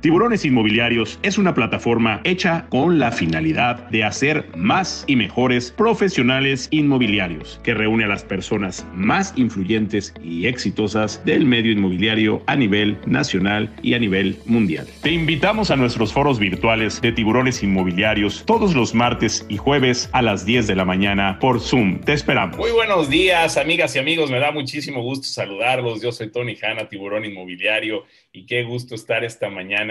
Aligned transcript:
Tiburones 0.00 0.46
Inmobiliarios 0.46 1.18
es 1.22 1.36
una 1.36 1.52
plataforma 1.52 2.22
hecha 2.24 2.64
con 2.70 2.98
la 2.98 3.12
finalidad 3.12 3.86
de 3.90 4.02
hacer 4.02 4.46
más 4.56 5.04
y 5.06 5.14
mejores 5.14 5.72
profesionales 5.72 6.68
inmobiliarios, 6.70 7.60
que 7.62 7.74
reúne 7.74 8.04
a 8.04 8.08
las 8.08 8.24
personas 8.24 8.86
más 8.94 9.34
influyentes 9.36 10.14
y 10.24 10.46
exitosas 10.46 11.22
del 11.26 11.44
medio 11.44 11.72
inmobiliario 11.72 12.42
a 12.46 12.56
nivel 12.56 12.96
nacional 13.04 13.70
y 13.82 13.92
a 13.92 13.98
nivel 13.98 14.38
mundial. 14.46 14.86
Te 15.02 15.10
invitamos 15.10 15.70
a 15.70 15.76
nuestros 15.76 16.14
foros 16.14 16.38
virtuales 16.38 17.02
de 17.02 17.12
Tiburones 17.12 17.62
Inmobiliarios 17.62 18.44
todos 18.46 18.74
los 18.74 18.94
martes 18.94 19.44
y 19.50 19.58
jueves 19.58 20.08
a 20.12 20.22
las 20.22 20.46
10 20.46 20.66
de 20.66 20.76
la 20.76 20.86
mañana 20.86 21.38
por 21.40 21.60
Zoom. 21.60 22.00
Te 22.00 22.14
esperamos. 22.14 22.56
Muy 22.56 22.70
buenos 22.70 23.10
días, 23.10 23.58
amigas 23.58 23.94
y 23.96 23.98
amigos. 23.98 24.30
Me 24.30 24.38
da 24.38 24.50
muchísimo 24.50 25.02
gusto 25.02 25.28
saludarlos. 25.28 26.00
Yo 26.00 26.10
soy 26.10 26.30
Tony 26.30 26.56
Hanna, 26.62 26.88
Tiburón 26.88 27.26
Inmobiliario, 27.26 28.06
y 28.32 28.46
qué 28.46 28.62
gusto 28.62 28.94
estar 28.94 29.24
esta 29.24 29.50
mañana 29.50 29.89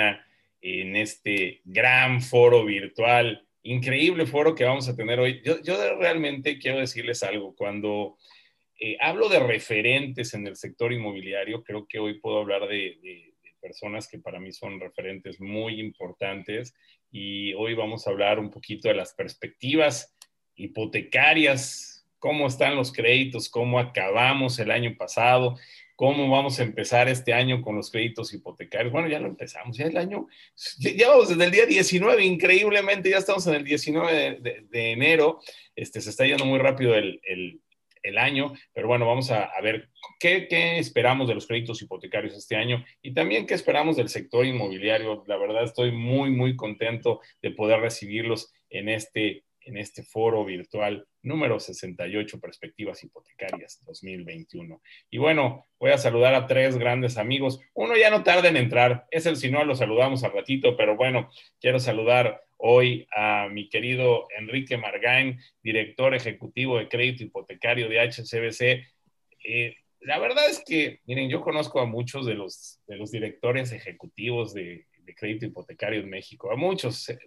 en 0.61 0.95
este 0.95 1.61
gran 1.63 2.21
foro 2.21 2.65
virtual, 2.65 3.45
increíble 3.63 4.25
foro 4.25 4.55
que 4.55 4.63
vamos 4.63 4.87
a 4.89 4.95
tener 4.95 5.19
hoy. 5.19 5.41
Yo, 5.43 5.57
realmente 5.97 6.57
quiero 6.59 6.79
decirles 6.79 7.23
algo, 7.23 7.55
cuando 7.55 8.17
eh, 8.79 8.97
hablo 8.99 9.29
de 9.29 9.39
referentes 9.39 10.33
en 10.33 10.47
el 10.47 10.55
sector 10.55 10.91
inmobiliario, 10.91 11.63
creo 11.63 11.87
que 11.87 11.99
hoy 11.99 12.19
puedo 12.19 12.39
hablar 12.39 12.67
de, 12.67 13.25
personas 13.61 14.07
que 14.07 14.19
para 14.19 14.39
mí 14.39 14.53
son 14.53 14.79
referentes 14.79 15.41
muy 15.41 15.81
importantes 15.81 16.73
y 17.11 17.53
hoy 17.55 17.73
vamos 17.73 18.07
a 18.07 18.09
hablar 18.09 18.39
un 18.39 18.49
poquito 18.49 18.87
de 18.87 18.95
las 18.95 19.13
perspectivas 19.13 20.15
hipotecarias, 20.55 22.07
cómo 22.19 22.47
están 22.47 22.77
los 22.77 22.93
créditos, 22.93 23.49
cómo 23.49 23.77
acabamos 23.77 24.59
el 24.59 24.71
año 24.71 24.95
pasado 24.97 25.57
cómo 25.99 26.29
vamos 26.29 26.57
a 26.57 26.63
empezar 26.63 27.09
este 27.09 27.33
año 27.33 27.61
con 27.61 27.75
los 27.75 27.91
créditos 27.91 28.33
hipotecarios. 28.33 28.93
Bueno, 28.93 29.09
ya 29.09 29.19
lo 29.19 29.27
empezamos, 29.27 29.75
ya 29.75 29.85
el 29.85 29.97
año, 29.97 30.27
ya 30.77 31.09
vamos 31.09 31.27
desde 31.27 31.43
el 31.43 31.51
día 31.51 31.65
19, 31.65 32.23
increíblemente, 32.23 33.09
ya 33.09 33.17
estamos 33.17 33.45
en 33.47 33.55
el 33.55 33.65
19 33.65 34.39
de, 34.71 34.91
enero, 34.93 35.41
este, 35.75 35.99
se 35.99 36.11
está 36.11 36.25
yendo 36.25 36.45
muy 36.45 36.57
rápido 36.57 36.95
el, 36.95 37.61
año, 38.17 38.53
pero 38.71 38.87
bueno, 38.87 39.05
vamos 39.05 39.29
a, 39.29 39.51
ver 39.61 39.89
qué, 40.21 40.47
qué, 40.47 40.79
esperamos 40.79 41.27
de 41.27 41.35
los 41.35 41.45
créditos 41.45 41.81
hipotecarios 41.81 42.33
este 42.33 42.55
año 42.55 42.85
y 43.01 43.13
también 43.13 43.45
qué 43.45 43.53
esperamos 43.53 43.97
del 43.97 44.07
sector 44.07 44.45
inmobiliario. 44.45 45.25
La 45.27 45.35
verdad, 45.35 45.65
estoy 45.65 45.91
muy, 45.91 46.29
muy 46.29 46.55
contento 46.55 47.19
de 47.41 47.51
poder 47.51 47.81
recibirlos 47.81 48.53
en 48.69 48.87
este 48.87 49.43
en 49.61 49.77
este 49.77 50.03
foro 50.03 50.43
virtual 50.45 51.05
número 51.21 51.59
68, 51.59 52.39
Perspectivas 52.39 53.03
Hipotecarias 53.03 53.83
2021. 53.85 54.81
Y 55.09 55.17
bueno, 55.17 55.65
voy 55.79 55.91
a 55.91 55.97
saludar 55.97 56.33
a 56.35 56.47
tres 56.47 56.77
grandes 56.77 57.17
amigos. 57.17 57.59
Uno 57.73 57.95
ya 57.97 58.09
no 58.09 58.23
tarda 58.23 58.49
en 58.49 58.57
entrar, 58.57 59.07
es 59.11 59.25
el 59.25 59.51
no 59.51 59.63
lo 59.63 59.75
saludamos 59.75 60.23
al 60.23 60.33
ratito, 60.33 60.75
pero 60.77 60.95
bueno, 60.95 61.29
quiero 61.59 61.79
saludar 61.79 62.43
hoy 62.57 63.07
a 63.15 63.47
mi 63.49 63.69
querido 63.69 64.27
Enrique 64.37 64.77
Margain, 64.77 65.39
director 65.63 66.13
ejecutivo 66.13 66.77
de 66.77 66.89
crédito 66.89 67.23
hipotecario 67.23 67.87
de 67.87 67.99
HCBC. 68.01 68.61
Eh, 69.45 69.75
la 70.01 70.19
verdad 70.19 70.49
es 70.49 70.61
que, 70.65 70.99
miren, 71.05 71.29
yo 71.29 71.41
conozco 71.41 71.79
a 71.79 71.85
muchos 71.85 72.25
de 72.25 72.35
los, 72.35 72.79
de 72.87 72.97
los 72.97 73.11
directores 73.11 73.71
ejecutivos 73.71 74.53
de 74.53 74.85
crédito 75.15 75.45
hipotecario 75.45 76.01
en 76.01 76.09
México. 76.09 76.51
A 76.51 76.55
muchos 76.55 77.09
eh, 77.09 77.19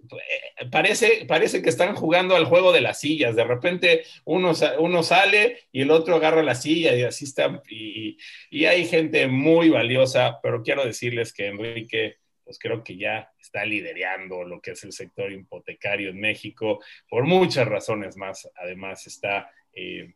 parece, 0.71 1.25
parece 1.27 1.63
que 1.63 1.69
están 1.69 1.95
jugando 1.95 2.37
al 2.37 2.45
juego 2.45 2.73
de 2.73 2.81
las 2.81 3.01
sillas. 3.01 3.37
De 3.37 3.45
repente 3.45 4.05
uno, 4.25 4.53
uno 4.79 5.03
sale 5.03 5.61
y 5.73 5.83
el 5.83 5.91
otro 5.91 6.17
agarra 6.17 6.43
la 6.43 6.55
silla 6.55 6.95
y 6.95 7.03
así 7.03 7.25
está. 7.25 7.63
Y, 7.69 8.19
y 8.51 8.65
hay 8.67 8.87
gente 8.87 9.27
muy 9.29 9.71
valiosa, 9.71 10.41
pero 10.43 10.63
quiero 10.63 10.85
decirles 10.85 11.33
que 11.33 11.47
Enrique 11.47 12.17
pues 12.45 12.59
creo 12.59 12.83
que 12.83 12.97
ya 12.97 13.33
está 13.41 13.65
liderando 13.65 14.45
lo 14.45 14.61
que 14.61 14.73
es 14.73 14.85
el 14.85 14.93
sector 14.93 15.33
hipotecario 15.33 16.11
en 16.11 16.21
México 16.21 16.83
por 17.09 17.25
muchas 17.25 17.69
razones 17.69 18.17
más. 18.17 18.51
Además 18.57 19.07
está 19.07 19.51
eh, 19.73 20.15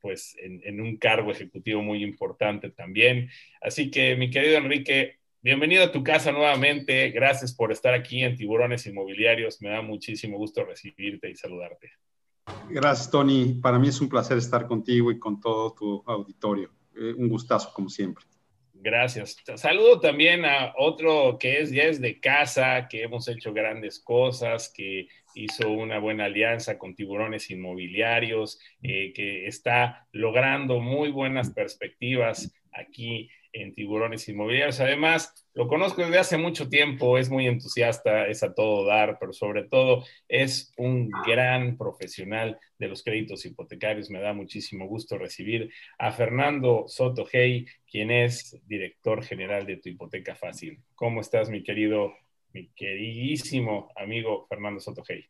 pues 0.00 0.36
en, 0.38 0.80
un 0.80 0.96
cargo 0.96 1.32
ejecutivo 1.32 1.82
muy 1.82 2.02
importante 2.02 2.70
también. 2.70 3.30
Así 3.60 3.90
que 3.90 4.16
mi 4.16 4.30
querido 4.30 4.56
Enrique, 4.56 5.18
Bienvenido 5.46 5.84
a 5.84 5.92
tu 5.92 6.02
casa 6.02 6.32
nuevamente. 6.32 7.08
Gracias 7.10 7.54
por 7.54 7.70
estar 7.70 7.94
aquí 7.94 8.24
en 8.24 8.34
Tiburones 8.34 8.84
Inmobiliarios. 8.84 9.62
Me 9.62 9.68
da 9.68 9.80
muchísimo 9.80 10.38
gusto 10.38 10.64
recibirte 10.64 11.30
y 11.30 11.36
saludarte. 11.36 11.92
Gracias, 12.68 13.08
Tony. 13.12 13.54
Para 13.62 13.78
mí 13.78 13.86
es 13.86 14.00
un 14.00 14.08
placer 14.08 14.38
estar 14.38 14.66
contigo 14.66 15.12
y 15.12 15.20
con 15.20 15.40
todo 15.40 15.72
tu 15.72 16.02
auditorio. 16.04 16.72
Eh, 16.96 17.14
un 17.16 17.28
gustazo, 17.28 17.72
como 17.72 17.88
siempre. 17.88 18.24
Gracias. 18.74 19.36
Saludo 19.54 20.00
también 20.00 20.44
a 20.44 20.72
otro 20.76 21.38
que 21.38 21.60
es 21.60 21.70
ya 21.70 21.84
es 21.84 22.00
de 22.00 22.18
casa, 22.18 22.88
que 22.88 23.04
hemos 23.04 23.28
hecho 23.28 23.52
grandes 23.52 24.00
cosas, 24.00 24.72
que 24.74 25.06
hizo 25.36 25.70
una 25.70 26.00
buena 26.00 26.24
alianza 26.24 26.76
con 26.76 26.96
tiburones 26.96 27.52
inmobiliarios, 27.52 28.58
eh, 28.82 29.12
que 29.12 29.46
está 29.46 30.08
logrando 30.10 30.80
muy 30.80 31.12
buenas 31.12 31.50
perspectivas 31.50 32.52
aquí 32.72 33.30
en 33.62 33.74
tiburones 33.74 34.28
inmobiliarios. 34.28 34.80
Además, 34.80 35.32
lo 35.54 35.66
conozco 35.66 36.02
desde 36.02 36.18
hace 36.18 36.36
mucho 36.36 36.68
tiempo, 36.68 37.16
es 37.16 37.30
muy 37.30 37.46
entusiasta, 37.46 38.26
es 38.26 38.42
a 38.42 38.52
todo 38.52 38.86
dar, 38.86 39.18
pero 39.18 39.32
sobre 39.32 39.64
todo 39.64 40.04
es 40.28 40.72
un 40.76 41.10
gran 41.26 41.78
profesional 41.78 42.58
de 42.78 42.88
los 42.88 43.02
créditos 43.02 43.44
hipotecarios. 43.46 44.10
Me 44.10 44.20
da 44.20 44.34
muchísimo 44.34 44.86
gusto 44.86 45.16
recibir 45.16 45.70
a 45.98 46.12
Fernando 46.12 46.84
Soto 46.86 47.26
Hey, 47.30 47.66
quien 47.90 48.10
es 48.10 48.58
director 48.66 49.24
general 49.24 49.66
de 49.66 49.78
Tu 49.78 49.90
Hipoteca 49.90 50.34
Fácil. 50.34 50.82
¿Cómo 50.94 51.22
estás, 51.22 51.48
mi 51.48 51.62
querido, 51.62 52.12
mi 52.52 52.68
queridísimo 52.68 53.90
amigo 53.96 54.46
Fernando 54.48 54.80
Soto 54.80 55.02
Hey? 55.08 55.24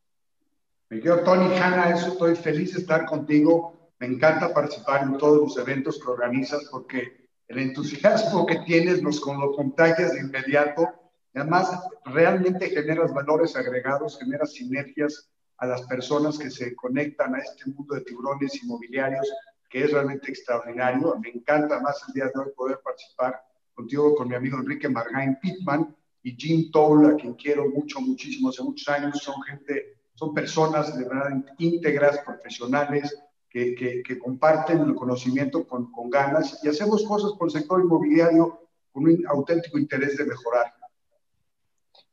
Mi 0.91 0.99
querido 0.99 1.23
Tony 1.23 1.55
Hanna, 1.57 1.91
estoy 1.91 2.35
feliz 2.35 2.75
de 2.75 2.81
estar 2.81 3.07
contigo. 3.07 3.93
Me 4.01 4.09
encanta 4.09 4.53
participar 4.53 5.05
en 5.05 5.17
todos 5.17 5.41
los 5.41 5.59
eventos 5.59 5.99
que 5.99 6.11
organizas 6.11 6.69
porque 6.71 7.26
el 7.49 7.59
entusiasmo 7.59 8.45
que 8.47 8.59
tienes 8.61 9.03
nos 9.03 9.21
lo 9.25 9.55
contagias 9.55 10.15
de 10.15 10.21
inmediato. 10.21 10.89
Además, 11.35 11.71
realmente 12.05 12.71
generas 12.71 13.13
valores 13.13 13.55
agregados, 13.57 14.19
generas 14.19 14.53
sinergias 14.53 15.31
a 15.59 15.67
las 15.67 15.83
personas 15.83 16.39
que 16.39 16.51
se 16.51 16.75
conectan 16.75 17.35
a 17.35 17.39
este 17.39 17.71
mundo 17.71 17.95
de 17.95 18.03
tiburones 18.03 18.63
inmobiliarios, 18.63 19.31
que 19.71 19.85
es 19.85 19.93
realmente 19.93 20.31
extraordinario. 20.31 21.17
Me 21.21 21.31
encanta 21.31 21.81
más 21.81 22.03
el 22.09 22.15
día 22.15 22.25
de 22.27 22.41
hoy 22.41 22.49
poder 22.57 22.81
participar 22.83 23.41
contigo, 23.75 24.15
con 24.15 24.29
mi 24.29 24.35
amigo 24.35 24.59
Enrique 24.59 24.89
Margain 24.89 25.39
Pittman 25.41 25.95
y 26.23 26.35
Jim 26.35 26.71
Toll, 26.73 27.07
a 27.07 27.15
quien 27.15 27.35
quiero 27.35 27.69
mucho, 27.69 28.01
muchísimo, 28.01 28.49
hace 28.49 28.63
muchos 28.63 28.89
años. 28.89 29.19
Son 29.23 29.41
gente, 29.43 29.99
son 30.15 30.35
personas 30.35 30.97
de 30.97 31.05
verdad 31.05 31.45
íntegras, 31.59 32.19
profesionales, 32.21 33.17
que, 33.57 34.19
comparten 34.19 34.81
el 34.81 34.95
conocimiento 34.95 35.67
con, 35.67 35.91
con, 35.91 36.11
ganas 36.11 36.61
y 36.63 36.69
hacemos 36.69 37.05
cosas 37.05 37.33
por 37.39 37.49
el 37.49 37.53
sector 37.53 37.81
inmobiliario 37.81 38.61
con 38.93 39.05
un 39.05 39.25
auténtico 39.29 39.79
interés 39.79 40.17
de 40.17 40.27
mejorar. 40.27 40.75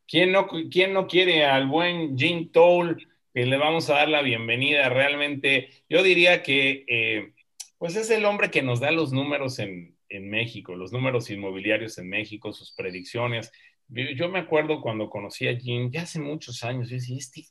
¿Quién 0.08 0.32
no, 0.32 0.48
quién 0.48 0.94
no 0.94 1.08
quiere 1.08 1.46
al 1.46 1.68
buen 1.68 2.18
Jim 2.18 2.52
Toll? 2.52 3.08
Que 3.34 3.46
le 3.46 3.58
vamos 3.58 3.90
a 3.90 3.96
dar 3.96 4.10
la 4.10 4.22
bienvenida. 4.22 4.88
Realmente, 4.90 5.70
yo 5.90 6.04
diría 6.04 6.44
que 6.44 6.86
eh, 6.88 7.34
pues 7.78 7.96
es 7.96 8.10
el 8.12 8.26
hombre 8.26 8.52
que 8.52 8.62
nos 8.62 8.80
da 8.80 8.92
los 8.92 9.12
números 9.12 9.60
en, 9.60 9.98
en 10.10 10.30
México, 10.30 10.76
los 10.76 10.94
números 10.94 11.30
inmobiliarios 11.30 11.98
en 11.98 12.10
México, 12.10 12.54
sus 12.54 12.72
predicciones. 12.74 13.52
Yo 13.90 14.30
me 14.30 14.40
acuerdo 14.40 14.82
cuando 14.82 15.10
conocí 15.10 15.48
a 15.48 15.58
Jim, 15.58 15.92
ya 15.92 16.04
hace 16.04 16.20
muchos 16.20 16.64
años, 16.64 16.90
yo 16.90 16.96
decía, 16.96 17.18
¿este, 17.18 17.46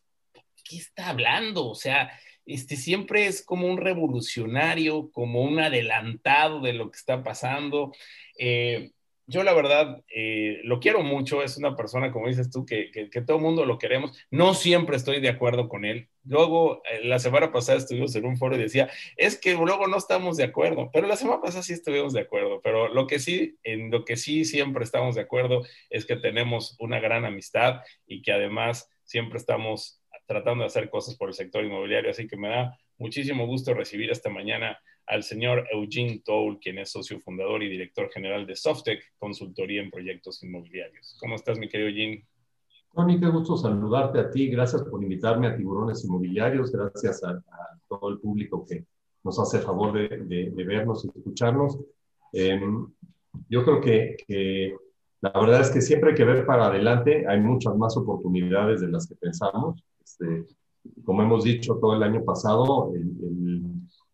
¿qué 0.65 0.77
está 0.77 1.11
hablando? 1.11 1.69
O 1.69 1.75
sea, 1.75 2.11
este, 2.47 2.77
siempre 2.77 3.27
es 3.27 3.45
como 3.45 3.67
un 3.69 3.79
revolucionario, 3.79 5.11
como 5.13 5.43
un 5.43 5.61
adelantado 5.61 6.61
de 6.61 6.73
lo 6.73 6.91
que 6.91 6.99
está 6.99 7.23
pasando. 7.23 7.93
Eh, 8.39 8.91
yo 9.27 9.45
la 9.45 9.55
verdad 9.55 10.03
eh, 10.15 10.61
lo 10.65 10.81
quiero 10.81 11.03
mucho, 11.03 11.43
es 11.43 11.57
una 11.57 11.77
persona, 11.77 12.11
como 12.13 12.29
dices 12.29 12.51
tú, 12.51 12.67
que, 12.67 12.91
todo 13.27 13.37
el 13.39 13.43
mundo 13.43 13.65
lo 13.65 13.79
queremos. 13.79 14.17
No 14.31 14.55
siempre 14.55 14.97
estoy 14.97 15.21
de 15.21 15.29
acuerdo 15.29 15.69
con 15.69 15.85
él. 15.85 16.09
Luego, 16.25 16.83
eh, 16.85 17.05
la 17.05 17.19
semana 17.19 17.53
pasada 17.53 17.79
estuvimos 17.79 18.15
en 18.17 18.27
un 18.27 18.37
foro 18.37 18.57
y 18.57 18.61
decía, 18.61 18.91
es 19.17 19.39
que 19.41 19.55
luego 19.55 19.87
no 19.87 19.97
estamos 19.97 20.37
de 20.37 20.45
acuerdo, 20.45 20.91
pero 20.93 21.07
la 21.07 21.17
semana 21.17 21.41
pasada 21.41 21.63
sí 21.63 21.73
estuvimos 21.73 22.13
de 22.13 22.21
acuerdo. 22.21 22.61
Pero 22.63 22.89
lo 22.93 23.07
que 23.07 23.19
sí, 23.19 23.57
en 23.63 23.91
lo 23.91 24.05
que 24.05 24.17
sí 24.17 24.45
siempre 24.45 24.85
estamos 24.85 25.15
de 25.15 25.23
acuerdo 25.23 25.63
es 25.89 26.05
que 26.05 26.17
tenemos 26.17 26.77
una 26.81 27.01
gran 27.01 27.25
amistad 27.25 27.81
y 28.07 28.23
que 28.23 28.33
además 28.33 28.91
siempre 29.05 29.39
estamos 29.39 30.02
tratando 30.27 30.63
de 30.63 30.69
hacer 30.69 30.89
cosas 30.91 31.17
por 31.17 31.29
el 31.29 31.35
sector 31.35 31.65
inmobiliario. 31.65 32.11
Así 32.11 32.27
que 32.27 32.37
me 32.37 32.49
da 32.49 32.79
muchísimo 32.99 33.47
gusto 33.47 33.75
recibir 33.75 34.11
esta 34.11 34.31
mañana 34.31 34.79
al 35.07 35.23
señor 35.23 35.67
Eugene 35.73 36.23
Toll, 36.25 36.59
quien 36.59 36.79
es 36.79 36.91
socio 36.91 37.21
fundador 37.21 37.63
y 37.63 37.69
director 37.69 38.11
general 38.11 38.47
de 38.47 38.57
Softec, 38.57 39.03
consultoría 39.19 39.83
en 39.83 39.91
proyectos 39.91 40.43
inmobiliarios. 40.43 41.17
¿Cómo 41.21 41.35
estás, 41.35 41.59
mi 41.59 41.69
querido 41.69 41.89
Eugene? 41.91 42.27
Tony, 42.95 43.19
qué 43.19 43.27
gusto 43.27 43.57
saludarte 43.57 44.21
a 44.21 44.31
ti. 44.31 44.49
Gracias 44.49 44.83
por 44.83 45.03
invitarme 45.03 45.49
a 45.49 45.57
Tiburones 45.57 46.05
Inmobiliarios. 46.05 46.71
Gracias 46.71 47.25
a, 47.25 47.43
todo 47.89 48.11
el 48.11 48.19
público 48.21 48.65
que 48.67 48.85
nos 49.25 49.39
hace 49.39 49.59
favor 49.61 49.93
de, 49.93 50.53
vernos 50.65 51.05
y 51.05 51.09
escucharnos. 51.09 51.79
Em, 52.33 52.87
yo 53.49 53.65
creo 53.65 53.81
que, 53.81 54.17
que 54.27 54.77
la 55.23 55.31
verdad 55.31 55.61
es 55.61 55.71
que 55.71 55.81
siempre 55.81 56.11
hay 56.11 56.17
que 56.17 56.25
ver 56.25 56.45
para 56.45 56.67
adelante, 56.67 57.27
hay 57.27 57.41
muchas 57.41 57.77
más 57.77 57.97
oportunidades 57.97 58.81
de 58.81 58.89
las 58.89 59.07
que 59.07 59.15
pensamos. 59.15 59.83
Este, 60.05 60.47
como 61.05 61.23
hemos 61.23 61.45
dicho 61.45 61.77
todo 61.77 61.95
el 61.95 62.03
año 62.03 62.25
pasado, 62.25 62.93
el, 62.95 63.03
el, 63.03 63.63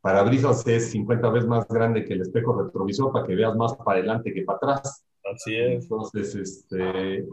parabrisas 0.01 0.67
es 0.67 0.91
50 0.91 1.31
veces 1.31 1.49
más 1.49 1.67
grande 1.69 2.05
que 2.05 2.15
el 2.15 2.23
espejo 2.23 2.63
retrovisor 2.63 3.13
para 3.13 3.27
que 3.27 3.35
veas 3.35 3.57
más 3.57 3.75
para 3.77 3.99
adelante 3.99 4.33
que 4.33 4.43
para 4.43 4.57
atrás. 4.57 5.05
Así 5.33 5.57
es. 5.57 5.85
Entonces, 5.85 6.35
este, 6.35 7.27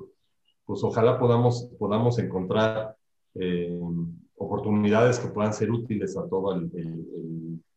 pues 0.66 0.84
ojalá 0.84 1.20
podamos, 1.20 1.70
podamos 1.78 2.18
encontrar 2.20 2.96
eh, 3.36 3.80
oportunidades 4.38 5.20
que 5.20 5.28
puedan 5.28 5.54
ser 5.54 5.72
útiles 5.72 6.18
a 6.18 6.28
toda 6.28 6.62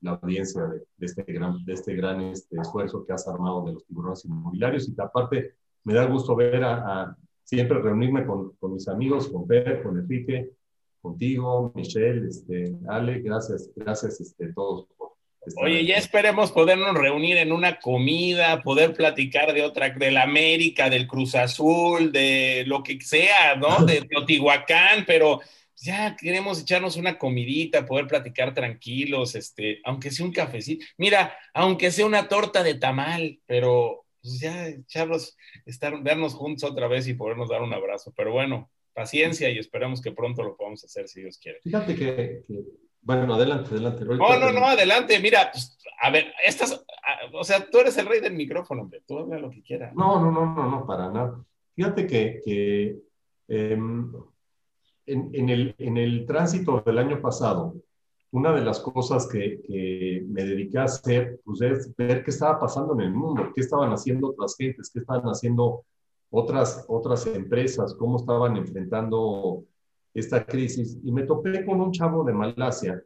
la 0.01 0.11
audiencia 0.13 0.63
de, 0.63 0.83
de, 0.97 1.07
este 1.07 1.23
gran, 1.23 1.65
de 1.65 1.73
este 1.73 1.95
gran 1.95 2.21
este, 2.23 2.57
esfuerzo 2.61 3.05
que 3.05 3.13
has 3.13 3.29
armado 3.29 3.65
de 3.65 3.75
los 3.75 3.85
tiburones 3.85 4.25
inmobiliarios. 4.25 4.89
Y 4.89 4.95
aparte, 4.99 5.55
me 5.85 5.95
da 5.95 6.05
gusto 6.07 6.35
ver 6.35 6.65
a, 6.65 7.03
a 7.03 7.17
siempre 7.45 7.81
reunirme 7.81 8.27
con, 8.27 8.53
con, 8.59 8.75
mis 8.75 8.89
amigos, 8.89 9.29
con 9.29 9.47
Per, 9.47 9.83
con 9.83 9.99
Enrique, 9.99 10.53
contigo, 11.01 11.73
Michelle, 11.75 12.29
este, 12.29 12.75
Ale, 12.89 13.21
gracias, 13.21 13.71
gracias 13.77 14.21
este, 14.21 14.53
todos 14.53 14.87
por 14.97 15.19
Oye, 15.57 15.85
ya 15.85 15.97
esperemos 15.97 16.53
podernos 16.53 16.95
reunir 16.95 17.37
en 17.39 17.53
una 17.53 17.79
comida, 17.79 18.63
poder 18.63 18.93
platicar 18.95 19.53
de 19.53 19.63
otra, 19.63 19.91
de 19.91 20.11
la 20.11 20.23
América, 20.23 20.91
del 20.91 21.07
Cruz 21.07 21.35
Azul, 21.35 22.13
de 22.13 22.65
lo 22.67 22.83
que 22.83 23.01
sea, 23.01 23.57
¿no? 23.57 23.85
De 23.85 24.03
Teotihuacán, 24.09 25.05
pero 25.07 25.41
ya 25.77 26.17
queremos 26.17 26.61
echarnos 26.61 26.97
una 26.97 27.19
comidita, 27.19 27.87
poder 27.87 28.07
platicar 28.07 28.53
tranquilos, 28.55 29.35
este, 29.35 29.81
aunque 29.85 30.11
sea 30.11 30.27
un 30.27 30.33
cafecito. 30.33 30.85
Mira, 30.97 31.37
aunque 31.55 31.91
sea 31.91 32.07
una 32.07 32.29
torta 32.29 32.63
de 32.63 32.75
tamal, 32.75 33.41
pero 33.47 34.05
pues 34.21 34.41
ya 34.41 34.67
echarlos, 34.69 35.37
estar, 35.65 36.03
vernos 36.03 36.35
juntos 36.35 36.69
otra 36.69 36.89
vez 36.89 37.07
y 37.07 37.15
podernos 37.15 37.49
dar 37.49 37.63
un 37.63 37.73
abrazo. 37.73 38.13
Pero 38.17 38.33
bueno, 38.33 38.71
paciencia 38.99 39.49
y 39.49 39.59
esperamos 39.59 40.01
que 40.01 40.11
pronto 40.11 40.43
lo 40.43 40.57
podamos 40.57 40.83
hacer 40.85 41.07
si 41.07 41.21
Dios 41.21 41.39
quiere. 41.39 41.61
Fíjate 41.63 41.95
que, 41.95 42.43
que 42.47 42.65
bueno, 43.01 43.35
adelante, 43.35 43.71
adelante. 43.71 44.05
No, 44.05 44.39
no, 44.39 44.53
no, 44.53 44.67
adelante. 44.67 45.21
Mira, 45.21 45.51
pues, 45.53 45.79
a 46.03 46.11
ver, 46.11 46.33
estas, 46.45 46.85
o 47.33 47.45
sea, 47.45 47.71
tú 47.71 47.79
eres 47.79 47.97
el 47.97 48.07
rey 48.07 48.21
del 48.21 48.35
micrófono, 48.35 48.83
hombre. 48.83 49.03
Tú 49.07 49.19
habla 49.19 49.39
lo 49.39 49.51
que 49.51 49.63
quieras. 49.63 49.95
No, 49.95 50.21
no, 50.21 50.33
no, 50.33 50.55
no, 50.55 50.69
no, 50.69 50.87
para 50.87 51.11
nada. 51.11 51.45
Fíjate 51.77 52.07
que, 52.09 52.41
que 52.45 52.99
eh, 53.47 53.79
en, 55.07 55.31
en, 55.33 55.49
el, 55.49 55.75
en 55.79 55.97
el 55.97 56.27
tránsito 56.27 56.83
del 56.85 56.99
año 56.99 57.21
pasado, 57.21 57.77
una 58.33 58.53
de 58.53 58.65
las 58.65 58.81
cosas 58.81 59.29
que, 59.29 59.61
que, 59.63 60.25
me 60.29 60.45
dediqué 60.45 60.79
a 60.79 60.85
hacer, 60.85 61.41
pues 61.45 61.63
es 61.63 61.97
ver 61.97 62.25
qué 62.25 62.31
estaba 62.31 62.59
pasando 62.59 62.95
en 62.95 63.01
el 63.03 63.13
mundo, 63.13 63.53
qué 63.55 63.61
estaban 63.61 63.91
haciendo 63.93 64.31
otras 64.31 64.57
gentes, 64.57 64.91
qué 64.93 64.99
estaban 64.99 65.25
haciendo 65.25 65.85
otras, 66.31 66.85
otras 66.89 67.27
empresas, 67.27 67.95
cómo 67.95 68.17
estaban 68.17 68.57
enfrentando 68.57 69.65
esta 70.15 70.45
crisis. 70.45 70.99
Y 71.03 71.13
me 71.13 71.25
topé 71.25 71.65
con 71.65 71.81
un 71.81 71.93
chavo 71.93 72.25
de 72.25 72.33
Malasia 72.33 73.03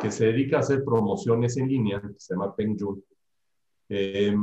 que 0.00 0.10
se 0.10 0.26
dedica 0.26 0.58
a 0.58 0.60
hacer 0.60 0.84
promociones 0.84 1.56
en 1.56 1.68
línea, 1.68 2.00
que 2.00 2.18
se 2.18 2.34
llama 2.34 2.54
Peng 2.54 2.78
Jun, 2.78 3.02
eh, 3.88 4.36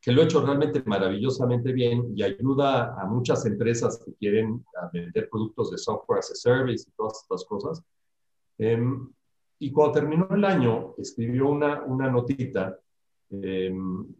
que 0.00 0.10
lo 0.10 0.22
ha 0.22 0.24
hecho 0.24 0.44
realmente 0.44 0.82
maravillosamente 0.84 1.72
bien 1.72 2.12
y 2.16 2.24
ayuda 2.24 3.00
a 3.00 3.06
muchas 3.06 3.46
empresas 3.46 4.02
que 4.04 4.14
quieren 4.14 4.64
vender 4.92 5.28
productos 5.30 5.70
de 5.70 5.78
software 5.78 6.18
as 6.18 6.32
a 6.32 6.34
service 6.34 6.88
y 6.88 6.92
todas 6.96 7.22
estas 7.22 7.44
cosas. 7.44 7.82
Eh, 8.58 8.82
y 9.60 9.70
cuando 9.70 9.92
terminó 9.92 10.26
el 10.30 10.44
año, 10.44 10.94
escribió 10.98 11.48
una, 11.48 11.82
una 11.84 12.10
notita 12.10 12.81
eh, 13.32 13.72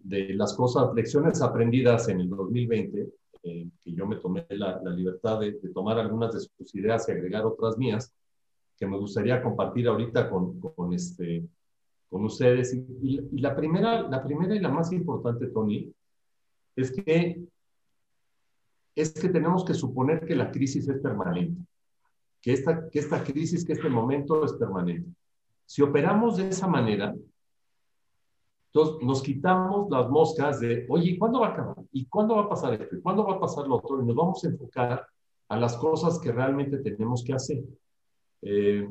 de 0.04 0.34
las 0.34 0.54
cosas, 0.54 0.94
lecciones 0.94 1.42
aprendidas 1.42 2.08
en 2.08 2.20
el 2.20 2.30
2020, 2.30 3.08
eh, 3.42 3.68
que 3.80 3.92
yo 3.92 4.06
me 4.06 4.16
tomé 4.16 4.46
la, 4.50 4.80
libertad 4.90 5.40
de, 5.40 5.52
tomar 5.74 5.98
algunas 5.98 6.32
de 6.32 6.40
sus 6.40 6.74
ideas 6.74 7.06
y 7.08 7.12
agregar 7.12 7.44
otras 7.44 7.76
mías, 7.76 8.14
que 8.76 8.86
me 8.86 8.96
gustaría 8.96 9.42
compartir 9.42 9.88
ahorita 9.88 10.30
con, 10.30 10.58
con, 10.60 10.92
este, 10.92 11.46
con 12.08 12.24
ustedes. 12.24 12.72
Y, 12.74 12.86
y, 13.02 13.38
la, 13.38 13.54
primera, 13.54 14.08
la 14.08 14.22
primera 14.22 14.54
y 14.54 14.60
la 14.60 14.70
más 14.70 14.92
importante, 14.92 15.48
Tony, 15.48 15.92
es 16.74 16.90
que, 16.90 17.42
es 18.94 19.12
que 19.12 19.28
tenemos 19.28 19.64
que 19.64 19.74
suponer 19.74 20.24
que 20.24 20.34
la 20.34 20.50
crisis 20.50 20.88
es 20.88 21.00
permanente, 21.00 21.60
que 22.40 22.52
esta, 22.54 22.88
que 22.88 22.98
esta 22.98 23.22
crisis, 23.22 23.64
que 23.64 23.74
este 23.74 23.88
momento 23.88 24.44
es 24.44 24.54
permanente. 24.54 25.10
Si 25.66 25.82
operamos 25.82 26.36
de 26.36 26.48
esa 26.48 26.66
manera, 26.66 27.14
entonces 28.74 29.06
nos 29.06 29.22
quitamos 29.22 29.90
las 29.90 30.08
moscas 30.08 30.60
de, 30.60 30.86
oye, 30.88 31.18
¿cuándo 31.18 31.40
va 31.40 31.48
a 31.48 31.50
acabar? 31.50 31.76
¿Y 31.92 32.06
cuándo 32.06 32.36
va 32.36 32.44
a 32.44 32.48
pasar 32.48 32.72
esto? 32.72 32.96
¿Y 32.96 33.02
cuándo 33.02 33.26
va 33.26 33.34
a 33.34 33.40
pasar 33.40 33.68
lo 33.68 33.76
otro? 33.76 34.02
Y 34.02 34.06
nos 34.06 34.16
vamos 34.16 34.42
a 34.42 34.48
enfocar 34.48 35.06
a 35.48 35.56
las 35.58 35.76
cosas 35.76 36.18
que 36.18 36.32
realmente 36.32 36.78
tenemos 36.78 37.22
que 37.22 37.34
hacer. 37.34 37.62
Eh, 38.40 38.88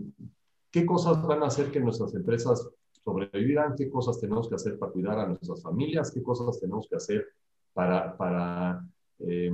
¿Qué 0.70 0.86
cosas 0.86 1.26
van 1.26 1.42
a 1.42 1.48
hacer 1.48 1.72
que 1.72 1.80
nuestras 1.80 2.14
empresas 2.14 2.70
sobrevivan? 3.04 3.76
¿Qué 3.76 3.90
cosas 3.90 4.20
tenemos 4.20 4.48
que 4.48 4.56
hacer 4.56 4.78
para 4.78 4.92
cuidar 4.92 5.18
a 5.18 5.28
nuestras 5.28 5.64
familias? 5.64 6.12
¿Qué 6.12 6.22
cosas 6.22 6.60
tenemos 6.60 6.88
que 6.88 6.98
hacer 6.98 7.26
para, 7.74 8.16
para 8.16 8.86
eh, 9.18 9.52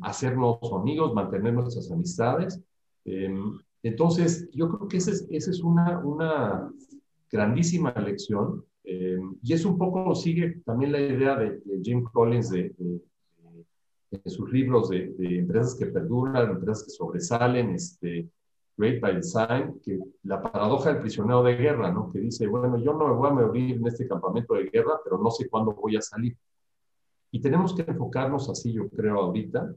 hacernos 0.00 0.58
amigos, 0.72 1.12
mantener 1.12 1.52
nuestras 1.52 1.90
amistades? 1.92 2.62
Eh, 3.04 3.28
entonces, 3.82 4.48
yo 4.52 4.70
creo 4.70 4.88
que 4.88 4.96
esa 4.96 5.10
es, 5.10 5.26
esa 5.30 5.50
es 5.50 5.60
una, 5.60 5.98
una 5.98 6.72
grandísima 7.30 7.92
lección 7.92 8.64
eh, 8.86 9.18
y 9.42 9.52
es 9.52 9.64
un 9.64 9.76
poco, 9.76 10.14
sigue 10.14 10.62
también 10.64 10.92
la 10.92 11.00
idea 11.00 11.36
de, 11.36 11.58
de 11.64 11.80
Jim 11.82 12.04
Collins 12.04 12.50
de, 12.50 12.72
de, 12.78 13.00
de 14.10 14.30
sus 14.30 14.50
libros 14.50 14.88
de, 14.90 15.12
empresas 15.18 15.74
que 15.74 15.86
perduran, 15.86 16.50
empresas 16.50 16.84
que 16.84 16.90
sobresalen, 16.90 17.70
este, 17.70 18.28
Great 18.76 19.00
by 19.00 19.16
Design, 19.16 19.80
que 19.82 19.98
la 20.22 20.40
paradoja 20.40 20.92
del 20.92 21.00
prisionero 21.00 21.42
de 21.42 21.56
guerra, 21.56 21.90
¿no? 21.90 22.12
Que 22.12 22.20
dice, 22.20 22.46
bueno, 22.46 22.78
yo 22.78 22.92
no 22.92 23.08
me 23.08 23.14
voy 23.14 23.30
a 23.30 23.32
morir 23.32 23.76
en 23.76 23.86
este 23.86 24.06
campamento 24.06 24.54
de 24.54 24.64
guerra, 24.64 25.00
pero 25.02 25.18
no 25.18 25.30
sé 25.30 25.48
cuándo 25.48 25.72
voy 25.72 25.96
a 25.96 26.02
salir. 26.02 26.36
Y 27.32 27.40
tenemos 27.40 27.74
que 27.74 27.82
enfocarnos 27.82 28.48
así, 28.48 28.72
yo 28.72 28.88
creo, 28.90 29.18
ahorita. 29.18 29.74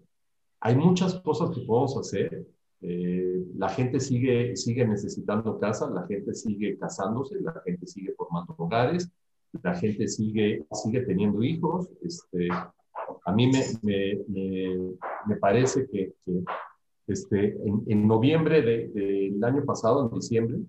Hay 0.60 0.76
muchas 0.76 1.16
cosas 1.22 1.50
que 1.52 1.62
podemos 1.62 1.98
hacer. 1.98 2.46
Eh, 2.82 3.46
la 3.56 3.70
gente 3.70 4.00
sigue, 4.00 4.56
sigue 4.56 4.88
necesitando 4.88 5.60
casa, 5.60 5.90
la 5.90 6.08
gente 6.08 6.34
sigue 6.34 6.78
casándose, 6.78 7.40
la 7.42 7.62
gente 7.66 7.86
sigue 7.86 8.14
formando 8.16 8.56
hogares, 8.58 9.12
la 9.64 9.76
gente 9.76 10.08
sigue, 10.08 10.66
sigue 10.72 11.02
teniendo 11.02 11.44
hijos. 11.44 11.90
Este, 12.02 12.48
a 12.50 13.34
mí 13.34 13.48
me, 13.48 13.64
me, 13.82 14.20
me, 14.28 14.92
me 15.28 15.36
parece 15.38 15.88
que, 15.88 16.14
que 16.26 16.44
este, 17.08 17.58
en, 17.66 17.84
en 17.88 18.08
noviembre 18.08 18.62
del 18.62 18.94
de, 18.94 19.32
de 19.34 19.48
año 19.48 19.66
pasado, 19.66 20.08
en 20.08 20.20
diciembre, 20.20 20.60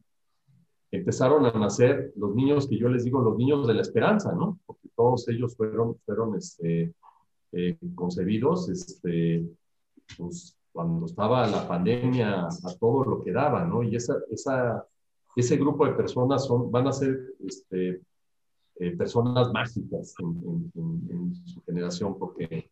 empezaron 0.90 1.46
a 1.46 1.52
nacer 1.52 2.12
los 2.16 2.34
niños 2.34 2.66
que 2.68 2.76
yo 2.76 2.88
les 2.88 3.04
digo 3.04 3.20
los 3.20 3.36
niños 3.36 3.66
de 3.66 3.74
la 3.74 3.82
esperanza, 3.82 4.32
¿no? 4.32 4.58
Porque 4.66 4.88
todos 4.96 5.28
ellos 5.28 5.54
fueron, 5.56 5.96
fueron 6.04 6.34
este, 6.36 6.92
eh, 7.52 7.78
concebidos 7.94 8.68
este, 8.68 9.46
pues, 10.16 10.56
cuando 10.72 11.06
estaba 11.06 11.46
la 11.46 11.66
pandemia 11.66 12.46
a 12.46 12.74
todo 12.78 13.04
lo 13.04 13.24
que 13.24 13.32
daba, 13.32 13.64
¿no? 13.64 13.82
Y 13.82 13.96
esa, 13.96 14.14
esa, 14.30 14.86
ese 15.36 15.56
grupo 15.56 15.86
de 15.86 15.92
personas 15.92 16.46
son, 16.46 16.70
van 16.70 16.86
a 16.86 16.92
ser 16.92 17.34
este, 17.46 18.02
eh, 18.76 18.96
personas 18.96 19.52
mágicas 19.52 20.14
en, 20.18 21.34
su 21.44 21.62
generación, 21.62 22.18
porque 22.18 22.70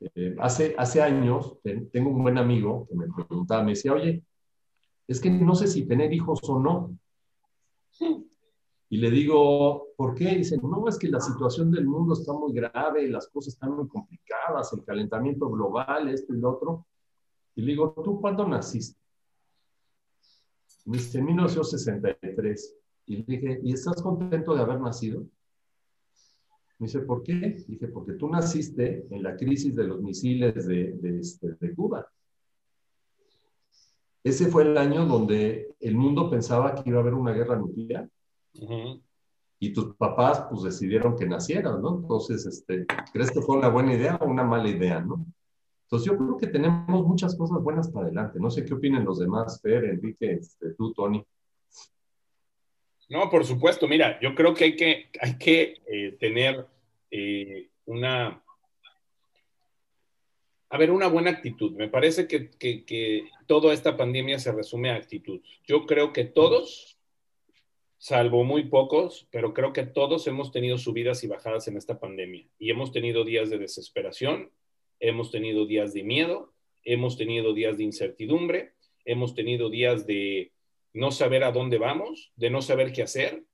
eh, 0.00 0.36
hace, 0.38 0.74
hace 0.76 1.02
años 1.02 1.56
tengo 1.92 2.10
un 2.10 2.22
buen 2.22 2.38
amigo 2.38 2.86
que 2.88 2.94
me 2.94 3.06
preguntaba, 3.06 3.62
me 3.62 3.72
decía, 3.72 3.92
oye, 3.92 4.22
es 5.08 5.20
que 5.20 5.30
no 5.30 5.54
sé 5.54 5.66
si 5.66 5.86
tener 5.86 6.12
hijos 6.12 6.40
o 6.44 6.58
no. 6.58 6.96
Y 8.92 8.96
le 8.98 9.10
digo, 9.10 9.88
¿por 9.96 10.14
qué? 10.14 10.36
Dice, 10.36 10.58
no, 10.58 10.86
es 10.88 10.98
que 10.98 11.08
la 11.08 11.20
situación 11.20 11.70
del 11.70 11.86
mundo 11.86 12.14
está 12.14 12.32
muy 12.32 12.52
grave, 12.52 13.08
las 13.08 13.28
cosas 13.28 13.54
están 13.54 13.72
muy 13.72 13.88
complicadas, 13.88 14.72
el 14.72 14.84
calentamiento 14.84 15.48
global, 15.48 16.08
esto 16.08 16.34
y 16.34 16.38
lo 16.38 16.50
otro. 16.50 16.86
Y 17.54 17.62
le 17.62 17.72
digo, 17.72 17.92
¿tú 18.04 18.20
cuándo 18.20 18.46
naciste? 18.46 18.98
Me 20.84 20.96
dice, 20.96 21.18
en 21.18 21.26
1963. 21.26 22.76
Y 23.06 23.16
le 23.16 23.24
dije, 23.24 23.60
¿y 23.62 23.72
estás 23.72 24.00
contento 24.02 24.54
de 24.54 24.62
haber 24.62 24.80
nacido? 24.80 25.20
Me 26.78 26.86
dice, 26.86 27.00
¿por 27.00 27.22
qué? 27.22 27.62
Dije, 27.68 27.88
porque 27.88 28.14
tú 28.14 28.28
naciste 28.28 29.06
en 29.10 29.22
la 29.22 29.36
crisis 29.36 29.76
de 29.76 29.84
los 29.84 30.00
misiles 30.00 30.66
de, 30.66 30.92
de, 30.92 31.20
este, 31.20 31.54
de 31.60 31.74
Cuba. 31.74 32.08
Ese 34.22 34.46
fue 34.46 34.62
el 34.62 34.76
año 34.78 35.06
donde 35.06 35.74
el 35.80 35.94
mundo 35.94 36.30
pensaba 36.30 36.74
que 36.74 36.88
iba 36.88 36.98
a 36.98 37.02
haber 37.02 37.14
una 37.14 37.32
guerra 37.32 37.56
nuclear. 37.56 38.08
Uh 38.54 38.66
-huh. 38.66 39.02
Y 39.58 39.72
tus 39.74 39.94
papás, 39.96 40.46
pues, 40.48 40.62
decidieron 40.62 41.16
que 41.16 41.26
nacieran, 41.26 41.82
¿no? 41.82 41.98
Entonces, 42.00 42.46
este, 42.46 42.86
¿crees 43.12 43.30
que 43.30 43.42
fue 43.42 43.58
una 43.58 43.68
buena 43.68 43.94
idea 43.94 44.16
o 44.16 44.26
una 44.26 44.42
mala 44.42 44.68
idea, 44.68 45.00
no? 45.00 45.26
Entonces, 45.90 46.12
yo 46.12 46.16
creo 46.16 46.36
que 46.36 46.46
tenemos 46.46 47.04
muchas 47.04 47.36
cosas 47.36 47.60
buenas 47.60 47.90
para 47.90 48.06
adelante. 48.06 48.38
No 48.38 48.48
sé 48.48 48.64
qué 48.64 48.74
opinen 48.74 49.04
los 49.04 49.18
demás, 49.18 49.60
Fer, 49.60 49.84
Enrique, 49.86 50.34
este, 50.34 50.70
tú, 50.74 50.92
Tony. 50.92 51.20
No, 53.08 53.28
por 53.28 53.44
supuesto. 53.44 53.88
Mira, 53.88 54.20
yo 54.20 54.36
creo 54.36 54.54
que 54.54 54.64
hay 54.64 54.76
que, 54.76 55.10
que 55.40 55.82
eh, 55.88 56.16
tener 56.20 56.64
eh, 57.10 57.70
una, 57.86 58.40
A 60.68 60.78
ver, 60.78 60.92
una 60.92 61.08
buena 61.08 61.30
actitud. 61.30 61.72
Me 61.72 61.88
parece 61.88 62.28
que, 62.28 62.50
que, 62.50 63.28
toda 63.48 63.74
esta 63.74 63.96
pandemia 63.96 64.38
se 64.38 64.52
resume 64.52 64.90
a 64.90 64.94
actitud. 64.94 65.40
Yo 65.66 65.86
creo 65.86 66.12
que 66.12 66.24
todos, 66.24 67.00
salvo 67.98 68.44
muy 68.44 68.68
pocos, 68.68 69.26
pero 69.32 69.52
creo 69.54 69.72
que 69.72 69.86
todos 69.86 70.28
hemos 70.28 70.52
tenido 70.52 70.78
subidas 70.78 71.24
y 71.24 71.26
bajadas 71.26 71.66
en 71.66 71.76
esta 71.76 71.98
pandemia. 71.98 72.46
Y 72.60 72.70
hemos 72.70 72.92
tenido 72.92 73.24
días 73.24 73.50
de 73.50 73.58
desesperación, 73.58 74.52
hemos 75.00 75.30
tenido 75.30 75.66
días 75.66 75.92
de 75.92 76.04
miedo, 76.04 76.52
hemos 76.84 77.16
tenido 77.16 77.52
días 77.52 77.76
de 77.76 77.84
incertidumbre, 77.84 78.74
hemos 79.04 79.34
tenido 79.34 79.70
días 79.70 80.06
de 80.06 80.52
no 80.92 81.10
saber 81.10 81.44
a 81.44 81.52
dónde 81.52 81.78
vamos, 81.78 82.32
de 82.36 82.50
no 82.50 82.62
saber 82.62 82.92
qué 82.92 83.02
hacer, 83.02 83.44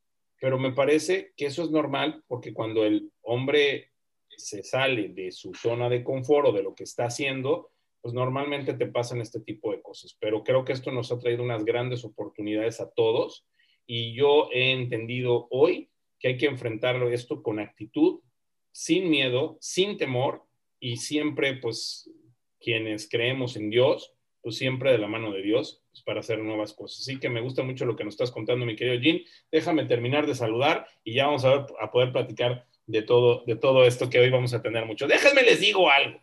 pero 0.41 0.59
me 0.59 0.73
parece 0.73 1.33
que 1.37 1.47
eso 1.47 1.62
es 1.62 1.71
normal 1.71 2.23
porque 2.26 2.53
cuando 2.53 2.85
el 2.85 3.11
hombre 3.23 3.93
se 4.29 4.62
sale 4.62 5.09
de 5.09 5.33
su 5.33 5.55
zona 5.55 5.88
de 5.88 6.05
confort 6.05 6.49
o 6.49 6.53
de 6.53 6.62
lo 6.62 6.75
que 6.75 6.85
está 6.85 7.07
haciendo, 7.07 7.71
pues 8.03 8.15
normalmente 8.15 8.75
te 8.75 8.87
pasan 8.87 9.21
este 9.21 9.41
tipo 9.41 9.73
de 9.73 9.83
cosas. 9.83 10.17
Pero 10.21 10.45
creo 10.45 10.65
que 10.65 10.73
esto 10.73 10.93
nos 10.93 11.11
ha 11.11 11.19
traído 11.19 11.43
unas 11.43 11.65
grandes 11.65 12.05
oportunidades 12.05 12.81
a 12.81 12.91
todos 12.91 13.47
y 13.87 14.15
yo 14.15 14.49
he 14.53 14.73
entendido 14.73 15.49
hoy 15.50 15.91
que 16.19 16.29
hay 16.29 16.37
que 16.37 16.47
enfrentarlo 16.47 17.11
esto 17.11 17.43
con 17.43 17.59
actitud, 17.59 18.21
sin 18.73 19.09
miedo, 19.09 19.57
sin 19.61 19.97
temor 19.97 20.46
y 20.87 20.99
siempre, 20.99 21.55
pues, 21.55 22.09
quienes 22.61 23.09
creemos 23.11 23.57
en 23.57 23.71
Dios, 23.71 24.12
pues 24.40 24.57
siempre 24.57 24.93
de 24.93 24.99
la 24.99 25.09
mano 25.09 25.33
de 25.33 25.43
Dios 25.43 25.83
pues, 25.90 26.05
para 26.05 26.21
hacer 26.21 26.38
nuevas 26.38 26.75
cosas. 26.75 27.00
Así 27.00 27.19
que 27.19 27.28
me 27.28 27.40
gusta 27.40 27.64
mucho 27.64 27.85
lo 27.87 27.97
que 27.97 28.05
nos 28.05 28.14
estás 28.14 28.31
contando, 28.31 28.64
mi 28.64 28.76
querido 28.76 29.00
Jim. 29.00 29.25
Déjame 29.50 29.87
terminar 29.87 30.28
de 30.28 30.37
saludar 30.37 30.87
y 31.02 31.14
ya 31.14 31.26
vamos 31.26 31.45
a, 31.45 31.57
ver, 31.57 31.66
a 31.81 31.90
poder 31.90 32.12
platicar 32.12 32.66
de 32.87 33.02
todo, 33.02 33.43
de 33.49 33.57
todo 33.57 33.85
esto 33.85 34.09
que 34.09 34.21
hoy 34.21 34.31
vamos 34.31 34.55
a 34.55 34.62
tener 34.62 34.87
mucho. 34.87 35.09
Déjenme 35.09 35.43
les 35.43 35.59
digo 35.59 35.90
algo. 35.90 36.21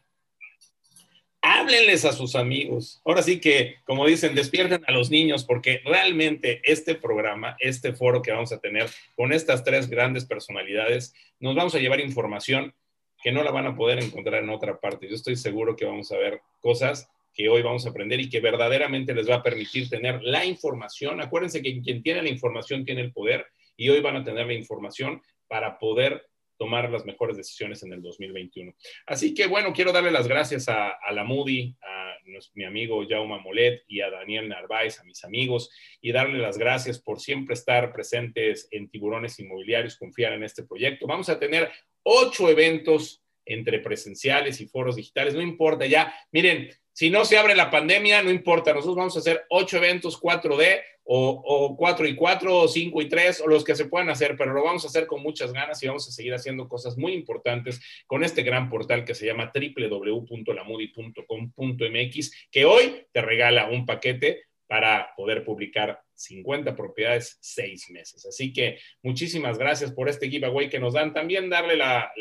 Háblenles 1.41 2.05
a 2.05 2.13
sus 2.13 2.33
amigos. 2.37 3.01
Ahora 3.03 3.21
sí 3.21 3.41
que, 3.41 3.75
como 3.83 4.05
dicen, 4.05 4.33
despierten 4.33 4.81
a 4.87 4.93
los 4.93 5.11
niños 5.11 5.43
porque 5.43 5.81
realmente 5.83 6.61
este 6.63 6.95
programa, 6.95 7.57
este 7.59 7.91
foro 7.91 8.21
que 8.21 8.31
vamos 8.31 8.53
a 8.53 8.61
tener 8.61 8.89
con 9.17 9.33
estas 9.33 9.65
tres 9.65 9.89
grandes 9.89 10.23
personalidades, 10.23 11.13
nos 11.41 11.53
vamos 11.53 11.75
a 11.75 11.79
llevar 11.79 11.99
información 11.99 12.73
que 13.23 13.31
no 13.31 13.41
la 13.41 13.51
van 13.51 13.67
a 13.67 13.75
poder 13.75 14.03
encontrar 14.03 14.43
en 14.43 14.49
otra 14.49 14.79
parte. 14.79 15.07
Yo 15.07 15.15
estoy 15.15 15.37
seguro 15.37 15.75
que 15.75 15.85
vamos 15.85 16.11
a 16.11 16.17
ver 16.17 16.41
cosas 16.59 17.09
que 17.33 17.49
hoy 17.49 17.61
vamos 17.61 17.85
a 17.85 17.89
aprender 17.89 18.19
y 18.19 18.29
que 18.29 18.41
verdaderamente 18.41 19.15
les 19.15 19.27
va 19.29 19.35
a 19.35 19.43
permitir 19.43 19.89
tener 19.89 20.21
la 20.21 20.45
información. 20.45 21.21
Acuérdense 21.21 21.61
que 21.61 21.81
quien 21.81 22.03
tiene 22.03 22.21
la 22.21 22.29
información 22.29 22.85
tiene 22.85 23.01
el 23.01 23.13
poder 23.13 23.47
y 23.75 23.89
hoy 23.89 24.01
van 24.01 24.17
a 24.17 24.23
tener 24.23 24.45
la 24.45 24.53
información 24.53 25.21
para 25.47 25.79
poder 25.79 26.27
tomar 26.57 26.91
las 26.91 27.05
mejores 27.05 27.35
decisiones 27.37 27.81
en 27.83 27.93
el 27.93 28.01
2021. 28.01 28.73
Así 29.07 29.33
que 29.33 29.47
bueno, 29.47 29.73
quiero 29.73 29.91
darle 29.91 30.11
las 30.11 30.27
gracias 30.27 30.69
a, 30.69 30.95
la 31.11 31.23
Moody, 31.23 31.75
a 31.81 32.15
mi 32.53 32.65
amigo 32.65 33.03
Jaume 33.07 33.39
Molet 33.39 33.83
y 33.87 34.01
a 34.01 34.09
Daniel 34.09 34.49
Narváez, 34.49 34.99
a 34.99 35.03
mis 35.03 35.23
amigos, 35.23 35.71
y 36.01 36.11
darle 36.11 36.39
las 36.39 36.57
gracias 36.57 36.99
por 36.99 37.19
siempre 37.19 37.53
estar 37.53 37.91
presentes 37.91 38.67
en 38.71 38.89
Tiburones 38.89 39.39
Inmobiliarios, 39.39 39.97
confiar 39.97 40.33
en 40.33 40.43
este 40.43 40.63
proyecto. 40.63 41.07
Vamos 41.07 41.29
a 41.29 41.39
tener 41.39 41.71
ocho 42.03 42.49
eventos 42.49 43.21
entre 43.45 43.79
presenciales 43.79 44.61
y 44.61 44.67
foros 44.67 44.95
digitales, 44.95 45.33
no 45.33 45.41
importa 45.41 45.85
ya. 45.85 46.13
Miren, 46.31 46.69
si 46.93 47.09
no 47.09 47.25
se 47.25 47.37
abre 47.37 47.55
la 47.55 47.71
pandemia, 47.71 48.21
no 48.21 48.29
importa, 48.29 48.71
nosotros 48.71 48.95
vamos 48.95 49.15
a 49.15 49.19
hacer 49.19 49.45
ocho 49.49 49.77
eventos 49.77 50.21
4D 50.21 50.81
o, 51.05 51.75
cuatro 51.77 52.07
y 52.07 52.15
cuatro 52.15 52.59
o 52.59 52.67
cinco 52.67 53.01
y 53.01 53.09
tres 53.09 53.41
o 53.41 53.47
los 53.47 53.63
que 53.63 53.75
se 53.75 53.85
puedan 53.85 54.09
hacer, 54.09 54.35
pero 54.37 54.53
lo 54.53 54.63
vamos 54.63 54.83
a 54.85 54.87
hacer 54.87 55.07
con 55.07 55.21
muchas 55.21 55.51
ganas 55.51 55.83
y 55.83 55.87
vamos 55.87 56.07
a 56.07 56.11
seguir 56.11 56.33
haciendo 56.33 56.69
cosas 56.69 56.97
muy 56.97 57.13
importantes 57.13 57.81
con 58.07 58.23
este 58.23 58.43
gran 58.43 58.69
portal 58.69 59.03
que 59.03 59.15
se 59.15 59.25
llama 59.25 59.51
www.lamudi.com.mx, 59.53 62.47
que 62.51 62.65
hoy 62.65 63.05
te 63.11 63.21
regala 63.21 63.69
un 63.69 63.85
paquete 63.85 64.43
para 64.67 65.09
poder 65.15 65.43
publicar 65.43 66.01
50 66.15 66.75
propiedades 66.75 67.37
seis 67.41 67.89
meses. 67.89 68.25
Así 68.25 68.53
que 68.53 68.79
muchísimas 69.01 69.57
gracias 69.57 69.91
por 69.91 70.09
este 70.09 70.29
giveaway 70.29 70.69
que 70.69 70.79
nos 70.79 70.93
dan. 70.93 71.13
También 71.13 71.49
darle 71.49 71.75
la 71.75 72.11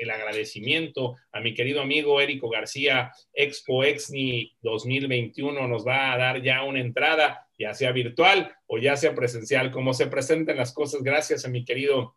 el 0.00 0.10
agradecimiento 0.10 1.16
a 1.30 1.40
mi 1.40 1.54
querido 1.54 1.82
amigo 1.82 2.20
Érico 2.20 2.48
García, 2.48 3.12
Expo 3.34 3.84
Exni 3.84 4.56
2021, 4.62 5.68
nos 5.68 5.86
va 5.86 6.12
a 6.12 6.18
dar 6.18 6.42
ya 6.42 6.62
una 6.64 6.80
entrada, 6.80 7.46
ya 7.58 7.74
sea 7.74 7.92
virtual 7.92 8.54
o 8.66 8.78
ya 8.78 8.96
sea 8.96 9.14
presencial, 9.14 9.70
como 9.70 9.92
se 9.92 10.06
presenten 10.06 10.56
las 10.56 10.72
cosas. 10.72 11.02
Gracias 11.02 11.44
a 11.44 11.48
mi 11.48 11.64
querido 11.64 12.16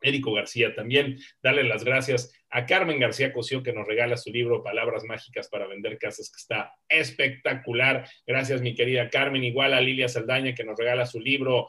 Érico 0.00 0.32
García. 0.32 0.74
También 0.74 1.18
darle 1.42 1.64
las 1.64 1.84
gracias 1.84 2.32
a 2.50 2.66
Carmen 2.66 2.98
García 2.98 3.32
Cosío 3.32 3.62
que 3.62 3.72
nos 3.72 3.86
regala 3.86 4.16
su 4.16 4.30
libro 4.30 4.62
Palabras 4.62 5.04
Mágicas 5.04 5.48
para 5.48 5.66
Vender 5.66 5.98
Casas, 5.98 6.30
que 6.30 6.38
está 6.38 6.74
espectacular. 6.88 8.08
Gracias, 8.26 8.60
mi 8.60 8.74
querida 8.74 9.08
Carmen. 9.08 9.44
Igual 9.44 9.72
a 9.72 9.80
Lilia 9.80 10.08
Saldaña 10.08 10.54
que 10.54 10.64
nos 10.64 10.78
regala 10.78 11.06
su 11.06 11.20
libro 11.20 11.68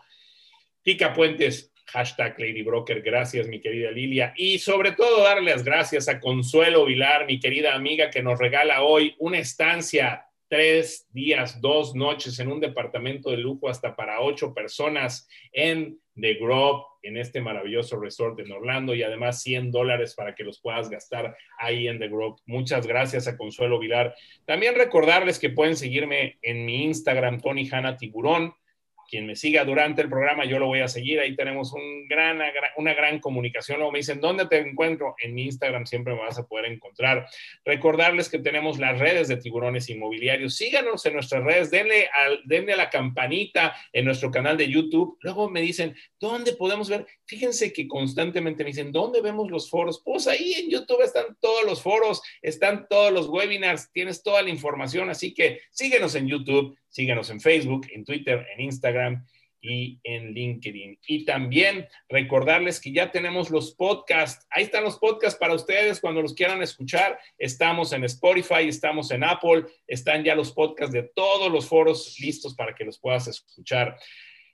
Pica 0.81 1.13
Puentes, 1.13 1.71
Hashtag 1.85 2.39
Lady 2.39 2.63
Broker. 2.63 3.01
Gracias, 3.01 3.47
mi 3.47 3.61
querida 3.61 3.91
Lilia. 3.91 4.33
Y 4.35 4.57
sobre 4.57 4.93
todo, 4.93 5.23
darle 5.23 5.51
las 5.51 5.63
gracias 5.63 6.07
a 6.07 6.19
Consuelo 6.19 6.85
Vilar, 6.85 7.27
mi 7.27 7.39
querida 7.39 7.75
amiga, 7.75 8.09
que 8.09 8.23
nos 8.23 8.39
regala 8.39 8.81
hoy 8.81 9.15
una 9.19 9.38
estancia, 9.38 10.25
tres 10.47 11.07
días, 11.11 11.61
dos 11.61 11.93
noches 11.93 12.39
en 12.39 12.51
un 12.51 12.59
departamento 12.59 13.29
de 13.29 13.38
lujo 13.38 13.69
hasta 13.69 13.95
para 13.95 14.21
ocho 14.21 14.53
personas 14.53 15.29
en 15.51 16.00
The 16.15 16.36
Grove, 16.36 16.84
en 17.03 17.18
este 17.18 17.41
maravilloso 17.41 18.00
resort 18.00 18.39
en 18.39 18.51
Orlando 18.51 18.94
y 18.94 19.03
además 19.03 19.41
100 19.41 19.72
dólares 19.72 20.13
para 20.15 20.36
que 20.36 20.44
los 20.44 20.62
puedas 20.62 20.89
gastar 20.89 21.36
ahí 21.58 21.88
en 21.88 22.00
The 22.00 22.08
Grove. 22.08 22.38
Muchas 22.46 22.86
gracias 22.86 23.27
a 23.27 23.38
Consuelo 23.38 23.80
Vilar. 23.80 24.13
También 24.46 24.75
recordarles 24.75 25.39
que 25.39 25.50
pueden 25.50 25.75
seguirme 25.75 26.38
en 26.41 26.65
mi 26.65 26.84
Instagram, 26.84 27.39
Tony 27.39 27.68
Hanna 27.72 27.98
Tiburón 27.98 28.53
quien 29.12 29.27
me 29.27 29.36
siga 29.36 29.65
durante 29.65 30.01
el 30.01 30.08
programa, 30.10 30.46
yo 30.46 30.58
lo 30.58 30.68
voy 30.68 30.80
a 30.80 30.88
seguir. 30.88 31.20
Ahí 31.20 31.36
tenemos 31.36 31.74
una 32.77 32.94
gran 32.94 33.20
comunicación. 33.20 33.80
Luego 33.80 33.91
me 33.91 34.00
dicen, 34.00 34.22
¿dónde 34.22 34.48
te 34.48 34.58
encuentro? 34.60 35.15
En 35.22 35.34
mi 35.34 35.44
Instagram 35.44 35.86
siempre 35.86 36.13
me 36.13 36.22
vas 36.22 36.39
a 36.39 36.48
poder 36.48 36.72
encontrar. 36.72 37.27
Recordarles 37.65 38.30
que 38.30 38.39
tenemos 38.39 38.80
las 38.80 38.98
redes 38.98 39.27
de 39.27 39.36
tiburones 39.36 39.89
inmobiliarios. 39.89 40.56
Síganos 40.56 41.06
en 41.06 41.13
nuestras 41.13 41.44
redes, 41.44 41.70
denle, 41.70 42.10
denle 42.46 42.72
a 42.72 42.77
la 42.77 42.89
campanita 42.89 43.75
en 43.91 44.06
nuestro 44.06 44.32
canal 44.32 44.56
de 44.56 44.70
YouTube. 44.70 45.18
Luego 45.20 45.50
me 45.50 45.60
dicen, 45.60 45.94
¿dónde 46.18 46.53
podemos 46.53 46.89
ver? 46.89 47.06
Fíjense 47.25 47.74
que 47.74 47.89
constantemente 47.89 48.63
me 48.63 48.70
dicen, 48.70 48.94
¿dónde 48.94 49.22
vemos 49.22 49.51
los 49.51 49.70
foros? 49.70 50.01
Pues 50.06 50.25
ahí 50.27 50.53
en 50.53 50.70
YouTube 50.70 51.01
están 51.03 51.38
todos 51.41 51.65
los 51.65 51.82
foros, 51.82 52.22
están 52.41 52.88
todos 52.89 53.12
los 53.12 53.27
webinars, 53.27 53.91
tienes 53.91 54.24
toda 54.24 54.41
la 54.41 54.50
información. 54.50 55.10
Así 55.10 55.34
que 55.34 55.60
síguenos 55.70 56.15
en 56.15 56.27
YouTube 56.27 56.77
Síguenos 56.91 57.29
en 57.29 57.39
Facebook, 57.39 57.88
en 57.91 58.03
Twitter, 58.03 58.45
en 58.53 58.62
Instagram 58.62 59.25
y 59.62 60.00
en 60.03 60.33
LinkedIn. 60.33 61.00
Y 61.07 61.24
también 61.24 61.88
recordarles 62.10 62.81
que 62.81 62.91
ya 62.91 63.12
tenemos 63.12 63.50
los 63.50 63.74
podcasts. 63.75 64.45
Ahí 64.50 64.63
están 64.63 64.83
los 64.83 64.98
podcasts 64.98 65.39
para 65.39 65.53
ustedes 65.53 66.01
cuando 66.01 66.21
los 66.21 66.33
quieran 66.33 66.62
escuchar. 66.62 67.17
Estamos 67.38 67.93
en 67.93 68.03
Spotify, 68.03 68.67
estamos 68.67 69.10
en 69.12 69.24
Apple, 69.24 69.65
están 69.88 70.24
ya 70.24 70.36
los 70.36 70.51
podcasts 70.51 70.93
de 70.93 71.03
todos 71.15 71.51
los 71.51 71.67
foros 71.67 72.19
listos 72.19 72.55
para 72.55 72.75
que 72.75 72.83
los 72.83 73.00
puedas 73.00 73.27
escuchar. 73.27 73.95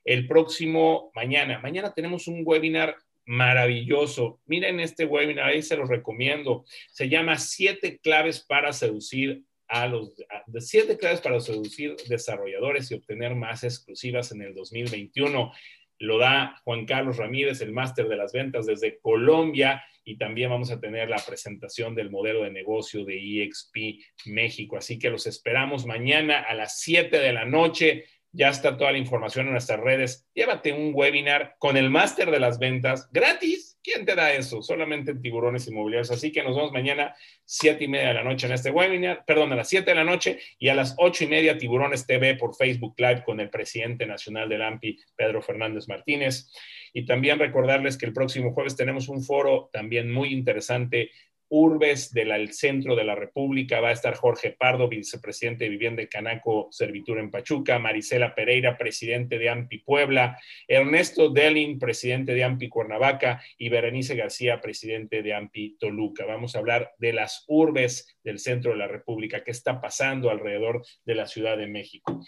El 0.03 0.27
próximo 0.27 1.11
mañana, 1.15 1.59
mañana 1.59 1.91
tenemos 1.93 2.27
un 2.27 2.43
webinar 2.45 2.95
maravilloso. 3.25 4.41
Miren 4.45 4.79
este 4.79 5.05
webinar, 5.05 5.49
ahí 5.49 5.61
se 5.61 5.75
los 5.75 5.89
recomiendo. 5.89 6.65
Se 6.91 7.09
llama 7.09 7.37
Siete 7.37 7.99
claves 7.99 8.39
para 8.39 8.71
seducir 8.73 9.43
a 9.67 9.87
los 9.87 10.15
de 10.45 10.61
siete 10.61 10.97
claves 10.97 11.21
para 11.21 11.39
seducir 11.39 11.95
desarrolladores 12.07 12.89
y 12.91 12.95
obtener 12.95 13.35
más 13.35 13.63
exclusivas 13.63 14.31
en 14.31 14.41
el 14.41 14.53
2021. 14.53 15.51
Lo 15.99 16.17
da 16.19 16.61
Juan 16.63 16.85
Carlos 16.85 17.17
Ramírez, 17.17 17.61
el 17.61 17.73
máster 17.73 18.07
de 18.07 18.17
las 18.17 18.31
ventas 18.31 18.65
desde 18.65 18.99
Colombia, 18.99 19.83
y 20.03 20.17
también 20.17 20.49
vamos 20.49 20.71
a 20.71 20.79
tener 20.79 21.09
la 21.09 21.17
presentación 21.17 21.93
del 21.93 22.09
modelo 22.09 22.43
de 22.43 22.51
negocio 22.51 23.03
de 23.03 23.43
EXP 23.43 23.99
México. 24.27 24.77
Así 24.77 24.97
que 24.97 25.09
los 25.09 25.27
esperamos 25.27 25.85
mañana 25.85 26.39
a 26.39 26.53
las 26.53 26.79
7 26.79 27.19
de 27.19 27.33
la 27.33 27.45
noche. 27.45 28.05
Ya 28.37 28.49
está 28.49 28.77
toda 28.77 28.91
la 28.91 28.99
información 28.99 29.47
en 29.47 29.53
nuestras 29.53 29.79
redes. 29.79 30.29
Llévate 30.35 30.71
un 30.71 30.91
webinar 30.93 31.55
con 31.57 31.75
el 31.75 31.89
máster 31.89 32.29
de 32.29 32.39
las 32.39 32.59
ventas 32.59 33.09
gratis. 33.11 33.79
¿Quién 33.81 34.05
te 34.05 34.13
da 34.13 34.31
eso? 34.31 34.61
Solamente 34.61 35.09
en 35.09 35.23
tiburones 35.23 35.67
inmobiliarios. 35.67 36.11
Así 36.11 36.31
que 36.31 36.43
nos 36.43 36.55
vemos 36.55 36.71
mañana, 36.71 37.15
siete 37.45 37.85
y 37.85 37.87
media 37.87 38.09
de 38.09 38.13
la 38.13 38.23
noche 38.23 38.45
en 38.45 38.53
este 38.53 38.69
webinar, 38.69 39.23
perdón, 39.25 39.53
a 39.53 39.55
las 39.55 39.67
siete 39.67 39.89
de 39.89 39.95
la 39.95 40.03
noche 40.03 40.37
y 40.59 40.69
a 40.69 40.75
las 40.75 40.93
ocho 40.99 41.23
y 41.23 41.27
media 41.27 41.57
Tiburones 41.57 42.05
TV 42.05 42.35
por 42.35 42.55
Facebook 42.55 42.93
Live 42.99 43.23
con 43.25 43.39
el 43.39 43.49
presidente 43.49 44.05
nacional 44.05 44.47
del 44.47 44.61
AMPI, 44.61 44.99
Pedro 45.15 45.41
Fernández 45.41 45.87
Martínez. 45.87 46.51
Y 46.93 47.07
también 47.07 47.39
recordarles 47.39 47.97
que 47.97 48.05
el 48.05 48.13
próximo 48.13 48.53
jueves 48.53 48.75
tenemos 48.75 49.09
un 49.09 49.23
foro 49.23 49.71
también 49.73 50.13
muy 50.13 50.31
interesante 50.31 51.09
urbes 51.49 52.13
del 52.13 52.53
centro 52.53 52.95
de 52.95 53.03
la 53.03 53.15
República. 53.15 53.79
Va 53.79 53.89
a 53.89 53.93
estar 53.93 54.15
Jorge 54.15 54.51
Pardo, 54.51 54.87
vicepresidente 54.87 55.63
de 55.65 55.69
Vivienda 55.69 56.05
Canaco 56.07 56.67
Servitura 56.71 57.21
en 57.21 57.31
Pachuca, 57.31 57.79
Marisela 57.79 58.35
Pereira, 58.35 58.77
presidente 58.77 59.37
de 59.37 59.49
AMPI 59.49 59.79
Puebla, 59.79 60.37
Ernesto 60.67 61.29
Delin, 61.29 61.79
presidente 61.79 62.33
de 62.33 62.43
AMPI 62.43 62.69
Cuernavaca 62.69 63.41
y 63.57 63.69
Berenice 63.69 64.15
García, 64.15 64.61
presidente 64.61 65.21
de 65.23 65.33
AMPI 65.33 65.77
Toluca. 65.79 66.25
Vamos 66.25 66.55
a 66.55 66.59
hablar 66.59 66.93
de 66.97 67.13
las 67.13 67.45
urbes 67.47 68.17
del 68.23 68.39
centro 68.39 68.71
de 68.71 68.77
la 68.77 68.87
República, 68.87 69.43
qué 69.43 69.51
está 69.51 69.81
pasando 69.81 70.29
alrededor 70.29 70.85
de 71.05 71.15
la 71.15 71.27
Ciudad 71.27 71.57
de 71.57 71.67
México. 71.67 72.21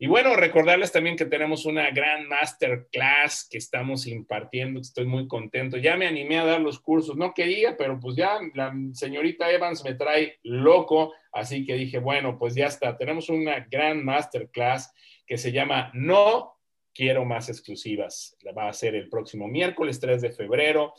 Y 0.00 0.06
bueno, 0.06 0.36
recordarles 0.36 0.92
también 0.92 1.16
que 1.16 1.24
tenemos 1.24 1.66
una 1.66 1.90
gran 1.90 2.28
masterclass 2.28 3.48
que 3.50 3.58
estamos 3.58 4.06
impartiendo, 4.06 4.80
estoy 4.80 5.06
muy 5.06 5.26
contento. 5.26 5.76
Ya 5.76 5.96
me 5.96 6.06
animé 6.06 6.38
a 6.38 6.44
dar 6.44 6.60
los 6.60 6.78
cursos, 6.78 7.16
no 7.16 7.34
quería, 7.34 7.76
pero 7.76 7.98
pues 7.98 8.14
ya 8.14 8.38
la 8.54 8.72
señorita 8.92 9.50
Evans 9.50 9.82
me 9.82 9.94
trae 9.94 10.38
loco, 10.44 11.14
así 11.32 11.66
que 11.66 11.74
dije, 11.74 11.98
bueno, 11.98 12.38
pues 12.38 12.54
ya 12.54 12.66
está, 12.66 12.96
tenemos 12.96 13.28
una 13.28 13.66
gran 13.68 14.04
masterclass 14.04 14.92
que 15.26 15.36
se 15.36 15.50
llama 15.50 15.90
No 15.94 16.54
quiero 16.94 17.24
más 17.24 17.48
exclusivas. 17.48 18.36
La 18.42 18.52
va 18.52 18.68
a 18.68 18.72
ser 18.72 18.94
el 18.94 19.08
próximo 19.08 19.48
miércoles 19.48 19.98
3 19.98 20.22
de 20.22 20.30
febrero 20.30 20.94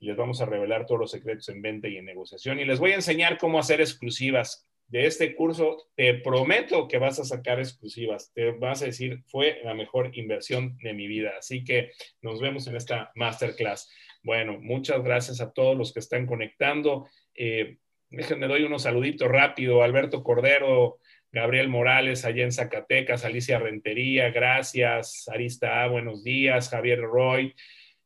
les 0.00 0.16
vamos 0.16 0.40
a 0.40 0.46
revelar 0.46 0.86
todos 0.86 0.98
los 0.98 1.10
secretos 1.10 1.48
en 1.50 1.60
venta 1.60 1.86
y 1.86 1.96
en 1.96 2.06
negociación 2.06 2.58
y 2.58 2.64
les 2.64 2.80
voy 2.80 2.92
a 2.92 2.96
enseñar 2.96 3.38
cómo 3.38 3.58
hacer 3.58 3.80
exclusivas 3.80 4.66
de 4.90 5.06
este 5.06 5.36
curso, 5.36 5.88
te 5.94 6.14
prometo 6.14 6.88
que 6.88 6.98
vas 6.98 7.20
a 7.20 7.24
sacar 7.24 7.60
exclusivas, 7.60 8.32
te 8.34 8.50
vas 8.50 8.82
a 8.82 8.86
decir, 8.86 9.22
fue 9.28 9.60
la 9.64 9.72
mejor 9.72 10.10
inversión 10.14 10.76
de 10.78 10.92
mi 10.92 11.06
vida. 11.06 11.32
Así 11.38 11.62
que 11.62 11.92
nos 12.22 12.40
vemos 12.40 12.66
en 12.66 12.76
esta 12.76 13.12
masterclass. 13.14 13.88
Bueno, 14.24 14.58
muchas 14.60 15.02
gracias 15.02 15.40
a 15.40 15.52
todos 15.52 15.78
los 15.78 15.92
que 15.92 16.00
están 16.00 16.26
conectando. 16.26 17.08
Eh, 17.34 17.78
déjenme 18.10 18.48
doy 18.48 18.64
unos 18.64 18.82
saluditos 18.82 19.28
rápido. 19.28 19.84
Alberto 19.84 20.24
Cordero, 20.24 20.98
Gabriel 21.30 21.68
Morales, 21.68 22.24
allá 22.24 22.42
en 22.42 22.52
Zacatecas, 22.52 23.24
Alicia 23.24 23.60
Rentería, 23.60 24.30
gracias. 24.30 25.28
Arista 25.28 25.84
A, 25.84 25.86
buenos 25.86 26.24
días. 26.24 26.68
Javier 26.68 27.00
Roy, 27.00 27.54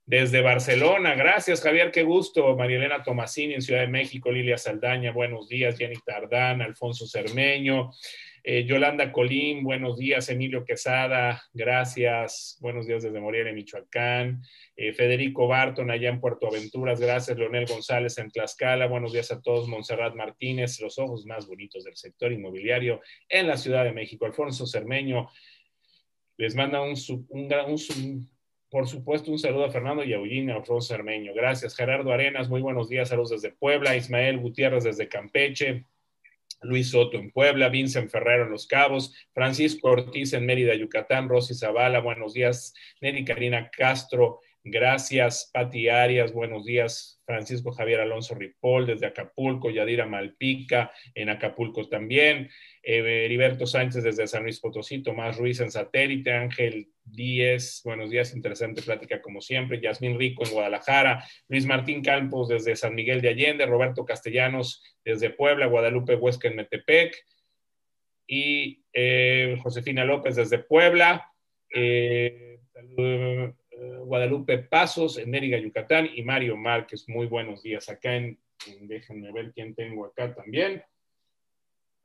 desde 0.07 0.43
Barcelona, 0.43 1.15
gracias 1.15 1.63
Javier, 1.63 1.91
qué 1.91 2.03
gusto. 2.03 2.55
Marielena 2.57 3.03
Tomasini 3.03 3.55
en 3.55 3.63
Ciudad 3.63 3.81
de 3.81 3.89
México, 3.89 4.31
Lilia 4.31 4.59
Saldaña, 4.59 5.13
buenos 5.13 5.49
días. 5.49 5.79
Jenny 5.79 5.97
Tardán, 6.05 6.61
Alfonso 6.61 7.07
Cermeño, 7.07 7.91
eh, 8.43 8.67
Yolanda 8.67 9.11
Colín, 9.11 9.65
buenos 9.65 9.97
días. 9.97 10.29
Emilio 10.29 10.63
Quesada, 10.67 11.43
gracias. 11.55 12.59
Buenos 12.61 12.87
días 12.87 13.03
desde 13.03 13.19
Morelia, 13.19 13.55
Michoacán. 13.55 14.43
Eh, 14.77 14.93
Federico 14.93 15.49
Barton, 15.49 15.91
allá 15.91 16.11
en 16.11 16.21
Puerto 16.21 16.49
Aventuras, 16.49 17.01
gracias. 17.01 17.39
Leonel 17.39 17.65
González 17.65 18.19
en 18.19 18.31
Tlaxcala, 18.31 18.87
buenos 18.87 19.15
días 19.15 19.33
a 19.33 19.41
todos. 19.41 19.69
Montserrat 19.69 20.15
Martínez, 20.15 20.79
los 20.83 20.99
ojos 20.99 21.25
más 21.25 21.47
bonitos 21.47 21.85
del 21.85 21.97
sector 21.97 22.31
inmobiliario 22.31 23.01
en 23.31 23.47
la 23.47 23.57
Ciudad 23.57 23.85
de 23.85 23.93
México. 23.93 24.27
Alfonso 24.27 24.67
Cermeño, 24.67 25.31
les 26.37 26.55
manda 26.55 26.83
un, 26.83 26.95
un, 27.31 27.55
un, 27.69 28.31
por 28.75 28.89
supuesto, 28.89 29.31
un 29.31 29.39
saludo 29.39 29.67
a 29.67 29.71
Fernando 29.71 30.03
y 30.03 30.13
a 30.13 30.17
Eugenia 30.17 30.57
Alfonso 30.57 30.93
Cermeño. 30.93 31.33
Gracias. 31.33 31.77
Gerardo 31.77 32.11
Arenas, 32.11 32.49
muy 32.49 32.61
buenos 32.61 32.89
días. 32.89 33.09
Saludos 33.09 33.31
desde 33.31 33.53
Puebla. 33.53 33.95
Ismael 33.95 34.41
Gutiérrez 34.41 34.83
desde 34.83 35.07
Campeche. 35.07 35.85
Luis 36.61 36.91
Soto 36.91 37.17
en 37.17 37.31
Puebla, 37.31 37.69
Vincent 37.69 38.11
Ferrero 38.11 38.47
en 38.47 38.51
Los 38.51 38.67
Cabos, 38.67 39.15
Francisco 39.33 39.91
Ortiz 39.91 40.33
en 40.33 40.45
Mérida, 40.45 40.75
Yucatán, 40.75 41.29
Rosy 41.29 41.55
Zavala, 41.55 42.01
buenos 42.01 42.35
días, 42.35 42.75
Nelly 43.01 43.25
Karina 43.25 43.71
Castro, 43.71 44.41
gracias, 44.65 45.51
Pati 45.53 45.91
Arias, 45.91 46.33
buenos 46.33 46.65
días, 46.65 47.21
Francisco 47.27 47.71
Javier 47.73 48.01
Alonso 48.01 48.35
Ripoll 48.35 48.87
desde 48.87 49.07
Acapulco, 49.07 49.71
Yadira 49.71 50.07
Malpica 50.07 50.91
en 51.15 51.29
Acapulco 51.29 51.87
también, 51.89 52.49
eh, 52.83 53.25
Heriberto 53.27 53.67
Sánchez 53.67 54.03
desde 54.03 54.27
San 54.27 54.43
Luis 54.43 54.61
Potosí, 54.61 55.03
Tomás 55.03 55.37
Ruiz 55.37 55.61
en 55.61 55.71
Satélite, 55.71 56.33
Ángel 56.33 56.89
Díez, 57.05 57.83
buenos 57.85 58.09
días, 58.09 58.35
interesante 58.35 58.81
plática 58.81 59.21
como 59.21 59.43
siempre, 59.43 59.81
Yasmín 59.81 60.19
Rico 60.19 60.45
en 60.45 60.53
Guadalajara, 60.53 61.23
Luis 61.49 61.67
Martín 61.67 62.03
Campos 62.03 62.49
desde 62.49 62.75
San 62.75 62.95
Miguel 62.95 63.21
de 63.21 63.29
Allende, 63.29 63.67
Roberto 63.67 64.07
Castellanos 64.07 64.83
desde 65.05 65.29
Puebla, 65.29 65.67
Guadalupe 65.67 66.17
Huesca 66.17 66.49
en 66.49 66.57
Metepec 66.57 67.15
y 68.27 68.83
eh, 68.95 69.59
Josefina 69.63 70.07
López 70.07 70.37
desde 70.37 70.59
Puebla, 70.59 71.31
eh, 71.75 72.59
Guadalupe 74.05 74.59
Pasos 74.59 75.19
en 75.19 75.31
Mérida, 75.31 75.59
Yucatán 75.59 76.09
y 76.15 76.23
Mario 76.23 76.57
Márquez, 76.57 77.09
muy 77.09 77.27
buenos 77.27 77.63
días 77.63 77.89
acá 77.89 78.15
en, 78.15 78.39
déjenme 78.83 79.33
ver 79.33 79.53
quién 79.53 79.75
tengo 79.75 80.07
acá 80.07 80.35
también. 80.35 80.83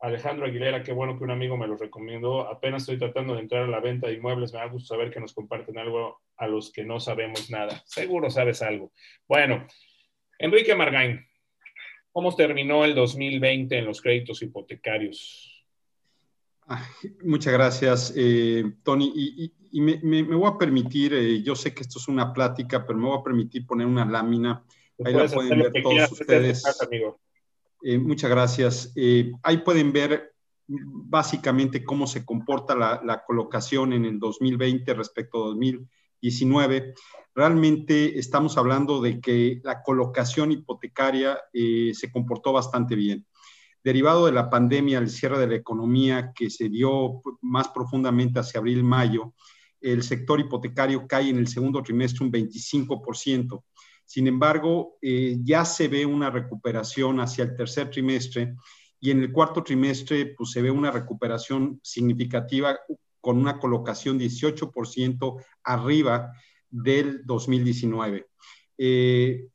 Alejandro 0.02 0.46
Aguilera, 0.46 0.82
qué 0.82 0.94
bueno 0.94 1.18
que 1.18 1.26
un 1.26 1.32
amigo 1.32 1.58
me 1.58 1.68
lo 1.68 1.76
recomendó. 1.76 2.48
Apenas 2.48 2.84
estoy 2.84 2.98
tratando 2.98 3.36
de 3.36 3.42
entrar 3.42 3.64
a 3.64 3.68
la 3.68 3.82
venta 3.82 4.08
de 4.08 4.14
inmuebles. 4.14 4.54
Me 4.54 4.60
da 4.60 4.68
gusto 4.68 4.94
saber 4.94 5.12
que 5.12 5.20
nos 5.20 5.34
comparten 5.34 5.78
algo 5.78 6.22
a 6.38 6.48
los 6.48 6.72
que 6.72 6.86
no 6.86 7.02
sabemos 7.02 7.50
nada. 7.50 7.82
Seguro 7.86 8.30
sabes 8.30 8.62
algo. 8.62 8.94
Bueno, 9.28 9.68
Enrique 10.38 10.74
Margain, 10.74 11.28
¿cómo 12.14 12.34
terminó 12.34 12.86
el 12.86 12.96
2020 12.96 13.78
en 13.78 13.86
los 13.86 14.02
créditos 14.02 14.42
hipotecarios? 14.42 15.66
muchas 17.24 17.54
gracias, 17.54 18.14
eh, 18.16 18.64
Tony. 18.84 19.12
Y, 19.14 19.54
me, 19.74 20.24
voy 20.24 20.50
a 20.50 20.58
permitir, 20.58 21.14
eh, 21.14 21.42
yo 21.42 21.56
sé 21.56 21.74
que 21.74 21.84
esto 21.84 22.00
es 22.00 22.08
una 22.08 22.34
plática, 22.34 22.86
pero 22.86 22.98
me 22.98 23.08
voy 23.08 23.20
a 23.20 23.24
permitir 23.24 23.66
poner 23.66 23.88
una 23.88 24.06
lámina. 24.06 24.64
Ahí 25.04 25.14
la 25.14 25.28
pueden 25.28 25.60
ver 25.60 25.72
todos 25.82 26.12
ustedes. 26.12 26.82
amigo. 26.82 27.20
Eh, 27.82 27.98
muchas 27.98 28.30
gracias. 28.30 28.92
Eh, 28.96 29.32
ahí 29.44 29.60
pueden 29.60 29.94
ver 29.94 30.34
básicamente 30.68 31.84
cómo 31.84 32.06
se 32.06 32.26
comporta 32.26 32.76
la, 32.76 33.24
colocación 33.26 33.94
en 33.94 34.06
el 34.06 34.20
2020 34.20 34.94
respecto 34.94 35.44
a 35.44 35.48
2019. 35.50 36.94
Realmente 37.34 38.20
estamos 38.20 38.58
hablando 38.58 39.02
de 39.02 39.20
que 39.20 39.62
la 39.64 39.82
colocación 39.82 40.52
hipotecaria 40.52 41.40
eh, 41.54 41.92
se 41.94 42.12
comportó 42.12 42.52
bastante 42.52 42.96
bien. 42.96 43.26
Derivado 43.84 44.26
de 44.26 44.34
la 44.34 44.50
pandemia, 44.50 45.00
el 45.00 45.10
cierre 45.10 45.40
de 45.40 45.48
la 45.48 45.56
economía 45.56 46.34
que 46.36 46.50
se 46.50 46.68
dio 46.68 47.22
más 47.42 47.70
profundamente 47.70 48.40
hacia 48.40 48.60
abril-mayo, 48.60 49.34
el 49.82 50.04
sector 50.04 50.40
hipotecario 50.40 51.08
cae 51.08 51.30
en 51.30 51.38
el 51.38 51.48
segundo 51.48 51.82
trimestre 51.82 52.26
un 52.26 52.32
25%. 52.32 53.64
Sin 54.06 54.28
embargo, 54.28 54.98
eh, 55.02 55.38
ya 55.44 55.64
se 55.66 55.88
ve 55.88 56.06
una 56.06 56.30
recuperación 56.32 57.20
hacia 57.20 57.44
el 57.44 57.56
tercer 57.56 57.92
trimestre 57.92 58.56
y 59.00 59.12
en 59.12 59.22
el 59.22 59.32
cuarto 59.32 59.64
trimestre 59.64 60.34
pues, 60.36 60.52
se 60.52 60.62
ve 60.62 60.72
una 60.72 60.92
recuperación 60.92 61.80
significativa 61.84 62.78
con 63.22 63.38
una 63.38 63.60
colocación 63.60 64.20
18% 64.20 65.44
arriba 65.64 66.34
del 66.70 67.24
2019. 67.26 68.26
Eh, 68.78 69.48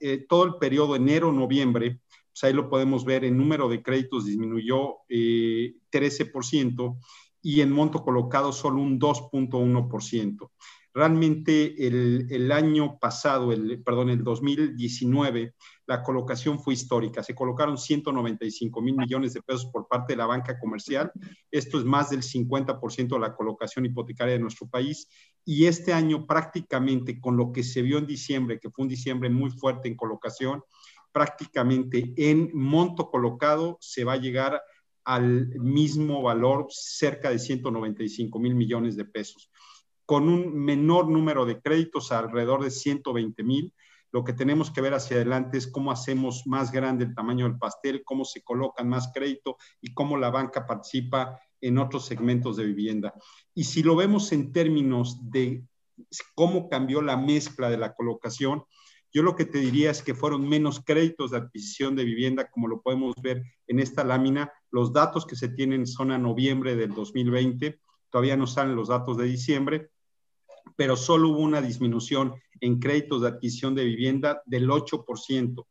eh, 0.00 0.26
todo 0.28 0.44
el 0.44 0.54
periodo 0.60 0.94
enero-noviembre, 0.94 2.00
pues 2.30 2.44
ahí 2.44 2.52
lo 2.52 2.70
podemos 2.70 3.04
ver, 3.04 3.24
el 3.24 3.36
número 3.36 3.68
de 3.68 3.82
créditos 3.82 4.26
disminuyó 4.26 4.98
13% 5.08 6.98
y 7.44 7.60
en 7.60 7.70
monto 7.70 8.02
colocado 8.02 8.52
solo 8.52 8.80
un 8.80 8.98
2.1%. 8.98 10.50
Realmente 10.94 11.86
el, 11.86 12.50
año 12.52 12.98
pasado, 12.98 13.52
el, 13.52 13.82
perdón, 13.82 14.08
el 14.08 14.24
2019, 14.24 15.54
la 15.86 16.02
colocación 16.02 16.58
fue 16.58 16.72
histórica. 16.72 17.22
Se 17.22 17.34
colocaron 17.34 17.76
195 17.76 18.80
mil 18.80 18.96
millones 18.96 19.34
de 19.34 19.42
pesos 19.42 19.66
por 19.66 19.86
parte 19.88 20.14
de 20.14 20.16
la 20.18 20.26
banca 20.26 20.58
comercial. 20.58 21.12
Esto 21.50 21.78
es 21.78 21.84
más 21.84 22.10
del 22.10 22.22
50% 22.22 23.08
de 23.08 23.18
la 23.18 23.34
colocación 23.34 23.84
hipotecaria 23.84 24.34
de 24.34 24.40
nuestro 24.40 24.66
país. 24.66 25.06
Y 25.44 25.66
este 25.66 25.92
año 25.92 26.26
prácticamente 26.26 27.20
con 27.20 27.36
lo 27.36 27.52
que 27.52 27.62
se 27.62 27.82
vio 27.82 27.98
en 27.98 28.06
diciembre, 28.06 28.58
que 28.58 28.70
fue 28.70 28.84
un 28.84 28.88
diciembre 28.88 29.28
muy 29.28 29.50
fuerte 29.50 29.88
en 29.88 29.96
colocación, 29.96 30.62
prácticamente 31.12 32.14
en 32.16 32.50
monto 32.54 33.10
colocado 33.10 33.76
se 33.80 34.04
va 34.04 34.14
a 34.14 34.16
llegar 34.16 34.62
al 35.04 35.48
mismo 35.60 36.22
valor, 36.22 36.66
cerca 36.70 37.30
de 37.30 37.38
195 37.38 38.38
mil 38.38 38.54
millones 38.54 38.96
de 38.96 39.04
pesos 39.04 39.50
con 40.06 40.28
un 40.28 40.54
menor 40.54 41.08
número 41.08 41.46
de 41.46 41.60
créditos, 41.60 42.12
alrededor 42.12 42.62
de 42.62 42.70
120 42.70 43.42
mil. 43.42 43.72
Lo 44.12 44.22
que 44.22 44.32
tenemos 44.32 44.70
que 44.70 44.80
ver 44.80 44.94
hacia 44.94 45.16
adelante 45.16 45.58
es 45.58 45.66
cómo 45.66 45.90
hacemos 45.90 46.46
más 46.46 46.70
grande 46.70 47.04
el 47.04 47.14
tamaño 47.14 47.46
del 47.46 47.58
pastel, 47.58 48.04
cómo 48.04 48.24
se 48.24 48.42
colocan 48.42 48.88
más 48.88 49.10
crédito 49.12 49.56
y 49.80 49.92
cómo 49.92 50.16
la 50.16 50.30
banca 50.30 50.66
participa 50.66 51.40
en 51.60 51.78
otros 51.78 52.06
segmentos 52.06 52.56
de 52.56 52.64
vivienda. 52.64 53.14
Y 53.54 53.64
si 53.64 53.82
lo 53.82 53.96
vemos 53.96 54.30
en 54.32 54.52
términos 54.52 55.30
de 55.30 55.64
cómo 56.34 56.68
cambió 56.68 57.02
la 57.02 57.16
mezcla 57.16 57.70
de 57.70 57.78
la 57.78 57.94
colocación, 57.94 58.64
yo 59.12 59.22
lo 59.22 59.36
que 59.36 59.44
te 59.44 59.58
diría 59.58 59.92
es 59.92 60.02
que 60.02 60.14
fueron 60.14 60.48
menos 60.48 60.82
créditos 60.84 61.30
de 61.30 61.38
adquisición 61.38 61.94
de 61.94 62.04
vivienda, 62.04 62.50
como 62.50 62.66
lo 62.66 62.82
podemos 62.82 63.14
ver 63.22 63.42
en 63.68 63.78
esta 63.78 64.02
lámina. 64.04 64.52
Los 64.74 64.92
datos 64.92 65.24
que 65.24 65.36
se 65.36 65.50
tienen 65.50 65.86
son 65.86 66.10
a 66.10 66.18
noviembre 66.18 66.74
del 66.74 66.92
2020, 66.92 67.78
todavía 68.10 68.36
no 68.36 68.48
salen 68.48 68.74
los 68.74 68.88
datos 68.88 69.16
de 69.16 69.24
diciembre, 69.24 69.90
pero 70.74 70.96
solo 70.96 71.28
hubo 71.28 71.38
una 71.38 71.62
disminución 71.62 72.34
en 72.60 72.80
créditos 72.80 73.22
de 73.22 73.28
adquisición 73.28 73.76
de 73.76 73.84
vivienda 73.84 74.42
del 74.46 74.68
8%. 74.68 75.64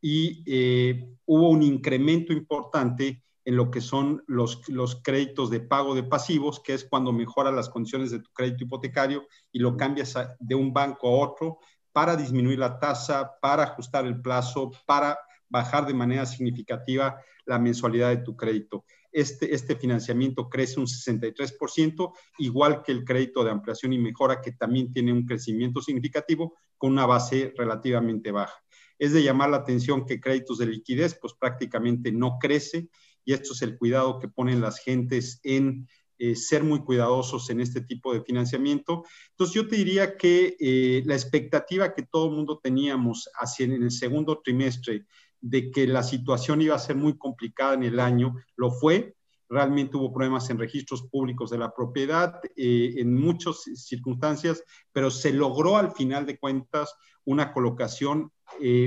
y 0.00 0.42
eh, 0.44 1.08
hubo 1.24 1.50
un 1.50 1.62
incremento 1.62 2.32
importante 2.32 3.22
en 3.44 3.54
lo 3.54 3.70
que 3.70 3.80
son 3.80 4.24
los, 4.26 4.68
los 4.68 5.00
créditos 5.04 5.48
de 5.48 5.60
pago 5.60 5.94
de 5.94 6.02
pasivos, 6.02 6.58
que 6.58 6.74
es 6.74 6.84
cuando 6.84 7.12
mejora 7.12 7.52
las 7.52 7.68
condiciones 7.68 8.10
de 8.10 8.18
tu 8.18 8.30
crédito 8.32 8.64
hipotecario 8.64 9.24
y 9.52 9.60
lo 9.60 9.76
cambias 9.76 10.18
de 10.40 10.54
un 10.56 10.72
banco 10.72 11.06
a 11.06 11.28
otro 11.28 11.60
para 11.92 12.16
disminuir 12.16 12.58
la 12.58 12.80
tasa, 12.80 13.30
para 13.40 13.62
ajustar 13.62 14.04
el 14.04 14.20
plazo, 14.20 14.72
para 14.84 15.16
bajar 15.52 15.86
de 15.86 15.94
manera 15.94 16.24
significativa 16.26 17.20
la 17.44 17.58
mensualidad 17.58 18.08
de 18.08 18.24
tu 18.24 18.36
crédito. 18.36 18.84
Este, 19.12 19.54
este 19.54 19.76
financiamiento 19.76 20.48
crece 20.48 20.80
un 20.80 20.86
63%, 20.86 22.12
igual 22.38 22.82
que 22.82 22.92
el 22.92 23.04
crédito 23.04 23.44
de 23.44 23.50
ampliación 23.50 23.92
y 23.92 23.98
mejora, 23.98 24.40
que 24.40 24.52
también 24.52 24.92
tiene 24.92 25.12
un 25.12 25.26
crecimiento 25.26 25.82
significativo 25.82 26.56
con 26.78 26.92
una 26.92 27.04
base 27.04 27.52
relativamente 27.56 28.32
baja. 28.32 28.56
Es 28.98 29.12
de 29.12 29.22
llamar 29.22 29.50
la 29.50 29.58
atención 29.58 30.06
que 30.06 30.20
créditos 30.20 30.58
de 30.58 30.66
liquidez, 30.66 31.18
pues 31.20 31.34
prácticamente 31.34 32.10
no 32.10 32.38
crece, 32.40 32.88
y 33.24 33.34
esto 33.34 33.52
es 33.52 33.60
el 33.62 33.76
cuidado 33.76 34.18
que 34.18 34.28
ponen 34.28 34.62
las 34.62 34.78
gentes 34.78 35.38
en 35.42 35.86
eh, 36.18 36.36
ser 36.36 36.62
muy 36.62 36.84
cuidadosos 36.84 37.50
en 37.50 37.60
este 37.60 37.80
tipo 37.80 38.14
de 38.14 38.22
financiamiento. 38.22 39.04
Entonces 39.30 39.54
yo 39.56 39.66
te 39.66 39.74
diría 39.74 40.16
que 40.16 40.56
eh, 40.60 41.02
la 41.04 41.14
expectativa 41.14 41.92
que 41.94 42.04
todo 42.04 42.28
el 42.28 42.36
mundo 42.36 42.60
teníamos 42.62 43.28
hacia 43.34 43.66
en 43.66 43.82
el 43.82 43.90
segundo 43.90 44.40
trimestre 44.40 45.04
de 45.42 45.70
que 45.70 45.86
la 45.86 46.02
situación 46.02 46.62
iba 46.62 46.74
a 46.74 46.78
ser 46.78 46.96
muy 46.96 47.18
complicada 47.18 47.74
en 47.74 47.82
el 47.82 48.00
año, 48.00 48.34
lo 48.56 48.70
fue. 48.70 49.14
Realmente 49.50 49.98
hubo 49.98 50.10
problemas 50.12 50.48
en 50.48 50.58
registros 50.58 51.02
públicos 51.02 51.50
de 51.50 51.58
la 51.58 51.74
propiedad, 51.74 52.40
eh, 52.56 52.94
en 52.96 53.14
muchas 53.14 53.64
circunstancias, 53.74 54.64
pero 54.92 55.10
se 55.10 55.34
logró 55.34 55.76
al 55.76 55.92
final 55.92 56.24
de 56.24 56.38
cuentas 56.38 56.94
una 57.24 57.52
colocación 57.52 58.32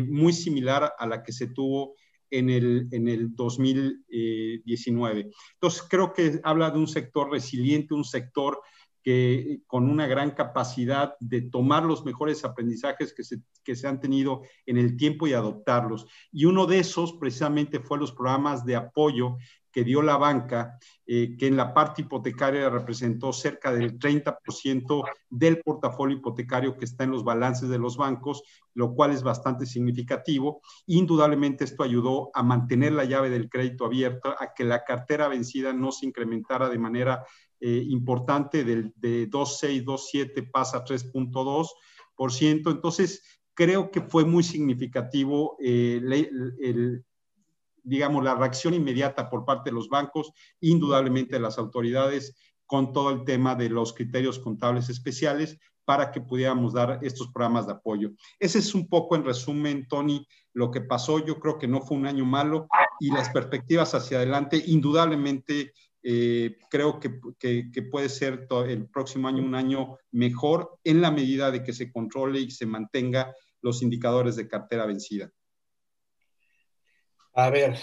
muy 0.07 0.31
similar 0.31 0.93
a 0.97 1.07
la 1.07 1.23
que 1.23 1.31
se 1.31 1.47
tuvo 1.47 1.95
en 2.29 2.49
el, 2.49 2.87
en 2.91 3.07
el 3.07 3.35
2019. 3.35 5.31
Entonces, 5.53 5.83
creo 5.89 6.13
que 6.13 6.39
habla 6.43 6.71
de 6.71 6.79
un 6.79 6.87
sector 6.87 7.31
resiliente, 7.31 7.93
un 7.93 8.03
sector 8.03 8.59
con 9.67 9.89
una 9.89 10.07
gran 10.07 10.31
capacidad 10.31 11.15
de 11.19 11.41
tomar 11.41 11.83
los 11.83 12.05
mejores 12.05 12.43
aprendizajes 12.43 13.13
que 13.13 13.23
se, 13.23 13.41
que 13.63 13.75
se 13.75 13.87
han 13.87 13.99
tenido 13.99 14.41
en 14.65 14.77
el 14.77 14.97
tiempo 14.97 15.27
y 15.27 15.33
adoptarlos. 15.33 16.07
Y 16.31 16.45
uno 16.45 16.65
de 16.65 16.79
esos 16.79 17.13
precisamente 17.13 17.79
fue 17.79 17.99
los 17.99 18.11
programas 18.11 18.65
de 18.65 18.75
apoyo 18.75 19.37
que 19.75 19.83
dio 19.83 20.01
la 20.01 20.15
banca, 20.15 20.79
eh, 21.05 21.35
que 21.37 21.47
en 21.47 21.57
la 21.57 21.73
parte 21.73 22.03
hipotecaria 22.03 22.69
representó 22.69 23.33
cerca 23.33 23.73
del 23.73 23.99
30% 23.99 25.03
del 25.29 25.59
portafolio 25.59 26.15
hipotecario 26.15 26.77
que 26.77 26.85
está 26.85 27.03
en 27.03 27.11
los 27.11 27.25
balances 27.25 27.67
de 27.67 27.77
los 27.77 27.97
bancos, 27.97 28.41
lo 28.73 28.93
cual 28.93 29.11
es 29.11 29.21
bastante 29.21 29.65
significativo. 29.65 30.61
Indudablemente 30.85 31.65
esto 31.65 31.83
ayudó 31.83 32.31
a 32.33 32.41
mantener 32.41 32.93
la 32.93 33.03
llave 33.03 33.29
del 33.29 33.49
crédito 33.49 33.83
abierta, 33.83 34.37
a 34.39 34.53
que 34.53 34.63
la 34.63 34.85
cartera 34.85 35.27
vencida 35.27 35.73
no 35.73 35.91
se 35.91 36.05
incrementara 36.05 36.69
de 36.69 36.79
manera 36.79 37.25
eh, 37.59 37.83
importante, 37.87 38.63
del, 38.63 38.93
de 38.95 39.29
2.6, 39.29 39.83
2.7 39.83 40.51
pasa 40.51 40.77
a 40.77 40.85
3.2%. 40.85 42.71
Entonces, 42.71 43.23
creo 43.53 43.91
que 43.91 44.01
fue 44.01 44.25
muy 44.25 44.43
significativo 44.43 45.57
eh, 45.61 46.01
digamos, 47.85 48.23
la 48.23 48.35
reacción 48.35 48.73
inmediata 48.73 49.29
por 49.29 49.45
parte 49.45 49.69
de 49.69 49.75
los 49.75 49.89
bancos, 49.89 50.33
indudablemente 50.59 51.35
de 51.35 51.41
las 51.41 51.57
autoridades, 51.57 52.35
con 52.65 52.91
todo 52.91 53.11
el 53.11 53.23
tema 53.23 53.55
de 53.55 53.69
los 53.69 53.93
criterios 53.93 54.39
contables 54.39 54.89
especiales 54.89 55.59
para 55.85 56.11
que 56.11 56.19
pudiéramos 56.19 56.73
dar 56.73 56.99
estos 57.03 57.27
programas 57.31 57.67
de 57.67 57.73
apoyo. 57.73 58.09
Ese 58.39 58.57
es 58.57 58.73
un 58.73 58.89
poco 58.89 59.15
en 59.15 59.23
resumen, 59.23 59.87
Tony, 59.87 60.27
lo 60.53 60.71
que 60.71 60.81
pasó. 60.81 61.23
Yo 61.23 61.39
creo 61.39 61.59
que 61.59 61.67
no 61.67 61.81
fue 61.81 61.97
un 61.97 62.07
año 62.07 62.25
malo 62.25 62.67
y 62.99 63.11
las 63.11 63.29
perspectivas 63.29 63.93
hacia 63.93 64.17
adelante, 64.17 64.61
indudablemente, 64.65 65.73
eh, 66.07 66.57
creo 66.69 66.99
que, 66.99 67.19
que, 67.39 67.71
que, 67.73 67.81
puede 67.81 68.09
ser 68.09 68.47
el 68.67 68.87
próximo 68.87 69.27
año 69.27 69.41
un 69.41 69.55
año 69.55 69.97
mejor 70.11 70.77
en 70.83 71.01
la 71.01 71.09
medida 71.09 71.49
de 71.49 71.63
que 71.63 71.73
se 71.73 71.91
controle 71.91 72.41
y 72.41 72.51
se 72.51 72.67
mantenga 72.67 73.33
los 73.61 73.81
indicadores 73.81 74.35
de 74.35 74.47
cartera 74.47 74.85
vencida. 74.85 75.31
A 77.33 77.49
ver, 77.49 77.75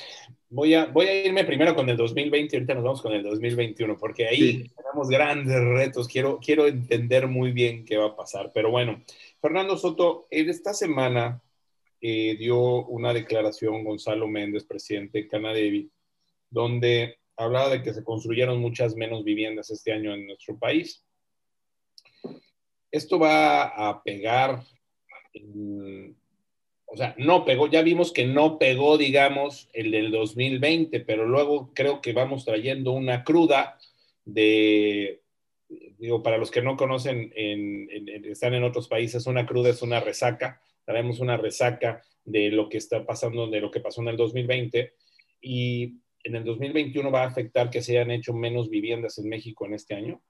voy 0.48 0.72
a, 0.74 0.86
voy 0.86 1.06
a 1.06 1.26
irme 1.26 1.42
primero 1.42 1.74
con 1.74 1.88
el 1.88 1.96
2020 1.96 2.54
y 2.54 2.58
ahorita 2.58 2.74
nos 2.74 2.84
vamos 2.84 3.02
con 3.02 3.12
el 3.12 3.24
2021, 3.24 3.98
porque 3.98 4.28
ahí 4.28 4.68
tenemos 4.68 5.08
grandes 5.08 5.60
retos. 5.60 6.06
Quiero, 6.06 6.38
quiero 6.38 6.68
entender 6.68 7.26
muy 7.26 7.50
bien 7.50 7.84
qué 7.84 7.96
va 7.96 8.06
a 8.06 8.16
pasar. 8.16 8.52
Pero 8.54 8.70
bueno, 8.70 9.02
Fernando 9.40 9.76
Soto, 9.76 10.28
en 10.30 10.48
esta 10.48 10.72
semana 10.72 11.42
eh, 12.00 12.36
dio 12.38 12.86
una 12.86 13.12
declaración 13.12 13.82
Gonzalo 13.82 14.28
Méndez, 14.28 14.62
presidente 14.62 15.22
de 15.22 15.26
Canadevi, 15.26 15.90
donde 16.48 17.18
hablaba 17.36 17.70
de 17.70 17.82
que 17.82 17.94
se 17.94 18.04
construyeron 18.04 18.60
muchas 18.60 18.94
menos 18.96 19.24
viviendas 19.24 19.70
este 19.70 19.92
año 19.92 20.14
en 20.14 20.26
nuestro 20.26 20.58
país. 20.58 21.04
Esto 22.90 23.18
va 23.18 23.64
a 23.88 24.02
pegar 24.02 24.62
en, 25.32 26.16
o 26.92 26.96
sea, 26.96 27.14
no 27.16 27.46
pegó, 27.46 27.68
ya 27.68 27.80
vimos 27.80 28.12
que 28.12 28.26
no 28.26 28.58
pegó, 28.58 28.98
digamos, 28.98 29.70
el 29.72 29.92
del 29.92 30.10
2020, 30.10 31.00
pero 31.00 31.26
luego 31.26 31.72
creo 31.72 32.02
que 32.02 32.12
vamos 32.12 32.44
trayendo 32.44 32.92
una 32.92 33.24
cruda 33.24 33.78
de, 34.26 35.22
digo, 35.98 36.22
para 36.22 36.36
los 36.36 36.50
que 36.50 36.60
no 36.60 36.76
conocen, 36.76 37.32
están 38.24 38.52
en 38.52 38.64
otros 38.64 38.88
países, 38.88 39.26
una 39.26 39.46
cruda 39.46 39.70
es 39.70 39.80
una 39.80 40.00
resaca, 40.00 40.60
traemos 40.84 41.18
una 41.20 41.38
resaca 41.38 42.02
de 42.26 42.50
lo 42.50 42.68
que 42.68 42.76
está 42.76 43.06
pasando, 43.06 43.46
de 43.46 43.62
lo 43.62 43.70
que 43.70 43.80
pasó 43.80 44.02
en 44.02 44.08
el 44.08 44.18
2020, 44.18 44.92
y 45.40 46.01
en 46.24 46.36
el 46.36 46.44
2021 46.44 47.10
va 47.10 47.22
a 47.22 47.26
afectar 47.26 47.70
que 47.70 47.82
se 47.82 47.98
hayan 47.98 48.10
hecho 48.10 48.32
menos 48.32 48.68
viviendas 48.68 49.18
en 49.18 49.28
México 49.28 49.66
en 49.66 49.74
este 49.74 49.94
año. 49.94 50.22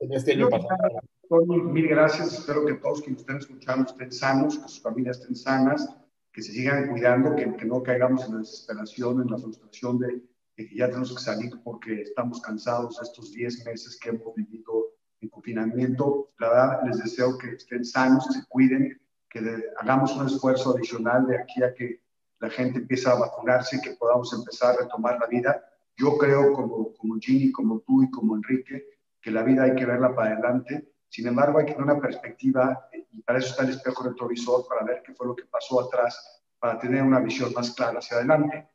En 0.00 0.12
este 0.12 0.32
año 0.32 0.48
pasado. 0.48 1.00
Mil 1.46 1.88
gracias. 1.88 2.38
Espero 2.38 2.64
que 2.64 2.74
todos 2.74 3.02
quienes 3.02 3.20
estén 3.20 3.36
escuchando 3.36 3.90
estén 3.90 4.12
sanos, 4.12 4.58
que 4.58 4.68
sus 4.68 4.80
familias 4.80 5.18
estén 5.18 5.36
sanas, 5.36 5.88
que 6.32 6.42
se 6.42 6.52
sigan 6.52 6.88
cuidando, 6.88 7.34
que, 7.36 7.54
que 7.56 7.64
no 7.64 7.82
caigamos 7.82 8.24
en 8.26 8.34
la 8.34 8.38
desesperación, 8.38 9.20
en 9.20 9.30
la 9.30 9.38
frustración 9.38 9.98
de, 9.98 10.22
que 10.56 10.74
ya 10.74 10.86
tenemos 10.86 11.14
que 11.14 11.22
salir 11.22 11.52
porque 11.62 12.02
estamos 12.02 12.40
cansados 12.40 12.96
de 12.96 13.04
estos 13.04 13.32
10 13.32 13.66
meses 13.66 13.98
que 13.98 14.10
hemos 14.10 14.34
vivido 14.34 14.94
en 15.20 15.28
confinamiento. 15.28 16.30
La 16.38 16.48
verdad, 16.48 16.80
les 16.86 16.98
deseo 16.98 17.36
que 17.36 17.50
estén 17.50 17.84
sanos, 17.84 18.26
que 18.26 18.40
se 18.40 18.46
cuiden, 18.48 19.00
que 19.28 19.40
hagamos 19.78 20.16
un 20.16 20.26
esfuerzo 20.26 20.74
adicional 20.74 21.26
de 21.26 21.38
aquí 21.38 21.62
a 21.62 21.74
que 21.74 22.00
la 22.40 22.50
gente 22.50 22.78
empiece 22.78 23.08
a 23.08 23.14
vacunarse 23.14 23.76
y 23.76 23.80
que 23.80 23.92
podamos 23.92 24.32
empezar 24.32 24.74
a 24.74 24.82
retomar 24.82 25.18
la 25.18 25.26
vida. 25.26 25.64
Yo 25.96 26.16
creo, 26.16 26.52
como, 26.52 26.92
como 26.94 27.18
como 27.52 27.80
tú 27.80 28.02
y 28.02 28.10
como 28.10 28.36
Enrique, 28.36 28.84
que 29.20 29.30
la 29.30 29.42
vida 29.42 29.64
hay 29.64 29.74
que 29.74 29.86
verla 29.86 30.14
para 30.14 30.32
adelante 30.32 30.92
sin 31.08 31.26
embargo, 31.26 31.58
hay 31.58 31.66
que 31.66 31.72
tener 31.72 31.90
una 31.90 32.00
perspectiva 32.00 32.88
y 33.12 33.22
para 33.22 33.38
eso 33.38 33.48
está 33.48 33.64
el 33.64 33.70
espejo 33.70 34.04
retrovisor, 34.04 34.66
para 34.68 34.84
ver 34.84 35.02
qué 35.04 35.14
fue 35.14 35.26
lo 35.26 35.34
que 35.34 35.46
pasó 35.46 35.80
atrás, 35.80 36.42
para 36.58 36.78
tener 36.78 37.02
una 37.02 37.20
visión 37.20 37.52
más 37.54 37.74
clara 37.74 37.98
hacia 37.98 38.18
adelante. 38.18 38.68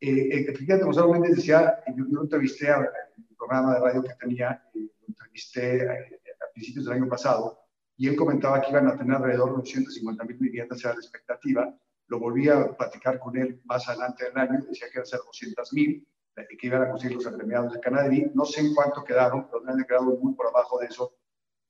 Eh, 0.00 0.10
eh 0.10 0.40
efectivamente, 0.48 0.84
Gonzalo 0.84 1.12
Méndez 1.12 1.36
decía, 1.36 1.82
yo, 1.96 2.04
yo 2.10 2.20
entrevisté 2.20 2.70
a, 2.70 2.76
en 2.76 3.24
el 3.28 3.36
programa 3.36 3.74
de 3.74 3.80
radio 3.80 4.02
que 4.02 4.14
tenía, 4.20 4.62
eh, 4.74 4.80
lo 4.80 5.08
entrevisté 5.08 5.88
a, 5.88 5.94
eh, 5.94 6.20
a, 6.40 6.52
principios 6.52 6.84
del 6.84 6.94
año 6.94 7.08
pasado, 7.08 7.58
y 7.96 8.06
él 8.06 8.16
comentaba 8.16 8.60
que 8.60 8.70
iban 8.70 8.86
a 8.86 8.96
tener 8.96 9.16
alrededor 9.16 9.50
de 9.50 9.56
250 9.56 10.24
mil 10.24 10.36
viviendas, 10.36 10.84
era 10.84 10.94
la 10.94 11.00
expectativa. 11.00 11.74
Lo 12.08 12.18
volví 12.18 12.48
a 12.48 12.76
platicar 12.76 13.18
con 13.18 13.36
él 13.36 13.60
más 13.64 13.88
adelante 13.88 14.24
del 14.24 14.36
año, 14.36 14.64
decía 14.68 14.88
que 14.88 14.98
iban 14.98 15.02
a 15.02 15.06
ser 15.06 15.20
200 15.24 15.72
mil, 15.72 16.06
que 16.34 16.66
iban 16.66 16.82
a 16.82 16.90
conseguir 16.90 17.16
los 17.16 17.26
agremiados 17.26 17.72
de 17.72 17.80
Canadá. 17.80 18.10
No 18.34 18.44
sé 18.44 18.60
en 18.60 18.74
cuánto 18.74 19.04
quedaron, 19.04 19.48
pero 19.50 19.62
han 19.66 19.84
quedado 19.84 20.04
muy 20.16 20.34
por 20.34 20.46
abajo 20.48 20.78
de 20.78 20.86
eso 20.86 21.18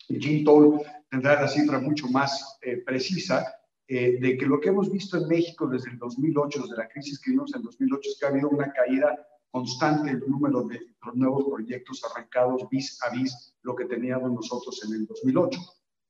Jim 0.09 0.44
Toll 0.44 0.81
tendrá 1.11 1.40
la 1.40 1.48
cifra 1.48 1.79
mucho 1.79 2.09
más 2.09 2.59
eh, 2.62 2.79
precisa, 2.79 3.44
eh, 3.87 4.18
de 4.20 4.37
que 4.37 4.46
lo 4.46 4.61
que 4.61 4.68
hemos 4.68 4.90
visto 4.90 5.16
en 5.16 5.29
México 5.29 5.66
desde 5.66 5.90
el 5.90 5.98
2008, 5.98 6.62
desde 6.62 6.77
la 6.77 6.88
crisis 6.88 7.20
que 7.20 7.31
vimos 7.31 7.53
en 7.55 7.61
el 7.61 7.64
2008, 7.64 8.11
es 8.11 8.18
que 8.18 8.27
ha 8.27 8.29
habido 8.29 8.48
una 8.48 8.72
caída 8.72 9.27
constante 9.51 10.11
el 10.11 10.20
número 10.27 10.62
de 10.62 10.79
los 11.05 11.14
nuevos 11.14 11.44
proyectos 11.44 12.03
arrancados 12.05 12.68
vis 12.70 12.98
a 13.03 13.14
vis 13.14 13.55
lo 13.62 13.74
que 13.74 13.87
teníamos 13.87 14.31
nosotros 14.31 14.83
en 14.87 14.94
el 14.94 15.07
2008. 15.07 15.59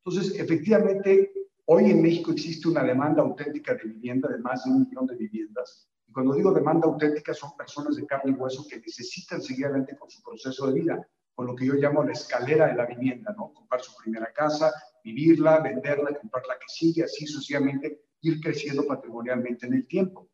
Entonces, 0.05 0.38
efectivamente, 0.38 1.33
hoy 1.70 1.90
en 1.90 2.02
México 2.02 2.33
existe 2.33 2.68
una 2.68 2.83
demanda 2.83 3.22
auténtica 3.22 3.74
de 3.74 3.85
vivienda 3.85 4.28
de 4.28 4.38
más 4.38 4.64
de 4.64 4.70
un 4.70 4.81
millón 4.81 5.07
de 5.07 5.16
viviendas. 5.16 5.88
Y 6.07 6.12
cuando 6.12 6.35
digo 6.35 6.52
demanda 6.52 6.87
auténtica, 6.87 7.35
son 7.35 7.57
personas 7.57 7.96
de 7.96 8.07
carne 8.07 8.33
y 8.33 8.35
hueso 8.35 8.66
que 8.68 8.78
necesitan 8.78 9.42
seguir 9.42 9.66
adelante 9.66 9.96
con 9.96 10.09
su 10.11 10.22
proceso 10.22 10.66
de 10.66 10.81
vida 10.81 11.09
con 11.38 11.46
lo 11.46 11.54
que 11.54 11.66
yo 11.66 11.74
llamo 11.74 12.02
la 12.02 12.14
escalera 12.14 12.66
de 12.66 12.74
la 12.74 12.85
vivienda, 12.85 13.33
¿no? 13.38 13.52
Comprar 13.54 13.81
su 13.81 13.94
primera 14.02 14.33
casa, 14.33 14.72
vivirla, 15.04 15.61
venderla, 15.61 16.18
comprar 16.18 16.42
la 16.48 16.59
que 16.59 16.66
sigue, 16.66 17.04
así 17.04 17.28
sucesivamente, 17.28 18.07
ir 18.22 18.40
creciendo 18.40 18.85
patrimonialmente 18.85 19.66
en 19.66 19.74
el 19.74 19.87
tiempo. 19.87 20.28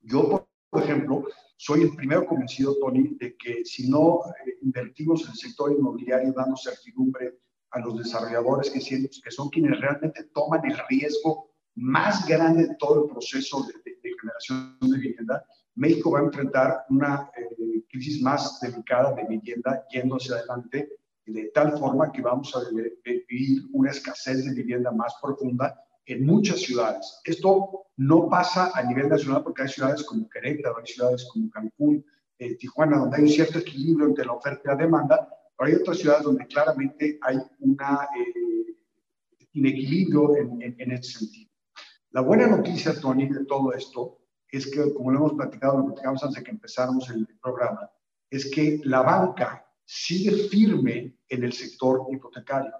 Yo, 0.00 0.48
por 0.70 0.82
ejemplo, 0.82 1.26
soy 1.58 1.82
el 1.82 1.94
primero 1.94 2.24
convencido, 2.24 2.78
Tony, 2.80 3.14
de 3.20 3.36
que 3.36 3.62
si 3.66 3.90
no 3.90 4.20
eh, 4.46 4.56
invertimos 4.62 5.22
en 5.24 5.32
el 5.32 5.36
sector 5.36 5.70
inmobiliario 5.70 6.32
dando 6.32 6.56
certidumbre 6.56 7.40
a 7.72 7.80
los 7.80 7.98
desarrolladores 7.98 8.70
que, 8.70 8.80
que 8.80 9.30
son 9.30 9.48
quienes 9.48 9.80
realmente 9.80 10.24
toman 10.34 10.64
el 10.64 10.78
riesgo 10.88 11.50
más 11.74 12.26
grande 12.26 12.68
de 12.68 12.74
todo 12.76 13.04
el 13.04 13.10
proceso 13.10 13.64
de, 13.66 13.72
generación 14.20 14.78
de 14.80 14.98
vivienda, 14.98 15.44
México 15.74 16.12
va 16.12 16.20
a 16.20 16.24
enfrentar 16.24 16.84
una 16.90 17.30
eh, 17.36 17.82
crisis 17.88 18.22
más 18.22 18.60
delicada 18.60 19.12
de 19.14 19.24
vivienda 19.24 19.84
yendo 19.90 20.16
hacia 20.16 20.36
adelante, 20.36 20.88
de 21.26 21.50
tal 21.54 21.76
forma 21.78 22.12
que 22.12 22.20
vamos 22.20 22.54
a 22.54 22.60
vivir 23.04 23.62
una 23.72 23.90
escasez 23.90 24.44
de 24.44 24.54
vivienda 24.54 24.90
más 24.92 25.14
profunda 25.20 25.76
en 26.06 26.26
muchas 26.26 26.60
ciudades. 26.60 27.20
Esto 27.24 27.86
no 27.96 28.28
pasa 28.28 28.70
a 28.74 28.82
nivel 28.82 29.08
nacional 29.08 29.42
porque 29.42 29.62
hay 29.62 29.68
ciudades 29.68 30.02
como 30.04 30.28
Querétaro, 30.28 30.78
hay 30.78 30.86
ciudades 30.86 31.26
como 31.32 31.50
Cancún, 31.50 32.04
eh, 32.38 32.56
Tijuana, 32.56 32.98
donde 32.98 33.16
hay 33.16 33.22
un 33.22 33.28
cierto 33.28 33.58
equilibrio 33.58 34.06
entre 34.08 34.24
la 34.24 34.32
oferta 34.32 34.62
y 34.64 34.68
la 34.68 34.76
demanda, 34.76 35.28
pero 35.62 35.76
hay 35.76 35.80
otras 35.80 35.98
ciudades 35.98 36.24
donde 36.24 36.44
claramente 36.48 37.20
hay 37.22 37.36
un 37.60 37.78
eh, 37.80 38.74
inequilibrio 39.52 40.36
en, 40.36 40.60
en, 40.60 40.74
en 40.76 40.90
ese 40.90 41.20
sentido. 41.20 41.52
La 42.10 42.20
buena 42.20 42.48
noticia, 42.48 43.00
Tony, 43.00 43.28
de 43.28 43.44
todo 43.44 43.72
esto 43.72 44.18
es 44.50 44.68
que, 44.68 44.92
como 44.92 45.12
lo 45.12 45.18
hemos 45.18 45.34
platicado, 45.34 45.78
lo 45.78 45.86
platicamos 45.86 46.20
antes 46.24 46.38
de 46.38 46.44
que 46.44 46.50
empezáramos 46.50 47.08
el 47.10 47.28
programa, 47.40 47.88
es 48.28 48.50
que 48.50 48.80
la 48.82 49.02
banca 49.02 49.64
sigue 49.84 50.32
firme 50.48 51.16
en 51.28 51.44
el 51.44 51.52
sector 51.52 52.08
hipotecario. 52.10 52.72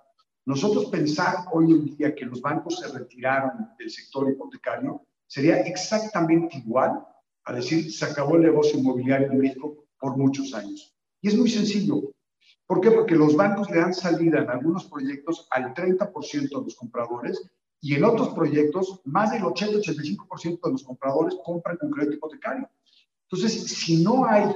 Nosotros 0.44 0.86
pensar 0.86 1.36
hoy 1.52 1.70
en 1.70 1.96
día 1.96 2.14
que 2.16 2.24
los 2.24 2.40
bancos 2.40 2.80
se 2.80 2.88
retiraron 2.88 3.68
del 3.78 3.90
sector 3.90 4.28
hipotecario 4.28 5.06
sería 5.28 5.60
exactamente 5.60 6.58
igual 6.58 7.06
a 7.44 7.52
decir 7.52 7.92
se 7.92 8.04
acabó 8.06 8.34
el 8.34 8.42
negocio 8.42 8.76
inmobiliario 8.76 9.30
en 9.30 9.38
México 9.38 9.86
por 10.00 10.16
muchos 10.16 10.52
años. 10.52 10.96
Y 11.20 11.28
es 11.28 11.36
muy 11.36 11.48
sencillo. 11.48 12.11
¿Por 12.66 12.80
qué? 12.80 12.90
Porque 12.90 13.14
los 13.14 13.36
bancos 13.36 13.70
le 13.70 13.78
dan 13.78 13.94
salida 13.94 14.40
en 14.40 14.50
algunos 14.50 14.86
proyectos 14.86 15.46
al 15.50 15.74
30% 15.74 16.48
de 16.48 16.64
los 16.64 16.76
compradores 16.76 17.42
y 17.80 17.94
en 17.94 18.04
otros 18.04 18.30
proyectos 18.30 19.00
más 19.04 19.32
del 19.32 19.42
80-85% 19.42 20.60
de 20.62 20.70
los 20.70 20.84
compradores 20.84 21.36
compran 21.44 21.76
con 21.76 21.90
crédito 21.90 22.16
hipotecario. 22.16 22.70
Entonces, 23.28 23.64
si 23.64 24.02
no 24.02 24.24
hay 24.24 24.54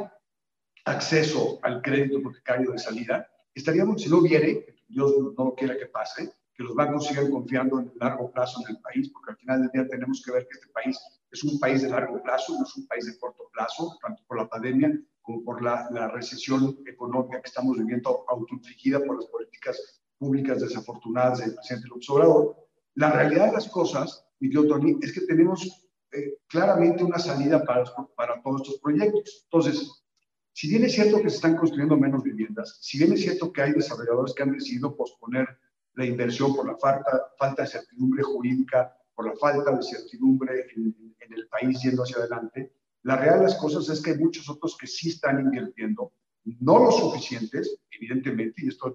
acceso 0.84 1.58
al 1.62 1.82
crédito 1.82 2.18
hipotecario 2.18 2.70
de 2.70 2.78
salida, 2.78 3.28
estaríamos, 3.54 4.00
si 4.02 4.08
no 4.08 4.18
hubiere, 4.18 4.76
Dios 4.88 5.12
no 5.36 5.54
quiera 5.54 5.76
que 5.76 5.86
pase, 5.86 6.32
que 6.54 6.62
los 6.62 6.74
bancos 6.74 7.06
sigan 7.06 7.30
confiando 7.30 7.80
en 7.80 7.86
el 7.88 7.98
largo 7.98 8.30
plazo 8.30 8.62
en 8.62 8.76
el 8.76 8.80
país, 8.80 9.10
porque 9.10 9.32
al 9.32 9.36
final 9.36 9.60
del 9.60 9.70
día 9.72 9.88
tenemos 9.88 10.22
que 10.24 10.32
ver 10.32 10.46
que 10.46 10.58
este 10.58 10.68
país 10.68 10.98
es 11.30 11.42
un 11.44 11.58
país 11.58 11.82
de 11.82 11.90
largo 11.90 12.22
plazo, 12.22 12.56
no 12.58 12.64
es 12.64 12.76
un 12.76 12.86
país 12.86 13.06
de 13.06 13.18
corto 13.18 13.48
plazo, 13.52 13.98
tanto 14.00 14.22
por 14.26 14.38
la 14.38 14.48
pandemia 14.48 14.98
como 15.26 15.42
por 15.42 15.60
la, 15.62 15.88
la 15.90 16.08
recesión 16.08 16.78
económica 16.86 17.42
que 17.42 17.48
estamos 17.48 17.76
viviendo 17.76 18.24
autoinfligida 18.28 19.00
por 19.00 19.16
las 19.16 19.26
políticas 19.26 20.00
públicas 20.18 20.60
desafortunadas 20.60 21.40
del 21.40 21.54
presidente 21.54 21.88
López 21.88 22.08
Obrador. 22.10 22.56
La 22.94 23.10
realidad 23.10 23.46
de 23.46 23.52
las 23.52 23.68
cosas, 23.68 24.24
mi 24.38 24.48
querido 24.48 24.68
Tony, 24.68 24.96
es 25.02 25.12
que 25.12 25.22
tenemos 25.22 25.90
eh, 26.12 26.38
claramente 26.46 27.02
una 27.02 27.18
salida 27.18 27.64
para, 27.64 27.84
para 28.16 28.40
todos 28.40 28.62
estos 28.62 28.80
proyectos. 28.80 29.42
Entonces, 29.50 30.04
si 30.52 30.68
bien 30.68 30.84
es 30.84 30.94
cierto 30.94 31.20
que 31.20 31.28
se 31.28 31.36
están 31.36 31.56
construyendo 31.56 31.96
menos 31.96 32.22
viviendas, 32.22 32.78
si 32.80 32.96
bien 32.96 33.12
es 33.12 33.20
cierto 33.22 33.52
que 33.52 33.62
hay 33.62 33.72
desarrolladores 33.72 34.32
que 34.32 34.44
han 34.44 34.52
decidido 34.52 34.96
posponer 34.96 35.46
la 35.94 36.06
inversión 36.06 36.54
por 36.54 36.66
la 36.66 36.76
falta, 36.78 37.32
falta 37.36 37.62
de 37.62 37.68
certidumbre 37.68 38.22
jurídica, 38.22 38.96
por 39.14 39.26
la 39.26 39.34
falta 39.36 39.72
de 39.72 39.82
certidumbre 39.82 40.66
en, 40.76 40.94
el 41.18 41.48
país 41.48 41.82
yendo 41.82 42.04
hacia 42.04 42.18
adelante, 42.18 42.72
la 43.06 43.16
realidad 43.16 43.38
de 43.38 43.44
las 43.44 43.54
cosas 43.54 43.88
es 43.88 44.02
que 44.02 44.10
hay 44.10 44.18
muchos 44.18 44.48
otros 44.48 44.76
que 44.76 44.86
sí 44.86 45.10
están 45.10 45.40
invirtiendo, 45.40 46.12
no 46.60 46.78
lo 46.78 46.90
suficientes, 46.90 47.78
evidentemente, 47.90 48.64
y 48.64 48.68
esto 48.68 48.92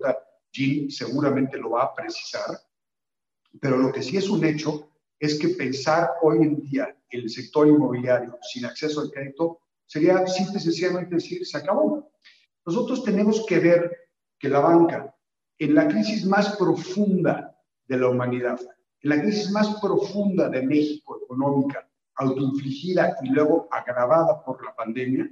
Jim 0.52 0.89
seguramente 0.89 1.58
lo 1.58 1.71
va 1.71 1.84
a 1.84 1.95
precisar, 1.95 2.60
pero 3.60 3.78
lo 3.78 3.91
que 3.91 4.04
sí 4.04 4.17
es 4.17 4.30
un 4.30 4.43
hecho 4.45 4.89
es 5.17 5.39
que 5.39 5.50
pensar 5.50 6.12
hoy 6.21 6.39
en 6.39 6.62
día 6.62 6.95
el 7.10 7.30
sector 7.30 7.67
inmobiliario 7.67 8.38
sin 8.41 8.65
acceso 8.65 9.02
al 9.02 9.12
crédito 9.12 9.62
Sería 9.91 10.26
simple 10.26 10.58
y 10.58 10.62
sencillamente 10.62 11.15
decir, 11.15 11.45
se 11.45 11.58
acabó. 11.58 12.13
Nosotros 12.65 13.04
tenemos 13.04 13.45
que 13.45 13.60
ver 13.60 13.91
que 14.39 14.47
la 14.47 14.62
banca, 14.62 15.13
en 15.60 15.76
la 15.76 15.86
crisis 15.89 16.26
más 16.26 16.56
profunda 16.56 17.60
de 17.89 17.97
la 17.97 18.08
humanidad, 18.08 18.58
en 19.02 19.10
la 19.10 19.21
crisis 19.21 19.52
más 19.52 19.82
profunda 19.82 20.47
de 20.47 20.62
México 20.62 21.19
económica, 21.21 21.91
autoinfligida 22.22 23.18
y 23.24 23.30
luego 23.30 23.68
agravada 23.72 24.44
por 24.44 24.64
la 24.64 24.76
pandemia, 24.76 25.30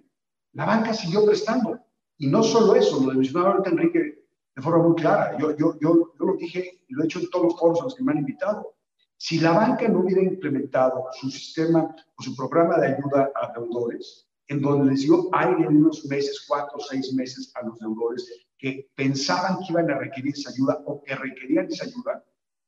la 0.53 0.65
banca 0.65 0.93
siguió 0.93 1.25
prestando. 1.25 1.79
Y 2.17 2.27
no 2.27 2.43
solo 2.43 2.75
eso, 2.75 2.99
lo 2.99 3.13
mencionaba 3.13 3.51
ahorita 3.51 3.69
Enrique 3.69 4.25
de 4.55 4.61
forma 4.61 4.83
muy 4.83 4.95
clara. 4.95 5.37
Yo, 5.37 5.55
yo, 5.55 5.77
yo, 5.79 6.13
yo 6.19 6.25
lo 6.25 6.35
dije 6.35 6.83
y 6.87 6.93
lo 6.93 7.03
he 7.03 7.05
hecho 7.05 7.19
en 7.19 7.29
todos 7.29 7.45
los 7.45 7.59
foros 7.59 7.79
a 7.81 7.83
los 7.85 7.95
que 7.95 8.03
me 8.03 8.11
han 8.11 8.19
invitado. 8.19 8.75
Si 9.17 9.39
la 9.39 9.51
banca 9.51 9.87
no 9.87 9.99
hubiera 9.99 10.21
implementado 10.21 11.05
su 11.13 11.29
sistema 11.29 11.95
o 12.15 12.23
su 12.23 12.35
programa 12.35 12.77
de 12.77 12.87
ayuda 12.87 13.31
a 13.35 13.51
deudores, 13.53 14.27
en 14.47 14.61
donde 14.61 14.91
les 14.91 15.01
dio 15.01 15.29
aire 15.33 15.65
en 15.65 15.77
unos 15.77 16.05
meses, 16.05 16.45
cuatro 16.47 16.77
o 16.77 16.81
seis 16.81 17.13
meses 17.13 17.51
a 17.55 17.65
los 17.65 17.77
deudores 17.79 18.27
que 18.57 18.89
pensaban 18.95 19.59
que 19.59 19.71
iban 19.71 19.89
a 19.91 19.97
requerir 19.97 20.33
esa 20.33 20.49
ayuda 20.49 20.81
o 20.85 21.01
que 21.03 21.15
requerían 21.15 21.67
esa 21.67 21.85
ayuda, 21.85 22.23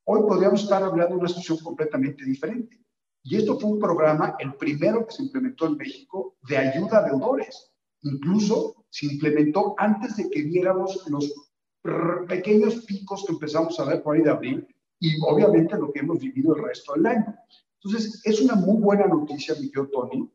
hoy 0.05 0.21
podríamos 0.21 0.63
estar 0.63 0.83
hablando 0.83 1.15
de 1.15 1.21
una 1.21 1.27
situación 1.27 1.57
completamente 1.59 2.23
diferente. 2.23 2.79
Y 3.23 3.37
esto 3.37 3.59
fue 3.59 3.71
un 3.71 3.79
programa, 3.79 4.35
el 4.39 4.55
primero 4.55 5.05
que 5.05 5.13
se 5.13 5.23
implementó 5.23 5.67
en 5.67 5.77
México, 5.77 6.37
de 6.47 6.57
ayuda 6.57 6.99
a 6.99 7.09
deudores. 7.09 7.71
Incluso 8.01 8.85
se 8.89 9.05
implementó 9.05 9.75
antes 9.77 10.17
de 10.17 10.29
que 10.29 10.41
viéramos 10.41 11.05
los 11.07 11.31
pequeños 12.27 12.85
picos 12.85 13.23
que 13.25 13.33
empezamos 13.33 13.79
a 13.79 13.85
ver 13.85 14.03
por 14.03 14.15
ahí 14.15 14.21
de 14.21 14.29
abril 14.29 14.67
y 14.99 15.19
obviamente 15.21 15.77
lo 15.77 15.91
que 15.91 15.99
hemos 15.99 16.19
vivido 16.19 16.55
el 16.55 16.63
resto 16.63 16.93
del 16.93 17.05
año. 17.07 17.35
Entonces, 17.83 18.21
es 18.23 18.41
una 18.41 18.55
muy 18.55 18.81
buena 18.81 19.07
noticia, 19.07 19.55
mi 19.55 19.71
querido 19.71 19.89
Tony, 19.89 20.31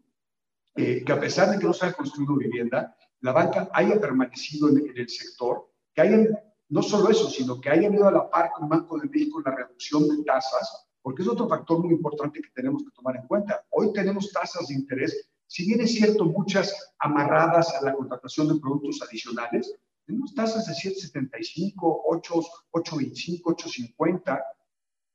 eh, 0.75 1.05
que 1.05 1.13
a 1.13 1.21
pesar 1.21 1.51
de 1.51 1.59
que 1.59 1.67
no 1.67 1.73
se 1.73 1.87
haya 1.87 1.95
construido 1.95 2.37
vivienda, 2.37 2.97
la 3.21 3.33
banca 3.33 3.69
haya 3.73 4.01
permanecido 4.01 4.69
en, 4.69 4.93
el 4.95 5.09
sector, 5.09 5.71
que 5.95 6.03
hayan, 6.03 6.39
no 6.69 6.83
solo 6.83 7.11
eso, 7.11 7.31
sino 7.31 7.61
que 7.61 7.71
hayan 7.71 7.95
ido 7.95 8.09
a 8.09 8.13
la 8.13 8.29
par 8.29 8.51
con 8.55 8.69
Banco 8.69 8.99
de 8.99 9.09
México 9.09 9.39
en 9.39 9.45
la 9.45 9.57
reducción 9.57 10.09
de 10.09 10.25
tasas, 10.25 10.86
porque 11.07 11.23
es 11.23 11.29
otro 11.29 11.49
factor 11.49 11.79
muy 11.79 11.95
importante 11.95 12.43
que 12.43 12.51
tenemos 12.53 12.83
que 12.83 12.91
tomar 12.91 13.15
en 13.15 13.29
cuenta. 13.29 13.65
Hoy 13.71 13.93
tenemos 13.93 14.33
tasas 14.33 14.67
de 14.67 14.75
interés, 14.75 15.31
si 15.47 15.65
bien 15.65 15.81
es 15.81 15.95
cierto, 15.95 16.25
muchas 16.25 16.95
amarradas 16.99 17.73
a 17.77 17.85
la 17.85 17.95
contratación 17.95 18.49
de 18.49 18.59
productos 18.59 19.01
adicionales, 19.03 19.73
tenemos 20.05 20.35
tasas 20.35 20.67
de 20.67 20.73
7,75, 20.73 22.01
8, 22.07 22.35
8,25, 22.73 23.41
8,50, 23.41 24.43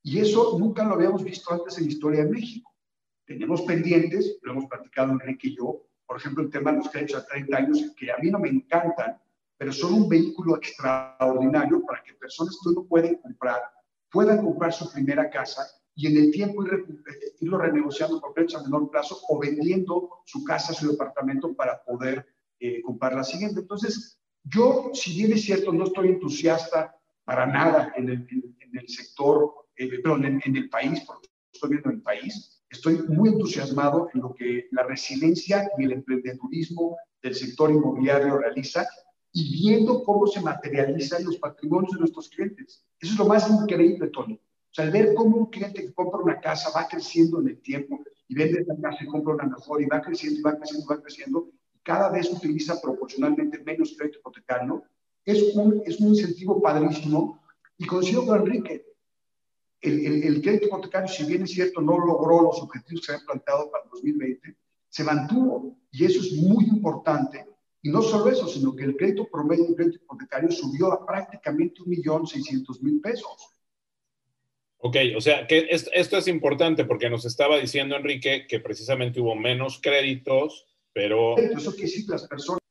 y 0.03 0.19
eso 0.19 0.57
nunca 0.57 0.85
lo 0.85 0.93
habíamos 0.93 1.25
visto 1.25 1.53
antes 1.53 1.77
en 1.77 1.83
la 1.83 1.89
historia 1.89 2.23
de 2.23 2.31
México. 2.31 2.73
Tenemos 3.25 3.61
pendientes, 3.63 4.39
lo 4.43 4.53
hemos 4.53 4.67
platicado 4.67 5.11
Enrique 5.11 5.49
y 5.49 5.57
yo, 5.57 5.89
por 6.07 6.15
ejemplo, 6.15 6.41
el 6.41 6.49
tema 6.49 6.71
de 6.71 6.77
los 6.77 6.89
créditos 6.89 7.21
a 7.21 7.25
30 7.25 7.57
años, 7.57 7.93
que 7.97 8.09
a 8.09 8.17
mí 8.19 8.31
no 8.31 8.39
me 8.39 8.47
encantan, 8.47 9.21
pero 9.57 9.73
son 9.73 9.93
un 9.93 10.07
vehículo 10.07 10.55
extraordinario 10.55 11.83
para 11.85 12.01
que 12.01 12.13
personas 12.13 12.57
que 12.63 12.73
no 12.73 12.85
pueden 12.85 13.15
comprar 13.15 13.59
puedan 14.11 14.43
comprar 14.43 14.73
su 14.73 14.91
primera 14.91 15.29
casa 15.29 15.65
y 16.01 16.07
en 16.07 16.17
el 16.17 16.31
tiempo 16.31 16.65
ir, 16.65 16.73
eh, 16.73 17.35
irlo 17.41 17.59
renegociando 17.59 18.19
por 18.19 18.33
créditos 18.33 18.61
a 18.61 18.63
menor 18.63 18.89
plazo 18.89 19.19
o 19.29 19.39
vendiendo 19.39 20.09
su 20.25 20.43
casa, 20.43 20.73
su 20.73 20.89
departamento 20.89 21.53
para 21.53 21.83
poder 21.83 22.25
eh, 22.59 22.81
comprar 22.81 23.13
la 23.13 23.23
siguiente. 23.23 23.59
Entonces, 23.59 24.19
yo, 24.43 24.89
si 24.93 25.15
bien 25.15 25.33
es 25.33 25.43
cierto, 25.43 25.71
no 25.71 25.83
estoy 25.83 26.07
entusiasta 26.09 26.95
para 27.23 27.45
nada 27.45 27.93
en 27.95 28.09
el, 28.09 28.27
en, 28.29 28.77
el 28.79 28.87
sector, 28.89 29.53
eh, 29.75 30.01
perdón, 30.01 30.25
en, 30.25 30.41
en, 30.43 30.55
el 30.55 30.69
país, 30.69 31.01
porque 31.05 31.27
estoy 31.53 31.69
viendo 31.69 31.91
el 31.91 32.01
país, 32.01 32.61
Estoy 32.71 33.03
muy 33.09 33.27
entusiasmado 33.27 34.09
en 34.13 34.21
lo 34.21 34.33
que 34.33 34.69
la 34.71 34.83
resiliencia 34.83 35.69
y 35.77 35.83
el 35.83 35.91
emprendedurismo 35.91 36.97
del 37.21 37.35
sector 37.35 37.69
inmobiliario 37.69 38.37
realiza 38.37 38.87
y 39.33 39.51
viendo 39.51 40.05
cómo 40.05 40.25
se 40.25 40.39
materializan 40.39 41.25
los 41.25 41.37
patrimonios 41.37 41.91
de 41.91 41.99
nuestros 41.99 42.29
clientes. 42.29 42.85
Eso 42.97 43.11
es 43.11 43.19
lo 43.19 43.25
más 43.25 43.49
increíble, 43.49 44.07
Tony. 44.07 44.39
O 44.71 44.73
sea, 44.73 44.85
el 44.85 44.91
ver 44.91 45.13
cómo 45.13 45.35
un 45.35 45.45
cliente 45.47 45.81
que 45.81 45.93
compra 45.93 46.21
una 46.21 46.39
casa 46.39 46.71
va 46.73 46.87
creciendo 46.87 47.41
en 47.41 47.49
el 47.49 47.61
tiempo 47.61 47.99
y 48.29 48.35
vende 48.35 48.61
esa 48.61 48.73
casa 48.81 49.03
y 49.03 49.07
compra 49.07 49.33
una 49.33 49.43
mejor 49.43 49.81
y 49.81 49.85
va 49.85 50.01
creciendo 50.01 50.39
y 50.39 50.43
va 50.43 50.57
creciendo 50.57 50.85
y 50.85 50.95
va 50.95 51.01
creciendo 51.01 51.49
y 51.73 51.79
cada 51.79 52.09
vez 52.09 52.31
utiliza 52.31 52.79
proporcionalmente 52.79 53.61
menos 53.65 53.93
crédito 53.97 54.19
hipotecario, 54.19 54.83
es 55.25 55.55
un, 55.55 55.81
es 55.85 55.99
un 55.99 56.09
incentivo 56.09 56.61
padrísimo. 56.61 57.41
Y 57.77 57.85
coincido 57.85 58.25
con 58.25 58.39
Enrique, 58.39 58.85
el, 59.81 60.23
el, 60.23 60.41
crédito 60.41 60.67
hipotecario, 60.67 61.09
si 61.09 61.25
bien 61.25 61.43
es 61.43 61.51
cierto, 61.51 61.81
no 61.81 61.97
logró 61.97 62.41
los 62.41 62.61
objetivos 62.61 63.01
que 63.01 63.05
se 63.07 63.11
habían 63.13 63.25
planteado 63.25 63.71
para 63.71 63.83
el 63.83 63.89
2020, 63.89 64.57
se 64.87 65.03
mantuvo 65.03 65.77
y 65.91 66.05
eso 66.05 66.21
es 66.21 66.31
muy 66.33 66.65
importante. 66.65 67.45
Y 67.81 67.89
no 67.89 68.01
solo 68.01 68.31
eso, 68.31 68.47
sino 68.47 68.75
que 68.75 68.83
el 68.83 68.95
crédito 68.95 69.27
promedio 69.29 69.65
del 69.65 69.75
crédito 69.75 70.03
hipotecario 70.03 70.51
subió 70.51 70.93
a 70.93 71.05
prácticamente 71.05 71.81
1.600.000 71.81 73.01
pesos. 73.01 73.51
Ok, 74.83 74.97
o 75.15 75.21
sea, 75.21 75.45
que 75.45 75.67
esto 75.69 76.17
es 76.17 76.27
importante 76.27 76.85
porque 76.85 77.09
nos 77.09 77.25
estaba 77.25 77.59
diciendo 77.59 77.95
Enrique 77.95 78.47
que 78.47 78.59
precisamente 78.59 79.21
hubo 79.21 79.35
menos 79.35 79.79
créditos, 79.79 80.65
pero... 80.91 81.37
Eso 81.37 81.75
que 81.75 81.87
las 82.07 82.27
personas 82.27 82.61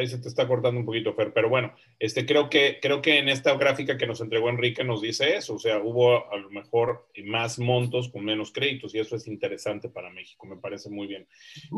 Ahí 0.00 0.06
se 0.06 0.18
te 0.18 0.28
está 0.28 0.48
cortando 0.48 0.80
un 0.80 0.86
poquito, 0.86 1.12
Fer, 1.12 1.34
pero 1.34 1.50
bueno, 1.50 1.74
este, 1.98 2.24
creo, 2.24 2.48
que, 2.48 2.78
creo 2.80 3.02
que 3.02 3.18
en 3.18 3.28
esta 3.28 3.54
gráfica 3.58 3.98
que 3.98 4.06
nos 4.06 4.22
entregó 4.22 4.48
Enrique 4.48 4.82
nos 4.82 5.02
dice 5.02 5.36
eso, 5.36 5.56
o 5.56 5.58
sea, 5.58 5.78
hubo 5.82 6.32
a 6.32 6.38
lo 6.38 6.48
mejor 6.48 7.06
más 7.24 7.58
montos 7.58 8.08
con 8.08 8.24
menos 8.24 8.50
créditos 8.50 8.94
y 8.94 8.98
eso 9.00 9.16
es 9.16 9.26
interesante 9.26 9.90
para 9.90 10.08
México, 10.08 10.46
me 10.46 10.56
parece 10.56 10.88
muy 10.88 11.06
bien. 11.06 11.28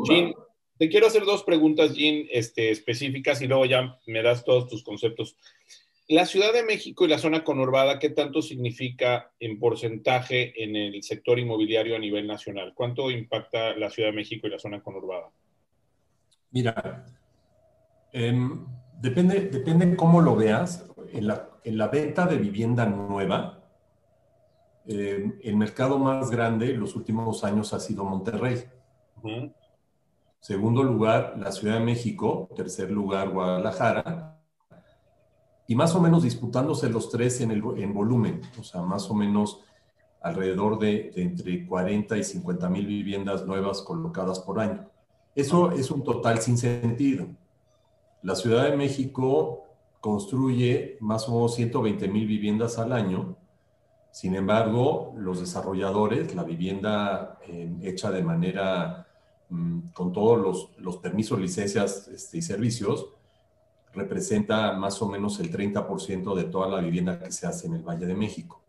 Jean, 0.05 0.33
te 0.77 0.87
quiero 0.87 1.07
hacer 1.07 1.25
dos 1.25 1.43
preguntas, 1.43 1.95
Jean, 1.95 2.25
este, 2.31 2.69
específicas 2.69 3.41
y 3.41 3.47
luego 3.47 3.65
ya 3.65 3.99
me 4.05 4.23
das 4.23 4.45
todos 4.45 4.69
tus 4.69 4.83
conceptos. 4.83 5.35
La 6.07 6.25
Ciudad 6.25 6.51
de 6.51 6.63
México 6.63 7.05
y 7.05 7.07
la 7.07 7.17
zona 7.17 7.43
conurbada, 7.43 7.97
¿qué 7.97 8.09
tanto 8.09 8.41
significa 8.41 9.31
en 9.39 9.57
porcentaje 9.57 10.63
en 10.63 10.75
el 10.75 11.01
sector 11.03 11.39
inmobiliario 11.39 11.95
a 11.95 11.99
nivel 11.99 12.27
nacional? 12.27 12.73
¿Cuánto 12.75 13.09
impacta 13.09 13.75
la 13.75 13.89
Ciudad 13.89 14.09
de 14.09 14.15
México 14.15 14.47
y 14.47 14.49
la 14.49 14.59
zona 14.59 14.81
conurbada? 14.81 15.29
Mira, 16.51 17.05
Em, 18.13 18.67
depende, 19.01 19.49
depende 19.49 19.95
cómo 19.95 20.21
lo 20.21 20.35
veas. 20.35 20.87
En 21.11 21.27
la, 21.27 21.87
venta 21.87 22.27
de 22.27 22.37
vivienda 22.37 22.85
nueva, 22.85 23.63
em, 24.85 25.33
el 25.41 25.55
mercado 25.57 25.97
más 25.97 26.29
grande 26.29 26.71
en 26.71 26.79
los 26.79 26.95
últimos 26.95 27.43
años 27.43 27.73
ha 27.73 27.79
sido 27.79 28.05
Monterrey. 28.05 28.63
Segundo 30.39 30.83
lugar, 30.83 31.35
la 31.37 31.51
Ciudad 31.51 31.79
de 31.79 31.85
México. 31.85 32.49
Tercer 32.55 32.91
lugar, 32.91 33.29
Guadalajara. 33.29 34.42
Y 35.67 35.75
más 35.75 35.95
o 35.95 36.01
menos 36.01 36.23
disputándose 36.23 36.89
los 36.89 37.09
tres 37.09 37.39
en, 37.41 37.51
el, 37.51 37.63
en 37.77 37.93
volumen. 37.93 38.41
O 38.59 38.63
sea, 38.63 38.81
más 38.81 39.09
o 39.09 39.13
menos 39.13 39.61
alrededor 40.21 40.79
de, 40.79 41.11
de 41.15 41.23
entre 41.23 41.65
40 41.65 42.17
y 42.17 42.23
50 42.23 42.69
mil 42.69 42.85
viviendas 42.85 43.45
nuevas 43.45 43.81
colocadas 43.81 44.39
por 44.39 44.59
año. 44.59 44.89
Eso 45.35 45.71
es 45.71 45.89
un 45.89 46.03
total 46.03 46.39
sin 46.39 46.57
sentido. 46.57 47.27
La 48.21 48.35
Ciudad 48.35 48.69
de 48.69 48.77
México 48.77 49.63
construye 50.03 50.97
más 50.99 51.29
o 51.29 51.33
menos 51.33 51.55
120 51.55 52.07
mil 52.09 52.27
viviendas 52.27 52.77
al 52.77 52.91
año. 52.91 53.37
Sin 54.11 54.35
embargo, 54.35 55.13
los 55.17 55.39
desarrolladores, 55.39 56.35
la 56.35 56.43
vivienda 56.43 57.39
eh, 57.47 57.73
hecha 57.81 58.11
de 58.11 58.21
manera 58.21 59.07
mm, 59.49 59.91
con 59.93 60.11
todos 60.11 60.69
los, 60.77 60.97
permisos, 60.97 61.39
licencias 61.39 62.09
este, 62.09 62.37
y 62.37 62.41
servicios, 62.41 63.07
representa 63.93 64.73
más 64.73 65.01
o 65.01 65.09
menos 65.09 65.39
el 65.39 65.51
30% 65.51 66.35
de 66.35 66.43
toda 66.45 66.67
la 66.67 66.81
vivienda 66.81 67.19
que 67.19 67.31
se 67.31 67.47
hace 67.47 67.67
en 67.67 67.75
el 67.75 67.83
Valle 67.83 68.05
de 68.05 68.15
México. 68.15 68.61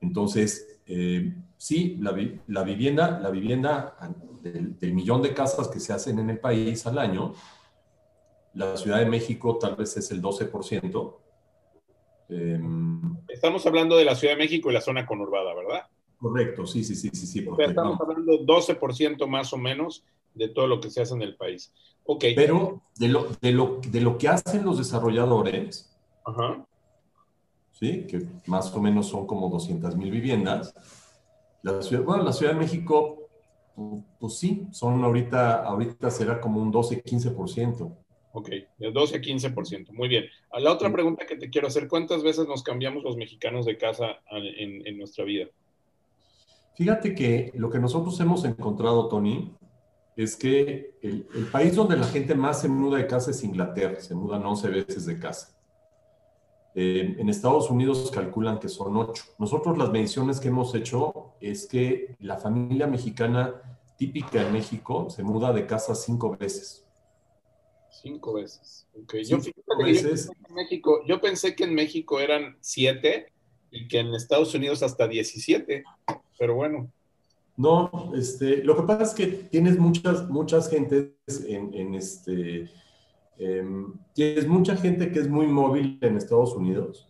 Entonces, 0.00 0.80
eh, 0.86 1.34
sí, 1.56 1.96
la, 2.00 2.12
vivienda, 2.12 3.20
la 3.20 3.30
vivienda 3.30 3.96
del 4.42 4.92
millón 4.92 5.22
de 5.22 5.32
casas 5.32 5.68
que 5.68 5.78
se 5.78 5.92
hacen 5.92 6.18
en 6.18 6.30
el 6.30 6.40
país 6.40 6.86
al 6.86 6.98
año, 6.98 7.32
la 8.54 8.76
Ciudad 8.76 8.98
de 8.98 9.06
México 9.06 9.58
tal 9.58 9.76
vez 9.76 9.96
es 9.96 10.10
el 10.10 10.20
12%. 10.20 11.18
Em, 12.28 13.16
estamos 13.28 13.64
hablando 13.66 13.96
de 13.96 14.04
la 14.04 14.14
Ciudad 14.16 14.34
de 14.34 14.38
México 14.38 14.70
y 14.70 14.74
la 14.74 14.80
zona 14.80 15.06
conurbada, 15.06 15.54
¿verdad? 15.54 15.86
Correcto, 16.18 16.66
sí, 16.66 16.84
sí, 16.84 16.94
sí, 16.94 17.10
sí. 17.10 17.26
sí 17.26 17.46
estamos 17.58 18.00
hablando 18.00 18.32
12% 18.40 19.26
más 19.26 19.52
o 19.52 19.58
menos 19.58 20.04
de 20.34 20.48
todo 20.48 20.66
lo 20.66 20.80
que 20.80 20.90
se 20.90 21.02
hace 21.02 21.14
en 21.14 21.22
el 21.22 21.36
país. 21.36 21.72
Ok. 22.04 22.24
Pero 22.34 22.82
de 22.96 23.08
lo, 23.08 23.28
de 23.40 23.52
lo, 23.52 23.80
de 23.86 24.00
lo 24.00 24.18
que 24.18 24.28
hacen 24.28 24.64
los 24.64 24.78
desarrolladores, 24.78 25.90
¿sí? 27.72 28.06
que 28.06 28.26
más 28.46 28.74
o 28.74 28.80
menos 28.80 29.08
son 29.08 29.26
como 29.26 29.48
200 29.48 29.96
mil 29.96 30.10
viviendas, 30.10 30.74
la 31.62 31.80
ciudad, 31.80 32.02
bueno, 32.02 32.24
la 32.24 32.32
Ciudad 32.32 32.52
de 32.54 32.58
México, 32.58 33.28
pues, 34.18 34.38
sí, 34.38 34.66
son 34.72 35.02
ahorita, 35.04 35.64
ahorita 35.64 36.10
será 36.10 36.40
como 36.40 36.60
un 36.60 36.72
12-15%. 36.72 37.96
Ok, 38.34 38.48
de 38.78 38.90
12 38.90 39.16
a 39.16 39.20
15%. 39.20 39.92
Muy 39.92 40.08
bien. 40.08 40.24
A 40.50 40.58
la 40.58 40.72
otra 40.72 40.90
pregunta 40.90 41.26
que 41.26 41.36
te 41.36 41.50
quiero 41.50 41.68
hacer, 41.68 41.86
¿cuántas 41.86 42.22
veces 42.22 42.48
nos 42.48 42.62
cambiamos 42.62 43.04
los 43.04 43.16
mexicanos 43.16 43.66
de 43.66 43.76
casa 43.76 44.20
en, 44.30 44.98
nuestra 44.98 45.24
vida? 45.24 45.46
Fíjate 46.74 47.14
que 47.14 47.52
lo 47.54 47.70
que 47.70 47.78
nosotros 47.78 48.18
hemos 48.20 48.44
encontrado, 48.44 49.08
Tony, 49.08 49.52
es 50.16 50.36
que 50.36 50.98
el, 51.02 51.24
país 51.50 51.74
donde 51.74 51.96
la 51.96 52.06
gente 52.06 52.34
más 52.34 52.60
se 52.60 52.68
muda 52.68 52.98
de 52.98 53.06
casa 53.06 53.30
es 53.30 53.42
Inglaterra, 53.44 54.00
se 54.00 54.14
mudan 54.14 54.44
11 54.44 54.68
veces 54.68 55.06
de 55.06 55.18
casa. 55.18 55.56
Eh, 56.74 57.16
en 57.18 57.28
Estados 57.28 57.70
Unidos 57.70 58.10
calculan 58.10 58.58
que 58.58 58.68
son 58.68 58.96
8. 58.96 59.24
Nosotros 59.38 59.76
las 59.76 59.90
mediciones 59.90 60.40
que 60.40 60.48
hemos 60.48 60.74
hecho 60.74 61.34
es 61.40 61.66
que 61.66 62.16
la 62.20 62.38
familia 62.38 62.86
mexicana 62.86 63.60
típica 63.96 64.42
en 64.42 64.52
México 64.52 65.08
se 65.10 65.22
muda 65.22 65.52
de 65.52 65.66
casa 65.66 65.94
cinco 65.94 66.36
veces. 66.36 66.86
Cinco 67.90 68.34
veces. 68.34 68.88
Yo, 69.28 69.36
en 69.36 70.54
México, 70.54 71.02
yo 71.06 71.20
pensé 71.20 71.54
que 71.54 71.64
en 71.64 71.74
México 71.74 72.20
eran 72.20 72.56
siete 72.60 73.32
y 73.70 73.86
que 73.88 74.00
en 74.00 74.14
Estados 74.14 74.54
Unidos 74.54 74.82
hasta 74.82 75.06
17, 75.06 75.84
pero 76.38 76.54
bueno. 76.54 76.90
No, 77.56 78.12
este, 78.14 78.64
lo 78.64 78.76
que 78.76 78.82
pasa 78.82 79.02
es 79.02 79.14
que 79.14 79.26
tienes 79.26 79.78
muchas, 79.78 80.28
muchas 80.28 80.70
gentes 80.70 81.12
en, 81.46 81.94
este, 81.94 82.70
em, 83.38 83.92
tienes 84.14 84.48
mucha 84.48 84.76
gente 84.76 85.12
que 85.12 85.20
es 85.20 85.28
muy 85.28 85.46
móvil 85.46 85.98
en 86.00 86.16
Estados 86.16 86.54
Unidos, 86.54 87.08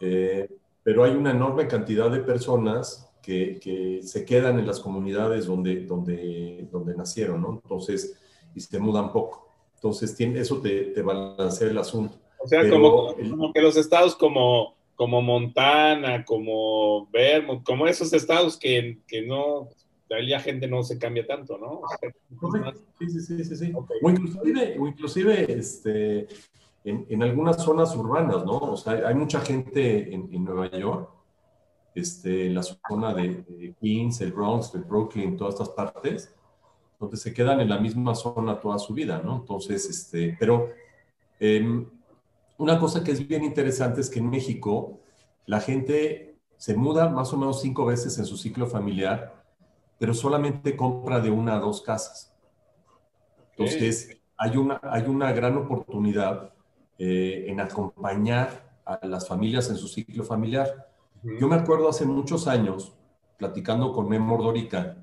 eh, 0.00 0.48
pero 0.82 1.04
hay 1.04 1.12
una 1.12 1.30
enorme 1.30 1.66
cantidad 1.66 2.10
de 2.10 2.20
personas 2.20 3.10
que, 3.22 3.58
que, 3.60 4.02
se 4.02 4.24
quedan 4.24 4.58
en 4.58 4.66
las 4.66 4.80
comunidades 4.80 5.46
donde, 5.46 5.84
donde, 5.84 6.68
donde 6.70 6.96
nacieron, 6.96 7.42
¿no? 7.42 7.60
Entonces, 7.62 8.18
y 8.54 8.60
se 8.60 8.78
mudan 8.78 9.12
poco. 9.12 9.48
Entonces, 9.74 10.14
tiene, 10.14 10.40
eso 10.40 10.60
te, 10.60 10.86
te 10.86 11.02
balancea 11.02 11.68
el 11.68 11.78
asunto. 11.78 12.16
O 12.42 12.48
sea, 12.48 12.68
como, 12.68 13.14
que 13.52 13.60
los 13.60 13.76
estados 13.76 14.16
como, 14.16 14.74
como 15.00 15.22
Montana, 15.22 16.26
como 16.26 17.08
Vermont, 17.10 17.64
como 17.64 17.86
esos 17.86 18.12
estados 18.12 18.58
que, 18.58 18.98
que 19.08 19.22
no, 19.22 19.70
la 20.10 20.40
gente 20.40 20.68
no 20.68 20.82
se 20.82 20.98
cambia 20.98 21.26
tanto, 21.26 21.56
¿no? 21.56 21.80
sí, 22.98 23.08
sí, 23.08 23.42
sí, 23.42 23.56
sí. 23.56 23.72
O 24.02 24.10
inclusive, 24.10 24.76
o 24.78 24.86
inclusive 24.86 25.50
este, 25.58 26.28
en, 26.84 27.06
en, 27.08 27.22
algunas 27.22 27.64
zonas 27.64 27.96
urbanas, 27.96 28.44
¿no? 28.44 28.58
O 28.58 28.76
sea, 28.76 29.08
hay 29.08 29.14
mucha 29.14 29.40
gente 29.40 30.14
en, 30.14 30.28
en 30.34 30.44
Nueva 30.44 30.70
York, 30.70 31.08
este, 31.94 32.48
en 32.48 32.56
la 32.56 32.62
zona 32.62 33.14
de, 33.14 33.42
de 33.48 33.74
Queens, 33.80 34.20
el 34.20 34.32
Bronx, 34.32 34.74
el 34.74 34.84
Brooklyn, 34.84 35.34
todas 35.34 35.54
estas 35.54 35.70
partes, 35.70 36.36
donde 36.98 37.16
se 37.16 37.32
quedan 37.32 37.62
en 37.62 37.70
la 37.70 37.78
misma 37.78 38.14
zona 38.14 38.60
toda 38.60 38.78
su 38.78 38.92
vida, 38.92 39.22
¿no? 39.24 39.36
Entonces, 39.36 39.88
este, 39.88 40.36
pero 40.38 40.68
em, 41.38 41.86
una 42.60 42.78
cosa 42.78 43.02
que 43.02 43.12
es 43.12 43.26
bien 43.26 43.42
interesante 43.42 44.02
es 44.02 44.10
que 44.10 44.18
en 44.18 44.28
México 44.28 45.00
la 45.46 45.60
gente 45.60 46.36
se 46.58 46.76
muda 46.76 47.08
más 47.08 47.32
o 47.32 47.38
menos 47.38 47.62
cinco 47.62 47.86
veces 47.86 48.18
en 48.18 48.26
su 48.26 48.36
ciclo 48.36 48.66
familiar, 48.66 49.42
pero 49.98 50.12
solamente 50.12 50.76
compra 50.76 51.20
de 51.20 51.30
una 51.30 51.54
a 51.54 51.58
dos 51.58 51.80
casas. 51.80 52.34
Entonces, 53.56 54.20
hay 54.36 54.58
una, 54.58 54.78
hay 54.82 55.04
una 55.04 55.32
gran 55.32 55.56
oportunidad 55.56 56.52
eh, 56.98 57.46
en 57.48 57.60
acompañar 57.60 58.78
a 58.84 59.06
las 59.06 59.26
familias 59.26 59.70
en 59.70 59.76
su 59.76 59.88
ciclo 59.88 60.22
familiar. 60.22 60.90
Yo 61.22 61.48
me 61.48 61.56
acuerdo 61.56 61.88
hace 61.88 62.04
muchos 62.04 62.46
años, 62.46 62.92
platicando 63.38 63.90
con 63.92 64.06
Memo 64.06 64.34
Ordorica, 64.34 64.98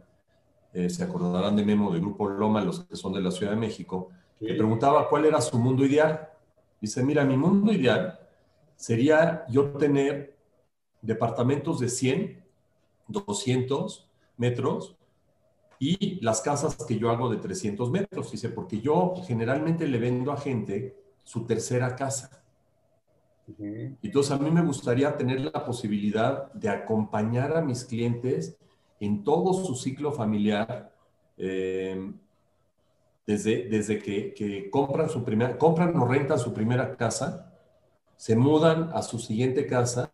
eh, 0.74 0.91
se 0.91 1.04
acordarán 1.04 1.56
de 1.56 1.65
Memo 1.65 1.91
del 1.91 2.02
Grupo 2.02 2.30
Loma, 2.30 2.63
los 2.63 2.82
que 2.82 2.96
son 2.96 3.13
de 3.13 3.22
la 3.22 3.32
Ciudad 3.32 3.54
de 3.54 3.58
México, 3.58 4.10
le 4.39 4.54
preguntaba 4.54 5.10
cuál 5.10 5.26
era 5.26 5.41
su 5.41 5.58
mundo 5.58 5.84
ideal. 5.84 6.30
Dice, 6.80 7.04
mira, 7.04 7.26
mi 7.26 7.38
mundo 7.38 7.72
ideal 7.72 8.20
sería 8.76 9.46
yo 9.50 9.72
tener 9.72 10.36
departamentos 11.02 11.80
de 11.80 11.90
100, 11.90 12.44
200 13.08 14.10
metros 14.38 14.96
y 15.80 16.20
las 16.24 16.42
casas 16.42 16.76
que 16.86 16.98
yo 16.98 17.10
hago 17.10 17.30
de 17.30 17.38
300 17.38 17.90
metros. 17.92 18.32
Dice, 18.32 18.50
porque 18.50 18.80
yo 18.82 19.13
generalmente 19.26 19.88
le 19.88 20.00
vendo 20.00 20.32
a 20.32 20.38
gente 20.38 20.96
su 21.24 21.46
tercera 21.46 21.96
casa. 21.96 22.44
Entonces 23.60 24.32
a 24.32 24.38
mí 24.38 24.52
me 24.52 24.62
gustaría 24.62 25.16
tener 25.16 25.40
la 25.40 25.66
posibilidad 25.66 26.52
de 26.52 26.70
acompañar 26.70 27.56
a 27.56 27.62
mis 27.62 27.86
clientes 27.86 28.58
en 29.00 29.24
todo 29.24 29.54
su 29.54 29.76
ciclo 29.76 30.12
familiar, 30.12 30.94
eh, 31.38 32.12
desde, 33.28 33.68
desde 33.68 34.00
que, 34.00 34.70
compran, 34.72 35.10
su 35.10 35.24
primera, 35.24 35.58
compran 35.58 35.96
o 35.98 36.08
rentan 36.08 36.40
su 36.40 36.54
primera 36.54 36.96
casa, 36.96 37.54
se 38.16 38.38
mudan 38.38 38.90
a 38.94 39.04
su 39.04 39.20
siguiente 39.20 39.68
casa 39.68 40.13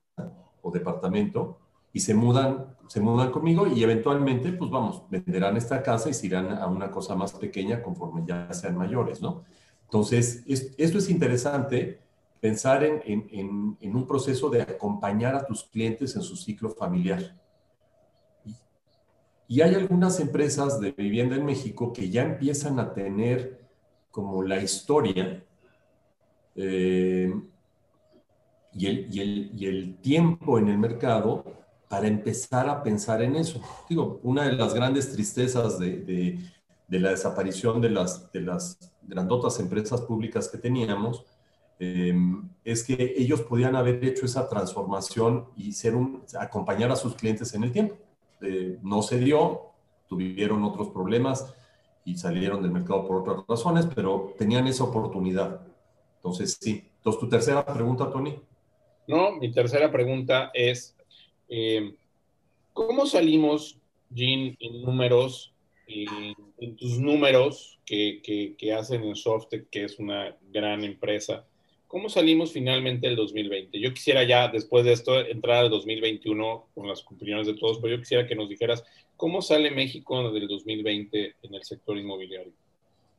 o 0.64 0.72
departamento 0.72 1.60
y 1.94 2.00
se 2.00 2.16
mudan, 2.16 2.76
se 2.88 3.00
mudan 3.00 3.32
conmigo 3.32 3.68
y 3.68 3.84
eventualmente, 3.84 4.52
pues 4.52 4.72
vamos, 4.72 5.04
venderán 5.12 5.56
esta 5.56 5.84
casa 5.84 6.10
y 6.10 6.14
se 6.16 6.26
irán 6.26 6.52
a 6.52 6.66
una 6.66 6.90
cosa 6.90 7.14
más 7.14 7.34
pequeña 7.34 7.84
conforme 7.84 8.24
ya 8.28 8.52
sean 8.52 8.76
mayores, 8.76 9.22
¿no? 9.22 9.44
Entonces, 9.84 10.44
esto 10.48 10.98
es 10.98 11.10
interesante, 11.12 12.02
pensar 12.40 12.84
en, 12.84 13.04
en, 13.06 13.78
en, 13.80 13.96
un 13.96 14.08
proceso 14.08 14.50
de 14.50 14.64
acompañar 14.64 15.36
a 15.36 15.46
tus 15.46 15.66
clientes 15.66 16.16
en 16.16 16.24
su 16.24 16.36
ciclo 16.36 16.72
familiar. 16.72 17.36
Y 19.48 19.62
hay 19.62 19.76
algunas 19.76 20.20
empresas 20.20 20.80
de 20.80 20.92
vivienda 20.92 21.36
en 21.36 21.46
México 21.46 21.92
que 21.94 22.10
ya 22.10 22.24
empiezan 22.24 22.80
a 22.80 22.94
tener 22.94 23.64
como 24.12 24.44
la 24.44 24.62
historia 24.62 25.44
eh, 26.56 27.34
y, 28.74 28.86
el, 28.86 29.50
y, 29.56 29.66
el, 29.66 29.98
tiempo 29.98 30.60
en 30.60 30.70
el 30.70 30.78
mercado 30.78 31.44
para 31.90 32.08
empezar 32.08 32.70
a 32.70 32.84
pensar 32.84 33.22
en 33.22 33.36
eso. 33.36 33.62
Digo, 33.90 34.20
una 34.24 34.46
de 34.46 34.54
las 34.54 34.74
grandes 34.74 35.12
tristezas 35.12 35.80
de, 35.80 36.40
de, 36.88 37.00
la 37.00 37.10
desaparición 37.10 37.82
de 37.82 37.90
las, 37.90 38.32
de 38.32 38.42
las 38.42 38.78
grandotas 39.02 39.60
empresas 39.60 40.02
públicas 40.02 40.48
que 40.48 40.58
teníamos 40.58 41.26
eh, 41.80 42.16
es 42.64 42.84
que 42.84 43.16
ellos 43.18 43.42
podían 43.42 43.76
haber 43.76 44.04
hecho 44.06 44.26
esa 44.26 44.48
transformación 44.48 45.46
y 45.56 45.72
ser 45.74 45.96
un, 45.96 46.24
acompañar 46.40 46.92
a 46.92 46.96
sus 46.96 47.16
clientes 47.16 47.54
en 47.54 47.64
el 47.64 47.72
tiempo. 47.72 47.96
Eh, 48.44 48.78
no 48.84 49.02
se 49.02 49.20
dio, 49.20 49.72
tuvieron 50.08 50.64
otros 50.64 50.90
problemas 50.90 51.56
y 52.06 52.18
salieron 52.18 52.62
del 52.62 52.72
mercado 52.72 53.08
por 53.08 53.18
otras 53.18 53.46
razones, 53.48 53.88
pero 53.96 54.34
tenían 54.38 54.68
esa 54.68 54.84
oportunidad. 54.84 55.62
Entonces, 56.18 56.58
sí. 56.60 56.84
Entonces, 56.98 57.20
tu 57.20 57.30
tercera 57.30 57.66
pregunta, 57.66 58.10
Tony. 58.12 58.36
No, 59.08 59.34
mi 59.34 59.52
tercera 59.52 59.92
pregunta 59.92 60.52
es, 60.54 60.96
eh, 61.50 61.96
¿cómo 62.72 63.06
salimos, 63.06 63.78
Jean, 64.10 64.56
en 64.60 64.82
números, 64.82 65.54
en, 65.88 66.76
tus 66.78 66.98
números 67.00 67.80
que, 67.86 68.22
que, 68.58 68.74
hacen 68.74 69.04
en 69.04 69.16
Softec, 69.16 69.70
que 69.70 69.84
es 69.84 70.00
una 70.00 70.38
gran 70.52 70.84
empresa? 70.84 71.46
¿Cómo 71.94 72.10
salimos 72.10 72.52
finalmente 72.52 73.06
el 73.06 73.16
2020? 73.16 73.80
Yo 73.80 73.94
quisiera 73.94 74.24
ya, 74.24 74.48
después 74.48 74.84
de 74.84 74.94
esto, 74.94 75.20
entrar 75.20 75.58
al 75.58 75.70
2021 75.70 76.70
con 76.74 76.88
las 76.88 77.06
opiniones 77.06 77.46
de 77.46 77.54
todos, 77.54 77.78
pero 77.78 77.94
yo 77.94 78.00
quisiera 78.00 78.26
que 78.26 78.34
nos 78.34 78.50
dijeras 78.50 78.84
cómo 79.16 79.44
sale 79.44 79.70
México 79.70 80.32
del 80.32 80.48
2020 80.48 81.36
en 81.44 81.54
el 81.54 81.64
sector 81.64 81.96
inmobiliario. 81.96 82.52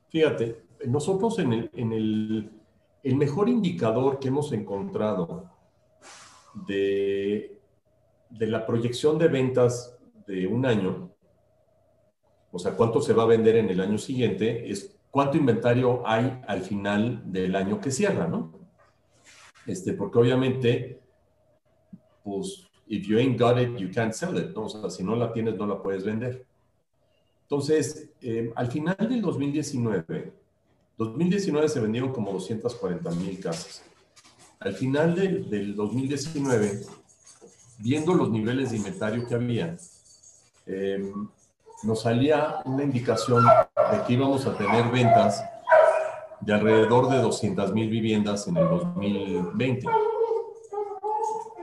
Fíjate, 0.08 0.56
nosotros 0.86 1.38
en 1.38 1.52
el, 1.52 1.70
en 1.74 1.92
el, 1.92 3.14
mejor 3.14 3.48
indicador 3.48 4.18
que 4.18 4.26
hemos 4.26 4.52
encontrado 4.52 5.48
de 6.66 7.60
la 8.40 8.66
proyección 8.66 9.20
de 9.20 9.28
ventas 9.28 9.96
de 10.26 10.48
un 10.48 10.66
año, 10.66 11.14
o 12.50 12.58
sea, 12.58 12.72
cuánto 12.72 13.00
se 13.00 13.12
va 13.12 13.22
a 13.22 13.26
vender 13.26 13.54
en 13.54 13.70
el 13.70 13.78
año 13.78 13.98
siguiente, 13.98 14.68
es 14.68 14.98
cuánto 15.12 15.36
inventario 15.36 16.02
hay 16.04 16.40
al 16.48 16.62
final 16.62 17.22
del 17.30 17.54
año 17.54 17.80
que 17.80 17.92
cierra, 17.92 18.26
¿no? 18.26 18.63
Este, 19.66 19.94
porque 19.94 20.18
obviamente, 20.18 21.00
pues, 22.22 22.68
if 22.86 23.06
you 23.06 23.18
ain't 23.18 23.38
got 23.40 23.58
it, 23.58 23.76
you 23.76 23.90
can't 23.92 24.12
sell 24.12 24.36
it, 24.36 24.54
¿no? 24.54 24.64
O 24.64 24.68
sea, 24.68 24.90
si 24.90 25.02
no 25.02 25.16
la 25.16 25.32
tienes, 25.32 25.56
no 25.56 25.66
la 25.66 25.82
puedes 25.82 26.04
vender. 26.04 26.44
Entonces, 27.42 28.10
eh, 28.20 28.52
al 28.54 28.70
final 28.70 28.96
del 28.98 29.20
2019, 29.20 30.32
2019 30.96 31.68
se 31.68 31.80
vendieron 31.80 32.12
como 32.12 32.32
240 32.32 33.10
mil 33.12 33.40
casas. 33.40 33.82
Al 34.60 34.74
final 34.74 35.14
del, 35.14 35.50
del 35.50 35.74
2019, 35.74 36.80
viendo 37.78 38.14
los 38.14 38.30
niveles 38.30 38.70
de 38.70 38.78
inventario 38.78 39.26
que 39.26 39.34
había, 39.34 39.76
eh, 40.66 41.12
nos 41.82 42.02
salía 42.02 42.62
una 42.64 42.82
indicación 42.82 43.44
de 43.44 44.02
que 44.06 44.12
íbamos 44.14 44.46
a 44.46 44.56
tener 44.56 44.90
ventas 44.90 45.44
de 46.44 46.52
alrededor 46.52 47.08
de 47.08 47.18
200 47.18 47.72
mil 47.72 47.88
viviendas 47.88 48.46
en 48.48 48.56
el 48.56 48.68
2020. 48.68 49.86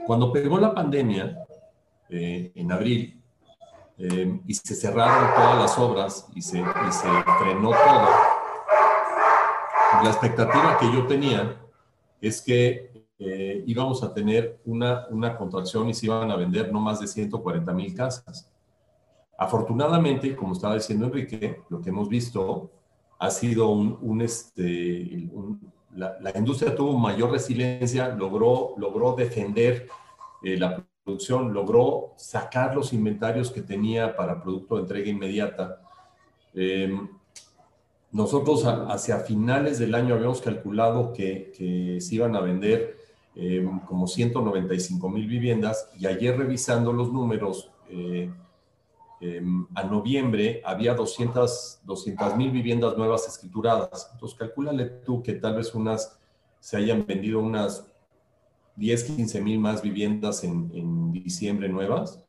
Cuando 0.06 0.32
pegó 0.32 0.58
la 0.58 0.74
pandemia, 0.74 1.38
eh, 2.08 2.50
en 2.54 2.72
abril, 2.72 3.22
eh, 3.98 4.40
y 4.46 4.54
se 4.54 4.74
cerraron 4.74 5.34
todas 5.34 5.58
las 5.58 5.78
obras 5.78 6.26
y 6.34 6.42
se, 6.42 6.58
y 6.58 6.92
se 6.92 7.08
frenó 7.38 7.70
todo, 7.70 8.08
la 10.02 10.10
expectativa 10.10 10.78
que 10.78 10.92
yo 10.92 11.06
tenía 11.06 11.60
es 12.20 12.42
que 12.42 13.06
eh, 13.18 13.62
íbamos 13.66 14.02
a 14.02 14.12
tener 14.12 14.60
una, 14.64 15.06
una 15.10 15.36
contracción 15.36 15.88
y 15.88 15.94
se 15.94 16.06
iban 16.06 16.30
a 16.30 16.36
vender 16.36 16.72
no 16.72 16.80
más 16.80 16.98
de 16.98 17.06
140 17.06 17.72
mil 17.72 17.94
casas. 17.94 18.50
Afortunadamente, 19.38 20.34
como 20.34 20.54
estaba 20.54 20.74
diciendo 20.74 21.06
Enrique, 21.06 21.62
lo 21.68 21.80
que 21.80 21.90
hemos 21.90 22.08
visto 22.08 22.70
ha 23.22 23.30
sido 23.30 23.68
un, 23.68 24.20
este, 24.20 25.30
la, 25.94 26.32
industria 26.34 26.74
tuvo 26.74 26.98
mayor 26.98 27.30
resiliencia, 27.30 28.08
logró, 28.08 28.74
logró 28.78 29.14
defender 29.14 29.86
eh, 30.42 30.56
la 30.58 30.84
producción, 31.04 31.54
logró 31.54 32.14
sacar 32.16 32.74
los 32.74 32.92
inventarios 32.92 33.52
que 33.52 33.62
tenía 33.62 34.16
para 34.16 34.42
producto 34.42 34.74
de 34.74 34.82
entrega 34.82 35.08
inmediata. 35.08 35.80
Em, 36.52 37.08
nosotros 38.10 38.64
hacia 38.64 39.20
finales 39.20 39.78
del 39.78 39.94
año 39.94 40.16
habíamos 40.16 40.40
calculado 40.40 41.12
que, 41.12 41.52
se 42.00 42.14
iban 42.16 42.34
a 42.34 42.40
vender 42.40 42.96
em, 43.36 43.78
como 43.86 44.08
195 44.08 45.08
mil 45.08 45.28
viviendas 45.28 45.88
y 45.96 46.06
ayer 46.06 46.36
revisando 46.36 46.92
los 46.92 47.12
números, 47.12 47.70
eh, 49.24 49.40
a 49.76 49.84
noviembre 49.84 50.60
había 50.64 50.94
200 50.94 51.80
mil 52.36 52.50
viviendas 52.50 52.96
nuevas 52.96 53.28
escrituradas. 53.28 54.10
Entonces, 54.12 54.36
calcúlale 54.36 54.86
tú 54.86 55.22
que 55.22 55.34
tal 55.34 55.54
vez 55.54 55.72
unas 55.76 56.18
se 56.58 56.76
hayan 56.76 57.06
vendido 57.06 57.38
unas 57.38 57.86
10, 58.74 59.04
15 59.04 59.40
mil 59.40 59.60
más 59.60 59.80
viviendas 59.80 60.42
en, 60.42 61.12
diciembre 61.12 61.68
nuevas. 61.68 62.20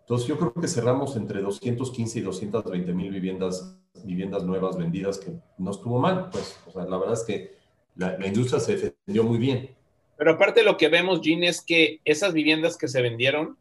Entonces, 0.00 0.26
yo 0.26 0.36
creo 0.36 0.52
que 0.52 0.66
cerramos 0.66 1.14
entre 1.14 1.42
215 1.42 2.18
y 2.18 2.22
220 2.22 2.92
mil 2.92 3.12
viviendas, 3.12 3.78
viviendas 4.02 4.42
nuevas 4.42 4.76
vendidas, 4.76 5.18
que 5.18 5.30
no 5.58 5.70
estuvo 5.70 6.00
mal. 6.00 6.28
Pues, 6.30 6.58
o 6.66 6.72
sea, 6.72 6.84
la 6.86 6.98
verdad 6.98 7.14
es 7.14 7.22
que 7.22 7.54
la, 7.94 8.26
industria 8.26 8.58
se 8.58 8.72
defendió 8.72 9.22
muy 9.22 9.38
bien. 9.38 9.70
Pero 10.16 10.32
aparte 10.32 10.64
lo 10.64 10.76
que 10.76 10.88
vemos, 10.88 11.20
Gene, 11.22 11.46
es 11.46 11.62
que 11.62 12.00
esas 12.04 12.32
viviendas 12.32 12.76
que 12.76 12.88
se 12.88 13.00
vendieron, 13.00 13.56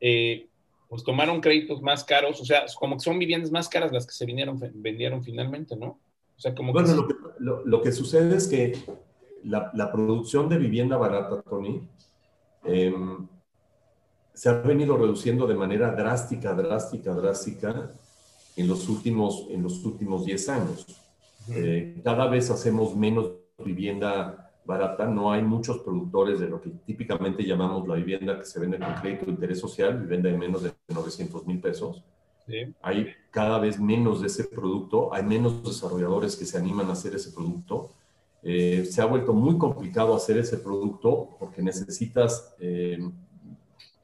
eh, 0.00 0.46
pues 0.94 1.02
tomaron 1.02 1.40
créditos 1.40 1.82
más 1.82 2.04
caros, 2.04 2.40
o 2.40 2.44
sea, 2.44 2.66
como 2.78 2.94
que 2.94 3.00
son 3.00 3.18
viviendas 3.18 3.50
más 3.50 3.68
caras 3.68 3.90
las 3.90 4.06
que 4.06 4.12
se 4.12 4.24
vinieron, 4.24 4.60
vendieron 4.74 5.24
finalmente, 5.24 5.74
¿no? 5.74 5.98
O 6.36 6.40
sea, 6.40 6.54
como 6.54 6.72
bueno, 6.72 6.94
lo, 6.94 7.08
que, 7.08 7.14
lo, 7.64 7.82
que 7.82 7.90
sucede 7.90 8.36
es 8.36 8.46
que 8.46 8.78
la, 9.42 9.72
la, 9.74 9.90
producción 9.90 10.48
de 10.48 10.56
vivienda 10.56 10.96
barata, 10.96 11.42
Tony, 11.42 11.82
em, 12.62 13.26
se 14.34 14.48
ha 14.48 14.52
venido 14.52 14.96
reduciendo 14.96 15.48
de 15.48 15.56
manera 15.56 15.90
drástica, 15.90 16.54
drástica, 16.54 17.12
drástica 17.12 17.90
en 18.54 18.68
los 18.68 18.88
últimos, 18.88 19.48
en 19.50 19.64
los 19.64 19.84
últimos 19.84 20.24
10 20.24 20.48
años. 20.48 20.86
Eh, 21.50 22.00
cada 22.04 22.28
vez 22.28 22.50
hacemos 22.50 22.94
menos 22.94 23.32
vivienda 23.58 24.43
barata, 24.64 25.06
no 25.06 25.30
hay 25.30 25.42
muchos 25.42 25.78
productores 25.78 26.40
de 26.40 26.48
lo 26.48 26.60
que 26.60 26.70
típicamente 26.70 27.44
llamamos 27.44 27.86
la 27.86 27.96
vivienda 27.96 28.38
que 28.38 28.44
se 28.44 28.58
vende 28.58 28.78
con 28.78 28.94
crédito 28.94 29.26
de 29.26 29.32
interés 29.32 29.60
social, 29.60 29.98
vivienda 29.98 30.30
de 30.30 30.38
menos 30.38 30.62
de 30.62 30.72
900 30.88 31.46
mil 31.46 31.60
pesos. 31.60 32.02
Hay 32.82 33.08
cada 33.30 33.58
vez 33.58 33.80
menos 33.80 34.20
de 34.20 34.26
ese 34.26 34.44
producto, 34.44 35.12
hay 35.14 35.22
menos 35.22 35.62
desarrolladores 35.62 36.36
que 36.36 36.44
se 36.44 36.58
animan 36.58 36.88
a 36.88 36.92
hacer 36.92 37.14
ese 37.14 37.30
producto. 37.30 37.90
Eh, 38.42 38.86
se 38.90 39.00
ha 39.00 39.06
vuelto 39.06 39.32
muy 39.32 39.56
complicado 39.56 40.14
hacer 40.14 40.36
ese 40.36 40.58
producto 40.58 41.30
porque 41.38 41.62
necesitas, 41.62 42.54
eh, 42.58 42.98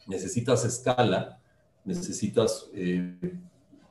necesitas 0.06 0.64
escala, 0.64 1.38
necesitas 1.84 2.70
eh, 2.72 3.14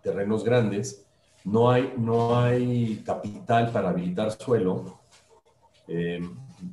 terrenos 0.01 0.43
grandes, 0.43 1.05
no 1.45 1.69
hay, 1.69 1.93
no 1.97 2.37
hay 2.39 3.01
capital 3.05 3.71
para 3.71 3.89
habilitar 3.89 4.31
suelo 4.31 4.99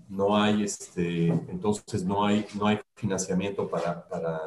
no 0.08 0.36
hay, 0.36 0.64
este, 0.64 1.28
entonces 1.28 2.04
no 2.04 2.24
hay, 2.24 2.46
no 2.54 2.66
hay 2.66 2.80
financiamiento 2.94 3.68
para, 3.68 4.06
para, 4.08 4.40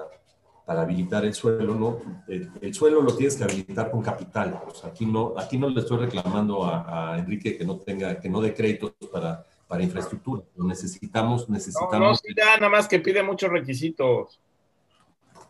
para 0.65 0.81
habilitar 0.81 1.25
el 1.25 1.33
suelo, 1.33 1.75
¿no? 1.75 1.99
El, 2.27 2.73
suelo 2.73 3.01
lo 3.01 3.15
tienes 3.15 3.35
que 3.35 3.43
habilitar 3.43 3.89
con 3.89 4.01
capital. 4.01 4.61
aquí, 4.83 5.05
no, 5.05 5.33
aquí 5.37 5.57
no 5.57 5.69
le 5.69 5.79
estoy 5.79 5.97
reclamando 5.97 6.65
a, 6.65 7.17
Enrique 7.17 7.57
que 7.57 7.65
no 7.65 7.77
tenga, 7.77 8.19
que 8.19 8.29
no 8.29 8.41
dé 8.41 8.53
créditos 8.53 8.93
para, 9.11 9.43
para 9.67 9.83
infraestructura. 9.83 10.43
Lo 10.55 10.65
necesitamos, 10.65 11.49
necesitamos. 11.49 11.91
No, 11.93 11.99
no 11.99 12.15
sí, 12.15 12.33
nada 12.35 12.69
más 12.69 12.87
que 12.87 12.99
pide 12.99 13.23
muchos 13.23 13.49
requisitos. 13.49 14.39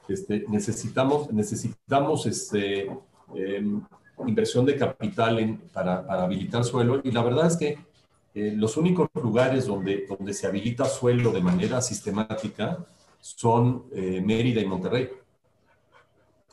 Este, 0.07 0.45
necesitamos, 0.47 1.31
necesitamos 1.31 2.25
este, 2.25 2.89
em, 3.35 3.81
inversión 4.25 4.65
de 4.65 4.75
capital 4.75 5.39
en, 5.39 5.57
para, 5.73 6.05
para 6.05 6.23
habilitar 6.23 6.63
suelo 6.63 7.01
y 7.03 7.11
la 7.11 7.21
verdad 7.23 7.47
es 7.47 7.57
que 7.57 7.88
eh, 8.33 8.53
los 8.55 8.77
únicos 8.77 9.09
lugares 9.15 9.65
donde, 9.65 10.05
donde 10.07 10.33
se 10.33 10.47
habilita 10.47 10.85
suelo 10.85 11.31
de 11.31 11.41
manera 11.41 11.81
sistemática 11.81 12.85
son 13.19 13.85
eh, 13.91 14.21
Mérida 14.21 14.61
y 14.61 14.65
Monterrey. 14.65 15.09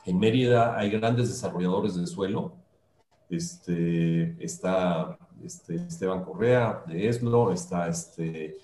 En 0.04 0.18
Mérida 0.18 0.78
hay 0.78 0.90
grandes 0.90 1.28
desarrolladores 1.28 1.96
de 1.96 2.06
suelo. 2.06 2.54
Este, 3.28 4.36
está 4.42 5.18
este, 5.44 5.76
Esteban 5.76 6.24
Correa 6.24 6.84
de 6.86 7.08
Eslo, 7.08 7.52
está 7.52 7.88
este, 7.88 8.56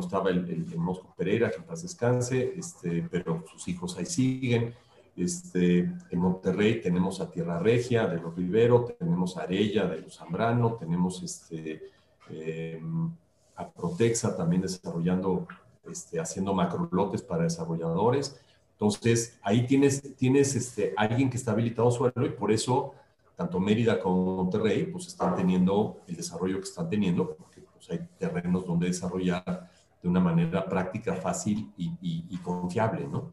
estaba 0.00 0.30
el, 0.30 0.48
el, 0.48 0.78
Mosco 0.78 1.12
Pereira, 1.16 1.50
que 1.50 1.60
paz 1.60 1.82
descanse, 1.82 2.54
este, 2.56 3.06
pero 3.10 3.44
sus 3.50 3.66
hijos 3.68 3.96
ahí 3.98 4.06
siguen. 4.06 4.74
Este, 5.16 5.78
en 6.10 6.18
Monterrey 6.18 6.80
tenemos 6.80 7.20
a 7.20 7.28
Tierra 7.28 7.58
Regia 7.58 8.06
de 8.06 8.20
los 8.20 8.36
Rivero, 8.36 8.84
tenemos 8.84 9.36
a 9.36 9.42
Arella 9.42 9.86
de 9.86 10.02
los 10.02 10.16
Zambrano, 10.16 10.74
tenemos 10.74 11.22
este, 11.24 11.90
em, 12.30 13.10
a 13.56 13.68
Protexa 13.68 14.36
también 14.36 14.62
desarrollando, 14.62 15.46
este, 15.90 16.20
haciendo 16.20 16.54
macrolotes 16.54 17.22
para 17.22 17.44
desarrolladores. 17.44 18.40
Entonces, 18.72 19.38
ahí 19.42 19.66
tienes, 19.66 20.16
tienes 20.16 20.54
este, 20.54 20.94
alguien 20.96 21.30
que 21.30 21.36
está 21.36 21.52
habilitado 21.52 21.90
suelo 21.90 22.26
y 22.26 22.30
por 22.30 22.52
eso 22.52 22.94
tanto 23.36 23.60
Mérida 23.60 24.00
como 24.00 24.36
Monterrey 24.36 24.86
pues 24.86 25.06
están 25.06 25.36
teniendo 25.36 26.00
el 26.08 26.16
desarrollo 26.16 26.56
que 26.56 26.64
están 26.64 26.90
teniendo, 26.90 27.36
porque 27.36 27.62
pues, 27.72 27.90
hay 27.90 28.00
terrenos 28.18 28.66
donde 28.66 28.88
desarrollar 28.88 29.70
de 30.02 30.08
una 30.08 30.20
manera 30.20 30.64
práctica, 30.64 31.14
fácil 31.14 31.72
y 31.76 32.36
confiable, 32.38 33.06
¿no? 33.06 33.32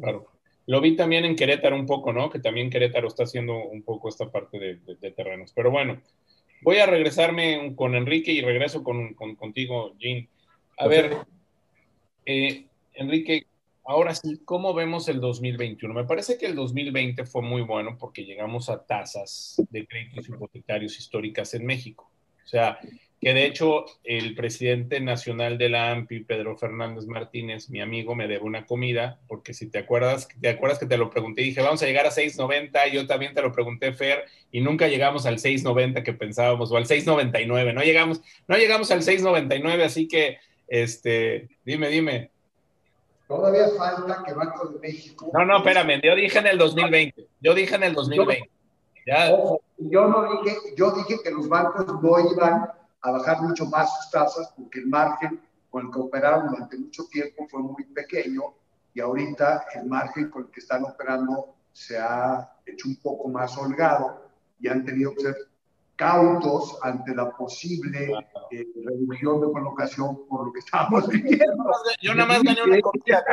Claro. 0.00 0.26
Lo 0.68 0.82
vi 0.82 0.96
también 0.96 1.24
en 1.24 1.34
Querétaro 1.34 1.74
un 1.76 1.86
poco, 1.86 2.12
¿no? 2.12 2.28
Que 2.28 2.40
también 2.40 2.68
Querétaro 2.68 3.08
está 3.08 3.22
haciendo 3.22 3.56
un 3.56 3.82
poco 3.82 4.10
esta 4.10 4.30
parte 4.30 4.58
de, 4.58 5.10
terrenos. 5.12 5.50
Pero 5.54 5.70
bueno, 5.70 5.98
voy 6.62 6.78
a 6.78 6.86
regresarme 6.86 7.74
con 7.76 7.94
Enrique 7.94 8.32
y 8.32 8.40
regreso 8.40 8.82
con, 8.82 9.14
contigo, 9.14 9.94
Jean. 9.98 10.28
A 10.78 10.86
ver, 10.86 11.16
eh, 12.26 12.66
Enrique, 12.94 13.46
ahora 13.84 14.14
sí, 14.14 14.40
¿cómo 14.44 14.74
vemos 14.74 15.08
el 15.08 15.20
2021? 15.20 15.94
Me 15.94 16.04
parece 16.04 16.38
que 16.38 16.46
el 16.46 16.54
2020 16.54 17.24
fue 17.24 17.42
muy 17.42 17.62
bueno 17.62 17.96
porque 17.98 18.24
llegamos 18.24 18.68
a 18.68 18.84
tasas 18.84 19.62
de 19.70 19.86
créditos 19.86 20.28
hipotecarios 20.28 20.98
históricas 20.98 21.54
en 21.54 21.66
México. 21.66 22.10
O 22.44 22.48
sea, 22.48 22.78
que 23.20 23.34
de 23.34 23.46
hecho 23.46 23.84
el 24.04 24.34
presidente 24.34 25.00
nacional 25.00 25.58
de 25.58 25.68
la 25.68 25.90
AMPI, 25.90 26.20
Pedro 26.20 26.56
Fernández 26.56 27.06
Martínez, 27.06 27.68
mi 27.68 27.80
amigo, 27.80 28.14
me 28.14 28.28
debe 28.28 28.44
una 28.44 28.64
comida, 28.64 29.18
porque 29.26 29.54
si 29.54 29.68
te 29.68 29.78
acuerdas, 29.78 30.28
te 30.40 30.48
acuerdas 30.48 30.78
que 30.78 30.86
te 30.86 30.96
lo 30.96 31.10
pregunté, 31.10 31.42
dije, 31.42 31.60
vamos 31.60 31.82
a 31.82 31.86
llegar 31.86 32.06
a 32.06 32.10
6.90, 32.10 32.92
yo 32.92 33.06
también 33.06 33.34
te 33.34 33.42
lo 33.42 33.52
pregunté, 33.52 33.92
Fer, 33.92 34.24
y 34.52 34.60
nunca 34.60 34.86
llegamos 34.86 35.26
al 35.26 35.38
6.90 35.38 36.04
que 36.04 36.12
pensábamos, 36.12 36.70
o 36.70 36.76
al 36.76 36.86
6.99, 36.86 37.74
no 37.74 37.82
llegamos, 37.82 38.20
no 38.46 38.56
llegamos 38.56 38.90
al 38.92 39.00
6.99, 39.00 39.82
así 39.82 40.06
que, 40.06 40.38
este, 40.68 41.48
dime, 41.64 41.88
dime. 41.88 42.30
Todavía 43.26 43.68
falta 43.76 44.22
que 44.24 44.32
Banco 44.32 44.68
de 44.68 44.78
México... 44.78 45.30
No, 45.34 45.44
no, 45.44 45.58
espérame, 45.58 46.00
yo 46.02 46.14
dije 46.14 46.38
en 46.38 46.46
el 46.46 46.56
2020, 46.56 47.26
yo 47.40 47.54
dije 47.54 47.74
en 47.74 47.82
el 47.82 47.94
2020. 47.94 48.48
Ya. 49.06 49.30
yo 49.78 50.06
no 50.06 50.42
dije, 50.42 50.56
yo 50.76 50.90
dije 50.90 51.16
que 51.24 51.30
los 51.30 51.48
bancos 51.48 51.86
no 52.02 52.30
iban 52.30 52.68
a 53.02 53.10
bajar 53.10 53.42
mucho 53.42 53.66
más 53.66 53.94
sus 53.96 54.10
tasas 54.10 54.52
porque 54.56 54.80
el 54.80 54.86
margen 54.86 55.40
con 55.70 55.86
el 55.86 55.92
que 55.92 55.98
operaron 56.00 56.48
durante 56.48 56.78
mucho 56.78 57.04
tiempo 57.10 57.46
fue 57.48 57.60
muy 57.60 57.84
pequeño 57.84 58.42
y 58.94 59.00
ahorita 59.00 59.66
el 59.74 59.86
margen 59.86 60.30
con 60.30 60.44
el 60.44 60.50
que 60.50 60.60
están 60.60 60.84
operando 60.84 61.54
se 61.72 61.98
ha 61.98 62.52
hecho 62.66 62.88
un 62.88 62.96
poco 62.96 63.28
más 63.28 63.56
holgado 63.56 64.28
y 64.58 64.68
han 64.68 64.84
tenido 64.84 65.14
que 65.14 65.22
ser 65.22 65.36
cautos 65.98 66.78
ante 66.82 67.12
la 67.12 67.28
posible 67.32 68.12
eh, 68.52 68.64
reducción 68.84 69.40
de 69.40 69.52
colocación 69.52 70.28
por 70.28 70.46
lo 70.46 70.52
que 70.52 70.60
estábamos 70.60 71.08
viviendo. 71.08 71.64
Yo 72.00 72.14
nada 72.14 72.28
más 72.28 72.42
gané 72.44 72.62
una 72.62 72.80
comida, 72.80 73.24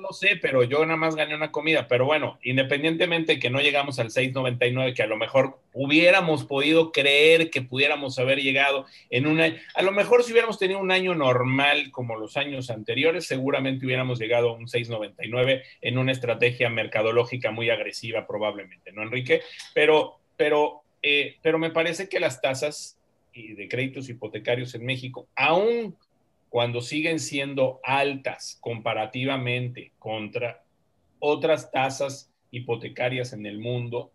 no 0.00 0.08
sé, 0.12 0.38
pero 0.40 0.64
yo 0.64 0.84
nada 0.86 0.96
más 0.96 1.14
gané 1.14 1.34
una 1.34 1.52
comida. 1.52 1.86
Pero 1.86 2.06
bueno, 2.06 2.38
independientemente 2.42 3.38
que 3.38 3.50
no 3.50 3.60
llegamos 3.60 3.98
al 3.98 4.08
6.99, 4.08 4.94
que 4.94 5.02
a 5.02 5.06
lo 5.06 5.18
mejor 5.18 5.58
hubiéramos 5.74 6.44
podido 6.44 6.90
creer 6.90 7.50
que 7.50 7.60
pudiéramos 7.60 8.18
haber 8.18 8.38
llegado 8.38 8.86
en 9.10 9.26
un 9.26 9.40
año, 9.40 9.56
a 9.74 9.82
lo 9.82 9.92
mejor 9.92 10.22
si 10.22 10.32
hubiéramos 10.32 10.58
tenido 10.58 10.80
un 10.80 10.90
año 10.90 11.14
normal 11.14 11.90
como 11.90 12.16
los 12.16 12.38
años 12.38 12.70
anteriores, 12.70 13.26
seguramente 13.26 13.84
hubiéramos 13.84 14.18
llegado 14.18 14.50
a 14.50 14.54
un 14.54 14.68
6.99 14.68 15.62
en 15.82 15.98
una 15.98 16.12
estrategia 16.12 16.70
mercadológica 16.70 17.50
muy 17.50 17.68
agresiva 17.68 18.26
probablemente, 18.26 18.90
¿no, 18.90 19.02
Enrique? 19.02 19.42
Pero, 19.74 20.20
pero 20.34 20.83
eh, 21.06 21.36
pero 21.42 21.58
me 21.58 21.70
parece 21.70 22.08
que 22.08 22.18
las 22.18 22.40
tasas 22.40 22.98
de 23.34 23.68
créditos 23.68 24.08
hipotecarios 24.08 24.74
en 24.74 24.86
México, 24.86 25.28
aun 25.34 25.94
cuando 26.48 26.80
siguen 26.80 27.20
siendo 27.20 27.78
altas 27.82 28.56
comparativamente 28.60 29.92
contra 29.98 30.64
otras 31.18 31.70
tasas 31.70 32.32
hipotecarias 32.50 33.34
en 33.34 33.44
el 33.44 33.58
mundo, 33.58 34.12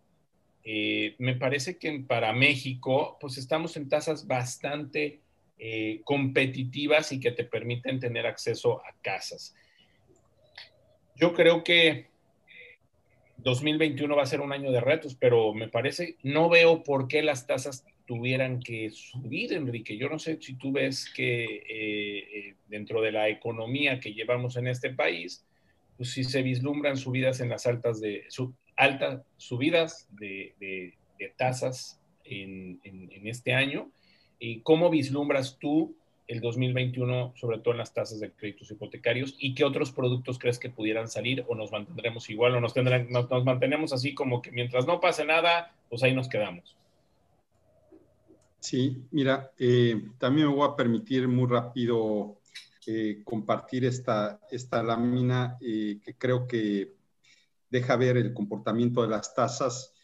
eh, 0.64 1.14
me 1.18 1.36
parece 1.36 1.78
que 1.78 2.00
para 2.00 2.32
México, 2.32 3.18
pues 3.20 3.38
estamos 3.38 3.76
en 3.76 3.88
tasas 3.88 4.26
bastante 4.26 5.20
eh, 5.58 6.00
competitivas 6.02 7.12
y 7.12 7.20
que 7.20 7.30
te 7.30 7.44
permiten 7.44 8.00
tener 8.00 8.26
acceso 8.26 8.84
a 8.84 8.92
casas. 9.00 9.54
Yo 11.14 11.34
creo 11.34 11.62
que 11.62 12.09
2021 13.42 14.16
va 14.16 14.22
a 14.22 14.26
ser 14.26 14.40
un 14.40 14.52
año 14.52 14.70
de 14.70 14.80
retos, 14.80 15.14
pero 15.14 15.54
me 15.54 15.68
parece, 15.68 16.16
no 16.22 16.48
veo 16.48 16.82
por 16.82 17.08
qué 17.08 17.22
las 17.22 17.46
tasas 17.46 17.84
tuvieran 18.06 18.60
que 18.60 18.90
subir, 18.90 19.52
Enrique. 19.52 19.96
Yo 19.96 20.08
no 20.08 20.18
sé 20.18 20.38
si 20.40 20.54
tú 20.54 20.72
ves 20.72 21.10
que 21.14 21.44
eh, 21.44 22.18
eh, 22.18 22.54
dentro 22.68 23.00
de 23.00 23.12
la 23.12 23.28
economía 23.28 24.00
que 24.00 24.12
llevamos 24.12 24.56
en 24.56 24.66
este 24.66 24.90
país, 24.90 25.46
pues 25.96 26.10
si 26.10 26.24
se 26.24 26.42
vislumbran 26.42 26.96
subidas 26.96 27.40
en 27.40 27.50
las 27.50 27.66
altas 27.66 28.00
de, 28.00 28.24
altas 28.76 29.22
subidas 29.36 30.08
de, 30.10 30.94
tasas 31.36 32.00
en, 32.24 32.80
en, 32.84 33.26
este 33.26 33.52
año. 33.54 33.90
¿Y 34.38 34.60
cómo 34.62 34.90
vislumbras 34.90 35.58
tú 35.58 35.94
el 36.30 36.40
2021, 36.40 37.32
sobre 37.34 37.58
todo 37.58 37.72
en 37.72 37.78
las 37.78 37.92
tasas 37.92 38.20
de 38.20 38.30
créditos 38.30 38.70
hipotecarios, 38.70 39.34
y 39.40 39.52
qué 39.52 39.64
otros 39.64 39.90
productos 39.90 40.38
crees 40.38 40.60
que 40.60 40.70
pudieran 40.70 41.08
salir 41.08 41.44
o 41.48 41.56
nos 41.56 41.72
mantendremos 41.72 42.30
igual 42.30 42.54
o 42.54 42.60
nos, 42.60 42.72
tendrán, 42.72 43.10
nos, 43.10 43.28
mantenemos 43.44 43.92
así 43.92 44.14
como 44.14 44.40
que 44.40 44.52
mientras 44.52 44.86
no 44.86 45.00
pase 45.00 45.24
nada, 45.24 45.74
pues 45.88 46.04
ahí 46.04 46.14
nos 46.14 46.28
quedamos. 46.28 46.76
Sí, 48.60 49.02
mira, 49.10 49.50
eh, 49.58 50.00
también 50.18 50.46
me 50.46 50.54
voy 50.54 50.68
a 50.68 50.76
permitir 50.76 51.26
muy 51.26 51.48
rápido 51.48 52.38
eh, 52.86 53.22
compartir 53.24 53.84
esta, 53.84 54.38
esta 54.52 54.84
lámina 54.84 55.58
eh, 55.60 55.98
que 56.04 56.14
creo 56.14 56.46
que 56.46 56.92
deja 57.68 57.96
ver 57.96 58.16
el 58.16 58.32
comportamiento 58.32 59.02
de 59.02 59.08
las 59.08 59.34
tasas. 59.34 59.94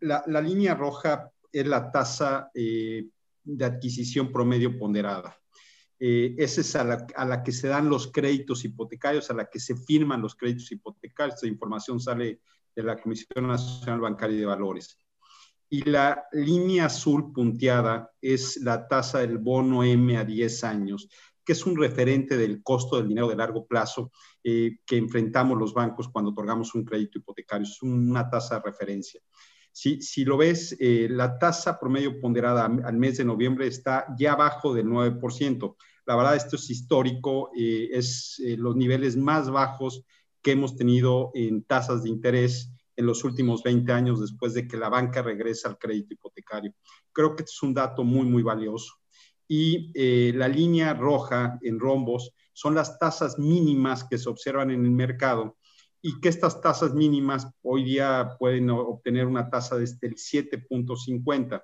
La, 0.00 0.22
la, 0.26 0.40
línea 0.40 0.74
roja 0.74 1.32
es 1.50 1.66
la 1.66 1.90
tasa 1.90 2.50
de 3.44 3.64
adquisición 3.64 4.32
promedio 4.32 4.78
ponderada. 4.78 5.36
Eh, 6.02 6.34
esa 6.38 6.62
es 6.62 6.76
a 6.76 6.84
la, 6.84 7.42
que 7.42 7.52
se 7.52 7.68
dan 7.68 7.90
los 7.90 8.10
créditos 8.10 8.64
hipotecarios, 8.64 9.30
a 9.30 9.34
la 9.34 9.50
que 9.50 9.60
se 9.60 9.76
firman 9.76 10.22
los 10.22 10.34
créditos 10.34 10.72
hipotecarios. 10.72 11.36
Esta 11.36 11.46
información 11.46 12.00
sale 12.00 12.40
de 12.74 12.82
la 12.82 12.96
Comisión 12.96 13.46
Nacional 13.46 14.00
Bancaria 14.00 14.38
de 14.38 14.46
Valores. 14.46 14.96
Y 15.68 15.82
la 15.82 16.24
línea 16.32 16.86
azul 16.86 17.32
punteada 17.32 18.10
es 18.20 18.56
la 18.62 18.88
tasa 18.88 19.18
del 19.18 19.38
bono 19.38 19.84
M 19.84 20.16
a 20.16 20.24
10 20.24 20.64
años, 20.64 21.08
que 21.44 21.52
es 21.52 21.66
un 21.66 21.76
referente 21.76 22.36
del 22.36 22.62
costo 22.62 22.96
del 22.96 23.08
dinero 23.08 23.28
de 23.28 23.36
largo 23.36 23.66
plazo 23.66 24.10
eh, 24.42 24.78
que 24.86 24.96
enfrentamos 24.96 25.58
los 25.58 25.74
bancos 25.74 26.08
cuando 26.08 26.30
otorgamos 26.30 26.74
un 26.74 26.84
crédito 26.84 27.18
hipotecario. 27.18 27.66
Es 27.66 27.82
una 27.82 28.28
tasa 28.28 28.56
de 28.56 28.62
referencia. 28.62 29.20
Si, 29.72 30.24
lo 30.24 30.36
ves, 30.36 30.76
eh, 30.80 31.08
la 31.10 31.38
tasa 31.38 31.78
promedio 31.78 32.20
ponderada 32.20 32.64
al 32.66 32.96
mes 32.96 33.18
de 33.18 33.24
noviembre 33.24 33.66
está 33.66 34.06
ya 34.18 34.32
abajo 34.32 34.74
del 34.74 34.86
9%. 34.86 35.76
La 36.06 36.16
verdad, 36.16 36.36
esto 36.36 36.56
es 36.56 36.68
histórico, 36.70 37.50
eh, 37.56 37.88
es 37.92 38.40
eh, 38.44 38.56
los 38.56 38.76
niveles 38.76 39.16
más 39.16 39.48
bajos 39.48 40.04
que 40.42 40.52
hemos 40.52 40.76
tenido 40.76 41.30
en 41.34 41.62
tasas 41.64 42.02
de 42.02 42.08
interés 42.08 42.72
en 42.96 43.06
los 43.06 43.24
últimos 43.24 43.62
20 43.62 43.92
años 43.92 44.20
después 44.20 44.54
de 44.54 44.66
que 44.66 44.76
la 44.76 44.88
banca 44.88 45.22
regresa 45.22 45.68
al 45.68 45.78
crédito 45.78 46.14
hipotecario. 46.14 46.74
Creo 47.12 47.36
que 47.36 47.42
este 47.42 47.52
es 47.52 47.62
un 47.62 47.72
dato 47.72 48.04
muy, 48.04 48.26
muy 48.26 48.42
valioso. 48.42 48.94
Y 49.48 49.92
la 50.32 50.46
línea 50.46 50.94
roja 50.94 51.58
en 51.62 51.80
rombos 51.80 52.32
son 52.52 52.74
las 52.74 52.98
tasas 52.98 53.36
mínimas 53.36 54.04
que 54.04 54.16
se 54.16 54.28
observan 54.28 54.70
en 54.70 54.84
el 54.84 54.92
mercado 54.92 55.56
y 56.02 56.20
que 56.20 56.28
estas 56.28 56.60
tasas 56.60 56.94
mínimas 56.94 57.46
hoy 57.62 57.84
día 57.84 58.36
pueden 58.38 58.70
obtener 58.70 59.26
una 59.26 59.50
tasa 59.50 59.76
desde 59.76 60.06
el 60.06 60.14
7.50. 60.14 61.62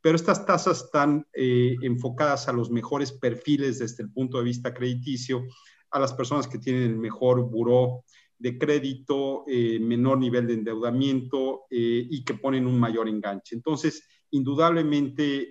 Pero 0.00 0.16
estas 0.16 0.46
tasas 0.46 0.84
están 0.84 1.26
eh, 1.32 1.76
enfocadas 1.82 2.48
a 2.48 2.52
los 2.52 2.70
mejores 2.70 3.12
perfiles 3.12 3.78
desde 3.78 4.02
el 4.02 4.10
punto 4.10 4.38
de 4.38 4.44
vista 4.44 4.72
crediticio, 4.72 5.44
a 5.90 5.98
las 5.98 6.12
personas 6.12 6.48
que 6.48 6.58
tienen 6.58 6.82
el 6.84 6.96
mejor 6.96 7.42
buró 7.42 8.04
de 8.38 8.58
crédito, 8.58 9.44
eh, 9.46 9.78
menor 9.78 10.18
nivel 10.18 10.46
de 10.46 10.54
endeudamiento 10.54 11.66
eh, 11.70 12.06
y 12.08 12.24
que 12.24 12.34
ponen 12.34 12.66
un 12.66 12.80
mayor 12.80 13.08
enganche. 13.08 13.54
Entonces, 13.54 14.08
indudablemente, 14.30 15.50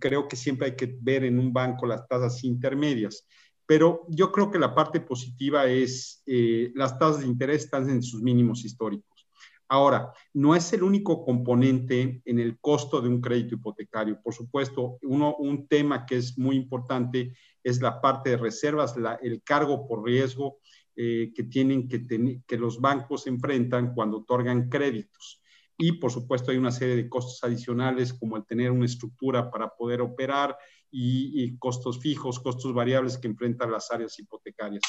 creo 0.00 0.26
que 0.26 0.36
siempre 0.36 0.68
hay 0.68 0.76
que 0.76 0.96
ver 1.00 1.24
en 1.24 1.38
un 1.38 1.52
banco 1.52 1.86
las 1.86 2.08
tasas 2.08 2.42
intermedias. 2.44 3.28
Pero 3.66 4.06
yo 4.08 4.30
creo 4.30 4.50
que 4.50 4.58
la 4.58 4.74
parte 4.74 5.00
positiva 5.00 5.66
es 5.66 6.22
eh, 6.26 6.72
las 6.74 6.98
tasas 6.98 7.20
de 7.20 7.26
interés 7.26 7.64
están 7.64 7.88
en 7.90 8.02
sus 8.02 8.22
mínimos 8.22 8.64
históricos. 8.64 9.26
Ahora, 9.68 10.12
no 10.32 10.54
es 10.54 10.72
el 10.72 10.84
único 10.84 11.24
componente 11.24 12.22
en 12.24 12.38
el 12.38 12.60
costo 12.60 13.00
de 13.00 13.08
un 13.08 13.20
crédito 13.20 13.56
hipotecario. 13.56 14.20
Por 14.22 14.32
supuesto, 14.32 14.98
uno, 15.02 15.34
un 15.36 15.66
tema 15.66 16.06
que 16.06 16.16
es 16.16 16.38
muy 16.38 16.54
importante 16.54 17.34
es 17.64 17.80
la 17.80 18.00
parte 18.00 18.30
de 18.30 18.36
reservas, 18.36 18.94
el 19.22 19.42
cargo 19.42 19.88
por 19.88 20.04
riesgo 20.04 20.58
eh, 20.94 21.32
que 21.34 21.42
tienen 21.42 21.88
que, 21.88 22.40
que 22.46 22.56
los 22.56 22.80
bancos 22.80 23.26
enfrentan 23.26 23.92
cuando 23.92 24.18
otorgan 24.18 24.68
créditos. 24.68 25.42
Y 25.76 25.92
por 25.92 26.10
supuesto 26.10 26.50
hay 26.50 26.56
una 26.56 26.70
serie 26.70 26.96
de 26.96 27.08
costos 27.08 27.42
adicionales 27.42 28.14
como 28.14 28.36
el 28.36 28.46
tener 28.46 28.70
una 28.70 28.86
estructura 28.86 29.50
para 29.50 29.68
poder 29.68 30.00
operar 30.00 30.56
y, 30.98 31.56
costos 31.58 32.00
fijos, 32.00 32.40
costos 32.40 32.72
variables 32.72 33.18
que 33.18 33.28
enfrentan 33.28 33.70
las 33.70 33.90
áreas 33.90 34.18
hipotecarias. 34.18 34.82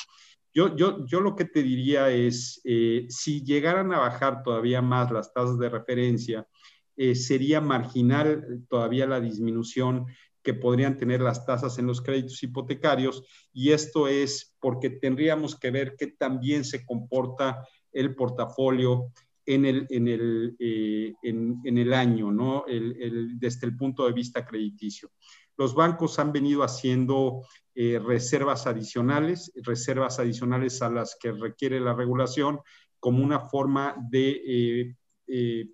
Yo, 0.54 0.76
yo, 0.76 1.06
yo 1.06 1.20
lo 1.20 1.36
que 1.36 1.46
te 1.46 1.62
diría 1.62 2.10
es, 2.10 2.62
eh, 2.64 3.06
si 3.10 3.44
llegaran 3.44 3.94
a 3.94 4.00
bajar 4.00 4.42
todavía 4.42 4.82
más 4.82 5.12
las 5.12 5.34
tasas 5.34 5.60
de 5.60 5.70
referencia, 5.70 6.48
eh, 6.96 7.14
sería 7.14 7.62
marginal 7.62 8.64
todavía 8.70 9.06
la 9.06 9.20
disminución 9.20 10.06
que 10.42 10.54
podrían 10.54 10.98
tener 10.98 11.20
las 11.22 11.46
tasas 11.46 11.78
en 11.78 11.88
los 11.88 12.02
créditos 12.02 12.42
hipotecarios 12.42 13.24
y 13.52 13.72
esto 13.72 14.08
es 14.08 14.56
porque 14.62 14.90
tendríamos 14.90 15.60
que 15.60 15.72
ver 15.72 15.96
qué 15.98 16.08
también 16.08 16.64
se 16.64 16.86
comporta 16.86 17.68
el 17.92 18.16
portafolio 18.16 19.12
en 19.46 19.66
el, 19.66 19.88
en 19.90 20.08
el, 20.08 20.56
eh, 20.60 21.14
en, 21.22 21.78
el 21.78 21.94
año, 21.94 22.32
¿no? 22.32 22.66
desde 22.68 23.66
el 23.66 23.78
punto 23.78 24.06
de 24.06 24.14
vista 24.14 24.46
crediticio. 24.46 25.12
Los 25.58 25.74
bancos 25.74 26.20
han 26.20 26.32
venido 26.32 26.64
haciendo 26.64 27.42
eh, 27.76 28.00
reservas 28.00 28.68
adicionales, 28.68 29.52
reservas 29.64 30.20
adicionales 30.20 30.82
a 30.82 30.90
las 30.90 31.18
que 31.20 31.32
requiere 31.32 31.80
la 31.80 31.94
regulación, 31.94 32.60
como 33.00 33.24
una 33.24 33.42
forma 33.42 33.96
de 34.10 34.96
eh, 35.28 35.68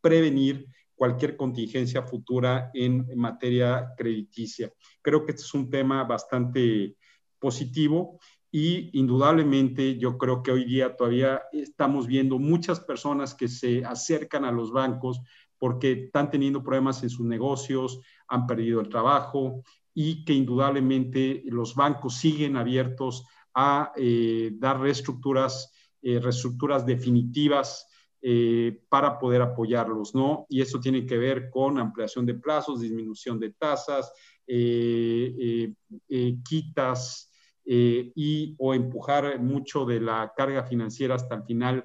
prevenir 0.00 0.66
cualquier 1.02 1.36
contingencia 1.36 2.02
futura 2.02 2.70
en, 2.74 3.06
materia 3.16 3.92
crediticia. 3.96 4.72
Creo 5.00 5.24
que 5.24 5.32
este 5.32 5.42
es 5.42 5.52
un 5.52 5.68
tema 5.68 6.04
bastante 6.04 6.96
positivo 7.40 8.20
y 8.52 8.96
indudablemente 8.96 9.98
yo 9.98 10.16
creo 10.16 10.44
que 10.44 10.52
hoy 10.52 10.64
día 10.64 10.94
todavía 10.94 11.42
estamos 11.50 12.06
viendo 12.06 12.38
muchas 12.38 12.78
personas 12.78 13.34
que 13.34 13.48
se 13.48 13.84
acercan 13.84 14.44
a 14.44 14.52
los 14.52 14.70
bancos 14.70 15.20
porque 15.62 15.92
están 15.92 16.28
teniendo 16.28 16.60
problemas 16.60 17.04
en 17.04 17.08
sus 17.08 17.24
negocios, 17.24 18.00
han 18.26 18.48
perdido 18.48 18.80
el 18.80 18.88
trabajo 18.88 19.62
y 19.94 20.24
que 20.24 20.32
indudablemente 20.32 21.44
los 21.46 21.76
bancos 21.76 22.16
siguen 22.16 22.56
abiertos 22.56 23.24
a 23.54 23.92
eh, 23.94 24.50
dar 24.54 24.80
reestructuras, 24.80 25.72
eh, 26.02 26.18
reestructuras 26.18 26.84
definitivas 26.84 27.86
eh, 28.20 28.82
para 28.88 29.20
poder 29.20 29.40
apoyarlos, 29.40 30.16
¿no? 30.16 30.46
Y 30.48 30.62
eso 30.62 30.80
tiene 30.80 31.06
que 31.06 31.16
ver 31.16 31.48
con 31.48 31.78
ampliación 31.78 32.26
de 32.26 32.34
plazos, 32.34 32.80
disminución 32.80 33.38
de 33.38 33.50
tasas, 33.50 34.12
quitas 36.42 37.30
y 37.64 38.56
o 38.58 38.74
empujar 38.74 39.40
mucho 39.40 39.84
de 39.84 40.00
la 40.00 40.32
carga 40.36 40.64
financiera 40.64 41.14
hasta 41.14 41.36
el 41.36 41.44
final 41.44 41.84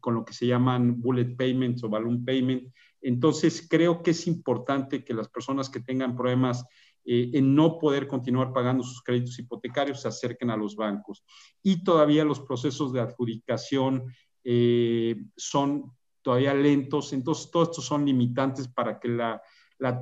con 0.00 0.14
lo 0.14 0.24
que 0.24 0.32
se 0.32 0.46
llaman 0.46 1.00
bullet 1.00 1.36
payments 1.36 1.82
o 1.84 1.88
balloon 1.88 2.24
payment. 2.24 2.72
Entonces, 3.04 3.66
creo 3.68 4.02
que 4.02 4.12
es 4.12 4.26
importante 4.26 5.04
que 5.04 5.14
las 5.14 5.28
personas 5.28 5.70
que 5.70 5.80
tengan 5.80 6.16
problemas 6.16 6.64
en 7.06 7.54
no 7.54 7.78
poder 7.78 8.08
continuar 8.08 8.52
pagando 8.54 8.82
sus 8.82 9.02
créditos 9.02 9.38
hipotecarios 9.38 10.00
se 10.00 10.08
acerquen 10.08 10.50
a 10.50 10.56
los 10.56 10.74
bancos. 10.74 11.22
Y 11.62 11.84
todavía 11.84 12.24
los 12.24 12.40
procesos 12.40 12.94
de 12.94 13.00
adjudicación 13.00 14.04
eh, 14.44 15.16
son 15.36 15.92
todavía 16.22 16.54
lentos. 16.54 17.12
Entonces, 17.12 17.50
todos 17.50 17.70
estos 17.70 17.84
son 17.84 18.04
limitantes 18.04 18.68
para 18.68 18.98
que 19.00 19.08
la, 19.08 19.42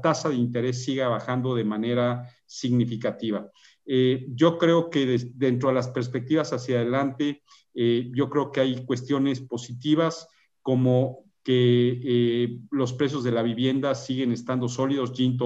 tasa 0.01 0.29
de 0.29 0.37
interés 0.37 0.85
siga 0.85 1.09
bajando 1.09 1.57
de 1.57 1.65
manera 1.65 2.29
significativa. 2.47 3.51
Eh, 3.85 4.27
yo 4.29 4.57
creo 4.57 4.91
que 4.91 5.19
dentro 5.35 5.71
de 5.71 5.75
las 5.75 5.89
perspectivas 5.89 6.53
hacia 6.53 6.77
adelante, 6.77 7.43
eh, 7.75 8.09
yo 8.15 8.31
creo 8.31 8.53
que 8.53 8.61
hay 8.61 8.85
cuestiones 8.85 9.41
positivas 9.41 10.29
como 10.61 11.25
que 11.43 12.61
los 12.71 12.93
precios 12.93 13.25
de 13.25 13.33
la 13.33 13.43
vivienda 13.43 13.95
siguen 13.95 14.33
estando 14.33 14.69
sólidos. 14.69 15.13
Jim 15.13 15.37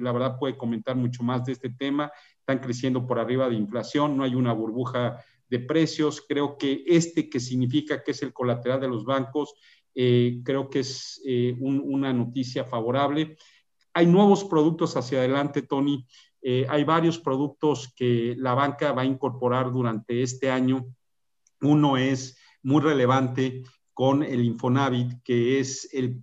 la 0.00 0.12
verdad, 0.12 0.38
puede 0.38 0.56
comentar 0.56 0.96
mucho 0.96 1.22
más 1.22 1.44
de 1.44 1.52
este 1.52 1.70
tema. 1.70 2.10
Están 2.38 2.58
creciendo 2.58 3.06
por 3.06 3.18
arriba 3.18 3.48
de 3.48 3.56
inflación, 3.56 4.16
no 4.16 4.24
hay 4.24 4.34
una 4.34 4.52
burbuja 4.52 5.22
de 5.48 5.60
precios. 5.60 6.24
Creo 6.26 6.56
que 6.58 6.84
este 6.86 7.28
que 7.28 7.40
significa 7.40 8.02
que 8.02 8.12
es 8.12 8.22
el 8.22 8.32
colateral 8.32 8.80
de 8.80 8.88
los 8.88 9.04
bancos, 9.04 9.54
eh, 9.94 10.40
creo 10.44 10.68
que 10.68 10.80
es 10.80 11.22
eh, 11.24 11.56
una 11.60 12.12
noticia 12.12 12.64
favorable. 12.64 13.36
Hay 13.92 14.06
nuevos 14.06 14.44
productos 14.44 14.96
hacia 14.96 15.18
adelante, 15.18 15.62
Tony. 15.62 16.06
Eh, 16.42 16.66
hay 16.68 16.84
varios 16.84 17.18
productos 17.18 17.92
que 17.94 18.34
la 18.36 18.54
banca 18.54 18.92
va 18.92 19.02
a 19.02 19.06
incorporar 19.06 19.72
durante 19.72 20.22
este 20.22 20.50
año. 20.50 20.84
Uno 21.60 21.96
es 21.96 22.36
muy 22.62 22.82
relevante 22.82 23.62
con 23.94 24.22
el 24.22 24.44
Infonavit, 24.44 25.22
que 25.22 25.60
es 25.60 25.88
el, 25.92 26.20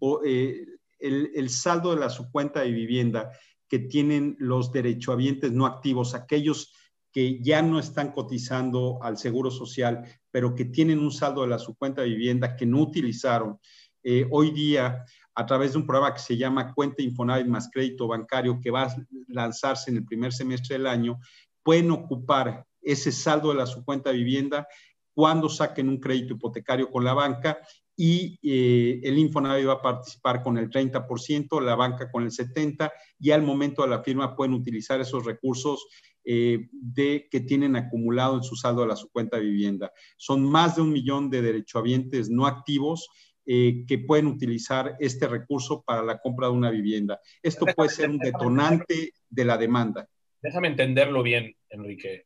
el, 1.00 1.32
el 1.34 1.50
saldo 1.50 1.96
de 1.96 2.00
la 2.02 2.10
subcuenta 2.10 2.62
de 2.62 2.72
vivienda 2.72 3.32
que 3.68 3.80
tienen 3.80 4.36
los 4.38 4.72
derechohabientes 4.72 5.54
no 5.54 5.66
activos, 5.66 6.14
aquellos 6.14 6.74
que 7.12 7.42
ya 7.42 7.62
no 7.62 7.80
están 7.80 8.12
cotizando 8.12 9.00
al 9.02 9.18
Seguro 9.18 9.50
Social, 9.50 10.04
pero 10.30 10.56
que 10.56 10.66
tienen 10.66 11.00
un 11.00 11.12
saldo 11.12 11.42
de 11.42 11.48
la 11.48 11.60
su 11.60 11.76
cuenta 11.76 12.02
de 12.02 12.10
vivienda 12.10 12.56
que 12.56 12.66
no 12.66 12.82
utilizaron. 12.82 13.60
Eh, 14.04 14.28
hoy 14.32 14.52
día, 14.52 15.06
a 15.36 15.46
través 15.46 15.72
de 15.72 15.78
un 15.78 15.86
programa 15.86 16.14
que 16.14 16.22
se 16.22 16.38
llama 16.38 16.74
Cuenta 16.74 17.02
Infonavit 17.02 17.48
más 17.48 17.70
Crédito 17.72 18.08
Bancario, 18.08 18.60
que 18.62 18.72
va 18.72 18.84
a 18.84 18.96
lanzarse 19.28 19.92
en 19.92 19.98
el 19.98 20.06
primer 20.06 20.34
semestre 20.34 20.78
del 20.78 20.88
año, 20.88 21.20
pueden 21.64 21.92
ocupar 21.92 22.66
ese 22.82 23.12
saldo 23.12 23.50
de 23.50 23.56
la 23.56 23.66
su 23.66 23.86
cuenta 23.86 24.10
de 24.10 24.18
vivienda 24.18 24.68
cuando 25.14 25.50
saquen 25.50 25.90
un 25.90 26.00
crédito 26.00 26.34
hipotecario 26.34 26.90
con 26.90 27.04
la 27.04 27.14
banca 27.14 27.60
y 27.96 28.40
eh, 28.42 29.00
el 29.04 29.18
Infonavit 29.18 29.68
va 29.68 29.74
a 29.74 29.82
participar 29.82 30.42
con 30.42 30.58
el 30.58 30.70
30%, 30.70 31.62
la 31.62 31.76
banca 31.76 32.10
con 32.10 32.24
el 32.24 32.32
70% 32.32 32.92
y 33.20 33.32
al 33.32 33.44
momento 33.44 33.84
de 33.84 33.90
la 33.90 34.02
firma 34.02 34.36
pueden 34.36 34.54
utilizar 34.54 35.00
esos 35.02 35.26
recursos 35.26 35.88
eh, 36.24 36.68
de, 36.72 37.28
que 37.30 37.42
tienen 37.42 37.76
acumulado 37.76 38.38
en 38.38 38.44
su 38.44 38.56
saldo 38.56 38.82
de 38.82 38.88
la 38.88 38.96
su 38.96 39.10
cuenta 39.12 39.38
de 39.38 39.44
vivienda. 39.44 39.92
Son 40.18 40.44
más 40.44 40.76
de 40.76 40.84
un 40.84 40.92
millón 40.92 41.30
de 41.30 41.42
derechohabientes 41.42 42.30
no 42.30 42.48
activos 42.48 43.10
eh, 43.46 43.86
que 43.88 44.00
pueden 44.00 44.28
utilizar 44.28 44.96
este 45.00 45.28
recurso 45.28 45.84
para 45.84 46.04
la 46.04 46.20
compra 46.20 46.48
de 46.48 46.54
una 46.54 46.70
vivienda. 46.70 47.20
Esto 47.42 47.66
puede 47.76 47.90
ser 47.90 48.10
un 48.10 48.20
detonante 48.20 49.14
de 49.30 49.46
la 49.46 49.58
demanda. 49.58 50.08
Déjame 50.42 50.70
entenderlo 50.70 51.22
bien, 51.22 51.56
Enrique, 51.70 52.26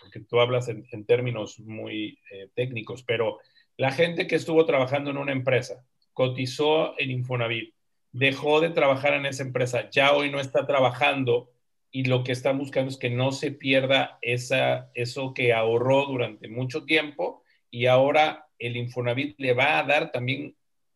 porque 0.00 0.20
tú 0.20 0.40
hablas 0.40 0.68
en, 0.68 1.04
términos 1.04 1.58
muy 1.60 2.18
técnicos, 2.54 3.02
pero 3.02 3.38
la 3.76 3.92
gente 3.92 4.26
que 4.26 4.36
estuvo 4.36 4.64
trabajando 4.66 5.10
en 5.10 5.18
una 5.18 5.32
empresa, 5.32 5.84
cotizó 6.12 6.98
en 6.98 7.10
Infonavit, 7.10 7.74
dejó 8.12 8.60
de 8.60 8.70
trabajar 8.70 9.14
en 9.14 9.26
esa 9.26 9.42
empresa, 9.42 9.88
ya 9.90 10.12
hoy 10.12 10.30
no 10.30 10.40
está 10.40 10.66
trabajando 10.66 11.50
y 11.90 12.04
lo 12.04 12.22
que 12.22 12.32
están 12.32 12.58
buscando 12.58 12.90
es 12.90 12.98
que 12.98 13.10
no 13.10 13.32
se 13.32 13.52
pierda 13.52 14.18
esa, 14.22 14.90
eso 14.94 15.34
que 15.34 15.52
ahorró 15.52 16.06
durante 16.06 16.48
mucho 16.48 16.84
tiempo 16.84 17.42
y 17.70 17.86
ahora 17.86 18.46
el 18.58 18.76
Infonavit 18.76 19.34
le 19.38 19.54
va 19.54 19.78
a 19.78 19.84
dar 19.84 20.12
también 20.12 20.54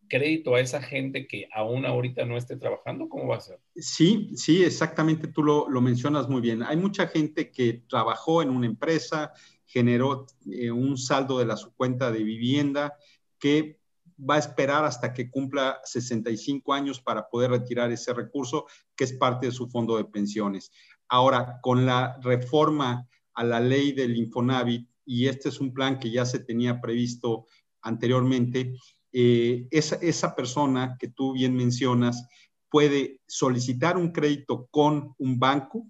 crédito 0.09 0.55
a 0.55 0.61
esa 0.61 0.83
gente 0.83 1.27
que 1.27 1.49
aún 1.53 1.87
ahorita 1.87 2.25
no 2.25 2.37
esté 2.37 2.57
trabajando? 2.57 3.09
¿Cómo 3.09 3.29
va 3.29 3.37
a 3.37 3.41
ser? 3.41 3.61
Sí, 3.77 4.31
sí, 4.37 4.63
exactamente, 4.65 5.29
tú 5.29 5.43
lo, 5.43 5.69
lo 5.69 5.81
mencionas 5.81 6.29
muy 6.29 6.41
bien. 6.41 6.63
Hay 6.63 6.77
mucha 6.77 7.07
gente 7.07 7.51
que 7.51 7.85
trabajó 7.89 8.43
en 8.43 8.51
una 8.51 8.67
empresa, 8.67 9.33
generó 9.67 10.27
eh, 10.51 10.71
un 10.71 10.97
saldo 10.97 11.39
de 11.39 11.47
la 11.47 11.57
su 11.57 11.73
cuenta 11.75 12.13
de 12.13 12.23
vivienda 12.23 12.95
que 13.39 13.79
va 14.19 14.37
a 14.37 14.39
esperar 14.39 14.85
hasta 14.85 15.13
que 15.13 15.31
cumpla 15.31 15.81
65 15.85 16.73
años 16.73 17.01
para 17.01 17.29
poder 17.29 17.51
retirar 17.51 17.91
ese 17.91 18.13
recurso 18.13 18.67
que 18.95 19.05
es 19.05 19.13
parte 19.13 19.47
de 19.47 19.53
su 19.53 19.69
fondo 19.69 19.97
de 19.97 20.05
pensiones. 20.05 20.71
Ahora, 21.09 21.59
con 21.61 21.87
la 21.87 22.19
reforma 22.23 23.09
a 23.35 23.45
la 23.45 23.61
ley 23.61 23.93
del 23.93 24.17
Infonavit, 24.17 24.89
y 25.05 25.27
este 25.27 25.49
es 25.49 25.61
un 25.61 25.73
plan 25.75 25.99
que 25.99 26.11
ya 26.11 26.25
se 26.25 26.39
tenía 26.39 26.81
previsto 26.81 27.47
anteriormente, 27.83 28.75
eh, 29.17 29.69
esa, 29.71 30.35
persona 30.35 30.97
que 30.99 31.07
tú 31.07 31.35
bien 31.35 31.55
mencionas 31.55 32.27
puede 32.69 33.21
solicitar 33.29 33.97
un 33.97 34.11
crédito 34.11 34.67
con 34.73 35.15
un 35.19 35.39
banco 35.39 35.87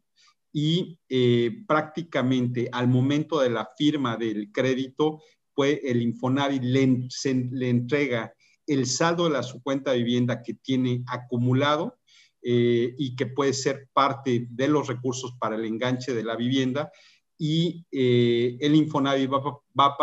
y 0.52 0.98
eh, 1.08 1.64
prácticamente 1.66 2.68
al 2.70 2.86
momento 2.86 3.40
de 3.40 3.48
la 3.48 3.66
firma 3.78 4.18
del 4.18 4.52
crédito, 4.52 5.22
el 5.56 6.02
Infonavit 6.02 6.62
le, 6.64 7.08
le 7.50 7.68
entrega 7.70 8.34
el 8.66 8.84
saldo 8.84 9.24
de 9.24 9.30
la 9.30 9.42
su 9.42 9.62
cuenta 9.62 9.92
de 9.92 9.98
vivienda 9.98 10.42
que 10.42 10.52
tiene 10.52 11.02
acumulado 11.06 11.96
eh, 12.42 12.94
y 12.98 13.16
que 13.16 13.24
puede 13.24 13.54
ser 13.54 13.88
parte 13.94 14.48
de 14.50 14.68
los 14.68 14.86
recursos 14.86 15.34
para 15.40 15.56
el 15.56 15.64
enganche 15.64 16.12
de 16.12 16.24
la 16.24 16.36
vivienda 16.36 16.92
y 17.38 17.86
el 17.90 18.74
Infonavit 18.74 19.32
va, 19.32 19.40
va, 19.40 19.96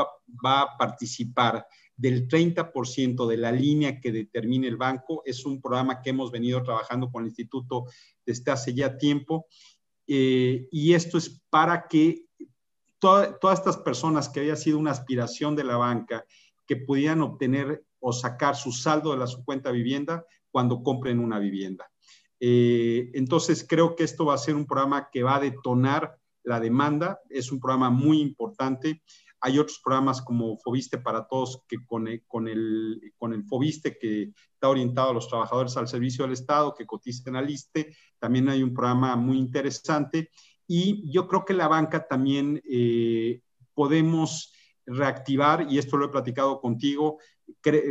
va, 0.43 0.61
a 0.61 0.77
participar 0.77 1.67
del 2.01 2.27
30% 2.27 3.27
de 3.27 3.37
la 3.37 3.51
línea 3.51 3.99
que 3.99 4.11
determine 4.11 4.67
el 4.67 4.77
banco. 4.77 5.21
Es 5.25 5.45
un 5.45 5.61
programa 5.61 6.01
que 6.01 6.09
hemos 6.09 6.31
venido 6.31 6.63
trabajando 6.63 7.11
con 7.11 7.23
el 7.23 7.29
instituto 7.29 7.85
desde 8.25 8.51
hace 8.51 8.73
ya 8.73 8.97
tiempo 8.97 9.47
eh, 10.07 10.67
y 10.71 10.93
esto 10.93 11.17
es 11.17 11.41
para 11.49 11.87
que 11.87 12.25
todas 12.99 13.59
estas 13.59 13.77
personas 13.77 14.29
que 14.29 14.41
había 14.41 14.55
sido 14.55 14.77
una 14.77 14.91
aspiración 14.91 15.55
de 15.55 15.63
la 15.63 15.77
banca, 15.77 16.25
que 16.67 16.75
pudieran 16.75 17.21
obtener 17.21 17.83
o 17.99 18.11
sacar 18.13 18.55
su 18.55 18.71
saldo 18.71 19.11
de 19.11 19.17
la 19.17 19.27
su 19.27 19.43
cuenta 19.45 19.71
vivienda 19.71 20.25
cuando 20.51 20.83
compren 20.83 21.19
una 21.19 21.39
vivienda. 21.39 21.89
Eh, 22.39 23.09
entonces, 23.13 23.65
creo 23.67 23.95
que 23.95 24.03
esto 24.03 24.25
va 24.25 24.33
a 24.33 24.37
ser 24.37 24.55
un 24.55 24.65
programa 24.65 25.09
que 25.11 25.23
va 25.23 25.37
a 25.37 25.39
detonar 25.39 26.17
la 26.43 26.59
demanda. 26.59 27.21
Es 27.29 27.51
un 27.51 27.59
programa 27.59 27.89
muy 27.89 28.19
importante. 28.19 29.01
Hay 29.41 29.59
otros 29.59 29.81
programas 29.83 30.21
como 30.21 30.57
Fobiste 30.57 30.99
para 30.99 31.27
Todos, 31.27 31.63
que 31.67 31.83
con 31.85 32.07
el, 32.07 32.23
con 32.27 32.47
el, 32.47 33.13
con 33.17 33.33
el 33.33 33.43
Fobiste, 33.43 33.97
que 33.97 34.31
está 34.53 34.69
orientado 34.69 35.09
a 35.09 35.13
los 35.13 35.27
trabajadores 35.27 35.75
al 35.77 35.87
servicio 35.87 36.23
del 36.23 36.33
Estado, 36.33 36.73
que 36.75 36.85
coticen 36.85 37.35
al 37.35 37.49
ISTE. 37.49 37.95
También 38.19 38.49
hay 38.49 38.61
un 38.63 38.73
programa 38.73 39.15
muy 39.15 39.37
interesante. 39.37 40.29
Y 40.67 41.11
yo 41.11 41.27
creo 41.27 41.43
que 41.43 41.53
la 41.53 41.67
banca 41.67 42.07
también 42.07 42.61
eh, 42.69 43.41
podemos 43.73 44.53
reactivar, 44.85 45.67
y 45.69 45.77
esto 45.77 45.97
lo 45.97 46.05
he 46.05 46.09
platicado 46.09 46.61
contigo, 46.61 47.17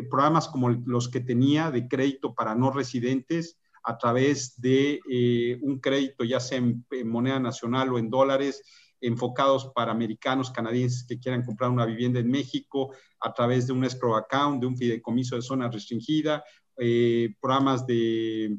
programas 0.08 0.48
como 0.48 0.70
los 0.70 1.08
que 1.08 1.20
tenía 1.20 1.70
de 1.70 1.88
crédito 1.88 2.34
para 2.34 2.54
no 2.54 2.70
residentes 2.70 3.58
a 3.82 3.96
través 3.96 4.60
de 4.60 5.00
eh, 5.10 5.58
un 5.62 5.80
crédito, 5.80 6.24
ya 6.24 6.40
sea 6.40 6.58
en, 6.58 6.84
moneda 7.04 7.40
nacional 7.40 7.92
o 7.92 7.98
en 7.98 8.10
dólares, 8.10 8.62
enfocados 9.00 9.70
para 9.74 9.92
americanos, 9.92 10.50
canadienses 10.50 11.04
que 11.06 11.18
quieran 11.18 11.44
comprar 11.44 11.70
una 11.70 11.86
vivienda 11.86 12.20
en 12.20 12.30
México, 12.30 12.94
a 13.20 13.32
través 13.32 13.66
de 13.66 13.72
un 13.72 13.84
escrow 13.84 14.14
account, 14.14 14.60
de 14.60 14.66
un 14.66 14.76
fideicomiso 14.76 15.36
de 15.36 15.42
zona 15.42 15.70
restringida, 15.70 16.44
eh, 16.76 17.34
programas 17.40 17.86
de 17.86 18.56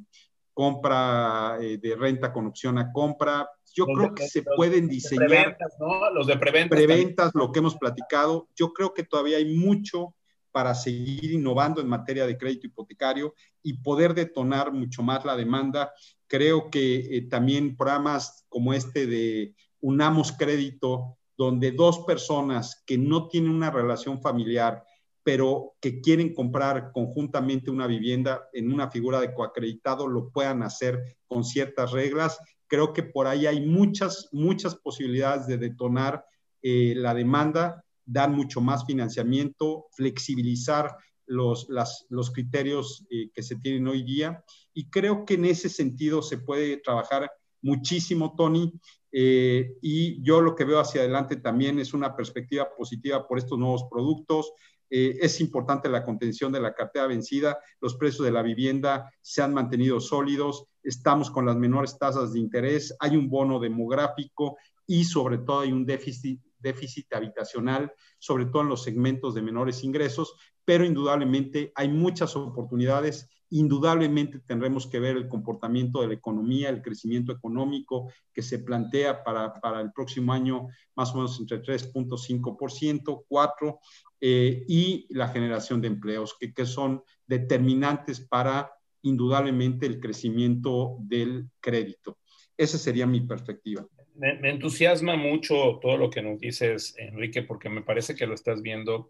compra, 0.53 1.57
eh, 1.59 1.77
de 1.77 1.95
renta 1.95 2.31
con 2.31 2.47
opción 2.47 2.77
a 2.77 2.91
compra. 2.91 3.49
Yo 3.73 3.85
creo 3.85 4.13
que 4.13 4.27
se 4.27 4.43
pueden 4.43 4.87
diseñar. 4.87 5.27
preventas, 5.27 5.73
¿no? 5.79 6.09
Los 6.11 6.27
de 6.27 6.37
preventas. 6.37 6.77
Preventas, 6.77 7.31
lo 7.33 7.51
que 7.51 7.59
hemos 7.59 7.77
platicado. 7.77 8.49
Yo 8.55 8.73
creo 8.73 8.93
que 8.93 9.03
todavía 9.03 9.37
hay 9.37 9.55
mucho 9.55 10.13
para 10.51 10.75
seguir 10.75 11.31
innovando 11.31 11.81
en 11.81 11.87
materia 11.87 12.27
de 12.27 12.37
crédito 12.37 12.67
hipotecario 12.67 13.33
y 13.63 13.81
poder 13.81 14.13
detonar 14.13 14.73
mucho 14.73 15.01
más 15.01 15.23
la 15.23 15.35
demanda. 15.35 15.93
Creo 16.27 16.69
que 16.69 17.17
eh, 17.17 17.21
también 17.29 17.77
programas 17.77 18.45
como 18.49 18.73
este 18.73 19.07
de 19.07 19.55
Unamos 19.81 20.31
Crédito, 20.31 21.17
donde 21.37 21.71
dos 21.71 21.99
personas 21.99 22.83
que 22.85 22.97
no 22.97 23.27
tienen 23.27 23.51
una 23.51 23.71
relación 23.71 24.21
familiar, 24.21 24.83
pero 25.23 25.73
que 25.79 26.01
quieren 26.01 26.33
comprar 26.33 26.91
conjuntamente 26.91 27.69
una 27.69 27.87
vivienda 27.87 28.47
en 28.53 28.71
una 28.73 28.89
figura 28.89 29.19
de 29.19 29.33
coacreditado, 29.33 30.07
lo 30.07 30.29
puedan 30.29 30.63
hacer 30.63 31.17
con 31.27 31.43
ciertas 31.43 31.91
reglas. 31.91 32.39
Creo 32.67 32.93
que 32.93 33.03
por 33.03 33.27
ahí 33.27 33.45
hay 33.45 33.65
muchas, 33.65 34.29
muchas 34.31 34.75
posibilidades 34.75 35.47
de 35.47 35.57
detonar 35.57 36.25
eh, 36.61 36.93
la 36.95 37.13
demanda 37.13 37.83
dar 38.05 38.29
mucho 38.29 38.61
más 38.61 38.85
financiamiento, 38.85 39.87
flexibilizar 39.91 40.97
los, 41.25 41.67
los 42.09 42.31
criterios 42.31 43.05
eh, 43.09 43.29
que 43.33 43.41
se 43.41 43.55
tienen 43.55 43.87
hoy 43.87 44.03
día. 44.03 44.43
Y 44.73 44.89
creo 44.89 45.25
que 45.25 45.35
en 45.35 45.45
ese 45.45 45.69
sentido 45.69 46.21
se 46.21 46.37
puede 46.37 46.77
trabajar 46.77 47.31
muchísimo, 47.61 48.35
Tony. 48.35 48.73
Eh, 49.11 49.77
y 49.81 50.21
yo 50.23 50.41
lo 50.41 50.55
que 50.55 50.65
veo 50.65 50.79
hacia 50.79 51.01
adelante 51.01 51.35
también 51.37 51.79
es 51.79 51.93
una 51.93 52.15
perspectiva 52.15 52.73
positiva 52.75 53.27
por 53.27 53.37
estos 53.37 53.57
nuevos 53.57 53.85
productos. 53.89 54.53
Eh, 54.89 55.17
es 55.21 55.39
importante 55.41 55.89
la 55.89 56.03
contención 56.03 56.51
de 56.51 56.59
la 56.59 56.73
cartera 56.73 57.07
vencida, 57.07 57.59
los 57.79 57.95
precios 57.95 58.25
de 58.25 58.31
la 58.31 58.41
vivienda 58.41 59.11
se 59.21 59.41
han 59.41 59.53
mantenido 59.53 60.01
sólidos, 60.01 60.65
estamos 60.83 61.31
con 61.31 61.45
las 61.45 61.55
menores 61.55 61.97
tasas 61.97 62.33
de 62.33 62.39
interés, 62.39 62.95
hay 62.99 63.15
un 63.15 63.29
bono 63.29 63.59
demográfico 63.59 64.57
y 64.85 65.05
sobre 65.05 65.37
todo 65.37 65.61
hay 65.61 65.71
un 65.71 65.85
déficit 65.85 66.41
déficit 66.61 67.11
habitacional, 67.13 67.91
sobre 68.19 68.45
todo 68.45 68.61
en 68.61 68.69
los 68.69 68.83
segmentos 68.83 69.33
de 69.33 69.41
menores 69.41 69.83
ingresos, 69.83 70.35
pero 70.63 70.85
indudablemente 70.85 71.71
hay 71.75 71.89
muchas 71.89 72.35
oportunidades. 72.35 73.27
Indudablemente 73.51 74.39
tendremos 74.39 74.87
que 74.87 74.99
ver 74.99 75.15
el 75.15 75.27
comportamiento 75.27 76.01
de 76.01 76.07
la 76.07 76.13
economía, 76.15 76.69
el 76.69 76.81
crecimiento 76.81 77.31
económico 77.31 78.11
que 78.33 78.41
se 78.41 78.59
plantea 78.59 79.23
para, 79.23 79.53
para 79.61 79.79
el 79.81 79.91
próximo 79.91 80.33
año 80.33 80.67
más 80.95 81.11
o 81.13 81.17
menos 81.17 81.39
entre 81.39 81.61
3.5%, 81.61 83.25
4%, 83.29 83.79
eh, 84.19 84.65
y 84.67 85.07
la 85.09 85.29
generación 85.29 85.81
de 85.81 85.87
empleos, 85.87 86.35
que, 86.39 86.53
que 86.53 86.65
son 86.65 87.03
determinantes 87.27 88.19
para 88.19 88.71
indudablemente 89.03 89.85
el 89.85 89.99
crecimiento 89.99 90.97
del 90.99 91.49
crédito. 91.59 92.17
Esa 92.57 92.77
sería 92.77 93.07
mi 93.07 93.21
perspectiva 93.21 93.87
me, 94.15 94.49
entusiasma 94.49 95.15
mucho 95.15 95.79
todo 95.81 95.97
lo 95.97 96.09
que 96.09 96.21
nos 96.21 96.39
dices, 96.39 96.95
Enrique, 96.97 97.43
porque 97.43 97.69
me 97.69 97.81
parece 97.81 98.15
que 98.15 98.27
lo 98.27 98.35
estás 98.35 98.61
viendo 98.61 99.09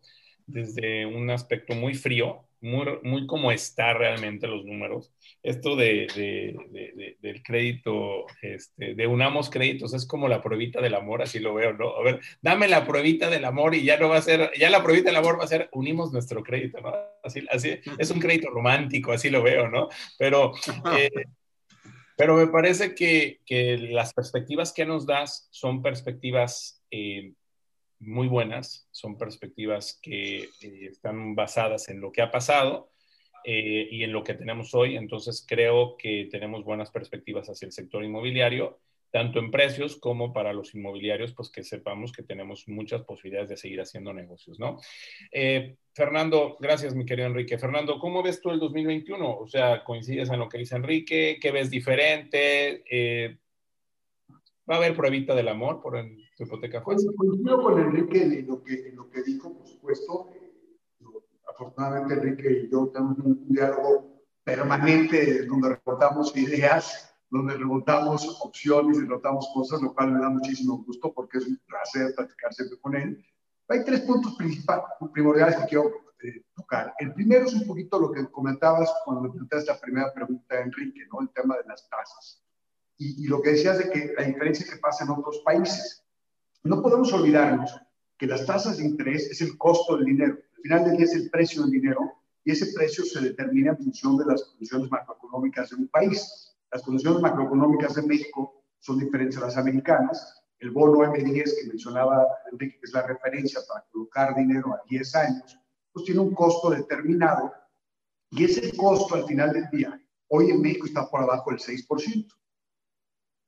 desde 0.52 1.06
un 1.06 1.30
aspecto 1.30 1.74
muy 1.74 1.93
frío, 1.93 2.43
muy, 2.62 2.86
muy 3.04 3.26
como 3.26 3.52
está 3.52 3.93
realmente 3.93 4.47
los 4.47 4.64
números. 4.66 5.12
Esto 5.41 5.76
de, 5.76 6.08
de, 6.16 7.18
del 7.20 7.43
crédito, 7.43 8.26
este, 8.41 8.93
de 8.93 9.08
unamos 9.08 9.49
créditos, 9.49 9.93
es 9.93 10.06
como 10.06 10.28
la 10.28 10.41
pruebita 10.41 10.82
del 10.82 10.93
amor, 10.93 11.22
así 11.22 11.39
lo 11.39 11.54
veo, 11.54 11.74
¿no? 11.74 11.95
A 11.95 12.04
ver, 12.04 12.20
dame 12.41 12.68
la 12.68 12.86
pruebita 12.86 13.30
del 13.30 13.45
amor 13.45 13.74
y 13.74 13.84
ya 13.84 13.97
no 13.97 14.10
va 14.10 14.18
a 14.18 14.22
ser, 14.22 14.52
ya 14.58 14.70
la 14.70 14.84
pruebita 14.84 15.10
del 15.10 15.18
amor 15.18 15.39
va 15.39 15.45
a 15.45 15.47
ser, 15.47 15.70
unimos 15.72 16.14
nuestro 16.14 16.43
crédito, 16.43 16.80
¿no? 16.82 16.93
Así, 17.24 17.43
así 17.49 17.80
es 17.97 18.12
un 18.12 18.20
crédito 18.20 18.49
romántico, 18.49 19.12
así 19.12 19.30
lo 19.30 19.41
veo, 19.43 19.68
¿no? 19.68 19.89
Pero... 20.18 20.54
Eh, 20.97 21.10
pero 22.22 22.36
me 22.36 22.45
parece 22.45 22.93
que, 22.93 23.39
las 23.89 24.14
perspectivas 24.14 24.74
que 24.74 24.86
nos 24.86 25.08
das 25.08 25.47
son 25.49 25.82
perspectivas 25.82 26.84
eh, 26.91 27.34
muy 28.02 28.28
buenas, 28.28 28.88
son 28.91 29.18
perspectivas 29.18 29.99
que 30.02 30.49
eh, 30.62 30.88
están 30.89 31.36
basadas 31.36 31.88
en 31.89 32.02
lo 32.02 32.12
que 32.12 32.22
ha 32.22 32.32
pasado 32.32 32.91
eh, 33.45 33.88
y 33.91 34.04
en 34.04 34.12
lo 34.12 34.24
que 34.24 34.34
tenemos 34.34 34.74
hoy. 34.74 34.97
Entonces 34.97 35.45
creo 35.47 35.95
que 35.97 36.28
tenemos 36.32 36.64
buenas 36.64 36.91
perspectivas 36.91 37.47
hacia 37.47 37.68
el 37.68 37.72
sector 37.72 38.04
inmobiliario 38.04 38.80
tanto 39.12 39.39
en 39.39 39.52
precios 39.52 39.97
como 39.97 40.32
para 40.32 40.54
los 40.54 40.74
inmobiliarios, 40.74 41.34
pues 41.34 41.49
que 41.52 41.66
sepamos 41.66 42.14
que 42.14 42.24
tenemos 42.24 42.70
muchas 42.70 43.02
posibilidades 43.02 43.49
de 43.49 43.58
seguir 43.58 43.82
haciendo 43.82 44.14
negocios, 44.14 44.58
¿no? 44.58 44.80
Eh, 45.34 45.76
Fernando, 45.93 46.56
gracias, 46.62 46.95
mi 46.95 47.06
querido 47.06 47.28
Enrique. 47.28 47.58
Fernando, 47.58 47.99
¿cómo 47.99 48.24
ves 48.24 48.39
tú 48.39 48.52
el 48.52 48.60
2021? 48.60 49.38
O 49.38 49.47
sea, 49.47 49.84
¿coincides 49.84 50.30
en 50.30 50.39
lo 50.39 50.47
que 50.47 50.60
dice 50.60 50.78
Enrique? 50.78 51.39
¿Qué 51.41 51.52
ves 51.52 51.70
diferente? 51.70 52.86
¿Va 54.70 54.76
a 54.76 54.78
haber 54.78 54.95
pruebita 54.95 55.36
del 55.36 55.49
amor 55.49 55.82
por 55.82 55.97
el, 55.97 56.30
tu 56.42 56.56
hipoteca 56.56 56.84
Coincido 56.84 57.62
con 57.62 57.80
Enrique 57.80 58.24
en 58.24 58.48
lo 58.48 58.64
que, 58.64 58.92
lo 58.96 59.10
que 59.10 59.22
dijo, 59.22 59.54
por 59.54 59.68
supuesto. 59.68 60.30
Afortunadamente, 61.48 62.14
Enrique 62.16 62.64
y 62.64 62.72
yo 62.72 62.88
tenemos 62.88 63.20
un 63.20 63.48
diálogo 63.48 64.24
permanente 64.44 65.46
donde 65.46 65.70
reportamos 65.70 66.36
ideas 66.36 67.08
donde 67.30 67.56
rebotamos 67.56 68.28
opciones 68.42 68.98
y 68.98 69.02
rebotamos 69.02 69.50
cosas, 69.54 69.82
lo 69.82 69.94
cual 69.94 70.12
me 70.12 70.20
da 70.20 70.30
muchísimo 70.30 70.84
gusto 70.84 71.14
porque 71.14 71.38
es 71.38 71.48
un 71.48 71.58
placer 71.66 72.14
platicar 72.14 72.54
siempre 72.54 72.78
con 72.82 72.94
él. 72.94 73.26
Hay 73.70 73.86
tres 73.86 74.02
puntos 74.02 74.36
principales, 74.36 74.84
primordiales 75.14 75.56
que 75.56 75.66
quiero 75.68 75.92
eh, 76.22 76.44
tocar. 76.54 76.94
El 77.00 77.14
primero 77.14 77.46
es 77.46 77.54
un 77.54 77.66
poquito 77.66 77.98
lo 78.00 78.12
que 78.12 78.30
comentabas 78.30 78.94
cuando 79.06 79.22
me 79.22 79.30
preguntaste 79.30 79.72
la 79.72 79.80
primera 79.80 80.14
pregunta, 80.14 80.60
Enrique, 80.60 81.08
¿no? 81.10 81.22
El 81.22 81.30
tema 81.30 81.56
de 81.56 81.64
las 81.70 81.88
tasas. 81.88 82.44
Y, 82.98 83.24
y 83.24 83.28
lo 83.28 83.42
que 83.42 83.52
decías 83.52 83.78
de 83.78 83.89
que 83.89 84.14
la 84.18 84.26
diferencia 84.26 84.68
que 84.70 84.78
pasa 84.80 85.06
en 85.06 85.12
otros 85.12 85.42
países. 85.46 86.04
No 86.64 86.82
podemos 86.82 87.12
olvidarnos 87.14 87.76
que 88.18 88.28
las 88.28 88.45
tasas 88.45 88.78
de 88.78 88.86
interés 88.86 89.32
es 89.32 89.41
el 89.41 89.57
costo 89.57 89.97
del 89.97 90.05
dinero. 90.05 90.38
Al 90.57 90.62
final 90.62 90.86
del 90.86 90.97
día 90.97 91.05
es 91.05 91.16
el 91.16 91.30
precio 91.32 91.64
del 91.64 91.72
dinero 91.72 91.99
y 92.43 92.51
ese 92.51 92.72
precio 92.74 93.03
se 93.03 93.20
determina 93.20 93.72
en 93.72 93.78
función 93.78 94.18
de 94.18 94.26
las 94.26 94.43
condiciones 94.43 94.91
macroeconómicas 94.91 95.72
de 95.72 95.78
un 95.78 95.88
país. 95.88 96.55
Las 96.72 96.84
condiciones 96.84 97.22
macroeconómicas 97.22 97.95
de 97.95 98.03
México 98.03 98.64
son 98.80 98.99
diferentes 98.99 99.38
a 99.38 99.41
las 99.41 99.57
americanas. 99.57 100.43
El 100.59 100.70
bono 100.70 100.99
M10 100.99 101.62
que 101.62 101.68
mencionaba 101.68 102.28
Enrique, 102.51 102.78
que 102.80 102.86
es 102.86 102.93
la 102.93 103.07
referencia 103.07 103.59
para 103.68 103.84
colocar 103.91 104.36
dinero 104.36 104.74
a 104.74 104.82
10 104.88 105.16
años, 105.16 105.59
pues 105.91 106.05
tiene 106.05 106.22
un 106.22 106.36
costo 106.36 106.70
determinado 106.70 107.51
y 108.30 108.45
ese 108.45 108.76
costo 108.78 109.16
al 109.16 109.26
final 109.26 109.51
del 109.51 109.70
día, 109.72 109.99
hoy 110.28 110.51
en 110.51 110.62
México 110.62 110.86
está 110.86 111.09
por 111.09 111.22
abajo 111.22 111.49
del 111.49 111.59
6%. 111.59 112.28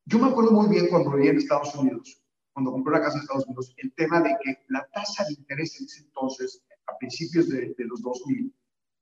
Yo 0.05 0.19
me 0.19 0.27
acuerdo 0.29 0.51
muy 0.51 0.67
bien 0.67 0.87
cuando 0.87 1.11
vivía 1.11 1.31
en 1.31 1.37
Estados 1.37 1.73
Unidos, 1.75 2.22
cuando 2.53 2.71
compré 2.71 2.93
la 2.93 3.01
casa 3.01 3.17
en 3.17 3.21
Estados 3.23 3.45
Unidos, 3.45 3.73
el 3.77 3.93
tema 3.93 4.21
de 4.21 4.35
que 4.43 4.57
la 4.69 4.87
tasa 4.93 5.25
de 5.25 5.33
interés 5.33 5.79
en 5.79 5.85
ese 5.85 6.01
entonces, 6.01 6.63
a 6.87 6.97
principios 6.97 7.49
de, 7.49 7.73
los 7.77 8.01
2000, 8.01 8.53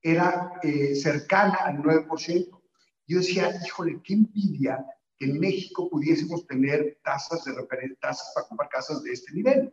era 0.02 0.52
eh, 0.62 0.94
cercana 0.94 1.54
al 1.64 1.78
9%. 1.78 2.62
Yo 3.06 3.18
decía, 3.18 3.52
híjole, 3.64 4.00
qué 4.02 4.14
envidia 4.14 4.84
que 5.18 5.26
en 5.26 5.38
México 5.38 5.88
pudiésemos 5.90 6.46
tener 6.46 6.98
tasas 7.04 7.44
de 7.44 7.52
referencia, 7.52 7.98
tasas 8.00 8.32
para 8.34 8.48
comprar 8.48 8.68
casas 8.70 9.02
de 9.02 9.12
este 9.12 9.32
nivel. 9.32 9.72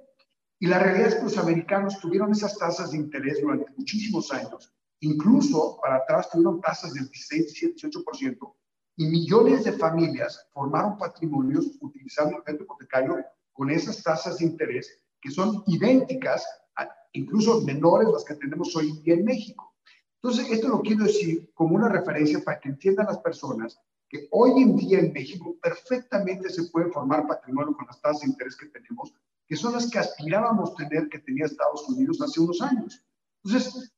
Y 0.59 0.67
la 0.67 0.79
realidad 0.79 1.07
es 1.07 1.15
que 1.15 1.23
los 1.23 1.37
americanos 1.37 1.99
tuvieron 1.99 2.31
esas 2.31 2.57
tasas 2.57 2.91
de 2.91 2.97
interés 2.97 3.41
durante 3.41 3.71
muchísimos 3.77 4.31
años. 4.33 4.73
Incluso 4.99 5.79
para 5.81 5.95
atrás 5.95 6.29
tuvieron 6.29 6.59
tasas 6.59 6.93
del 6.93 7.07
16, 7.07 7.53
17, 7.53 7.87
18%. 7.87 8.55
Y 8.97 9.05
millones 9.05 9.63
de 9.63 9.71
familias 9.71 10.45
formaron 10.51 10.97
patrimonios 10.97 11.77
utilizando 11.79 12.37
el 12.37 12.43
crédito 12.43 12.65
hipotecario 12.65 13.25
con 13.59 13.69
esas 13.69 14.01
tasas 14.01 14.37
de 14.37 14.45
interés 14.45 15.03
que 15.19 15.29
son 15.29 15.61
idénticas, 15.67 16.47
incluso 17.11 17.59
menores 17.59 18.07
las 18.07 18.23
que 18.23 18.35
tenemos 18.35 18.73
hoy 18.73 18.89
en 18.89 19.03
día 19.03 19.13
en 19.15 19.25
México. 19.25 19.75
Entonces, 20.23 20.49
esto 20.49 20.69
lo 20.69 20.81
quiero 20.81 21.03
decir 21.03 21.51
como 21.53 21.75
una 21.75 21.89
referencia 21.89 22.41
para 22.41 22.57
que 22.61 22.69
entiendan 22.69 23.07
las 23.07 23.17
personas 23.17 23.77
que 24.07 24.29
hoy 24.31 24.61
en 24.61 24.77
día 24.77 24.99
en 24.99 25.11
México 25.11 25.57
perfectamente 25.61 26.49
se 26.49 26.63
puede 26.71 26.89
formar 26.89 27.27
patrimonio 27.27 27.75
con 27.75 27.85
las 27.85 27.99
tasas 27.99 28.21
de 28.21 28.27
interés 28.27 28.55
que 28.55 28.67
tenemos, 28.67 29.13
que 29.45 29.57
son 29.57 29.73
las 29.73 29.89
que 29.89 29.99
aspirábamos 29.99 30.73
tener 30.75 31.09
que 31.09 31.19
tenía 31.19 31.43
Estados 31.43 31.85
Unidos 31.89 32.21
hace 32.21 32.39
unos 32.39 32.61
años. 32.61 33.03
Entonces, 33.43 33.91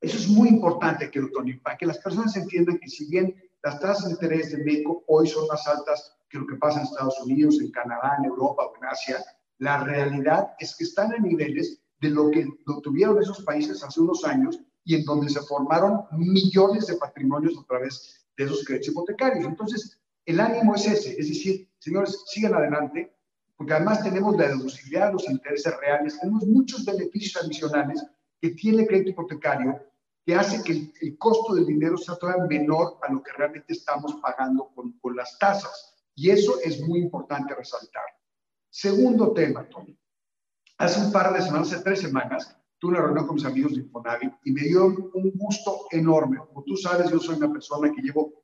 eso 0.00 0.16
es 0.16 0.28
muy 0.28 0.48
importante, 0.48 1.10
que 1.10 1.20
Tony, 1.34 1.58
para 1.58 1.76
que 1.76 1.84
las 1.84 1.98
personas 1.98 2.34
entiendan 2.34 2.78
que 2.78 2.88
si 2.88 3.10
bien 3.10 3.36
las 3.62 3.80
tasas 3.80 4.06
de 4.06 4.10
interés 4.12 4.52
de 4.52 4.64
México 4.64 5.04
hoy 5.06 5.28
son 5.28 5.46
más 5.48 5.66
altas 5.66 6.16
que 6.28 6.38
lo 6.38 6.46
que 6.46 6.56
pasa 6.56 6.80
en 6.80 6.86
Estados 6.86 7.20
Unidos, 7.22 7.60
en 7.60 7.70
Canadá, 7.70 8.16
en 8.18 8.24
Europa 8.24 8.64
o 8.64 8.76
en 8.76 8.84
Asia, 8.88 9.24
la 9.58 9.84
realidad 9.84 10.54
es 10.58 10.74
que 10.76 10.84
están 10.84 11.12
a 11.12 11.18
niveles 11.18 11.80
de 12.00 12.10
lo 12.10 12.30
que 12.30 12.48
tuvieron 12.82 13.22
esos 13.22 13.44
países 13.44 13.82
hace 13.84 14.00
unos 14.00 14.24
años 14.24 14.58
y 14.84 14.96
en 14.96 15.04
donde 15.04 15.28
se 15.28 15.40
formaron 15.42 16.00
millones 16.10 16.86
de 16.88 16.96
patrimonios 16.96 17.56
a 17.56 17.64
través 17.66 18.26
de 18.36 18.44
esos 18.44 18.64
créditos 18.64 18.88
hipotecarios. 18.88 19.44
Entonces, 19.44 20.00
el 20.26 20.40
ánimo 20.40 20.74
es 20.74 20.86
ese, 20.86 21.10
es 21.10 21.28
decir, 21.28 21.68
señores, 21.78 22.24
sigan 22.26 22.54
adelante, 22.54 23.14
porque 23.56 23.74
además 23.74 24.02
tenemos 24.02 24.36
la 24.36 24.48
deducibilidad 24.48 25.08
de 25.08 25.12
los 25.12 25.28
intereses 25.28 25.76
reales, 25.78 26.18
tenemos 26.18 26.44
muchos 26.46 26.84
beneficios 26.84 27.44
adicionales 27.44 28.04
que 28.40 28.50
tiene 28.50 28.82
el 28.82 28.88
crédito 28.88 29.10
hipotecario, 29.10 29.80
que 30.24 30.34
hace 30.34 30.62
que 30.62 30.92
el, 31.00 31.18
costo 31.18 31.54
del 31.54 31.66
dinero 31.66 31.96
sea 31.96 32.16
todavía 32.16 32.44
menor 32.44 32.98
a 33.02 33.12
lo 33.12 33.22
que 33.22 33.32
realmente 33.32 33.72
estamos 33.72 34.14
pagando 34.22 34.70
con, 34.74 34.92
con 35.00 35.16
las 35.16 35.38
tasas. 35.38 35.96
Y 36.14 36.30
eso 36.30 36.60
es 36.62 36.80
muy 36.80 37.00
importante 37.00 37.54
resaltar. 37.54 38.04
Segundo 38.70 39.32
tema, 39.32 39.68
Tony. 39.68 39.98
Hace 40.78 41.00
un 41.04 41.12
par 41.12 41.32
de 41.32 41.42
semanas, 41.42 41.72
hace 41.72 41.82
tres 41.82 42.00
semanas, 42.00 42.56
tuve 42.78 42.92
una 42.92 43.02
reunión 43.02 43.26
con 43.26 43.36
mis 43.36 43.44
amigos 43.44 43.72
de 43.72 43.82
Infonavit 43.82 44.32
y 44.44 44.52
me 44.52 44.62
dio 44.62 44.86
un 44.86 45.32
gusto 45.34 45.86
enorme. 45.90 46.38
Como 46.38 46.64
tú 46.64 46.76
sabes, 46.76 47.10
yo 47.10 47.20
soy 47.20 47.36
una 47.36 47.52
persona 47.52 47.92
que 47.92 48.02
llevo 48.02 48.42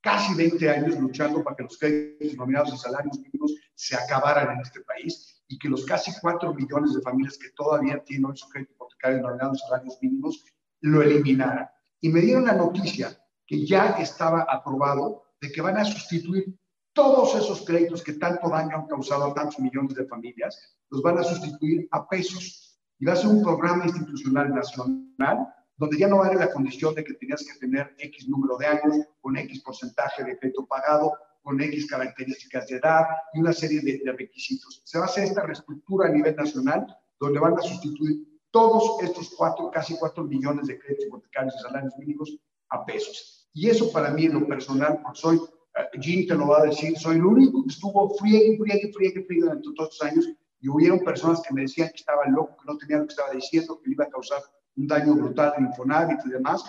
casi 0.00 0.34
20 0.34 0.70
años 0.70 0.98
luchando 0.98 1.42
para 1.42 1.56
que 1.56 1.62
los 1.62 1.78
créditos 1.78 2.32
denominados 2.32 2.70
en 2.70 2.78
salarios 2.78 3.18
mínimos 3.18 3.54
se 3.74 3.96
acabaran 3.96 4.54
en 4.54 4.60
este 4.60 4.80
país 4.82 5.42
y 5.48 5.58
que 5.58 5.68
los 5.68 5.84
casi 5.84 6.12
4 6.20 6.52
millones 6.54 6.94
de 6.94 7.00
familias 7.02 7.38
que 7.38 7.50
todavía 7.50 8.02
tienen 8.04 8.26
hoy 8.26 8.36
su 8.36 8.48
crédito 8.48 8.72
hipotecario 8.74 9.18
denominado 9.18 9.50
en 9.50 9.58
salarios 9.58 9.98
mínimos 10.00 10.44
lo 10.82 11.02
eliminaran. 11.02 11.68
Y 12.00 12.08
me 12.08 12.20
dieron 12.20 12.44
la 12.44 12.54
noticia 12.54 13.18
que 13.46 13.66
ya 13.66 13.96
estaba 13.98 14.42
aprobado 14.42 15.24
de 15.40 15.50
que 15.50 15.60
van 15.60 15.78
a 15.78 15.84
sustituir 15.84 16.56
todos 16.92 17.34
esos 17.34 17.64
créditos 17.64 18.02
que 18.02 18.14
tanto 18.14 18.48
daño 18.48 18.76
han 18.76 18.86
causado 18.86 19.24
a 19.24 19.34
tantos 19.34 19.58
millones 19.58 19.94
de 19.94 20.06
familias, 20.06 20.76
los 20.90 21.02
van 21.02 21.18
a 21.18 21.24
sustituir 21.24 21.88
a 21.90 22.06
pesos 22.06 22.78
y 22.98 23.06
va 23.06 23.14
a 23.14 23.16
ser 23.16 23.28
un 23.28 23.42
programa 23.42 23.86
institucional 23.86 24.54
nacional 24.54 25.48
donde 25.76 25.98
ya 25.98 26.06
no 26.06 26.18
vale 26.18 26.36
la 26.36 26.52
condición 26.52 26.94
de 26.94 27.02
que 27.02 27.14
tenías 27.14 27.42
que 27.42 27.58
tener 27.58 27.94
X 27.98 28.28
número 28.28 28.56
de 28.56 28.66
años, 28.66 29.06
con 29.20 29.36
X 29.36 29.62
porcentaje 29.62 30.22
de 30.22 30.38
crédito 30.38 30.66
pagado, 30.66 31.12
con 31.42 31.60
X 31.60 31.86
características 31.86 32.68
de 32.68 32.76
edad 32.76 33.06
y 33.34 33.40
una 33.40 33.52
serie 33.52 33.80
de, 33.80 34.12
requisitos. 34.12 34.82
Se 34.84 34.98
va 34.98 35.06
a 35.06 35.08
hacer 35.08 35.24
esta 35.24 35.42
reestructura 35.42 36.08
a 36.08 36.12
nivel 36.12 36.36
nacional 36.36 36.86
donde 37.18 37.40
van 37.40 37.58
a 37.58 37.62
sustituir 37.62 38.28
todos 38.52 39.02
estos 39.02 39.30
cuatro, 39.30 39.70
casi 39.70 39.96
cuatro 39.96 40.22
millones 40.24 40.68
de 40.68 40.78
créditos 40.78 41.06
hipotecarios 41.06 41.54
y 41.58 41.62
salarios 41.62 41.94
mínimos 41.98 42.38
a 42.68 42.84
pesos. 42.84 43.48
Y 43.54 43.68
eso 43.68 43.90
para 43.90 44.10
mí 44.10 44.26
en 44.26 44.34
lo 44.34 44.46
personal, 44.46 45.00
porque 45.02 45.18
soy, 45.18 45.36
uh, 45.36 46.00
Jean 46.00 46.26
te 46.26 46.34
lo 46.34 46.48
va 46.48 46.60
a 46.60 46.66
decir, 46.66 46.96
soy 46.98 47.16
el 47.16 47.24
único 47.24 47.64
que 47.64 47.70
estuvo 47.70 48.14
friegue, 48.16 48.56
friegue, 48.58 48.92
friegue, 48.92 49.24
friegue 49.24 49.42
durante 49.42 49.68
todos 49.74 49.90
estos 49.92 50.08
años 50.08 50.28
y 50.60 50.68
hubieron 50.68 51.00
personas 51.00 51.42
que 51.42 51.52
me 51.52 51.62
decían 51.62 51.88
que 51.88 51.96
estaba 51.96 52.24
loco, 52.26 52.56
que 52.58 52.72
no 52.72 52.78
tenía 52.78 52.98
lo 52.98 53.06
que 53.06 53.12
estaba 53.12 53.32
diciendo, 53.32 53.80
que 53.80 53.88
le 53.88 53.94
iba 53.94 54.04
a 54.04 54.10
causar 54.10 54.42
un 54.76 54.86
daño 54.86 55.14
brutal 55.14 55.54
en 55.58 55.66
Infonavit 55.66 56.20
y 56.24 56.30
demás. 56.30 56.62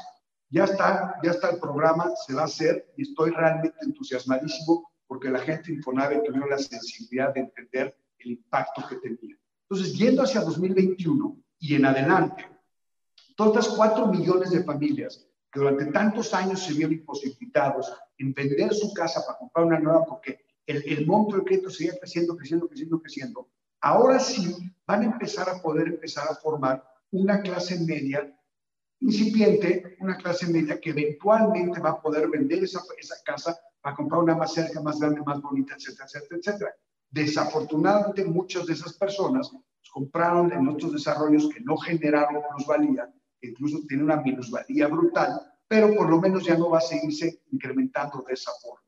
Ya 0.49 0.63
está, 0.63 1.15
ya 1.23 1.31
está 1.31 1.51
el 1.51 1.59
programa, 1.59 2.11
se 2.25 2.34
va 2.34 2.41
a 2.43 2.45
hacer 2.45 2.93
y 2.97 3.03
estoy 3.03 3.31
realmente 3.31 3.77
entusiasmadísimo 3.81 4.89
porque 5.05 5.29
la 5.29 5.39
gente 5.39 5.67
de 5.67 5.77
Infonavit 5.77 6.23
tuvo 6.23 6.47
la 6.47 6.57
sensibilidad 6.57 7.34
de 7.34 7.41
entender 7.41 7.95
el 8.19 8.31
impacto 8.31 8.84
que 8.88 8.95
tenía. 8.95 9.38
Entonces, 9.69 9.97
yendo 9.97 10.23
hacia 10.23 10.41
2021 10.41 11.43
y 11.64 11.76
en 11.76 11.86
adelante, 11.86 12.45
todas 13.38 13.70
cuatro 13.70 14.07
millones 14.07 14.51
de 14.51 14.66
familias 14.66 15.26
que 15.49 15.61
durante 15.61 15.86
tantos 15.93 16.34
años 16.34 16.61
se 16.61 16.74
vieron 16.74 16.91
imposibilitados 16.91 17.89
en 18.18 18.34
vender 18.34 18.74
su 18.74 18.93
casa 18.93 19.26
para 19.26 19.38
comprar 19.38 19.68
una 19.68 19.80
nueva 19.80 20.03
porque 20.03 20.41
el, 20.66 20.84
el 20.86 21.07
monto 21.07 21.38
de 21.38 21.43
crédito 21.45 21.70
seguía 21.70 21.97
creciendo, 21.97 22.36
creciendo, 22.36 22.68
creciendo, 22.68 22.99
creciendo, 22.99 23.49
Ahora 23.80 24.20
sí 24.20 24.53
van 24.86 25.03
a 25.03 25.05
empezar 25.05 25.49
a 25.49 25.61
poder 25.61 25.88
empezar 25.88 26.28
a 26.30 26.36
formar 26.36 26.84
una 27.11 27.41
clase 27.41 27.80
media 27.80 28.38
incipiente, 28.99 29.95
una 30.01 30.18
clase 30.18 30.47
media 30.47 30.82
que 30.82 30.89
eventualmente 30.89 31.80
va 31.80 31.91
a 31.91 32.01
poder 32.01 32.28
vender 32.30 32.66
esa, 32.66 32.82
esa 32.97 33.16
casa 33.24 33.57
para 33.80 33.95
comprar 33.95 34.22
una 34.22 34.36
más 34.36 34.53
cerca, 34.53 34.82
más 34.82 34.99
grande, 34.99 35.22
más 35.22 35.41
bonita, 35.41 35.76
etcétera, 35.76 36.07
etcétera, 36.07 36.39
etcétera. 36.39 36.76
Desafortunadamente, 37.09 38.26
muchas 38.26 38.66
de 38.66 38.74
esas 38.74 38.93
personas 38.97 39.49
compraron 39.91 40.51
en 40.51 40.67
otros 40.67 40.93
desarrollos 40.93 41.49
que 41.49 41.61
no 41.61 41.77
generaron 41.77 42.41
plusvalía, 42.55 43.11
que 43.39 43.49
incluso 43.49 43.79
tienen 43.88 44.05
una 44.05 44.21
minusvalía 44.21 44.88
brutal, 44.88 45.41
pero 45.67 45.93
por 45.95 46.09
lo 46.09 46.19
menos 46.19 46.45
ya 46.45 46.57
no 46.57 46.69
va 46.69 46.77
a 46.79 46.81
seguirse 46.81 47.43
incrementando 47.51 48.23
de 48.27 48.34
esa 48.34 48.51
forma. 48.61 48.84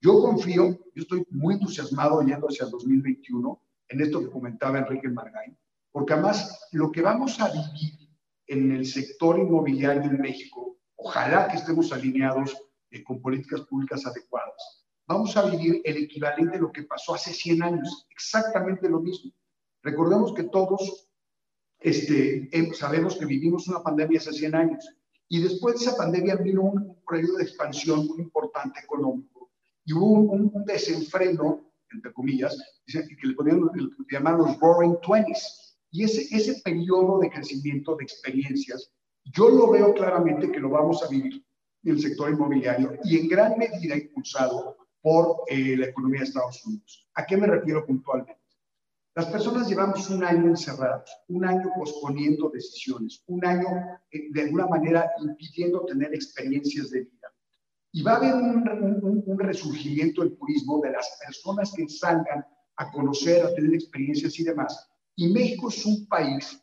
Yo 0.00 0.20
confío, 0.20 0.78
yo 0.94 1.02
estoy 1.02 1.24
muy 1.30 1.54
entusiasmado 1.54 2.20
yendo 2.22 2.48
hacia 2.48 2.64
el 2.64 2.70
2021 2.70 3.62
en 3.88 4.00
esto 4.00 4.20
que 4.20 4.30
comentaba 4.30 4.78
Enrique 4.78 5.08
Margain, 5.08 5.56
porque 5.92 6.14
además 6.14 6.68
lo 6.72 6.90
que 6.90 7.02
vamos 7.02 7.38
a 7.40 7.48
vivir 7.48 8.10
en 8.46 8.72
el 8.72 8.86
sector 8.86 9.38
inmobiliario 9.38 10.02
en 10.02 10.20
México, 10.20 10.76
ojalá 10.96 11.48
que 11.48 11.56
estemos 11.56 11.92
alineados 11.92 12.56
eh, 12.90 13.04
con 13.04 13.20
políticas 13.20 13.60
públicas 13.62 14.04
adecuadas, 14.04 14.84
vamos 15.06 15.36
a 15.36 15.48
vivir 15.48 15.80
el 15.84 15.96
equivalente 15.98 16.56
de 16.56 16.62
lo 16.62 16.72
que 16.72 16.82
pasó 16.82 17.14
hace 17.14 17.32
100 17.32 17.62
años, 17.62 18.06
exactamente 18.10 18.88
lo 18.88 19.00
mismo. 19.00 19.32
Recordemos 19.82 20.32
que 20.34 20.44
todos 20.44 21.08
este, 21.80 22.48
em, 22.56 22.72
sabemos 22.72 23.16
que 23.16 23.26
vivimos 23.26 23.68
una 23.68 23.82
pandemia 23.82 24.20
hace 24.20 24.32
100 24.32 24.54
años 24.54 24.88
y 25.28 25.42
después 25.42 25.74
de 25.74 25.86
esa 25.86 25.96
pandemia 25.96 26.36
vino 26.36 26.62
un, 26.62 27.02
periodo 27.08 27.36
de 27.36 27.44
expansión 27.44 28.06
muy 28.06 28.20
importante 28.20 28.80
económico 28.80 29.50
y 29.84 29.92
hubo 29.92 30.12
un, 30.12 30.50
un 30.54 30.64
desenfreno 30.64 31.72
entre 31.94 32.12
comillas, 32.12 32.58
que 32.86 33.26
le 33.26 33.34
ponían, 33.34 33.68
que 34.08 34.16
llaman 34.16 34.38
los 34.38 34.58
Roaring 34.58 34.98
Twenties. 35.00 35.76
Y 35.90 36.04
ese, 36.04 36.22
ese 36.34 36.60
periodo 36.62 37.18
de 37.18 37.30
crecimiento 37.30 37.96
de 37.96 38.04
experiencias, 38.04 38.90
yo 39.24 39.48
lo 39.50 39.70
veo 39.70 39.92
claramente 39.94 40.50
que 40.50 40.60
lo 40.60 40.70
vamos 40.70 41.02
a 41.02 41.08
vivir 41.08 41.44
en 41.84 41.92
el 41.92 42.00
sector 42.00 42.30
inmobiliario 42.30 42.98
y 43.04 43.18
en 43.18 43.28
gran 43.28 43.58
medida 43.58 43.96
impulsado 43.96 44.76
por 45.02 45.42
eh, 45.48 45.76
la 45.76 45.86
economía 45.86 46.20
de 46.20 46.26
Estados 46.26 46.64
Unidos. 46.64 47.08
¿A 47.14 47.26
qué 47.26 47.36
me 47.36 47.46
refiero 47.46 47.84
puntualmente? 47.84 48.41
Las 49.14 49.26
personas 49.26 49.68
llevamos 49.68 50.08
un 50.08 50.24
año 50.24 50.46
encerrados, 50.48 51.10
un 51.28 51.44
año 51.44 51.70
posponiendo 51.76 52.48
decisiones, 52.48 53.22
un 53.26 53.44
año 53.44 53.68
eh, 54.10 54.28
de 54.30 54.42
alguna 54.42 54.66
manera 54.66 55.10
impidiendo 55.20 55.84
tener 55.84 56.14
experiencias 56.14 56.90
de 56.90 57.00
vida. 57.00 57.28
Y 57.92 58.02
va 58.02 58.12
a 58.12 58.16
haber 58.16 58.34
un, 58.34 59.38
resurgimiento 59.38 60.22
del 60.22 60.34
turismo 60.38 60.80
de 60.80 60.92
las 60.92 61.18
personas 61.26 61.74
que 61.76 61.86
salgan 61.90 62.42
a 62.76 62.90
conocer, 62.90 63.44
a 63.44 63.54
tener 63.54 63.74
experiencias 63.74 64.38
y 64.40 64.44
demás. 64.44 64.88
Y 65.14 65.30
México 65.30 65.68
es 65.68 65.84
un 65.84 66.06
país 66.06 66.58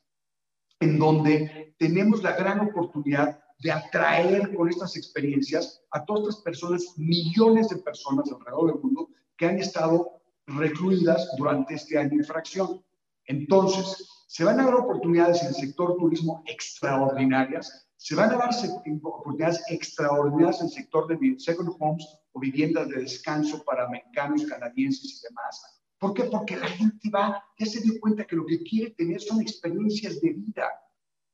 en 0.80 0.98
donde 0.98 1.76
tenemos 1.78 2.24
la 2.24 2.36
gran 2.36 2.62
oportunidad 2.62 3.40
de 3.60 3.72
atraer 3.72 4.56
con 4.56 4.70
estas 4.70 4.96
experiencias 4.96 5.84
a 5.92 6.04
todas 6.04 6.30
estas 6.30 6.44
personas, 6.44 6.94
millones 6.98 7.70
de 7.70 7.78
personas 7.78 8.32
alrededor 8.32 8.74
del 8.74 8.82
mundo 8.82 9.10
que 9.38 9.46
han 9.46 9.60
estado 9.60 10.19
recluidas 10.58 11.30
durante 11.38 11.76
este 11.76 11.98
año 11.98 12.18
de 12.18 12.24
fracción. 12.24 12.84
Entonces, 13.26 14.08
se 14.28 14.44
van 14.44 14.60
a 14.60 14.66
dar 14.66 14.76
oportunidades 14.76 15.42
en 15.42 15.50
el 15.50 15.56
sector 15.56 15.96
turismo 15.98 16.44
extraordinarias 16.46 17.90
se 18.00 18.16
van 18.16 18.30
a 18.32 18.38
dar 18.38 18.50
oportunidades 18.50 19.62
extraordinarias 19.70 20.62
en 20.62 20.68
el 20.68 20.72
sector 20.72 21.06
de 21.08 21.38
second 21.38 21.70
homes 21.80 22.08
o 22.32 22.40
viviendas 22.40 22.88
de 22.88 23.02
descanso 23.02 23.62
para 23.66 23.88
americanos, 23.88 24.46
canadienses 24.46 25.20
y 25.20 25.28
demás. 25.28 25.82
¿Por 26.00 26.14
qué? 26.14 26.24
Porque 26.24 26.56
la 26.56 26.68
gente 26.68 27.10
va, 27.10 27.44
ya 27.58 27.66
se 27.66 27.82
dio 27.82 28.00
cuenta 28.00 28.26
que 28.26 28.38
lo 28.38 28.46
que 28.46 28.64
quiere 28.64 28.92
tener 28.92 29.20
son 29.20 29.42
experiencias 29.42 30.22
de 30.22 30.30
vida. 30.32 30.70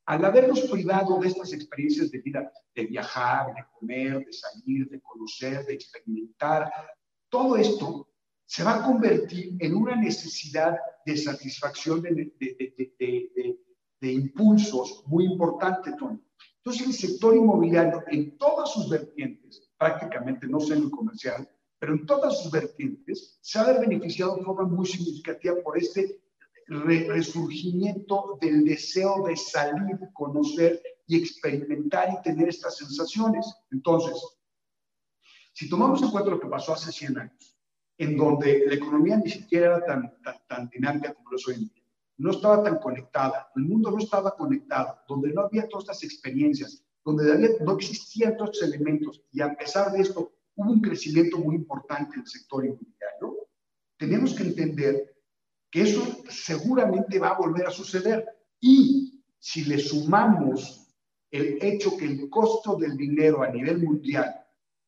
Al 0.07 0.25
habernos 0.25 0.61
privado 0.61 1.19
de 1.19 1.27
estas 1.27 1.53
experiencias 1.53 2.09
de 2.09 2.19
vida, 2.21 2.51
de 2.73 2.85
viajar, 2.87 3.53
de 3.53 3.63
comer, 3.79 4.25
de 4.25 4.33
salir, 4.33 4.89
de 4.89 4.99
conocer, 5.01 5.67
de 5.67 5.75
experimentar, 5.75 6.71
todo 7.29 7.57
esto 7.57 8.09
se 8.45 8.63
va 8.63 8.75
a 8.75 8.83
convertir 8.83 9.55
en 9.59 9.75
una 9.75 9.95
necesidad 9.95 10.77
de 11.05 11.17
satisfacción 11.17 12.01
de, 12.01 12.33
de, 12.39 13.59
de 14.01 14.11
impulsos 14.11 15.03
muy 15.07 15.25
importante, 15.25 15.93
Tony. 15.97 16.19
Entonces, 16.57 16.87
el 16.87 16.93
sector 16.93 17.35
inmobiliario 17.35 18.03
en 18.07 18.37
todas 18.37 18.71
sus 18.71 18.89
vertientes, 18.89 19.69
prácticamente 19.77 20.47
no 20.47 20.59
el 20.59 20.89
comercial, 20.89 21.47
pero 21.77 21.93
en 21.93 22.05
todas 22.05 22.41
sus 22.41 22.51
vertientes, 22.51 23.37
se 23.41 23.59
ha 23.59 23.79
beneficiado 23.79 24.35
de 24.35 24.43
forma 24.43 24.67
muy 24.67 24.85
significativa 24.85 25.55
por 25.63 25.77
este 25.77 26.21
resurgimiento 26.67 28.37
del 28.41 28.65
deseo 28.65 29.23
de 29.27 29.37
salir, 29.37 29.99
conocer 30.13 30.81
y 31.05 31.17
experimentar 31.17 32.09
y 32.11 32.21
tener 32.23 32.49
estas 32.49 32.77
sensaciones. 32.77 33.45
Entonces, 33.71 34.19
si 35.53 35.69
tomamos 35.69 36.01
en 36.01 36.09
cuenta 36.09 36.31
lo 36.31 36.39
que 36.39 36.47
pasó 36.47 36.73
hace 36.73 36.91
100 36.91 37.19
años, 37.19 37.54
en 37.97 38.17
donde 38.17 38.65
la 38.67 38.75
economía 38.75 39.17
ni 39.17 39.29
siquiera 39.29 39.77
era 39.77 39.85
tan, 39.85 40.13
tan, 40.47 40.69
dinámica 40.69 41.13
como 41.13 41.31
lo 41.31 41.37
es 41.37 41.47
hoy 41.47 41.55
en 41.55 41.59
día, 41.61 41.83
no 42.17 42.31
estaba 42.31 42.63
tan 42.63 42.77
conectada, 42.79 43.49
el 43.55 43.63
mundo 43.63 43.91
no 43.91 43.99
estaba 43.99 44.35
conectado, 44.35 44.99
donde 45.07 45.33
no 45.33 45.41
había 45.41 45.67
todas 45.67 45.85
estas 45.85 46.03
experiencias, 46.03 46.83
donde 47.03 47.57
no 47.61 47.73
existían 47.73 48.35
todos 48.37 48.51
estos 48.53 48.69
elementos, 48.69 49.21
y 49.31 49.41
a 49.41 49.53
pesar 49.55 49.91
de 49.91 50.01
esto 50.01 50.33
hubo 50.55 50.71
un 50.71 50.81
crecimiento 50.81 51.37
muy 51.37 51.55
importante 51.55 52.15
en 52.15 52.21
el 52.21 52.27
sector 52.27 52.65
inmobiliario, 52.65 53.47
tenemos 53.97 54.33
que 54.33 54.43
entender 54.43 55.15
que 55.69 55.81
eso 55.81 56.01
seguramente 56.29 57.19
va 57.19 57.29
a 57.29 57.37
volver 57.37 57.67
a 57.67 57.71
suceder. 57.71 58.25
Y 58.59 59.23
si 59.39 59.65
le 59.65 59.77
sumamos 59.77 60.87
el 61.31 61.57
hecho 61.61 61.97
que 61.97 62.05
el 62.05 62.29
costo 62.29 62.77
del 62.77 62.95
dinero 62.95 63.43
a 63.43 63.49
nivel 63.49 63.79
mundial 63.79 64.44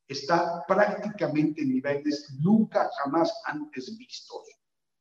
está 0.07 0.63
prácticamente 0.67 1.61
en 1.61 1.69
niveles 1.69 2.33
nunca 2.39 2.89
jamás 2.97 3.33
antes 3.45 3.97
vistos. 3.97 4.47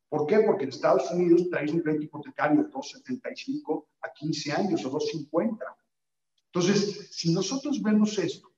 ¿Por 0.08 0.26
qué? 0.26 0.40
Porque 0.40 0.64
en 0.64 0.70
Estados 0.70 1.10
Unidos 1.10 1.48
traes 1.50 1.72
un 1.72 1.80
crédito 1.80 2.04
hipotecario 2.04 2.62
de 2.62 2.70
2,75 2.70 3.86
a 4.02 4.12
15 4.12 4.52
años 4.52 4.84
o 4.84 4.90
2,50. 4.90 5.58
Entonces, 6.46 7.08
si 7.10 7.32
nosotros 7.32 7.82
vemos 7.82 8.18
esto 8.18 8.52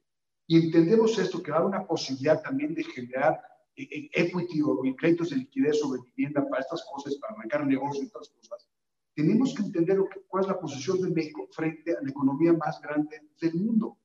y 0.47 0.67
entendemos 0.67 1.19
esto, 1.19 1.43
que 1.43 1.51
da 1.51 1.65
una 1.65 1.87
posibilidad 1.87 2.43
también 2.43 2.75
de 2.75 2.85
generar 2.85 3.41
equity 3.75 4.63
o 4.63 4.81
créditos 4.97 5.31
de 5.31 5.37
liquidez 5.37 5.81
sobre 5.81 6.03
vivienda 6.03 6.47
para 6.49 6.63
estas 6.63 6.85
cosas, 6.91 7.17
para 7.17 7.35
arrancar 7.35 7.67
negocios 7.67 8.05
y 8.05 8.09
otras 8.09 8.29
cosas, 8.31 8.69
tenemos 9.15 9.55
que 9.55 9.63
entender 9.63 9.99
cuál 10.29 10.45
es 10.45 10.49
la 10.49 10.61
posición 10.61 11.01
de 11.01 11.11
México 11.11 11.49
frente 11.51 11.97
a 11.97 12.01
la 12.01 12.11
economía 12.11 12.53
más 12.53 12.81
grande 12.81 13.21
del 13.41 13.55
mundo. 13.55 13.99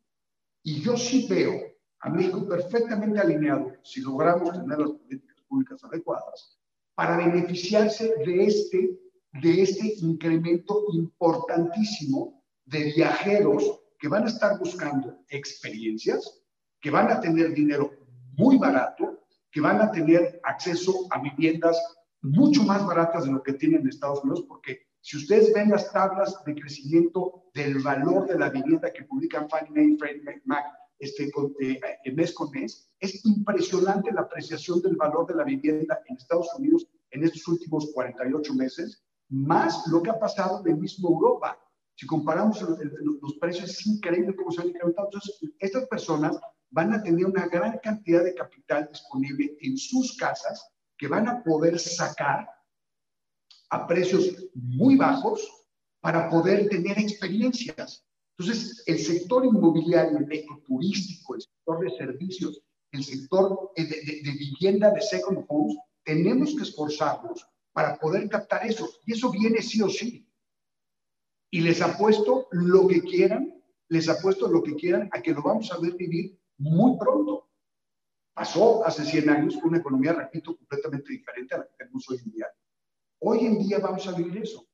Y 0.64 0.82
yo 0.82 0.98
sí 0.98 1.28
veo 1.30 1.54
a 1.54 1.73
México 2.10 2.48
perfectamente 2.48 3.20
alineado, 3.20 3.72
si 3.84 4.02
logramos 4.02 4.52
tener 4.52 4.80
las 4.80 4.92
políticas 4.92 5.42
públicas 5.48 5.84
adecuadas, 5.84 6.60
para 6.96 7.18
beneficiarse 7.18 8.14
de 8.26 8.46
este, 8.46 9.00
de 9.42 9.62
este 9.62 9.96
incremento 10.00 10.86
importantísimo 10.94 12.44
de 12.66 12.94
viajeros 12.96 13.82
que 14.00 14.08
van 14.08 14.24
a 14.24 14.28
estar 14.28 14.60
buscando 14.60 15.24
experiencias, 15.30 16.44
que 16.82 16.92
van 16.92 17.10
a 17.10 17.20
tener 17.20 17.54
dinero 17.54 17.92
muy 18.36 18.58
barato 18.58 19.24
que 19.54 19.62
van 19.62 19.80
a 19.80 19.92
tener 19.92 20.42
acceso 20.44 21.08
a 21.12 21.22
viviendas 21.22 21.78
mucho 22.24 22.64
más 22.64 22.86
baratas 22.86 23.26
de 23.26 23.32
lo 23.32 23.44
que 23.44 23.54
tienen 23.54 23.82
en 23.82 23.90
Estados 23.90 24.24
Unidos, 24.24 24.46
porque 24.48 24.88
si 25.00 25.18
ustedes 25.18 25.54
ven 25.54 25.70
las 25.70 25.92
tablas 25.92 26.44
de 26.44 26.56
crecimiento 26.56 27.46
del 27.54 27.78
valor 27.80 28.28
de 28.28 28.40
la 28.40 28.50
vivienda 28.50 28.92
que 28.92 29.04
publican 29.04 29.48
Fannie 29.50 29.98
Mae 30.00 30.42
Mac 30.46 30.66
este, 31.04 31.32
eh, 31.60 32.12
mes 32.14 32.34
con 32.34 32.50
mes, 32.52 32.90
es 33.00 33.26
impresionante 33.26 34.12
la 34.12 34.22
apreciación 34.22 34.82
del 34.82 34.96
valor 34.96 35.28
de 35.28 35.36
la 35.36 35.44
vivienda 35.44 36.00
en 36.08 36.18
Estados 36.18 36.48
Unidos 36.58 36.88
en 37.12 37.24
estos 37.24 37.48
últimos 37.48 37.92
48 37.94 38.54
meses, 38.54 39.04
más 39.30 39.86
lo 39.88 40.02
que 40.02 40.10
ha 40.10 40.20
pasado 40.20 40.64
en 40.66 40.80
mismo 40.80 41.10
Europa. 41.10 41.60
Si 41.96 42.08
comparamos 42.08 42.62
los, 42.62 42.80
los 43.22 43.34
precios, 43.40 43.70
es 43.70 43.86
increíble 43.86 44.36
cómo 44.36 44.52
se 44.52 44.62
han 44.62 44.70
incrementado. 44.70 45.08
Entonces, 45.08 45.40
estas 45.60 45.86
personas 45.88 46.40
van 46.72 46.94
a 46.94 47.04
tener 47.04 47.26
una 47.26 47.48
gran 47.48 47.78
cantidad 47.84 48.24
de 48.24 48.34
capital 48.34 48.90
disponible 48.92 49.56
en 49.62 49.78
sus 49.78 50.18
casas 50.18 50.68
que 50.98 51.08
van 51.08 51.28
a 51.28 51.44
poder 51.44 51.78
sacar 51.78 52.48
a 53.70 53.88
precios 53.88 54.36
muy 54.54 54.96
bajos 54.96 55.48
para 56.00 56.30
poder 56.30 56.70
tener 56.70 56.98
experiencias. 56.98 58.06
Entonces, 58.38 58.84
el 58.88 59.00
sector 59.00 59.46
inmobiliario, 59.46 60.18
el 60.18 60.64
turístico, 60.64 61.36
el 61.36 61.42
sector 61.42 61.80
de 61.80 61.98
servicios, 61.98 62.62
el 62.92 63.04
sector 63.04 63.72
de, 63.76 63.84
de, 63.84 64.32
vivienda 64.32 64.92
de 64.92 65.02
second 65.02 65.46
homes, 65.48 65.78
tenemos 66.04 66.56
que 66.56 66.64
esforzarnos 66.64 67.46
para 67.72 67.98
poder 68.00 68.28
captar 68.30 68.66
eso. 68.66 68.90
Y 69.06 69.14
eso 69.14 69.32
viene 69.32 69.62
sí 69.62 69.82
o 69.82 69.90
sí. 69.90 70.28
Y 71.52 71.62
les 71.62 71.82
apuesto 71.82 72.48
lo 72.52 72.88
que 72.88 73.02
quieran, 73.02 73.54
les 73.90 74.10
apuesto 74.10 74.48
lo 74.48 74.64
que 74.64 74.76
quieran 74.76 75.10
a 75.12 75.22
que 75.22 75.34
lo 75.34 75.44
vamos 75.44 75.72
a 75.72 75.80
ver 75.80 75.94
vivir 75.94 76.40
muy 76.58 76.98
pronto. 76.98 77.50
Pasó 78.34 78.84
hace 78.86 79.06
100 79.06 79.30
años 79.30 79.56
con 79.56 79.70
una 79.70 79.78
economía, 79.78 80.14
repito, 80.14 80.58
completamente 80.58 81.12
diferente 81.12 81.54
a 81.54 81.60
la 81.60 81.66
que 81.66 81.76
tenemos 81.78 82.10
hoy 82.10 82.18
en 82.26 82.32
día. 82.32 82.48
Hoy 83.20 83.46
en 83.46 83.60
día 83.60 83.78
vamos 83.78 84.08
a 84.08 84.14
vivir 84.14 84.38
eso. 84.42 84.68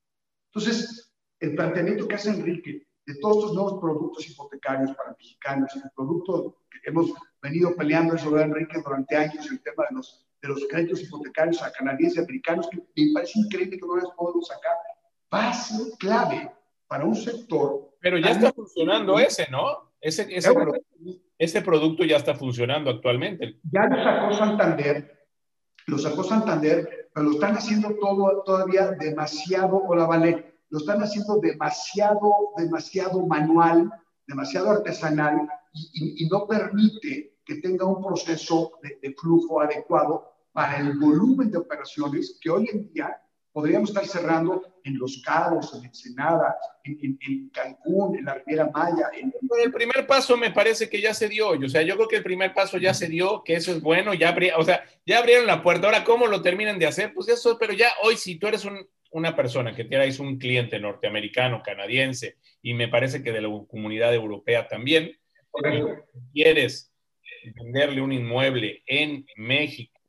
Entonces, 0.53 1.13
el 1.39 1.55
planteamiento 1.55 2.07
que 2.07 2.15
hace 2.15 2.29
Enrique 2.29 2.88
de 3.09 3.15
todos 3.15 3.37
estos 3.37 3.53
nuevos 3.55 3.79
productos 3.81 4.29
hipotecarios 4.29 4.95
para 4.95 5.15
mexicanos, 5.17 5.75
el 5.75 5.89
producto 5.95 6.57
que 6.69 6.89
hemos 6.91 7.11
venido 7.41 7.75
peleando 7.75 8.13
eso 8.13 8.29
de 8.29 8.43
Enrique 8.43 8.79
durante 8.85 9.15
años, 9.15 9.49
el 9.49 9.59
tema 9.61 9.85
de 9.89 9.95
los, 9.95 10.27
de 10.39 10.47
los 10.47 10.67
créditos 10.69 11.01
hipotecarios 11.01 11.59
a 11.63 11.71
canadienses 11.71 12.19
y 12.19 12.21
americanos, 12.21 12.69
que 12.69 12.77
me 12.77 13.13
parece 13.13 13.39
increíble 13.39 13.79
que 13.79 13.87
no 13.87 13.95
las 13.95 14.11
podemos 14.15 14.45
sacar, 14.45 14.73
va 15.33 15.49
a 15.49 15.53
ser 15.53 15.87
clave 15.97 16.51
para 16.87 17.03
un 17.03 17.15
sector. 17.15 17.95
Pero 17.99 18.19
ya 18.19 18.29
está 18.29 18.53
funcionando 18.53 19.17
ese, 19.17 19.47
¿no? 19.49 19.89
Ese, 19.99 20.27
ese, 20.29 20.53
ese 21.39 21.61
producto 21.63 22.03
ya 22.03 22.17
está 22.17 22.35
funcionando 22.35 22.91
actualmente. 22.91 23.59
Ya 23.71 23.85
lo 23.89 24.03
sacó 24.03 24.33
Santander, 24.33 25.27
lo 25.87 25.97
sacó 25.97 26.23
Santander, 26.23 27.09
pero 27.11 27.25
lo 27.25 27.31
están 27.33 27.55
haciendo 27.55 27.95
todo 27.99 28.43
todavía 28.43 28.91
demasiado, 28.91 29.77
o 29.77 29.95
la 29.95 30.05
vale, 30.05 30.58
lo 30.69 30.79
están 30.79 31.01
haciendo 31.01 31.39
demasiado, 31.39 32.31
demasiado 32.57 33.25
manual, 33.25 33.91
demasiado 34.27 34.71
artesanal 34.71 35.47
y, 35.73 36.27
no 36.29 36.47
permite 36.47 37.37
que 37.45 37.55
tenga 37.55 37.85
un 37.85 38.03
proceso 38.03 38.73
de, 38.81 39.15
flujo 39.19 39.61
adecuado 39.61 40.31
para 40.51 40.77
el 40.77 40.97
volumen 40.97 41.51
de 41.51 41.57
operaciones 41.57 42.37
que 42.41 42.49
hoy 42.49 42.69
en 42.71 42.91
día 42.91 43.19
podríamos 43.51 43.89
estar 43.89 44.05
cerrando 44.05 44.63
en 44.83 44.97
Los 44.97 45.21
Cabos, 45.25 45.73
en 45.73 45.85
Ensenada, 45.85 46.55
en, 46.83 47.17
en, 47.19 47.49
Cancún, 47.49 48.17
en 48.17 48.25
la 48.25 48.35
Riviera 48.35 48.69
Maya. 48.71 49.09
El 49.63 49.71
primer 49.71 50.05
paso 50.05 50.37
me 50.37 50.51
parece 50.51 50.87
que 50.89 51.01
ya 51.01 51.13
se 51.13 51.27
dio. 51.27 51.49
O 51.49 51.69
sea, 51.69 51.81
yo 51.81 51.95
creo 51.95 52.07
que 52.07 52.17
el 52.17 52.23
primer 52.23 52.53
paso 52.53 52.77
ya 52.77 52.93
se 52.93 53.07
dio, 53.07 53.43
que 53.43 53.55
eso 53.55 53.71
es 53.71 53.81
bueno, 53.81 54.13
ya 54.13 54.35
o 54.57 54.63
sea, 54.63 54.83
ya 55.05 55.19
abrieron 55.19 55.47
la 55.47 55.63
puerta. 55.63 55.87
Ahora, 55.87 56.03
¿cómo 56.03 56.27
lo 56.27 56.41
terminan 56.41 56.79
de 56.79 56.87
hacer? 56.87 57.13
Pues 57.13 57.27
eso, 57.27 57.57
pero 57.59 57.73
ya 57.73 57.89
hoy, 58.03 58.15
si 58.15 58.37
tú 58.37 58.47
eres 58.47 58.65
una 59.11 59.35
persona 59.35 59.75
que 59.75 59.85
tienes 59.85 60.19
un 60.19 60.37
cliente 60.37 60.79
norteamericano, 60.79 61.63
canadiense, 61.63 62.37
y 62.61 62.73
me 62.73 62.87
parece 62.87 63.23
que 63.23 63.31
de 63.31 63.41
la 63.41 63.49
comunidad 63.67 64.13
europea 64.13 64.67
también, 64.67 65.17
quieres 66.33 66.93
venderle 67.55 68.01
un 68.01 68.11
inmueble 68.11 68.83
en 68.85 69.25
México 69.35 69.99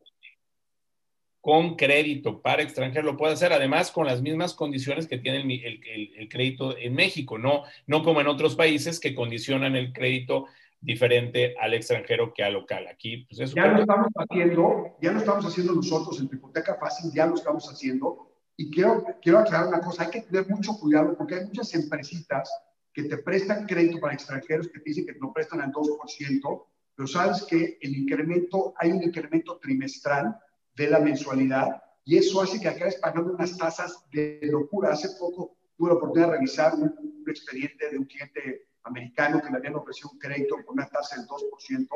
con 1.40 1.76
crédito 1.76 2.42
para 2.42 2.62
extranjero 2.62 3.07
lo 3.12 3.16
puede 3.16 3.32
hacer, 3.32 3.53
además 3.53 3.90
con 3.90 4.07
las 4.07 4.20
mismas 4.20 4.55
condiciones 4.55 5.07
que 5.07 5.18
tiene 5.18 5.40
el, 5.64 6.28
crédito 6.28 6.76
en 6.76 6.94
México, 6.94 7.38
no, 7.38 7.64
no 7.86 8.03
como 8.03 8.20
en 8.20 8.26
otros 8.26 8.57
países 8.57 9.01
que 9.01 9.14
condicionan 9.14 9.74
el 9.74 9.92
crédito 9.92 10.46
diferente 10.80 11.55
al 11.59 11.74
extranjero 11.74 12.32
que 12.34 12.42
al 12.42 12.55
local. 12.55 12.86
Aquí, 12.88 13.24
pues 13.28 13.40
eso. 13.40 13.57
Ya 13.57 13.68
lo 13.68 13.80
estamos 13.80 14.09
haciendo, 14.16 14.96
ya 15.01 15.12
lo 15.12 15.18
estamos 15.18 15.46
haciendo 15.46 15.74
nosotros 15.74 16.20
en 16.20 16.26
Hipoteca 16.26 16.76
Fácil, 16.78 17.11
ya 17.14 17.26
lo 17.26 17.34
estamos 17.34 17.66
haciendo. 17.70 18.30
Y 18.61 18.71
quiero, 18.71 19.07
quiero 19.23 19.39
aclarar 19.39 19.69
una 19.69 19.81
cosa, 19.81 20.03
hay 20.03 20.11
que 20.11 20.21
tener 20.21 20.47
mucho 20.51 20.75
cuidado 20.79 21.17
porque 21.17 21.35
hay 21.35 21.47
muchas 21.47 21.75
empresitas 21.75 22.53
que 22.93 23.05
te 23.05 23.17
prestan 23.17 23.67
crédito 23.67 23.99
para 23.99 24.13
extranjeros 24.13 24.69
que 24.69 24.81
te 24.81 24.91
dicen 24.91 25.07
que 25.07 25.15
no 25.19 25.33
prestan 25.33 25.63
al 25.63 25.73
2%, 25.73 26.67
pero 26.95 27.07
sabes 27.09 27.43
que 27.45 27.79
el 27.81 27.97
incremento, 27.97 28.75
hay 28.77 28.93
un 28.93 29.03
incremento 29.03 29.59
trimestral 29.63 30.39
de 30.75 30.91
la 30.91 31.01
mensualidad 31.01 31.83
y 32.05 32.19
eso 32.19 32.43
hace 32.43 32.61
que 32.61 32.69
acabes 32.69 32.97
pagando 32.97 33.33
unas 33.33 33.57
tasas 33.57 34.05
de 34.13 34.41
locura. 34.43 34.93
Hace 34.93 35.09
poco 35.19 35.57
tuve 35.79 35.89
la 35.89 35.95
oportunidad 35.95 36.27
de 36.27 36.35
revisar 36.35 36.75
un, 36.75 37.25
expediente 37.29 37.89
de 37.89 37.97
un 37.97 38.05
cliente 38.05 38.69
americano 38.83 39.41
que 39.41 39.49
le 39.49 39.57
habían 39.57 39.77
ofrecido 39.77 40.11
un 40.13 40.19
crédito 40.19 40.57
con 40.67 40.75
una 40.75 40.87
tasa 40.87 41.17
del 41.17 41.27
2% 41.27 41.89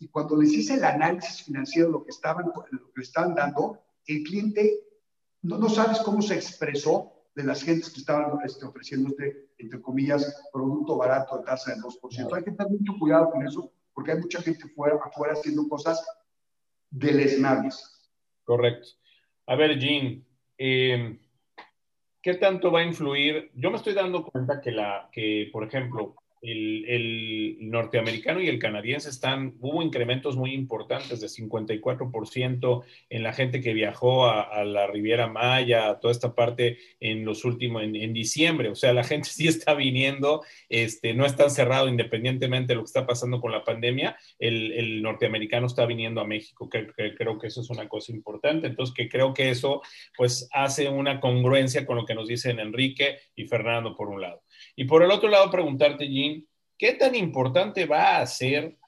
y 0.00 0.08
cuando 0.08 0.36
les 0.36 0.52
hice 0.52 0.74
el 0.74 0.84
análisis 0.84 1.44
financiero 1.44 1.86
de 1.86 1.92
lo 1.92 2.04
que 2.04 2.10
estaban, 2.10 2.44
lo 2.70 2.92
que 2.92 3.00
estaban 3.00 3.34
dando, 3.34 3.80
el 4.06 4.22
cliente 4.24 4.89
no, 5.42 5.58
no 5.58 5.68
sabes 5.68 6.00
cómo 6.00 6.22
se 6.22 6.34
expresó 6.34 7.12
de 7.34 7.44
las 7.44 7.62
gentes 7.62 7.90
que 7.90 8.00
estaban 8.00 8.38
este, 8.44 8.66
ofreciendo 8.66 9.14
entre 9.58 9.80
comillas, 9.80 10.48
producto 10.52 10.96
barato 10.96 11.38
de 11.38 11.44
tasa 11.44 11.72
del 11.72 11.82
2%. 11.82 12.36
Hay 12.36 12.44
que 12.44 12.50
tener 12.50 12.72
mucho 12.72 12.98
cuidado 12.98 13.30
con 13.30 13.46
eso 13.46 13.72
porque 13.94 14.12
hay 14.12 14.18
mucha 14.18 14.42
gente 14.42 14.68
fuera, 14.68 14.96
afuera 15.02 15.34
haciendo 15.34 15.68
cosas 15.68 16.04
deleznables. 16.90 18.10
Correcto. 18.44 18.88
A 19.46 19.56
ver, 19.56 19.78
Jean, 19.78 20.24
¿qué 20.56 22.34
tanto 22.40 22.72
va 22.72 22.80
a 22.80 22.84
influir? 22.84 23.50
Yo 23.54 23.70
me 23.70 23.76
estoy 23.76 23.94
dando 23.94 24.24
cuenta 24.24 24.60
que, 24.60 24.70
la, 24.70 25.08
que, 25.12 25.48
por 25.52 25.64
ejemplo, 25.64 26.16
el, 26.42 27.56
norteamericano 27.60 28.40
y 28.40 28.48
el 28.48 28.58
canadiense 28.58 29.10
están, 29.10 29.54
hubo 29.60 29.82
incrementos 29.82 30.36
muy 30.36 30.52
importantes 30.52 31.20
de 31.20 31.26
54% 31.28 32.82
en 33.10 33.22
la 33.22 33.32
gente 33.32 33.60
que 33.60 33.74
viajó 33.74 34.26
a, 34.26 34.64
la 34.64 34.86
Riviera 34.86 35.26
Maya, 35.26 35.88
a 35.88 36.00
toda 36.00 36.12
esta 36.12 36.34
parte 36.34 36.78
en 36.98 37.24
los 37.24 37.44
últimos, 37.44 37.82
en, 37.82 38.12
diciembre. 38.12 38.70
O 38.70 38.74
sea, 38.74 38.92
la 38.92 39.04
gente 39.10 39.28
sí 39.28 39.48
está 39.48 39.74
viniendo, 39.74 40.42
este, 40.68 41.14
no 41.14 41.26
está 41.26 41.48
cerrado 41.50 41.88
independientemente 41.88 42.72
de 42.72 42.76
lo 42.76 42.82
que 42.82 42.88
está 42.88 43.06
pasando 43.06 43.40
con 43.40 43.52
la 43.52 43.64
pandemia. 43.64 44.16
El, 44.38 45.02
norteamericano 45.02 45.66
está 45.66 45.86
viniendo 45.86 46.20
a 46.20 46.26
México, 46.26 46.68
que, 46.68 46.88
creo 47.16 47.38
que 47.38 47.46
eso 47.46 47.60
es 47.60 47.70
una 47.70 47.88
cosa 47.88 48.12
importante. 48.12 48.66
Entonces, 48.66 48.94
que 48.94 49.08
creo 49.08 49.32
que 49.34 49.50
eso 49.50 49.82
pues 50.16 50.48
hace 50.52 50.88
una 50.88 51.20
congruencia 51.20 51.86
con 51.86 51.96
lo 51.96 52.04
que 52.04 52.14
nos 52.14 52.28
dicen 52.28 52.58
Enrique 52.58 53.18
y 53.34 53.46
Fernando 53.46 53.94
por 53.96 54.08
un 54.08 54.20
lado. 54.20 54.42
Y 54.80 54.84
por 54.84 55.02
el 55.02 55.10
otro 55.10 55.28
lado, 55.28 55.50
preguntarte, 55.50 56.08
Jean, 56.08 56.42
¿qué 56.78 56.94
tan 56.94 57.14
importante 57.14 57.84
va 57.84 58.16
a 58.16 58.26
ser 58.26 58.78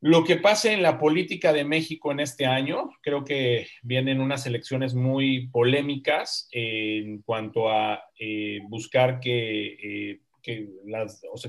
lo 0.00 0.22
que 0.22 0.36
pase 0.36 0.72
en 0.72 0.82
la 0.82 1.00
política 1.00 1.52
de 1.52 1.64
México 1.64 2.12
en 2.12 2.20
este 2.20 2.46
año? 2.46 2.90
Creo 3.00 3.24
que 3.24 3.66
vienen 3.82 4.20
unas 4.20 4.46
elecciones 4.46 4.94
muy 4.94 5.48
polémicas 5.48 6.46
en 6.52 7.22
cuanto 7.22 7.72
a 7.72 8.04
eh, 8.16 8.60
buscar 8.68 9.18
que, 9.18 10.10
eh, 10.12 10.20
que 10.40 10.68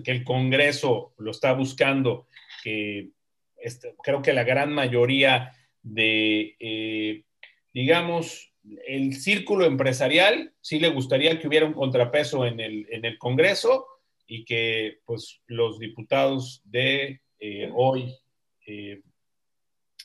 el 0.08 0.24
Congreso 0.24 1.14
lo 1.20 1.30
está 1.30 1.54
buscando, 1.54 2.26
que 2.64 3.10
este, 3.58 3.94
creo 4.02 4.24
que 4.24 4.34
la 4.34 4.44
gran 4.44 4.74
mayoría 4.74 5.52
de, 5.84 6.56
eh, 6.60 7.26
digamos, 7.72 8.53
el 8.88 9.14
círculo 9.16 9.66
empresarial 9.66 10.54
sí 10.62 10.80
le 10.80 10.90
gustaría 10.90 11.40
que 11.40 11.48
hubiera 11.48 11.66
un 11.66 11.74
contrapeso 11.74 12.46
en 12.46 12.60
el, 12.60 12.88
en 12.90 13.06
el 13.06 13.18
Congreso 13.18 13.88
y 14.28 14.46
que 14.46 15.00
pues 15.06 15.42
los 15.48 15.80
diputados 15.80 16.62
de 16.66 17.22
eh, 17.40 17.70
hoy 17.74 18.16
eh, 18.66 19.02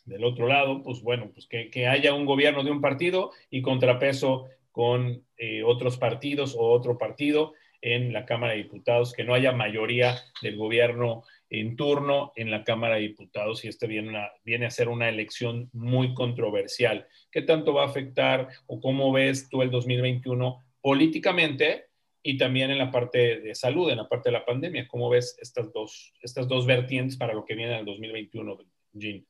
del 0.04 0.24
otro 0.24 0.46
lado, 0.46 0.82
pues 0.82 1.02
bueno, 1.02 1.30
pues 1.32 1.46
que, 1.46 1.86
haya 1.86 2.14
un 2.14 2.24
gobierno 2.24 2.64
de 2.64 2.70
un 2.70 2.80
partido 2.80 3.30
y 3.50 3.62
contrapeso 3.62 4.48
con 4.72 5.24
eh, 5.36 5.62
otros 5.62 5.98
partidos 5.98 6.56
o 6.56 6.70
otro 6.70 6.98
partido 6.98 7.54
en 7.80 8.12
la 8.12 8.24
Cámara 8.24 8.52
de 8.52 8.62
Diputados, 8.62 9.12
que 9.12 9.24
no 9.24 9.34
haya 9.34 9.52
mayoría 9.52 10.18
del 10.42 10.56
gobierno 10.56 11.22
en 11.50 11.76
turno 11.76 12.32
en 12.36 12.50
la 12.50 12.64
Cámara 12.64 12.96
de 12.96 13.02
Diputados 13.02 13.64
y 13.64 13.68
este 13.68 13.86
viene, 13.86 14.28
viene 14.44 14.66
a 14.66 14.70
ser 14.70 14.88
una 14.88 15.08
elección 15.08 15.70
muy 15.72 16.14
controversial. 16.14 17.06
¿Qué 17.30 17.42
tanto 17.42 17.72
va 17.72 17.84
a 17.84 17.86
afectar 17.86 18.48
o 18.66 18.80
cómo 18.80 19.12
ves 19.12 19.48
tú 19.48 19.62
el 19.62 19.70
2021 19.70 20.58
políticamente 20.80 21.86
y 22.22 22.36
también 22.36 22.70
en 22.70 22.78
la 22.78 22.90
parte 22.90 23.40
de 23.40 23.54
salud, 23.54 23.90
en 23.90 23.96
la 23.96 24.08
parte 24.08 24.28
de 24.28 24.34
la 24.34 24.44
pandemia? 24.44 24.86
¿Cómo 24.88 25.08
ves 25.08 25.36
estas 25.40 25.72
dos, 25.72 26.12
estas 26.22 26.48
dos 26.48 26.66
vertientes 26.66 27.16
para 27.16 27.34
lo 27.34 27.44
que 27.44 27.54
viene 27.54 27.72
en 27.72 27.78
el 27.80 27.86
2021, 27.86 28.58
Jean? 28.92 29.26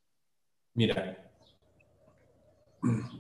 Mira, 0.75 1.29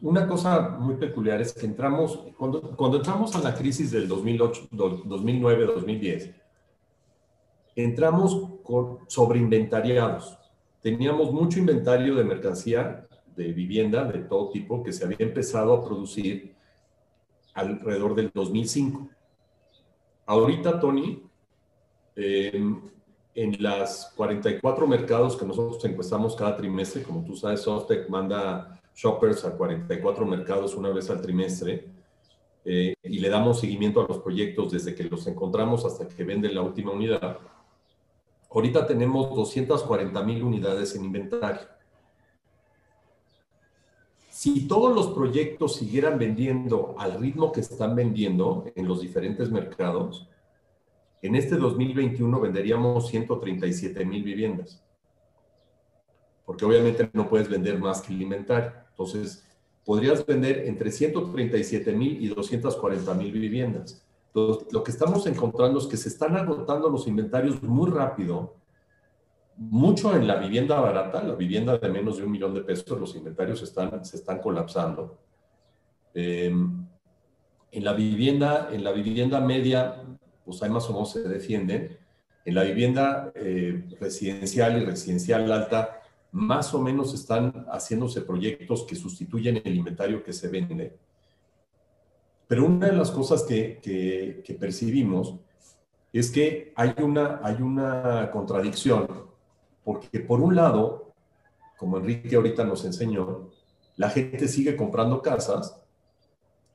una 0.03 0.27
cosa 0.27 0.77
muy 0.79 0.97
peculiar 0.97 1.41
es 1.41 1.53
que 1.53 1.67
entramos, 1.67 2.17
cuando, 2.37 2.77
cuando 2.77 2.99
entramos 2.99 3.35
a 3.35 3.41
la 3.41 3.55
crisis 3.55 3.91
del 3.91 4.07
2008, 4.07 4.69
2009, 4.71 5.67
2010, 5.67 6.35
entramos 7.75 8.58
sobreinventariados. 9.07 10.39
Teníamos 10.81 11.33
mucho 11.33 11.59
inventario 11.59 12.14
de 12.14 12.25
mercancía, 12.25 13.07
de 13.37 13.53
vivienda, 13.53 14.05
de 14.05 14.21
todo 14.21 14.51
tipo, 14.51 14.83
que 14.83 14.93
se 14.93 15.05
había 15.05 15.19
empezado 15.21 15.75
a 15.75 15.85
producir 15.85 16.55
alrededor 17.55 18.14
del 18.14 18.31
2005. 18.33 19.09
Ahorita, 20.27 20.79
Tony, 20.79 21.23
em, 22.16 22.81
en 23.35 23.62
las 23.62 24.12
44 24.16 24.87
mercados 24.87 25.37
que 25.37 25.47
nosotros 25.47 25.85
encuestamos 25.85 26.35
cada 26.35 26.57
trimestre, 26.57 27.03
como 27.03 27.25
tú 27.25 27.37
sabes, 27.37 27.61
Softec 27.61 28.09
manda 28.09 28.81
shoppers 28.95 29.45
a 29.45 29.57
44 29.57 30.27
mercados 30.27 30.75
una 30.75 30.91
vez 30.91 31.09
al 31.09 31.23
trimestre 31.23 31.87
eh, 32.64 32.95
y 33.03 33.19
le 33.21 33.29
damos 33.29 33.61
seguimiento 33.61 34.01
a 34.01 34.09
los 34.09 34.19
proyectos 34.19 34.73
desde 34.73 34.95
que 34.95 35.05
los 35.05 35.27
encontramos 35.29 35.85
hasta 35.85 36.09
que 36.09 36.25
venden 36.25 36.55
la 36.55 36.62
última 36.62 36.91
unidad 36.91 37.39
Ahorita 38.51 38.87
tenemos 38.87 39.35
240 39.35 40.23
mil 40.23 40.43
unidades 40.43 40.95
en 40.97 41.05
inventario. 41.05 41.61
Si 44.31 44.67
todos 44.67 44.95
los 44.95 45.09
proyectos 45.09 45.77
siguieran 45.77 46.19
vendiendo 46.19 46.95
al 46.99 47.21
ritmo 47.21 47.53
que 47.53 47.61
están 47.61 47.95
vendiendo 47.95 48.65
en 48.75 48.89
los 48.89 49.01
diferentes 49.01 49.51
mercados, 49.51 50.29
en 51.21 51.35
este 51.35 51.57
2021 51.57 52.41
venderíamos 52.41 53.09
137 53.09 54.05
mil 54.05 54.23
viviendas. 54.23 54.83
Porque 56.47 56.65
obviamente 56.65 57.11
no 57.13 57.29
puedes 57.29 57.49
vender 57.49 57.79
más 57.79 58.01
que 58.01 58.15
el 58.15 58.23
inventario. 58.23 58.73
Entonces, 58.91 59.45
podrías 59.85 60.25
vender 60.25 60.67
entre 60.67 60.91
137 60.91 61.93
mil 61.93 62.23
y 62.25 62.29
240 62.29 63.13
mil 63.15 63.33
viviendas 63.33 64.08
lo 64.70 64.82
que 64.82 64.91
estamos 64.91 65.26
encontrando 65.26 65.78
es 65.78 65.86
que 65.86 65.97
se 65.97 66.09
están 66.09 66.36
agotando 66.36 66.89
los 66.89 67.07
inventarios 67.07 67.62
muy 67.62 67.91
rápido, 67.91 68.55
mucho 69.57 70.14
en 70.14 70.26
la 70.26 70.36
vivienda 70.36 70.80
barata, 70.80 71.22
la 71.22 71.34
vivienda 71.34 71.76
de 71.78 71.89
menos 71.89 72.16
de 72.16 72.24
un 72.24 72.30
millón 72.30 72.55
de 72.55 72.61
pesos, 72.61 72.99
los 72.99 73.14
inventarios 73.16 73.61
están, 73.62 74.05
se 74.05 74.16
están 74.16 74.41
colapsando. 74.41 75.18
Em, 76.14 76.86
en, 77.72 77.84
la 77.84 77.93
vivienda, 77.93 78.68
en 78.72 78.84
la 78.84 78.93
vivienda 78.93 79.41
media, 79.41 80.03
pues 80.45 80.62
hay 80.62 80.70
más 80.70 80.89
o 80.89 80.93
menos 80.93 81.12
se 81.12 81.28
defienden. 81.28 81.99
En 82.45 82.55
la 82.55 82.62
vivienda 82.62 83.32
eh, 83.34 83.84
residencial 84.01 84.80
y 84.80 84.84
residencial 84.84 85.51
alta, 85.51 86.01
más 86.32 86.72
o 86.72 86.80
menos 86.80 87.12
están 87.14 87.66
haciéndose 87.70 88.22
proyectos 88.22 88.84
que 88.84 88.95
sustituyen 88.95 89.61
el 89.64 89.74
inventario 89.74 90.22
que 90.22 90.32
se 90.32 90.49
vende. 90.49 90.97
Pero 92.49 92.65
una 92.65 92.87
de 92.87 92.95
las 92.95 93.11
cosas 93.11 93.43
que, 93.45 94.57
percibimos 94.59 95.37
es 96.13 96.31
que 96.31 96.73
hay 96.75 96.95
una, 97.03 97.41
hay 97.43 97.61
una 97.61 98.31
contradicción, 98.33 99.07
porque 99.85 100.21
por 100.21 100.41
un 100.41 100.57
lado, 100.57 101.13
como 101.77 101.99
Enrique 101.99 102.35
ahorita 102.35 102.65
nos 102.65 102.85
enseñó, 102.87 103.51
la 103.97 104.09
gente 104.09 104.49
sigue 104.49 104.75
comprando 104.77 105.21
casas, 105.21 105.79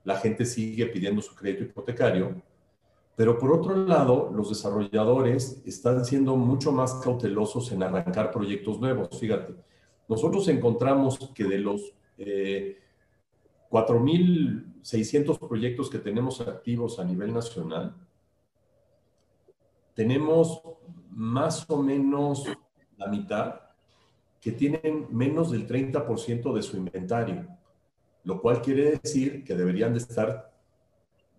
la 0.03 0.17
gente 0.17 0.45
sigue 0.45 0.85
pidiendo 0.85 1.21
su 1.21 1.33
crédito 1.33 1.63
hipotecario, 1.63 2.41
pero 3.15 3.39
por 3.39 3.51
otro 3.51 3.75
lado, 3.75 4.31
los 4.33 4.49
desarrolladores 4.49 5.61
están 5.65 6.05
siendo 6.05 6.35
mucho 6.35 6.71
más 6.71 6.95
cautelosos 6.95 7.71
en 7.71 7.83
arrancar 7.83 8.31
proyectos 8.31 8.79
nuevos. 8.79 9.19
Fíjate, 9.19 9.55
nosotros 10.07 10.47
encontramos 10.47 11.17
que 11.33 11.43
de 11.43 11.59
los 11.59 11.93
eh, 12.17 12.79
4.600 14.83 15.39
proyectos 15.39 15.89
que 15.89 15.99
tenemos 15.99 16.41
activos 16.41 16.99
a 16.99 17.05
nivel 17.05 17.33
nacional, 17.33 17.95
tenemos 19.93 20.61
más 21.09 21.69
o 21.69 21.81
menos 21.81 22.45
la 22.97 23.07
mitad 23.07 23.61
que 24.41 24.51
tienen 24.51 25.07
menos 25.09 25.51
del 25.51 25.67
30% 25.67 26.53
de 26.53 26.61
su 26.61 26.77
inventario, 26.77 27.47
lo 28.23 28.41
cual 28.41 28.61
quiere 28.61 28.99
decir 28.99 29.43
que 29.43 29.55
deberían 29.55 29.93
de 29.93 29.99
estar 29.99 30.51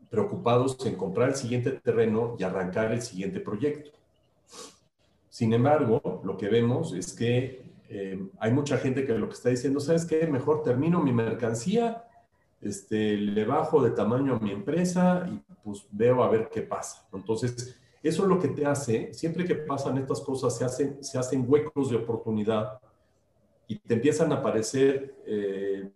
preocupados 0.08 0.76
en 0.86 0.96
comprar 0.96 1.30
el 1.30 1.34
siguiente 1.34 1.72
terreno 1.72 2.36
y 2.38 2.44
arrancar 2.44 2.92
el 2.92 3.02
siguiente 3.02 3.40
proyecto. 3.40 3.90
Sin 5.28 5.52
embargo, 5.52 6.22
lo 6.24 6.36
que 6.36 6.48
vemos 6.48 6.94
es 6.94 7.12
que 7.12 7.74
eh, 7.88 8.28
hay 8.38 8.52
mucha 8.52 8.78
gente 8.78 9.04
que 9.04 9.18
lo 9.18 9.28
que 9.28 9.34
está 9.34 9.50
diciendo, 9.50 9.80
¿sabes 9.80 10.04
qué? 10.06 10.26
Mejor 10.28 10.62
termino 10.62 11.02
mi 11.02 11.12
mercancía 11.12 12.04
este, 12.64 13.16
le 13.16 13.44
bajo 13.44 13.82
de 13.82 13.90
tamaño 13.90 14.36
a 14.36 14.38
mi 14.38 14.50
empresa 14.50 15.26
y 15.30 15.40
pues 15.62 15.86
veo 15.90 16.22
a 16.22 16.28
ver 16.28 16.48
qué 16.50 16.62
pasa. 16.62 17.06
Entonces, 17.12 17.78
eso 18.02 18.22
es 18.22 18.28
lo 18.28 18.38
que 18.38 18.48
te 18.48 18.66
hace, 18.66 19.12
siempre 19.14 19.44
que 19.44 19.54
pasan 19.54 19.98
estas 19.98 20.20
cosas, 20.20 20.56
se 20.56 20.64
hacen, 20.64 21.02
se 21.02 21.18
hacen 21.18 21.44
huecos 21.48 21.90
de 21.90 21.96
oportunidad 21.96 22.78
y 23.66 23.78
te 23.78 23.94
empiezan 23.94 24.30
a 24.32 24.36
aparecer 24.36 25.14
eh, 25.26 25.90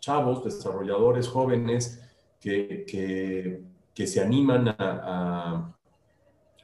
chavos, 0.00 0.44
desarrolladores 0.44 1.26
jóvenes 1.28 2.02
que, 2.40 2.84
que, 2.86 4.06
se 4.06 4.20
animan 4.20 4.68
a, 4.68 5.74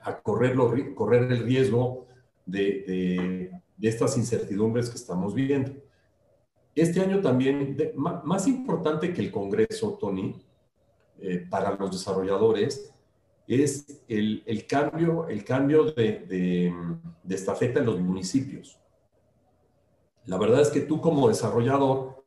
a, 0.03 0.20
correr, 0.20 0.55
correr 0.95 1.32
el 1.32 1.45
riesgo 1.45 2.07
de, 2.45 3.51
de 3.81 3.89
estas 3.89 4.19
incertidumbres 4.19 4.91
que 4.91 4.97
estamos 4.97 5.35
viviendo. 5.35 5.73
Este 6.81 7.02
año 7.02 7.20
también, 7.20 7.77
más 7.94 8.48
importante 8.48 9.12
que 9.12 9.20
el 9.20 9.31
Congreso, 9.31 9.98
Tony, 10.01 10.35
eh, 11.20 11.47
para 11.51 11.77
los 11.77 11.90
desarrolladores, 11.90 12.90
es 13.47 14.02
el, 14.09 14.66
cambio, 14.66 15.28
el 15.28 15.44
cambio 15.44 15.93
de, 15.93 16.20
de, 16.20 16.74
de, 17.23 17.35
estafeta 17.35 17.81
en 17.81 17.85
los 17.85 18.01
municipios. 18.01 18.81
La 20.24 20.39
verdad 20.39 20.62
es 20.62 20.70
que 20.70 20.81
tú 20.81 21.02
como 21.02 21.28
desarrollador 21.28 22.24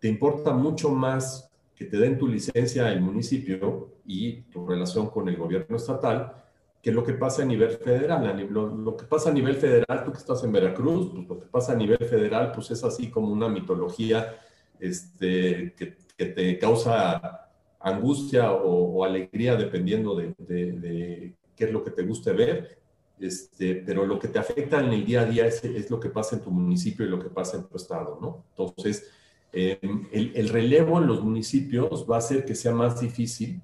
te 0.00 0.08
importa 0.08 0.52
mucho 0.52 0.90
más 0.90 1.48
que 1.76 1.84
te 1.84 1.96
den 1.96 2.18
tu 2.18 2.26
licencia 2.26 2.90
el 2.90 3.00
municipio 3.00 3.92
y 4.04 4.40
tu 4.50 4.66
relación 4.66 5.08
con 5.08 5.28
el 5.28 5.36
gobierno 5.36 5.76
estatal 5.76 6.43
que 6.84 6.92
lo 6.92 7.02
que 7.02 7.14
pasa 7.14 7.42
a 7.42 7.46
nivel 7.46 7.70
federal. 7.70 8.46
Lo, 8.50 8.94
que 8.94 9.06
pasa 9.06 9.30
a 9.30 9.32
nivel 9.32 9.56
federal, 9.56 10.04
tú 10.04 10.12
que 10.12 10.18
estás 10.18 10.44
en 10.44 10.52
Veracruz, 10.52 11.12
pues 11.14 11.26
lo 11.26 11.40
que 11.40 11.46
pasa 11.46 11.72
a 11.72 11.76
nivel 11.76 11.96
federal, 11.96 12.52
pues 12.52 12.70
es 12.72 12.84
así 12.84 13.10
como 13.10 13.32
una 13.32 13.48
mitología 13.48 14.36
este, 14.78 15.72
que, 15.78 15.96
que 16.14 16.26
te 16.26 16.58
causa 16.58 17.48
angustia 17.80 18.52
o, 18.52 19.02
alegría 19.02 19.56
dependiendo 19.56 20.14
de, 20.14 20.34
de, 20.36 21.34
qué 21.56 21.64
es 21.64 21.72
lo 21.72 21.82
que 21.82 21.90
te 21.90 22.02
guste 22.02 22.32
ver. 22.32 22.78
Este, 23.18 23.76
pero 23.76 24.04
lo 24.04 24.18
que 24.18 24.28
te 24.28 24.38
afecta 24.38 24.80
en 24.80 24.92
el 24.92 25.06
día 25.06 25.22
a 25.22 25.24
día 25.24 25.46
es, 25.46 25.64
es, 25.64 25.90
lo 25.90 25.98
que 25.98 26.10
pasa 26.10 26.36
en 26.36 26.42
tu 26.42 26.50
municipio 26.50 27.06
y 27.06 27.08
lo 27.08 27.18
que 27.18 27.30
pasa 27.30 27.56
en 27.56 27.64
tu 27.64 27.78
estado, 27.78 28.18
¿no? 28.20 28.44
Entonces, 28.50 29.10
em, 29.52 30.06
el, 30.12 30.32
el, 30.34 30.50
relevo 30.50 31.00
en 31.00 31.06
los 31.06 31.22
municipios 31.22 32.04
va 32.10 32.16
a 32.16 32.18
hacer 32.18 32.44
que 32.44 32.54
sea 32.54 32.74
más 32.74 33.00
difícil 33.00 33.62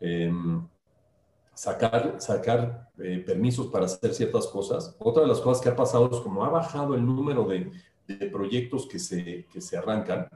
eh, 0.00 0.32
sacar, 1.54 2.16
sacar 2.18 2.90
eh, 2.98 3.22
permisos 3.24 3.68
para 3.68 3.86
hacer 3.86 4.14
ciertas 4.14 4.46
cosas. 4.46 4.94
Otra 4.98 5.22
de 5.22 5.28
las 5.28 5.40
cosas 5.40 5.62
que 5.62 5.68
ha 5.68 5.76
pasado 5.76 6.10
es 6.12 6.18
como 6.18 6.44
ha 6.44 6.50
bajado 6.50 6.94
el 6.94 7.04
número 7.04 7.44
de, 7.44 7.70
de 8.06 8.26
proyectos 8.28 8.86
que 8.86 8.98
se, 8.98 9.46
que 9.52 9.60
se 9.60 9.76
arrancan, 9.76 10.28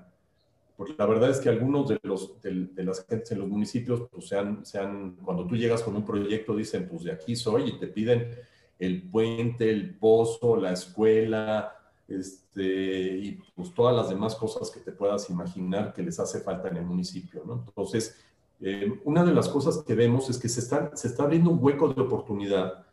porque 0.77 0.95
la 0.97 1.07
verdad 1.07 1.31
es 1.31 1.41
que 1.41 1.49
algunos 1.49 1.89
de, 1.89 1.99
los, 2.03 2.41
de, 2.41 2.85
las 2.85 3.05
gentes 3.05 3.33
en 3.33 3.41
los 3.41 3.49
municipios, 3.49 4.09
pues 4.13 4.29
sean, 4.29 4.65
sean, 4.65 5.17
cuando 5.25 5.45
tú 5.45 5.57
llegas 5.57 5.83
con 5.83 5.97
un 5.97 6.05
proyecto, 6.05 6.55
dicen, 6.55 6.89
pues 6.89 7.03
de 7.03 7.13
aquí 7.13 7.35
soy, 7.35 7.71
y 7.71 7.79
te 7.81 7.89
piden 7.89 8.31
el 8.79 9.03
puente, 9.11 9.69
el 9.69 9.97
pozo, 9.99 10.57
la 10.57 10.73
escuela, 10.73 11.75
este, 12.07 13.19
y 13.19 13.33
pues 13.57 13.75
todas 13.75 13.95
las 13.95 14.09
demás 14.09 14.37
cosas 14.37 14.71
que 14.71 14.79
te 14.79 14.93
puedas 14.93 15.29
imaginar 15.31 15.93
que 15.93 16.03
les 16.03 16.19
hace 16.21 16.41
falta 16.41 16.69
en 16.69 16.77
el 16.77 16.85
municipio, 16.85 17.43
¿no? 17.45 17.65
Entonces, 17.67 18.17
eh, 18.61 19.01
una 19.05 19.25
de 19.25 19.33
las 19.33 19.49
cosas 19.49 19.85
que 19.87 19.95
vemos 19.95 20.29
es 20.31 20.39
que 20.39 20.49
se 20.49 20.61
está, 20.61 20.91
se 20.97 21.09
está 21.09 21.25
abriendo 21.25 21.51
un 21.51 21.59
hueco 21.63 21.89
de 21.93 22.03
oportunidad 22.03 22.85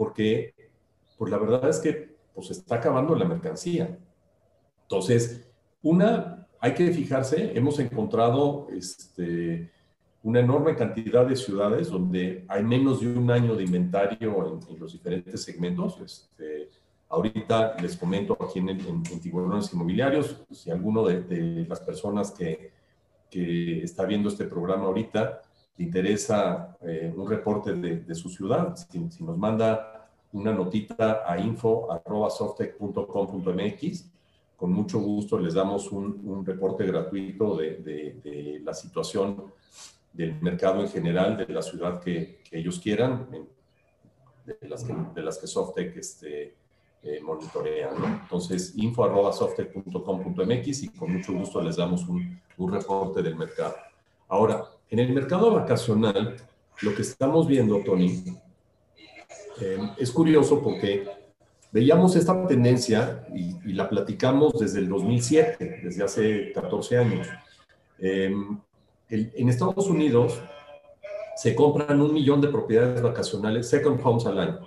porque, 0.00 0.54
pues 1.18 1.30
la 1.30 1.36
verdad 1.36 1.68
es 1.68 1.78
que 1.78 2.16
pues, 2.34 2.50
está 2.50 2.76
acabando 2.76 3.14
la 3.14 3.26
mercancía. 3.26 3.98
Entonces, 4.84 5.46
una, 5.82 6.48
hay 6.58 6.72
que 6.72 6.90
fijarse, 6.90 7.52
hemos 7.54 7.78
encontrado 7.78 8.68
este, 8.72 9.70
una 10.22 10.40
enorme 10.40 10.74
cantidad 10.74 11.26
de 11.26 11.36
ciudades 11.36 11.90
donde 11.90 12.46
hay 12.48 12.62
menos 12.62 13.02
de 13.02 13.08
un 13.08 13.30
año 13.30 13.54
de 13.54 13.64
inventario 13.64 14.58
en, 14.70 14.80
los 14.80 14.92
diferentes 14.92 15.42
segmentos. 15.42 16.00
Este, 16.00 16.70
ahorita 17.10 17.76
les 17.82 17.94
comento 17.94 18.38
aquí 18.40 18.58
en, 18.60 18.70
en, 18.70 19.02
tiburones 19.20 19.70
inmobiliarios, 19.74 20.44
si 20.50 20.70
alguno 20.70 21.04
de, 21.04 21.20
de 21.24 21.66
las 21.66 21.80
personas 21.80 22.30
que 22.30 22.72
que 23.30 23.82
está 23.82 24.04
viendo 24.04 24.28
este 24.28 24.44
programa 24.46 24.84
ahorita 24.86 25.42
le 25.76 25.84
interesa 25.84 26.76
eh, 26.82 27.12
un 27.14 27.28
reporte 27.28 27.74
de, 27.74 28.14
su 28.14 28.28
ciudad, 28.28 28.74
si, 28.76 28.98
nos 29.22 29.38
manda 29.38 30.08
una 30.32 30.52
notita 30.52 31.22
a 31.26 31.38
info.softec.com.mx, 31.38 34.10
con 34.56 34.72
mucho 34.72 35.00
gusto 35.00 35.38
les 35.38 35.54
damos 35.54 35.90
un, 35.90 36.44
reporte 36.44 36.84
gratuito 36.84 37.56
de, 37.56 38.60
la 38.62 38.74
situación 38.74 39.44
del 40.12 40.38
mercado 40.42 40.82
en 40.82 40.88
general, 40.88 41.36
de 41.36 41.46
la 41.52 41.62
ciudad 41.62 42.00
que, 42.00 42.40
ellos 42.50 42.80
quieran, 42.80 43.28
de 44.44 44.68
las 44.68 44.82
que, 44.84 44.94
de 45.14 45.22
las 45.22 45.38
que 45.38 45.46
Softec 45.46 45.96
este, 45.96 46.56
eh, 47.02 47.20
monitorean. 47.22 48.20
Entonces, 48.22 48.72
info.softec.com.mx 48.76 50.82
y 50.82 50.88
con 50.88 51.12
mucho 51.12 51.32
gusto 51.32 51.62
les 51.62 51.76
damos 51.76 52.06
un, 52.08 52.40
un 52.58 52.72
reporte 52.72 53.22
del 53.22 53.36
mercado. 53.36 53.76
Ahora, 54.28 54.64
en 54.90 54.98
el 54.98 55.12
mercado 55.12 55.52
vacacional, 55.52 56.36
lo 56.82 56.94
que 56.94 57.02
estamos 57.02 57.46
viendo, 57.46 57.82
Tony, 57.84 58.22
eh, 59.60 59.78
es 59.98 60.10
curioso 60.10 60.62
porque 60.62 61.06
veíamos 61.72 62.16
esta 62.16 62.46
tendencia 62.46 63.26
y, 63.34 63.72
la 63.72 63.88
platicamos 63.88 64.58
desde 64.58 64.80
el 64.80 64.88
2007, 64.88 65.80
desde 65.84 66.04
hace 66.04 66.52
14 66.52 66.98
años. 66.98 67.28
Eh, 67.98 68.34
en 69.08 69.48
Estados 69.48 69.88
Unidos 69.88 70.40
se 71.36 71.54
compran 71.54 72.00
un 72.00 72.12
millón 72.12 72.40
de 72.40 72.48
propiedades 72.48 73.02
vacacionales, 73.02 73.68
second 73.68 74.00
homes 74.02 74.26
al 74.26 74.38
año. 74.38 74.60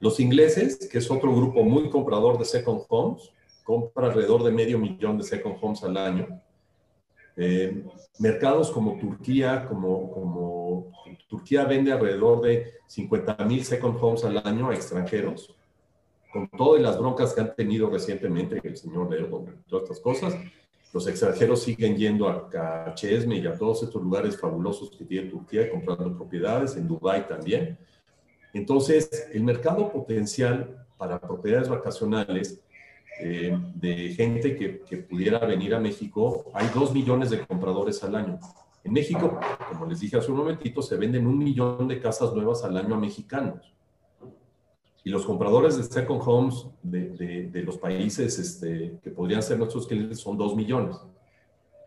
Los 0.00 0.20
ingleses, 0.20 0.88
que 0.90 0.98
es 0.98 1.10
otro 1.10 1.34
grupo 1.34 1.62
muy 1.64 1.90
comprador 1.90 2.38
de 2.38 2.44
second 2.44 2.82
homes, 2.88 3.32
compra 3.64 4.06
alrededor 4.06 4.44
de 4.44 4.52
medio 4.52 4.78
millón 4.78 5.18
de 5.18 5.24
second 5.24 5.56
homes 5.60 5.82
al 5.82 5.96
año. 5.96 6.40
Eh, 7.36 7.84
mercados 8.18 8.70
como 8.70 8.98
Turquía, 8.98 9.66
como, 9.68 10.10
como 10.10 10.92
Turquía 11.28 11.64
vende 11.64 11.92
alrededor 11.92 12.40
de 12.42 12.74
50 12.86 13.44
mil 13.44 13.64
second 13.64 13.96
homes 14.00 14.24
al 14.24 14.38
año 14.38 14.70
a 14.70 14.74
extranjeros, 14.74 15.54
con 16.32 16.48
todas 16.48 16.80
las 16.80 16.98
broncas 16.98 17.34
que 17.34 17.40
han 17.40 17.54
tenido 17.54 17.90
recientemente 17.90 18.60
el 18.62 18.76
señor 18.76 19.14
Erdogan, 19.14 19.62
todas 19.68 19.84
estas 19.84 20.00
cosas. 20.00 20.34
Los 20.92 21.06
extranjeros 21.06 21.62
siguen 21.62 21.96
yendo 21.96 22.28
a, 22.28 22.48
a 22.86 22.94
Chesme 22.94 23.36
y 23.36 23.46
a 23.46 23.56
todos 23.56 23.82
estos 23.82 24.02
lugares 24.02 24.40
fabulosos 24.40 24.90
que 24.96 25.04
tiene 25.04 25.28
Turquía, 25.28 25.70
comprando 25.70 26.16
propiedades, 26.16 26.76
en 26.76 26.88
Dubái 26.88 27.28
también. 27.28 27.78
Entonces, 28.52 29.28
el 29.32 29.44
mercado 29.44 29.90
potencial 29.92 30.86
para 30.96 31.20
propiedades 31.20 31.68
vacacionales 31.68 32.60
eh, 33.20 33.56
de 33.74 34.10
gente 34.14 34.56
que, 34.56 34.96
pudiera 34.98 35.38
venir 35.40 35.74
a 35.74 35.80
México, 35.80 36.50
hay 36.54 36.68
dos 36.74 36.92
millones 36.92 37.30
de 37.30 37.44
compradores 37.46 38.02
al 38.04 38.14
año. 38.14 38.38
En 38.84 38.92
México, 38.92 39.38
como 39.70 39.86
les 39.86 40.00
dije 40.00 40.16
hace 40.16 40.30
un 40.30 40.38
momentito, 40.38 40.82
se 40.82 40.96
venden 40.96 41.26
un 41.26 41.38
millón 41.38 41.88
de 41.88 42.00
casas 42.00 42.32
nuevas 42.32 42.62
al 42.64 42.76
año 42.76 42.94
a 42.94 42.98
mexicanos. 42.98 43.74
Y 45.04 45.10
los 45.10 45.24
compradores 45.24 45.76
de 45.76 45.84
second 45.84 46.20
homes 46.24 46.66
de, 46.82 47.48
de, 47.50 47.62
los 47.62 47.78
países 47.78 48.38
este, 48.38 48.98
que 49.02 49.10
podrían 49.10 49.42
ser 49.42 49.58
nuestros 49.58 49.86
clientes 49.86 50.20
son 50.20 50.36
dos 50.36 50.54
millones. 50.54 50.96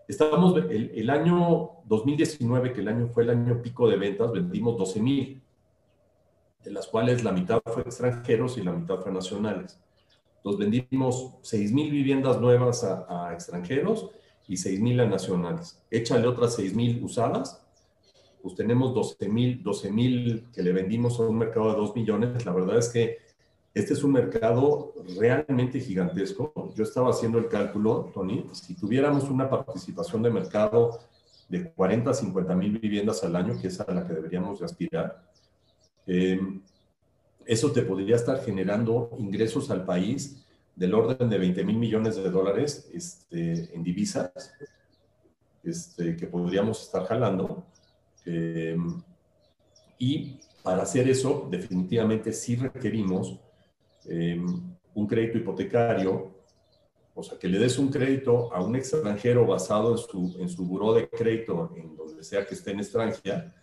Estamos, 0.08 0.58
el, 0.58 0.92
el, 0.96 1.10
año 1.10 1.72
2019, 1.86 2.74
que 2.74 2.82
el 2.82 2.88
año 2.88 3.08
fue 3.08 3.24
el 3.24 3.30
año 3.30 3.62
pico 3.62 3.88
de 3.90 3.96
ventas, 3.96 4.32
vendimos 4.32 4.78
12 4.78 5.00
mil, 5.02 5.41
de 6.64 6.72
las 6.72 6.88
cuales 6.88 7.24
la 7.24 7.32
mitad 7.32 7.62
fue 7.66 7.84
extranjeros 7.84 8.58
y 8.58 8.64
la 8.64 8.72
mitad 8.72 9.00
fue 9.00 9.12
nacionales. 9.12 9.80
Nos 10.44 10.58
vendimos 10.58 11.36
6.000 11.44 11.92
viviendas 11.92 12.40
nuevas 12.40 12.84
a, 12.84 13.32
extranjeros 13.34 14.10
y 14.48 14.56
6.000 14.56 15.02
a 15.02 15.06
nacionales. 15.06 15.82
Échale 15.90 16.28
otras 16.28 16.58
6.000 16.58 17.04
usadas, 17.04 17.62
pues 18.42 18.56
tenemos 18.56 18.94
12.000 18.94 19.62
12, 19.62 20.44
que 20.54 20.64
le 20.64 20.74
vendimos 20.74 21.20
a 21.20 21.24
un 21.24 21.38
mercado 21.38 21.72
de 21.72 21.78
2 21.78 21.96
millones. 21.96 22.46
La 22.46 22.54
verdad 22.54 22.78
es 22.78 22.90
que 22.90 23.18
este 23.74 23.94
es 23.94 24.04
un 24.04 24.12
mercado 24.12 24.94
realmente 25.18 25.80
gigantesco. 25.80 26.74
Yo 26.76 26.84
estaba 26.84 27.12
haciendo 27.12 27.38
el 27.38 27.48
cálculo, 27.48 28.12
Tony, 28.14 28.46
si 28.52 28.74
tuviéramos 28.76 29.30
una 29.30 29.50
participación 29.50 30.24
de 30.24 30.30
mercado 30.30 31.00
de 31.48 31.72
40 31.72 32.10
a 32.10 32.14
50 32.14 32.56
mil 32.56 32.80
viviendas 32.80 33.24
al 33.24 33.36
año, 33.36 33.58
que 33.62 33.68
es 33.68 33.80
a 33.80 33.94
la 33.94 34.06
que 34.06 34.14
deberíamos 34.14 34.60
de 34.60 34.66
aspirar, 34.66 35.31
eh, 36.08 36.40
eso 37.46 37.72
te 37.72 37.82
podría 37.82 38.16
estar 38.16 38.44
generando 38.44 39.10
ingresos 39.18 39.70
al 39.72 39.86
país 39.86 40.46
del 40.76 40.94
orden 40.94 41.30
de 41.30 41.38
20 41.38 41.64
mil 41.64 41.78
millones 41.78 42.16
de 42.16 42.30
dólares 42.30 42.90
este, 42.94 43.74
en 43.76 43.84
divisas 43.84 44.32
este, 45.64 46.16
que 46.16 46.28
podríamos 46.28 46.82
estar 46.82 47.06
jalando. 47.06 47.64
Em, 48.26 49.02
y 50.00 50.40
para 50.64 50.84
hacer 50.84 51.08
eso, 51.10 51.48
definitivamente 51.52 52.34
sí 52.34 52.56
requerimos 52.56 53.40
em, 54.06 54.46
un 54.94 55.08
crédito 55.08 55.38
hipotecario, 55.38 56.32
o 57.14 57.24
sea, 57.24 57.38
que 57.38 57.48
le 57.48 57.60
des 57.60 57.78
un 57.78 57.90
crédito 57.90 58.54
a 58.54 58.64
un 58.64 58.76
extranjero 58.76 59.46
basado 59.46 59.92
en 59.92 59.98
su, 59.98 60.36
en 60.40 60.50
su 60.50 60.66
buró 60.66 60.94
de 60.94 61.10
crédito, 61.10 61.72
en 61.76 61.96
donde 61.96 62.24
sea 62.24 62.46
que 62.46 62.56
esté 62.56 62.72
en 62.72 62.80
extranjera, 62.80 63.54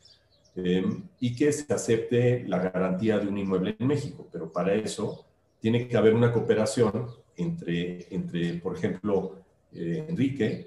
Em, 0.64 1.04
y 1.20 1.36
que 1.36 1.52
se 1.52 1.72
acepte 1.72 2.42
la 2.48 2.58
garantía 2.58 3.20
de 3.20 3.28
un 3.28 3.38
inmueble 3.38 3.76
en 3.78 3.86
México. 3.86 4.26
Pero 4.32 4.50
para 4.52 4.74
eso 4.74 5.24
tiene 5.60 5.86
que 5.86 5.96
haber 5.96 6.14
una 6.14 6.32
cooperación 6.32 7.06
entre, 7.36 8.12
entre 8.12 8.54
por 8.54 8.76
ejemplo, 8.76 9.36
eh, 9.72 10.06
Enrique, 10.08 10.66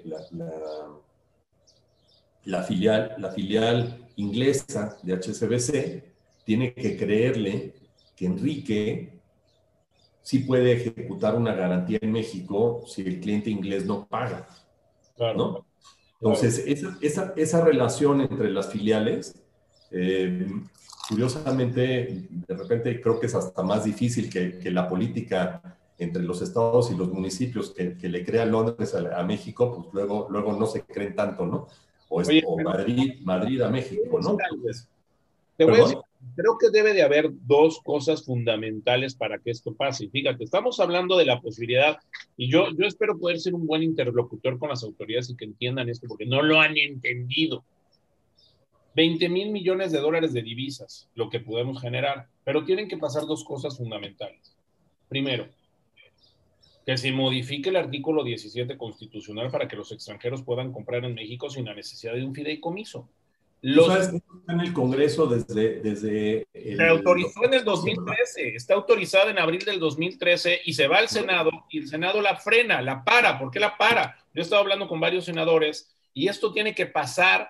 la, 2.44 2.62
filial, 2.62 3.16
la 3.18 3.30
filial 3.32 4.08
inglesa 4.16 4.96
de 5.02 5.12
HSBC, 5.12 6.04
tiene 6.44 6.72
que 6.72 6.96
creerle 6.96 7.74
que 8.16 8.26
Enrique 8.26 9.20
sí 10.22 10.38
puede 10.38 10.72
ejecutar 10.72 11.36
una 11.36 11.54
garantía 11.54 11.98
en 12.00 12.12
México 12.12 12.82
si 12.86 13.02
el 13.02 13.20
cliente 13.20 13.50
inglés 13.50 13.84
no 13.84 14.06
paga. 14.06 14.48
¿no? 15.18 15.66
Entonces, 16.14 16.64
esa, 16.66 16.96
esa, 17.02 17.34
esa 17.36 17.62
relación 17.62 18.22
entre 18.22 18.50
las 18.50 18.72
filiales 18.72 19.41
eh, 19.92 20.46
curiosamente, 21.08 22.26
de 22.30 22.56
repente 22.56 23.00
creo 23.00 23.20
que 23.20 23.26
es 23.26 23.34
hasta 23.34 23.62
más 23.62 23.84
difícil 23.84 24.30
que, 24.30 24.58
que 24.58 24.70
la 24.70 24.88
política 24.88 25.60
entre 25.98 26.22
los 26.22 26.42
estados 26.42 26.90
y 26.90 26.96
los 26.96 27.12
municipios 27.12 27.70
que, 27.70 27.96
que 27.96 28.08
le 28.08 28.24
crea 28.24 28.44
Londres 28.44 28.94
a, 28.94 29.22
México, 29.22 29.72
pues 29.72 29.94
luego, 29.94 30.26
luego 30.30 30.52
no 30.54 30.66
se 30.66 30.82
creen 30.82 31.14
tanto, 31.14 31.46
¿no? 31.46 31.68
O, 32.08 32.20
es, 32.20 32.28
Madrid, 32.64 33.20
Madrid 33.22 33.60
a 33.62 33.70
México, 33.70 34.20
¿no? 34.20 34.36
te, 35.56 35.64
voy 35.64 35.76
a 35.76 35.82
decir, 35.82 35.98
creo 36.34 36.58
que 36.58 36.70
debe 36.70 36.92
de 36.92 37.02
haber 37.02 37.30
dos 37.46 37.80
cosas 37.82 38.24
fundamentales 38.24 39.14
para 39.14 39.38
que 39.38 39.50
esto 39.50 39.74
pase. 39.74 40.08
Fíjate, 40.08 40.44
estamos 40.44 40.78
hablando 40.80 41.16
de 41.16 41.24
la 41.24 41.40
posibilidad, 41.40 41.98
y 42.36 42.50
yo, 42.50 42.66
yo 42.76 42.86
espero 42.86 43.18
poder 43.18 43.40
ser 43.40 43.54
un 43.54 43.66
buen 43.66 43.82
interlocutor 43.82 44.58
con 44.58 44.68
las 44.68 44.82
autoridades 44.82 45.30
y 45.30 45.36
que 45.36 45.44
entiendan 45.44 45.88
esto, 45.88 46.06
porque 46.08 46.26
no 46.26 46.42
lo 46.42 46.60
han 46.60 46.76
entendido. 46.76 47.64
20 48.94 49.28
mil 49.28 49.50
millones 49.50 49.92
de 49.92 50.00
dólares 50.00 50.32
de 50.32 50.42
divisas, 50.42 51.08
lo 51.14 51.30
que 51.30 51.40
podemos 51.40 51.80
generar, 51.80 52.28
pero 52.44 52.64
tienen 52.64 52.88
que 52.88 52.98
pasar 52.98 53.26
dos 53.26 53.44
cosas 53.44 53.76
fundamentales. 53.76 54.56
Primero, 55.08 55.48
que 56.84 56.96
se 56.96 57.12
modifique 57.12 57.70
el 57.70 57.76
artículo 57.76 58.24
17 58.24 58.76
constitucional 58.76 59.50
para 59.50 59.68
que 59.68 59.76
los 59.76 59.92
extranjeros 59.92 60.42
puedan 60.42 60.72
comprar 60.72 61.04
en 61.04 61.14
México 61.14 61.48
sin 61.48 61.64
la 61.64 61.74
necesidad 61.74 62.14
de 62.14 62.24
un 62.24 62.34
fideicomiso. 62.34 63.08
Los, 63.62 63.86
¿Sabes 63.86 64.08
que 64.08 64.16
está 64.16 64.52
en 64.54 64.60
el 64.60 64.72
Congreso 64.72 65.28
desde... 65.28 65.80
desde 65.80 66.48
Se 66.52 66.88
autorizó 66.88 67.44
en 67.44 67.54
el 67.54 67.64
2013, 67.64 68.56
está 68.56 68.74
autorizada 68.74 69.30
en 69.30 69.38
abril 69.38 69.64
del 69.64 69.78
2013 69.78 70.62
y 70.64 70.72
se 70.72 70.88
va 70.88 70.98
al 70.98 71.08
Senado 71.08 71.50
y 71.70 71.78
el 71.78 71.88
Senado 71.88 72.20
la 72.20 72.34
frena, 72.36 72.82
la 72.82 73.04
para. 73.04 73.38
¿Por 73.38 73.52
qué 73.52 73.60
la 73.60 73.78
para? 73.78 74.16
Yo 74.34 74.40
he 74.40 74.42
estado 74.42 74.62
hablando 74.62 74.88
con 74.88 74.98
varios 74.98 75.26
senadores 75.26 75.94
y 76.12 76.26
esto 76.26 76.52
tiene 76.52 76.74
que 76.74 76.86
pasar. 76.86 77.48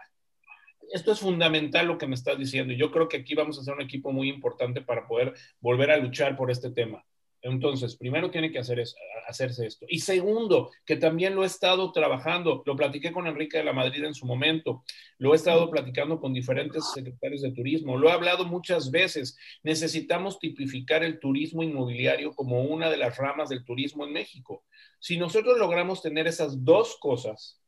Esto 0.91 1.13
es 1.13 1.21
fundamental 1.21 1.87
lo 1.87 1.99
que 1.99 2.07
me 2.07 2.15
estás 2.15 2.39
diciendo 2.39 2.75
yo 2.75 2.91
creo 2.91 3.09
que 3.09 3.19
aquí 3.19 3.35
vamos 3.35 3.59
a 3.59 3.61
hacer 3.63 3.75
un 3.75 3.83
equipo 3.83 4.13
muy 4.13 4.29
importante 4.29 4.81
para 4.83 5.07
poder 5.07 5.35
volver 5.61 5.91
a 5.91 5.97
luchar 5.97 6.37
por 6.37 6.51
este 6.51 6.71
tema. 6.71 7.05
Entonces, 7.45 7.97
primero 7.97 8.31
tiene 8.31 8.53
que 8.53 8.61
hacer 8.61 8.81
hacerse 9.27 9.67
esto. 9.67 9.85
Y 9.89 9.99
segundo, 9.99 10.71
que 10.87 10.97
también 10.97 11.35
lo 11.35 11.43
he 11.43 11.47
estado 11.47 11.91
trabajando, 11.91 12.63
lo 12.65 12.77
platiqué 12.77 13.11
con 13.11 13.27
Enrique 13.27 13.59
de 13.59 13.65
la 13.65 13.73
Madrid 13.73 14.05
en 14.05 14.15
su 14.15 14.27
momento, 14.27 14.85
lo 15.19 15.33
he 15.33 15.37
estado 15.37 15.69
platicando 15.69 16.21
con 16.21 16.33
diferentes 16.33 16.93
secretarios 16.93 17.43
de 17.43 17.51
turismo, 17.51 17.99
lo 17.99 18.09
he 18.09 18.13
hablado 18.13 18.45
muchas 18.45 18.93
veces. 18.93 19.37
Necesitamos 19.65 20.39
tipificar 20.39 21.03
el 21.03 21.19
turismo 21.19 21.65
inmobiliario 21.65 22.33
como 22.33 22.63
una 22.63 22.89
de 22.91 22.97
las 22.97 23.17
ramas 23.17 23.49
del 23.49 23.65
turismo 23.65 24.07
en 24.07 24.13
México. 24.13 24.65
Si 25.01 25.17
nosotros 25.17 25.59
logramos 25.59 26.01
tener 26.01 26.29
esas 26.29 26.65
dos 26.65 26.97
cosas, 27.01 27.61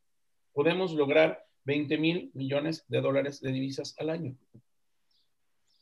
podemos 0.53 0.93
lograr 0.93 1.45
20 1.65 1.97
mil 1.97 2.31
millones 2.33 2.85
de 2.87 3.01
dólares 3.01 3.41
de 3.41 3.51
divisas 3.51 3.95
al 3.99 4.09
año. 4.09 4.35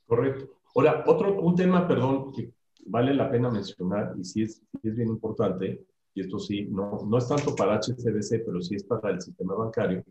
Correcto. 0.05 0.59
Ahora, 0.75 1.03
otro, 1.07 1.39
un 1.41 1.55
tema, 1.55 1.87
perdón, 1.87 2.31
que 2.31 2.51
vale 2.85 3.13
la 3.13 3.29
pena 3.29 3.49
mencionar, 3.49 4.15
y 4.17 4.23
sí 4.23 4.43
es, 4.43 4.61
es 4.81 4.95
bien 4.95 5.09
importante, 5.09 5.85
y 6.15 6.21
esto 6.21 6.39
sí, 6.39 6.65
no, 6.65 7.05
no 7.07 7.17
es 7.17 7.27
tanto 7.27 7.55
para 7.55 7.79
HCBC, 7.79 8.43
pero 8.45 8.61
sí 8.61 8.75
es 8.75 8.83
para 8.83 9.11
el 9.11 9.21
sistema 9.21 9.55
bancario, 9.55 10.03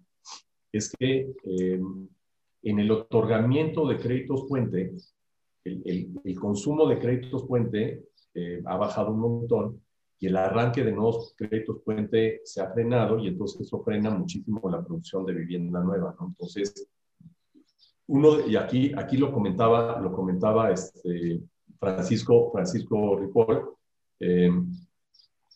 es 0.71 0.91
que 0.99 1.33
eh, 1.45 1.81
en 2.63 2.79
el 2.79 2.91
otorgamiento 2.91 3.87
de 3.87 3.99
créditos 3.99 4.47
puente, 4.49 4.95
el, 5.65 6.13
el, 6.25 6.41
consumo 6.41 6.89
de 6.89 6.99
créditos 6.99 7.45
puente 7.45 8.05
eh, 8.35 8.63
ha 8.65 8.77
bajado 8.77 9.13
un 9.13 9.21
montón 9.21 9.83
y 10.23 10.29
el 10.29 10.37
arranque 10.37 10.85
de 10.85 10.93
nuevos 10.93 11.35
créditos 11.37 11.81
puente 11.85 12.43
se 12.45 12.61
ha 12.63 12.71
frenado 12.71 13.19
y 13.19 13.27
entonces 13.27 13.63
eso 13.63 13.83
frena 13.83 14.09
muchísimo 14.09 14.71
la 14.71 14.81
producción 14.81 15.27
de 15.27 15.33
vivienda 15.33 15.81
nueva, 15.81 16.15
¿no? 16.17 16.29
Entonces, 16.29 16.89
uno, 18.07 18.47
y 18.47 18.55
aquí, 18.55 18.93
aquí 18.97 19.17
lo 19.17 19.33
comentaba, 19.33 19.99
lo 19.99 20.13
comentaba 20.13 20.71
este, 20.71 21.43
Francisco, 21.77 22.53
Francisco 22.53 23.19
Ripoll, 23.19 23.69
eh, 24.21 24.49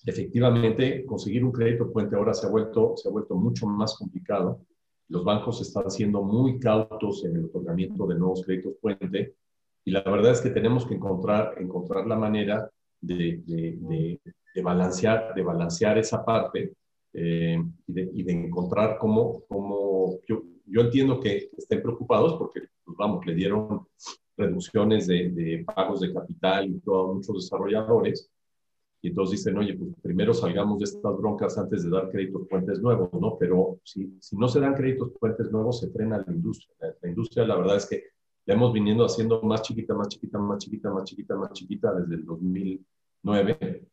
efectivamente 0.04 1.06
conseguir 1.06 1.44
un 1.44 1.52
crédito 1.52 1.92
puente 1.92 2.16
ahora 2.16 2.34
se 2.34 2.48
ha, 2.48 2.50
vuelto, 2.50 2.96
se 2.96 3.08
ha 3.08 3.12
vuelto 3.12 3.36
mucho 3.36 3.68
más 3.68 3.96
complicado. 3.96 4.62
Los 5.10 5.24
bancos 5.24 5.60
están 5.60 5.92
siendo 5.92 6.24
muy 6.24 6.58
cautos 6.58 7.24
en 7.24 7.36
el 7.36 7.44
otorgamiento 7.44 8.04
de 8.08 8.16
nuevos 8.16 8.42
créditos 8.44 8.74
puente 8.80 9.36
y 9.84 9.92
la 9.92 10.02
verdad 10.02 10.32
es 10.32 10.40
que 10.40 10.50
tenemos 10.50 10.84
que 10.84 10.94
encontrar, 10.94 11.54
encontrar 11.62 12.04
la 12.08 12.16
manera 12.16 12.68
de, 13.00 13.40
de, 13.46 13.78
de, 13.78 14.20
balancear, 14.62 15.34
de 15.34 15.42
balancear 15.42 15.98
esa 15.98 16.24
parte 16.24 16.72
eh, 17.12 17.62
y, 17.86 18.22
de, 18.22 18.32
encontrar 18.32 18.98
cómo, 18.98 19.42
cómo 19.48 20.18
yo, 20.26 20.42
yo 20.66 20.80
entiendo 20.82 21.20
que 21.20 21.50
estén 21.56 21.82
preocupados 21.82 22.34
porque, 22.34 22.62
pues, 22.84 22.96
vamos, 22.96 23.24
le 23.24 23.34
dieron 23.34 23.86
reducciones 24.36 25.06
de, 25.06 25.64
pagos 25.74 26.00
de 26.00 26.12
capital 26.12 26.66
y 26.68 26.80
todos 26.80 27.14
muchos 27.14 27.36
desarrolladores. 27.36 28.30
Y 29.02 29.08
entonces 29.08 29.38
dicen, 29.38 29.56
oye, 29.58 29.74
pues 29.74 29.94
primero 30.02 30.34
salgamos 30.34 30.78
de 30.78 30.84
estas 30.84 31.16
broncas 31.16 31.56
antes 31.58 31.84
de 31.84 31.90
dar 31.90 32.10
créditos 32.10 32.46
puentes 32.48 32.80
nuevos, 32.80 33.12
¿no? 33.12 33.36
Pero 33.38 33.78
si, 33.84 34.16
si 34.20 34.36
no 34.36 34.48
se 34.48 34.58
dan 34.58 34.74
créditos 34.74 35.12
puentes 35.20 35.50
nuevos, 35.50 35.80
se 35.80 35.90
frena 35.90 36.18
la 36.26 36.32
industria. 36.32 36.74
La, 37.00 37.08
industria, 37.08 37.46
la 37.46 37.56
verdad 37.56 37.76
es 37.76 37.86
que 37.86 38.04
la 38.46 38.54
hemos 38.54 38.72
viniendo 38.72 39.04
haciendo 39.04 39.40
más 39.42 39.62
chiquita, 39.62 39.94
más 39.94 40.08
chiquita, 40.08 40.38
más 40.38 40.58
chiquita, 40.58 40.90
más 40.90 41.04
chiquita, 41.04 41.36
más 41.36 41.52
chiquita 41.52 41.94
desde 41.94 42.14
el 42.14 42.24
2009. 42.24 43.86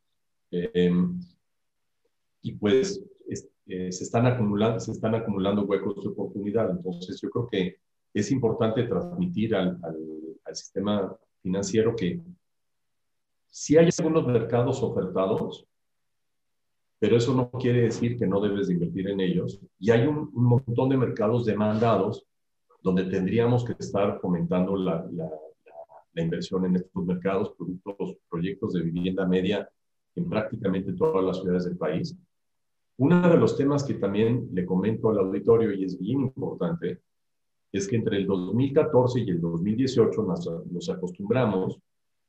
Em, 0.54 1.20
y 2.44 2.52
pues 2.54 3.04
eh, 3.66 3.92
se, 3.92 4.04
están 4.04 4.28
acumulando, 4.28 4.80
se 4.80 4.92
están 4.92 5.16
acumulando 5.16 5.64
huecos 5.64 6.04
de 6.04 6.10
oportunidad. 6.10 6.70
Entonces 6.70 7.20
yo 7.22 7.30
creo 7.30 7.48
que 7.48 7.78
es 8.14 8.32
importante 8.32 8.84
transmitir 8.84 9.56
al, 9.56 9.80
al, 9.84 10.56
sistema 10.56 11.18
financiero 11.42 11.96
que 11.96 12.22
sí 13.50 13.76
hay 13.76 13.90
algunos 13.98 14.28
mercados 14.28 14.84
ofertados, 14.84 15.66
pero 17.00 17.18
eso 17.18 17.34
no 17.34 17.50
quiere 17.50 17.82
decir 17.82 18.20
que 18.20 18.28
no 18.28 18.40
debes 18.40 18.68
de 18.68 18.76
invertir 18.76 19.10
en 19.10 19.20
ellos. 19.20 19.60
Y 19.80 19.90
hay 19.90 20.06
un, 20.06 20.30
montón 20.34 20.90
de 20.90 20.98
mercados 20.98 21.46
demandados 21.46 22.24
donde 22.84 23.06
tendríamos 23.06 23.66
que 23.66 23.76
estar 23.80 24.20
fomentando 24.20 24.76
la, 24.76 25.08
la, 25.12 25.32
la, 26.14 26.22
inversión 26.22 26.66
en 26.66 26.76
estos 26.76 27.04
mercados, 27.04 27.54
productos, 27.58 28.18
proyectos 28.30 28.74
de 28.74 28.82
vivienda 28.82 29.26
media 29.26 29.68
en 30.16 30.30
prácticamente 30.30 30.94
todas 30.94 31.24
las 31.24 31.40
ciudades 31.40 31.66
del 31.66 31.78
país. 31.78 32.18
Uno 32.98 33.28
de 33.28 33.38
los 33.38 33.58
temas 33.58 33.84
que 33.84 33.96
también 33.96 34.50
le 34.54 34.66
comento 34.66 35.10
al 35.10 35.20
auditorio 35.20 35.74
y 35.74 35.84
es 35.84 35.98
bien 35.98 36.22
importante 36.22 37.02
es 37.72 37.88
que 37.88 37.96
entre 37.96 38.18
el 38.18 38.28
2014 38.28 39.22
y 39.22 39.30
el 39.32 39.42
2018 39.42 40.24
nos, 40.24 40.90
acostumbramos, 40.90 41.80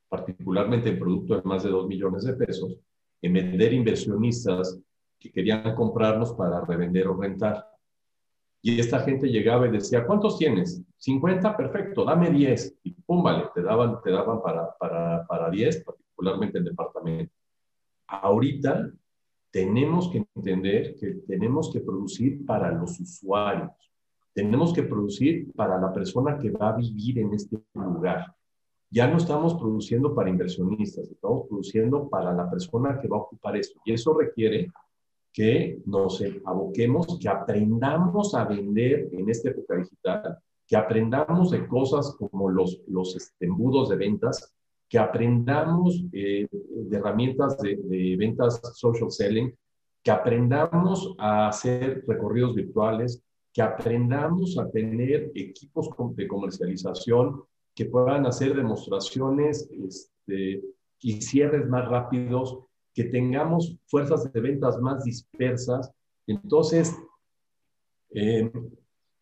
particularmente 0.09 0.89
en 0.89 0.99
productos 0.99 1.43
de 1.43 1.47
más 1.47 1.63
de 1.63 1.69
2 1.69 1.87
millones 1.87 2.23
de 2.23 2.33
pesos, 2.33 2.75
en 3.21 3.33
vender 3.33 3.73
inversionistas 3.73 4.79
que 5.19 5.31
querían 5.31 5.75
comprarnos 5.75 6.33
para 6.33 6.65
revender 6.65 7.07
o 7.07 7.15
rentar. 7.15 7.63
Y 8.63 8.79
esta 8.79 9.01
gente 9.01 9.27
llegaba 9.27 9.67
y 9.67 9.71
decía, 9.71 10.07
¿cuántos 10.07 10.39
tienes? 10.39 10.81
50, 10.97 11.55
perfecto, 11.55 12.03
dame 12.03 12.31
10. 12.31 12.79
Y 12.81 12.91
pum, 12.91 13.21
vale, 13.21 13.45
te 13.53 13.61
daban, 13.61 14.01
te 14.01 14.09
daban 14.09 14.41
para, 14.41 14.75
para, 14.79 15.27
para 15.27 15.51
10, 15.51 15.83
particularmente 15.83 16.57
en 16.57 16.63
departamento. 16.63 17.31
Ahorita 18.07 18.91
tenemos 19.51 20.09
que 20.09 20.25
entender 20.35 20.95
que 20.95 21.07
tenemos 21.27 21.71
que 21.71 21.79
producir 21.79 22.45
para 22.45 22.71
los 22.71 22.99
usuarios 22.99 23.71
tenemos 24.35 24.73
que 24.73 24.83
producir 24.83 25.51
para 25.53 25.79
la 25.79 25.93
persona 25.93 26.37
que 26.37 26.51
va 26.51 26.69
a 26.69 26.75
vivir 26.75 27.19
en 27.19 27.33
este 27.33 27.57
lugar. 27.73 28.35
Ya 28.91 29.07
no 29.07 29.15
estamos 29.17 29.55
produciendo 29.55 30.13
para 30.13 30.29
inversionistas, 30.29 31.09
estamos 31.09 31.47
produciendo 31.47 32.09
para 32.09 32.33
la 32.33 32.49
persona 32.49 32.99
que 32.99 33.07
va 33.07 33.15
a 33.15 33.21
ocupar 33.21 33.55
esto. 33.55 33.79
Y 33.85 33.93
eso 33.93 34.13
requiere 34.13 34.69
que 35.31 35.81
nos 35.85 36.21
aboquemos, 36.43 37.17
que 37.17 37.29
aprendamos 37.29 38.35
a 38.35 38.43
vender 38.43 39.07
en 39.13 39.29
esta 39.29 39.49
época 39.49 39.77
digital, 39.77 40.37
que 40.67 40.75
aprendamos 40.75 41.51
de 41.51 41.65
cosas 41.65 42.13
como 42.19 42.49
los, 42.49 42.81
los 42.87 43.15
este, 43.15 43.45
embudos 43.45 43.87
de 43.89 43.95
ventas, 43.95 44.53
que 44.89 44.99
aprendamos 44.99 46.03
eh, 46.13 46.47
de 46.51 46.97
herramientas 46.97 47.57
de, 47.57 47.75
de 47.75 48.15
ventas 48.17 48.61
social 48.75 49.11
selling, 49.11 49.53
que 50.03 50.11
aprendamos 50.11 51.15
a 51.17 51.47
hacer 51.47 52.03
recorridos 52.07 52.55
virtuales, 52.55 53.23
que 53.51 53.61
aprendamos 53.61 54.57
a 54.57 54.69
tener 54.69 55.31
equipos 55.33 55.89
de 56.15 56.27
comercialización 56.27 57.41
que 57.73 57.85
puedan 57.85 58.25
hacer 58.25 58.55
demostraciones 58.55 59.69
este, 59.71 60.61
y 60.99 61.21
cierres 61.21 61.67
más 61.67 61.87
rápidos, 61.87 62.59
que 62.93 63.05
tengamos 63.05 63.77
fuerzas 63.87 64.31
de 64.31 64.39
ventas 64.39 64.79
más 64.79 65.03
dispersas. 65.03 65.91
Entonces, 66.27 66.95
eh, 68.13 68.51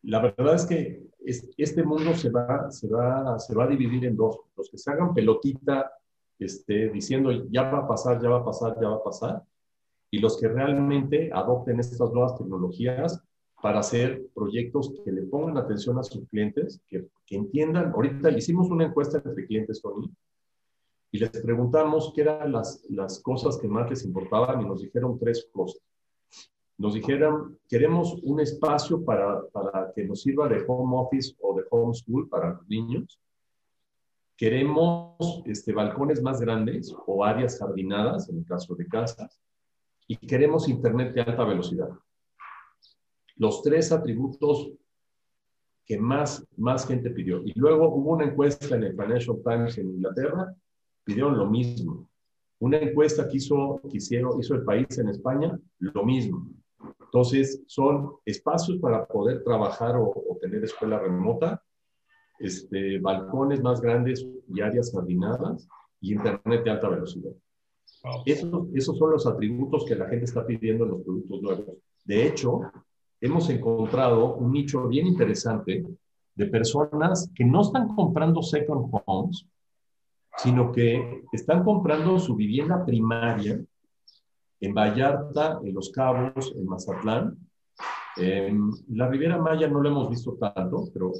la 0.03 0.19
verdad 0.19 0.55
es 0.55 0.65
que 0.65 1.03
este 1.25 1.83
mundo 1.83 2.13
se 2.15 2.29
va, 2.29 2.69
se, 2.71 2.87
va, 2.87 3.39
se 3.39 3.55
va 3.55 3.63
a 3.63 3.67
dividir 3.67 4.05
en 4.05 4.15
dos. 4.15 4.39
Los 4.55 4.69
que 4.69 4.77
se 4.77 4.91
hagan 4.91 5.13
pelotita 5.13 5.91
este, 6.39 6.89
diciendo 6.89 7.31
ya 7.49 7.69
va 7.69 7.79
a 7.79 7.87
pasar, 7.87 8.21
ya 8.21 8.29
va 8.29 8.39
a 8.39 8.45
pasar, 8.45 8.77
ya 8.81 8.89
va 8.89 8.95
a 8.95 9.03
pasar, 9.03 9.43
y 10.11 10.19
los 10.19 10.39
que 10.39 10.47
realmente 10.47 11.31
adopten 11.33 11.79
estas 11.79 12.11
nuevas 12.11 12.37
tecnologías 12.37 13.23
para 13.61 13.79
hacer 13.79 14.27
proyectos 14.35 14.93
que 15.03 15.11
le 15.11 15.21
pongan 15.23 15.57
atención 15.57 15.97
a 15.97 16.03
sus 16.03 16.27
clientes, 16.27 16.81
que, 16.87 17.07
que 17.25 17.35
entiendan. 17.37 17.93
Ahorita 17.93 18.29
hicimos 18.29 18.69
una 18.69 18.85
encuesta 18.85 19.21
entre 19.23 19.45
clientes, 19.45 19.81
Tony, 19.81 20.11
y 21.11 21.19
les 21.19 21.29
preguntamos 21.29 22.11
qué 22.13 22.21
eran 22.21 22.51
las, 22.51 22.83
las 22.89 23.21
cosas 23.21 23.57
que 23.57 23.67
más 23.67 23.89
les 23.89 24.03
importaban 24.03 24.61
y 24.61 24.65
nos 24.65 24.81
dijeron 24.81 25.17
tres 25.17 25.47
cosas. 25.53 25.81
Nos 26.77 26.95
dijeron, 26.95 27.57
queremos 27.69 28.15
un 28.23 28.39
espacio 28.39 29.03
para, 29.03 29.45
para 29.47 29.91
que 29.93 30.03
nos 30.05 30.21
sirva 30.21 30.47
de 30.47 30.63
home 30.67 30.97
office 30.97 31.35
o 31.41 31.55
de 31.55 31.63
home 31.69 31.93
school 31.93 32.27
para 32.27 32.53
los 32.53 32.67
niños. 32.67 33.19
Queremos 34.35 35.43
este, 35.45 35.71
balcones 35.71 36.21
más 36.21 36.41
grandes 36.41 36.93
o 37.05 37.23
áreas 37.23 37.59
jardinadas, 37.59 38.27
en 38.29 38.39
el 38.39 38.45
caso 38.45 38.75
de 38.75 38.87
casas, 38.87 39.39
y 40.07 40.17
queremos 40.17 40.67
Internet 40.67 41.13
de 41.13 41.21
alta 41.21 41.45
velocidad. 41.45 41.89
Los 43.35 43.61
tres 43.61 43.91
atributos 43.91 44.71
que 45.85 45.99
más, 45.99 46.45
más 46.57 46.87
gente 46.87 47.09
pidió. 47.11 47.41
Y 47.43 47.53
luego 47.55 47.89
hubo 47.89 48.13
una 48.13 48.25
encuesta 48.25 48.75
en 48.75 48.83
el 48.83 48.91
Financial 48.91 49.37
Times 49.43 49.77
en 49.77 49.89
Inglaterra, 49.89 50.55
pidieron 51.03 51.37
lo 51.37 51.45
mismo. 51.49 52.09
Una 52.59 52.77
encuesta 52.77 53.27
que 53.27 53.37
hizo, 53.37 53.81
que 53.89 53.97
hizo 53.97 54.55
el 54.55 54.63
país 54.63 54.97
en 54.97 55.09
España, 55.09 55.59
lo 55.79 56.05
mismo. 56.05 56.47
Entonces, 57.13 57.61
son 57.67 58.15
espacios 58.25 58.79
para 58.79 59.05
poder 59.05 59.43
trabajar 59.43 59.95
o, 59.97 60.35
tener 60.41 60.63
escuela 60.63 60.97
remota, 60.97 61.63
este, 62.39 62.99
balcones 62.99 63.61
más 63.61 63.79
grandes 63.81 64.25
y 64.49 64.61
áreas 64.61 64.91
jardinadas 64.91 65.67
y 66.01 66.13
internet 66.13 66.63
de 66.63 66.71
alta 66.71 66.89
velocidad. 66.89 67.31
Esos, 68.25 68.67
esos 68.73 68.97
son 68.97 69.11
los 69.11 69.27
atributos 69.27 69.85
que 69.85 69.95
la 69.95 70.07
gente 70.07 70.25
está 70.25 70.43
pidiendo 70.43 70.85
en 70.85 70.91
los 70.91 71.01
productos 71.03 71.41
nuevos. 71.43 71.65
De 72.03 72.25
hecho, 72.25 72.61
hemos 73.21 73.47
encontrado 73.51 74.33
un 74.33 74.51
nicho 74.51 74.87
bien 74.87 75.05
interesante 75.05 75.85
de 76.33 76.45
personas 76.47 77.29
que 77.35 77.45
no 77.45 77.61
están 77.61 77.89
comprando 77.89 78.41
second 78.41 78.89
homes, 79.05 79.45
sino 80.37 80.71
que 80.71 81.21
están 81.31 81.63
comprando 81.63 82.17
su 82.17 82.35
vivienda 82.35 82.83
primaria 82.83 83.63
en 84.63 84.73
Vallarta, 84.73 85.59
en 85.61 85.73
Los 85.73 85.91
Cabos, 85.91 86.53
en 86.55 86.65
Mazatlán. 86.65 87.37
En 88.15 88.71
la 88.89 89.09
Riviera 89.09 89.37
Maya 89.37 89.67
no 89.67 89.81
lo 89.81 89.89
hemos 89.89 90.09
visto 90.09 90.37
tanto, 90.37 90.85
pero 90.93 91.11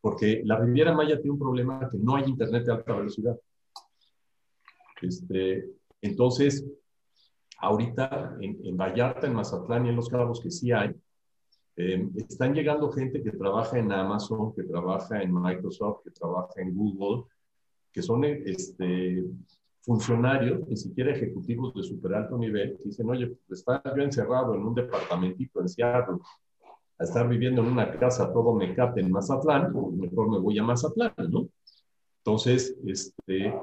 porque 0.00 0.42
la 0.44 0.58
Riviera 0.58 0.92
Maya 0.92 1.16
tiene 1.16 1.32
un 1.32 1.38
problema 1.38 1.88
que 1.88 1.98
no 1.98 2.16
hay 2.16 2.24
internet 2.24 2.64
de 2.64 2.72
alta 2.72 2.96
velocidad. 2.96 3.38
Este, 5.00 5.70
entonces, 6.00 6.66
ahorita 7.58 8.36
en, 8.40 8.76
Vallarta, 8.76 9.28
en 9.28 9.34
Mazatlán 9.34 9.86
y 9.86 9.90
en 9.90 9.96
Los 9.96 10.08
Cabos, 10.08 10.40
que 10.40 10.50
sí 10.50 10.72
hay, 10.72 10.96
eh, 11.76 12.08
están 12.16 12.54
llegando 12.54 12.90
gente 12.90 13.22
que 13.22 13.30
trabaja 13.30 13.78
en 13.78 13.92
Amazon, 13.92 14.52
que 14.52 14.64
trabaja 14.64 15.22
en 15.22 15.32
Microsoft, 15.32 16.02
que 16.02 16.10
trabaja 16.10 16.60
en 16.60 16.74
Google, 16.74 17.24
que 17.92 18.02
son 18.02 18.24
este, 18.24 19.24
funcionarios, 19.84 20.66
ni 20.66 20.76
siquiera 20.76 21.12
ejecutivos 21.12 21.74
de 21.74 21.82
super 21.82 22.14
alto 22.14 22.38
nivel, 22.38 22.76
que 22.76 22.84
dicen, 22.84 23.08
oye, 23.10 23.26
pues 23.26 23.60
estar 23.60 23.82
yo 23.84 24.02
encerrado 24.02 24.54
en 24.54 24.62
un 24.62 24.74
departamentito 24.74 25.60
en 25.60 25.68
Seattle, 25.68 26.16
a 26.98 27.04
estar 27.04 27.28
viviendo 27.28 27.60
en 27.60 27.68
una 27.68 27.90
casa 27.98 28.32
todo 28.32 28.54
mecate 28.54 29.00
en 29.00 29.10
Mazatlán, 29.10 29.72
pues 29.72 29.94
mejor 29.94 30.30
me 30.30 30.38
voy 30.38 30.58
a 30.58 30.62
Mazatlán, 30.62 31.12
¿no? 31.28 31.48
Entonces, 32.18 32.76
este, 32.86 33.54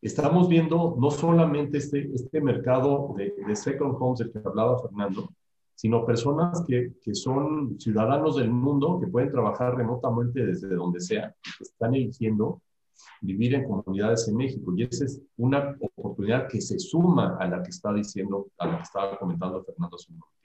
estamos 0.00 0.48
viendo 0.48 0.96
no 0.98 1.10
solamente 1.10 1.78
este, 1.78 2.10
este 2.14 2.40
mercado 2.40 3.14
de, 3.16 3.34
de 3.46 3.56
second 3.56 3.96
homes 4.00 4.20
del 4.20 4.32
que 4.32 4.40
hablaba 4.42 4.78
Fernando, 4.80 5.28
sino 5.74 6.06
personas 6.06 6.64
que, 6.66 6.92
que, 7.02 7.14
son 7.14 7.78
ciudadanos 7.78 8.36
del 8.36 8.50
mundo, 8.50 8.98
que 8.98 9.08
pueden 9.08 9.30
trabajar 9.30 9.76
remotamente 9.76 10.46
desde 10.46 10.74
donde 10.74 11.00
sea, 11.00 11.34
que 11.42 11.64
están 11.64 11.94
eligiendo 11.94 12.62
vivir 13.20 13.54
en 13.54 13.64
comunidades 13.64 14.28
en 14.28 14.36
México. 14.36 14.72
Y 14.76 14.82
esa 14.84 15.04
es 15.04 15.20
una 15.36 15.76
oportunidad 15.80 16.48
que 16.48 16.60
se 16.60 16.78
suma 16.78 17.36
a 17.38 17.46
la 17.48 17.62
que 17.62 17.70
está 17.70 17.92
diciendo, 17.92 18.48
a 18.58 18.66
la 18.66 18.76
que 18.78 18.82
estaba 18.82 19.18
comentando 19.18 19.64
Fernando 19.64 19.96
hace 19.96 20.12
un 20.12 20.18
momento. 20.18 20.36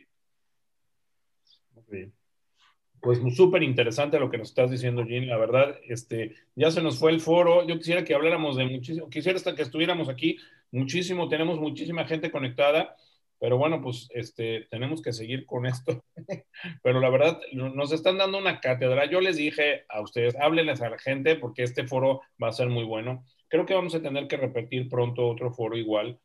Pues 3.02 3.20
súper 3.36 3.64
interesante 3.64 4.20
lo 4.20 4.30
que 4.30 4.38
nos 4.38 4.50
estás 4.50 4.70
diciendo, 4.70 5.04
Jean. 5.04 5.28
La 5.28 5.38
verdad, 5.38 5.76
este, 5.88 6.36
ya 6.56 6.70
se 6.70 6.84
nos 6.84 7.00
fue 7.00 7.12
el 7.12 7.20
foro. 7.20 7.68
Yo 7.68 7.78
quisiera 7.78 8.04
que 8.04 8.14
habláramos 8.14 8.58
de 8.58 8.66
muchísimo, 8.66 9.10
quisiera 9.10 9.38
hasta 9.38 9.56
que 9.56 9.64
estuviéramos 9.64 10.08
aquí 10.08 10.38
muchísimo. 10.72 11.28
Tenemos 11.28 11.60
muchísima 11.60 12.06
gente 12.06 12.30
conectada. 12.30 12.96
Pero 13.42 13.58
bueno, 13.58 13.82
pues 13.82 14.08
este, 14.12 14.68
tenemos 14.70 15.02
que 15.02 15.14
seguir 15.14 15.48
con 15.48 15.66
esto. 15.66 16.06
Pero 16.84 17.00
la 17.00 17.10
verdad, 17.10 17.42
nos 17.54 17.92
están 17.92 18.20
dando 18.20 18.38
una 18.38 18.60
cátedra. 18.60 19.10
Yo 19.10 19.20
les 19.20 19.36
dije 19.36 19.84
a 19.90 20.00
ustedes, 20.00 20.36
háblenles 20.36 20.80
a 20.84 20.92
la 20.92 21.00
gente 21.00 21.36
porque 21.38 21.64
este 21.64 21.88
foro 21.88 22.22
va 22.42 22.50
a 22.50 22.54
ser 22.54 22.70
muy 22.70 22.84
bueno. 22.84 23.26
Creo 23.48 23.66
que 23.66 23.74
vamos 23.74 23.96
a 23.96 24.02
tener 24.02 24.28
que 24.28 24.38
repetir 24.38 24.88
pronto 24.90 25.28
otro 25.28 25.52
foro 25.52 25.76
igual, 25.76 26.20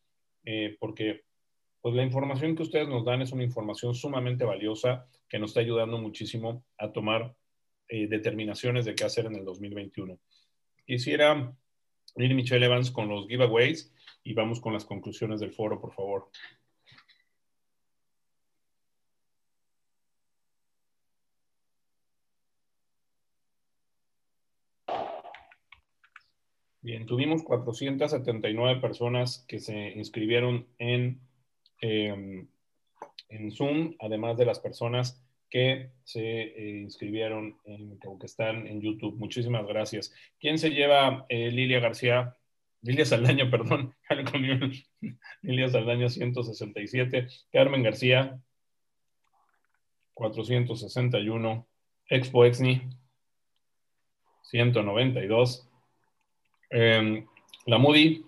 eh, 0.45 0.77
porque 0.79 1.23
pues 1.81 1.95
la 1.95 2.03
información 2.03 2.55
que 2.55 2.65
ustedes 2.65 2.87
nos 2.87 3.07
dan 3.07 3.23
es 3.23 3.33
una 3.33 3.45
información 3.45 3.95
sumamente 3.95 4.45
valiosa 4.45 5.07
que 5.27 5.39
nos 5.39 5.53
está 5.53 5.61
ayudando 5.61 5.97
muchísimo 5.97 6.67
a 6.77 6.93
tomar 6.93 7.35
eh, 7.89 8.09
determinaciones 8.09 8.85
de 8.85 8.95
qué 8.95 9.05
hacer 9.05 9.25
en 9.25 9.37
el 9.37 9.45
2021. 9.47 10.19
Quisiera 10.85 11.57
ir 12.17 12.35
Michelle 12.35 12.67
Evans 12.67 12.91
con 12.91 13.09
los 13.09 13.27
giveaways 13.27 13.91
y 14.23 14.35
vamos 14.35 14.61
con 14.61 14.75
las 14.75 14.85
conclusiones 14.85 15.41
del 15.41 15.53
foro, 15.53 15.81
por 15.81 15.95
favor. 15.95 16.29
Bien, 26.87 27.05
tuvimos 27.05 27.43
479 27.43 28.81
personas 28.81 29.45
que 29.49 29.59
se 29.59 29.89
inscribieron 29.97 30.69
en, 30.79 31.21
em, 31.81 32.47
en 33.29 33.51
Zoom, 33.51 33.97
además 33.99 34.37
de 34.37 34.47
las 34.47 34.61
personas 34.61 35.21
que 35.51 35.91
se 36.05 36.43
eh, 36.43 36.81
inscribieron 36.83 37.59
en, 37.65 37.99
o 38.07 38.17
que 38.21 38.27
están 38.27 38.69
en 38.69 38.81
YouTube. 38.81 39.19
Muchísimas 39.19 39.67
gracias. 39.67 40.15
¿Quién 40.39 40.59
se 40.59 40.71
lleva 40.71 41.27
eh, 41.29 41.51
Lilia 41.51 41.81
García? 41.81 42.37
Lilia 42.83 43.05
Saldaña, 43.05 43.51
perdón. 43.51 43.93
Lilia 45.43 45.69
Saldaña 45.69 46.09
167. 46.09 47.27
Carmen 47.51 47.83
García 47.83 48.41
461. 50.15 51.67
Expo 52.09 52.45
Exni 52.45 52.81
192. 54.45 55.66
Em, 56.71 57.27
la 57.67 57.79
Moody 57.79 58.25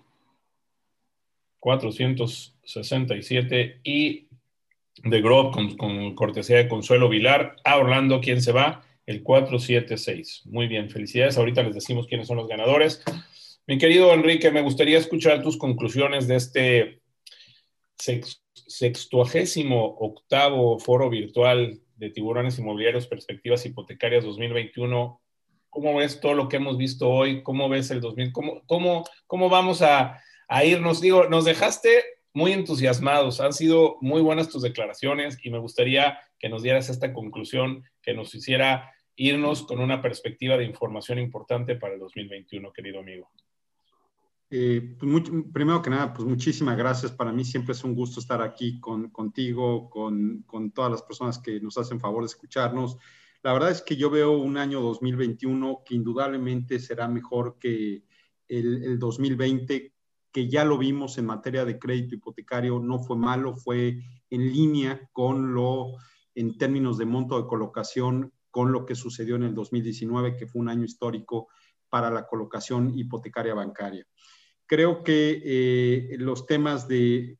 467 1.59 3.81
y 3.83 4.29
de 5.03 5.21
Grove 5.21 5.75
con, 5.77 6.15
cortesía 6.15 6.57
de 6.57 6.67
Consuelo 6.67 7.09
Vilar 7.09 7.55
a 7.63 7.77
Orlando, 7.77 8.21
¿quién 8.21 8.41
se 8.41 8.51
va? 8.51 8.83
El 9.05 9.23
476. 9.23 10.43
Muy 10.45 10.67
bien, 10.67 10.89
felicidades. 10.89 11.37
Ahorita 11.37 11.63
les 11.63 11.75
decimos 11.75 12.07
quiénes 12.07 12.27
son 12.27 12.37
los 12.37 12.47
ganadores. 12.47 13.03
Mi 13.65 13.77
querido 13.77 14.13
Enrique, 14.13 14.51
me 14.51 14.61
gustaría 14.61 14.97
escuchar 14.97 15.41
tus 15.41 15.57
conclusiones 15.57 16.27
de 16.27 16.35
este 16.35 17.01
sextuagésimo 17.97 19.97
octavo 19.99 20.79
foro 20.79 21.09
virtual 21.09 21.79
de 21.97 22.09
tiburones 22.09 22.57
inmobiliarios, 22.59 23.07
perspectivas 23.07 23.65
hipotecarias 23.65 24.23
2021 24.23 25.19
¿Cómo 25.69 25.95
ves 25.95 26.19
todo 26.19 26.33
lo 26.33 26.49
que 26.49 26.57
hemos 26.57 26.77
visto 26.77 27.09
hoy? 27.09 27.43
¿Cómo 27.43 27.69
ves 27.69 27.91
el 27.91 28.01
2000? 28.01 28.31
¿Cómo, 28.31 28.61
cómo, 28.65 29.05
cómo 29.27 29.49
vamos 29.49 29.81
a, 29.81 30.21
a 30.47 30.65
irnos? 30.65 31.01
Digo, 31.01 31.27
nos 31.29 31.45
dejaste 31.45 32.03
muy 32.33 32.53
entusiasmados. 32.53 33.39
Han 33.39 33.53
sido 33.53 33.97
muy 34.01 34.21
buenas 34.21 34.49
tus 34.49 34.61
declaraciones 34.61 35.37
y 35.43 35.49
me 35.49 35.59
gustaría 35.59 36.19
que 36.37 36.49
nos 36.49 36.63
dieras 36.63 36.89
esta 36.89 37.13
conclusión, 37.13 37.83
que 38.01 38.13
nos 38.13 38.33
hiciera 38.33 38.91
irnos 39.15 39.63
con 39.63 39.79
una 39.79 40.01
perspectiva 40.01 40.57
de 40.57 40.63
información 40.63 41.19
importante 41.19 41.75
para 41.75 41.93
el 41.93 41.99
2021, 41.99 42.71
querido 42.71 42.99
amigo. 42.99 43.29
Eh, 44.51 44.95
pues 44.97 45.29
primero 45.53 45.81
que 45.81 45.89
nada, 45.89 46.13
pues 46.13 46.27
muchísimas 46.27 46.77
gracias. 46.77 47.11
Para 47.11 47.31
mí 47.31 47.43
siempre 47.43 47.73
es 47.73 47.83
un 47.83 47.93
gusto 47.93 48.19
estar 48.19 48.41
aquí 48.41 48.79
con, 48.79 49.09
contigo, 49.09 49.89
con, 49.89 50.43
con 50.47 50.71
todas 50.71 50.91
las 50.91 51.03
personas 51.03 51.37
que 51.37 51.59
nos 51.59 51.77
hacen 51.77 51.99
favor 51.99 52.23
de 52.23 52.27
escucharnos. 52.27 52.97
La 53.41 53.53
verdad 53.53 53.71
es 53.71 53.81
que 53.81 53.95
yo 53.95 54.09
veo 54.09 54.31
un 54.31 54.57
año 54.57 54.81
2021 54.81 55.83
que 55.85 55.95
indudablemente 55.95 56.79
será 56.79 57.07
mejor 57.07 57.57
que 57.57 58.03
el, 58.49 58.99
2020, 58.99 59.93
que 60.31 60.49
ya 60.49 60.65
lo 60.65 60.77
vimos 60.77 61.17
en 61.17 61.25
materia 61.25 61.63
de 61.63 61.79
crédito 61.79 62.15
hipotecario, 62.15 62.79
no 62.79 62.99
fue 62.99 63.15
malo, 63.15 63.55
fue 63.55 63.99
en 64.29 64.51
línea 64.51 65.09
con 65.13 65.53
lo, 65.53 65.93
en 66.35 66.57
términos 66.57 66.97
de 66.97 67.05
monto 67.05 67.41
de 67.41 67.47
colocación, 67.47 68.33
con 68.51 68.71
lo 68.71 68.85
que 68.85 68.95
sucedió 68.95 69.35
en 69.35 69.43
el 69.43 69.53
2019, 69.53 70.35
que 70.35 70.47
fue 70.47 70.61
un 70.61 70.69
año 70.69 70.83
histórico 70.83 71.47
para 71.87 72.09
la 72.09 72.27
colocación 72.27 72.97
hipotecaria 72.97 73.53
bancaria. 73.53 74.05
Creo 74.65 75.03
que 75.03 75.41
eh, 75.43 76.17
los 76.17 76.45
temas 76.45 76.87
de 76.87 77.37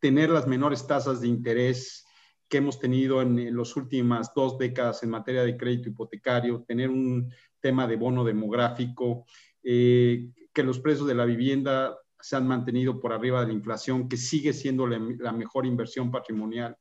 tener 0.00 0.30
las 0.30 0.46
menores 0.46 0.86
tasas 0.86 1.20
de 1.20 1.28
interés 1.28 2.05
que 2.48 2.58
hemos 2.58 2.78
tenido 2.78 3.22
en, 3.22 3.56
las 3.56 3.76
últimas 3.76 4.32
dos 4.34 4.58
décadas 4.58 5.02
en 5.02 5.10
materia 5.10 5.42
de 5.42 5.56
crédito 5.56 5.88
hipotecario, 5.88 6.64
tener 6.66 6.90
un 6.90 7.32
tema 7.60 7.86
de 7.86 7.96
bono 7.96 8.24
demográfico, 8.24 9.24
eh, 9.62 10.28
que 10.52 10.62
los 10.62 10.80
precios 10.80 11.08
de 11.08 11.14
la 11.14 11.24
vivienda 11.24 11.96
se 12.20 12.36
han 12.36 12.46
mantenido 12.46 13.00
por 13.00 13.12
arriba 13.12 13.40
de 13.40 13.48
la 13.48 13.52
inflación, 13.52 14.08
que 14.08 14.16
sigue 14.16 14.52
siendo 14.52 14.86
la, 14.86 15.32
mejor 15.32 15.66
inversión 15.66 16.10
patrimonial, 16.10 16.76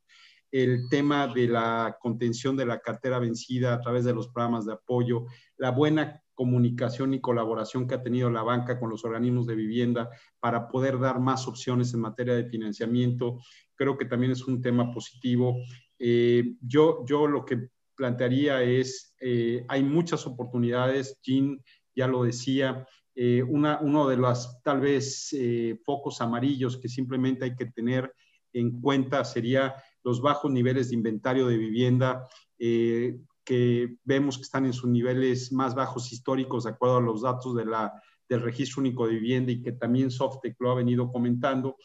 el 0.52 0.88
tema 0.90 1.28
de 1.28 1.48
la 1.48 1.98
contención 2.00 2.56
de 2.56 2.66
la 2.66 2.80
cartera 2.80 3.20
vencida 3.20 3.74
a 3.74 3.82
través 3.82 4.06
de 4.06 4.14
los 4.14 4.28
programas 4.30 4.66
de 4.66 4.74
apoyo, 4.74 5.26
la 5.58 5.72
buena 5.72 6.22
comunicación 6.36 7.14
y 7.14 7.22
colaboración 7.22 7.88
que 7.88 7.96
ha 7.96 8.04
tenido 8.04 8.30
la 8.30 8.44
banca 8.44 8.80
con 8.80 8.90
los 8.90 9.04
organismos 9.06 9.48
de 9.48 9.56
vivienda 9.56 10.10
para 10.40 10.68
poder 10.68 11.00
dar 11.00 11.20
más 11.20 11.48
opciones 11.48 11.94
en 11.94 12.02
materia 12.02 12.36
de 12.36 12.46
financiamiento. 12.46 13.40
Creo 13.74 13.98
que 13.98 14.06
también 14.06 14.34
es 14.34 14.46
un 14.46 14.62
tema 14.62 14.94
positivo. 14.94 15.58
Eh, 15.98 16.56
yo, 16.62 17.04
yo 17.08 17.26
lo 17.26 17.46
que 17.46 17.70
plantearía 17.96 18.62
es, 18.62 19.16
eh, 19.22 19.66
hay 19.70 19.84
muchas 19.84 20.28
oportunidades, 20.28 21.20
Jean 21.24 21.64
ya 21.96 22.08
lo 22.08 22.24
decía, 22.24 22.86
eh, 23.16 23.42
una, 23.42 23.80
uno 23.80 24.10
de 24.10 24.18
los 24.18 24.62
tal 24.62 24.82
vez 24.82 25.34
focos 25.86 26.20
amarillos 26.20 26.78
que 26.78 26.90
simplemente 26.90 27.46
hay 27.46 27.56
que 27.56 27.68
tener 27.68 28.14
en 28.52 28.82
cuenta 28.82 29.24
sería 29.24 29.76
los 30.04 30.22
bajos 30.22 30.52
niveles 30.52 30.90
de 30.90 30.96
inventario 30.96 31.48
de 31.48 31.58
vivienda 31.58 32.28
que 33.46 33.96
vemos 34.04 34.38
que 34.38 34.44
están 34.44 34.66
en 34.66 34.74
sus 34.74 34.90
niveles 34.90 35.52
más 35.52 35.76
bajos 35.76 36.12
históricos, 36.12 36.64
de 36.64 36.72
acuerdo 36.72 36.98
a 36.98 37.02
los 37.02 37.22
datos 37.22 37.56
de 37.56 37.66
la, 37.66 37.94
del 38.28 38.42
Registro 38.42 38.82
Único 38.82 39.08
de 39.08 39.14
Vivienda 39.14 39.52
y 39.52 39.62
que 39.62 39.72
también 39.72 40.12
Softec 40.12 40.56
lo 40.60 40.72
ha 40.72 40.76
venido 40.76 41.12
comentando. 41.12 41.78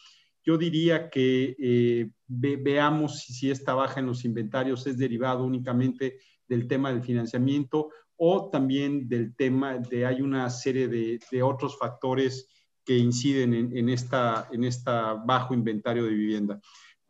Yo 0.43 0.57
diría 0.57 1.09
que 1.09 1.55
eh, 1.59 2.09
veamos 2.27 3.19
si 3.19 3.51
esta 3.51 3.75
baja 3.75 3.99
en 3.99 4.07
los 4.07 4.25
inventarios 4.25 4.87
es 4.87 4.97
derivado 4.97 5.43
únicamente 5.43 6.17
del 6.47 6.67
tema 6.67 6.91
del 6.91 7.03
financiamiento 7.03 7.89
o 8.17 8.49
también 8.49 9.07
del 9.07 9.35
tema 9.35 9.77
de 9.77 10.05
hay 10.05 10.21
una 10.21 10.49
serie 10.49 10.87
de, 10.87 11.19
de 11.31 11.43
otros 11.43 11.77
factores 11.77 12.47
que 12.83 12.97
inciden 12.97 13.53
en, 13.53 13.77
en, 13.77 13.89
esta, 13.89 14.47
en 14.51 14.63
esta 14.63 15.13
bajo 15.13 15.53
inventario 15.53 16.03
de 16.03 16.13
vivienda. 16.13 16.59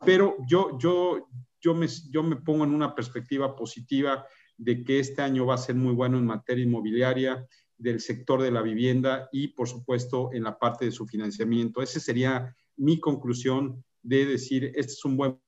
Pero 0.04 0.36
yo, 0.46 0.78
yo, 0.78 1.28
yo, 1.60 1.74
me, 1.74 1.86
yo 2.10 2.22
me 2.22 2.36
pongo 2.36 2.64
en 2.64 2.74
una 2.74 2.94
perspectiva 2.94 3.54
positiva 3.54 4.26
de 4.56 4.84
que 4.84 4.98
este 4.98 5.22
año 5.22 5.46
va 5.46 5.54
a 5.54 5.58
ser 5.58 5.74
muy 5.74 5.94
bueno 5.94 6.18
en 6.18 6.26
materia 6.26 6.64
inmobiliaria, 6.64 7.46
del 7.82 8.00
sector 8.00 8.40
de 8.40 8.52
la 8.52 8.62
vivienda 8.62 9.28
y, 9.32 9.48
por 9.48 9.68
supuesto, 9.68 10.30
en 10.32 10.44
la 10.44 10.56
parte 10.56 10.84
de 10.84 10.92
su 10.92 11.04
financiamiento. 11.04 11.82
Esa 11.82 11.98
sería 11.98 12.54
mi 12.76 13.00
conclusión 13.00 13.84
de 14.02 14.24
decir, 14.24 14.66
este 14.76 14.92
es 14.92 15.04
un 15.04 15.16
buen 15.16 15.38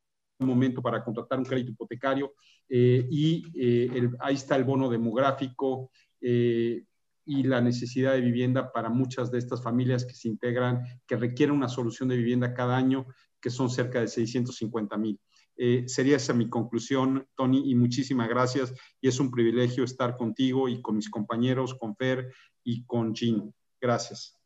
momento 0.40 0.82
para 0.82 1.04
contratar 1.04 1.38
un 1.38 1.44
crédito 1.44 1.70
hipotecario 1.70 2.34
eh, 2.68 3.06
y 3.08 3.44
eh, 3.54 4.10
ahí 4.18 4.34
está 4.34 4.56
el 4.56 4.64
bono 4.64 4.90
demográfico 4.90 5.90
eh, 6.20 6.84
y 7.24 7.42
la 7.44 7.60
necesidad 7.60 8.14
de 8.14 8.20
vivienda 8.20 8.72
para 8.72 8.88
muchas 8.88 9.30
de 9.30 9.38
estas 9.38 9.62
familias 9.62 10.04
que 10.04 10.14
se 10.14 10.28
integran, 10.28 10.82
que 11.06 11.16
requieren 11.16 11.54
una 11.54 11.68
solución 11.68 12.08
de 12.08 12.16
vivienda 12.16 12.52
cada 12.52 12.76
año, 12.76 13.06
que 13.40 13.50
son 13.50 13.70
cerca 13.70 14.00
de 14.00 14.08
650 14.08 14.96
mil. 14.96 15.20
Eh, 15.56 15.84
sería 15.86 16.16
esa 16.16 16.34
mi 16.34 16.48
conclusión, 16.48 17.26
Tony, 17.36 17.70
y 17.70 17.74
muchísimas 17.74 18.28
gracias. 18.28 18.74
Y 19.00 19.08
es 19.08 19.20
un 19.20 19.30
privilegio 19.30 19.84
estar 19.84 20.16
contigo 20.16 20.68
y 20.68 20.80
con 20.82 20.96
mis 20.96 21.10
compañeros, 21.10 21.74
con 21.74 21.96
Fer 21.96 22.32
y 22.62 22.84
con 22.84 23.14
Jean. 23.14 23.52
Gracias. 23.80 24.38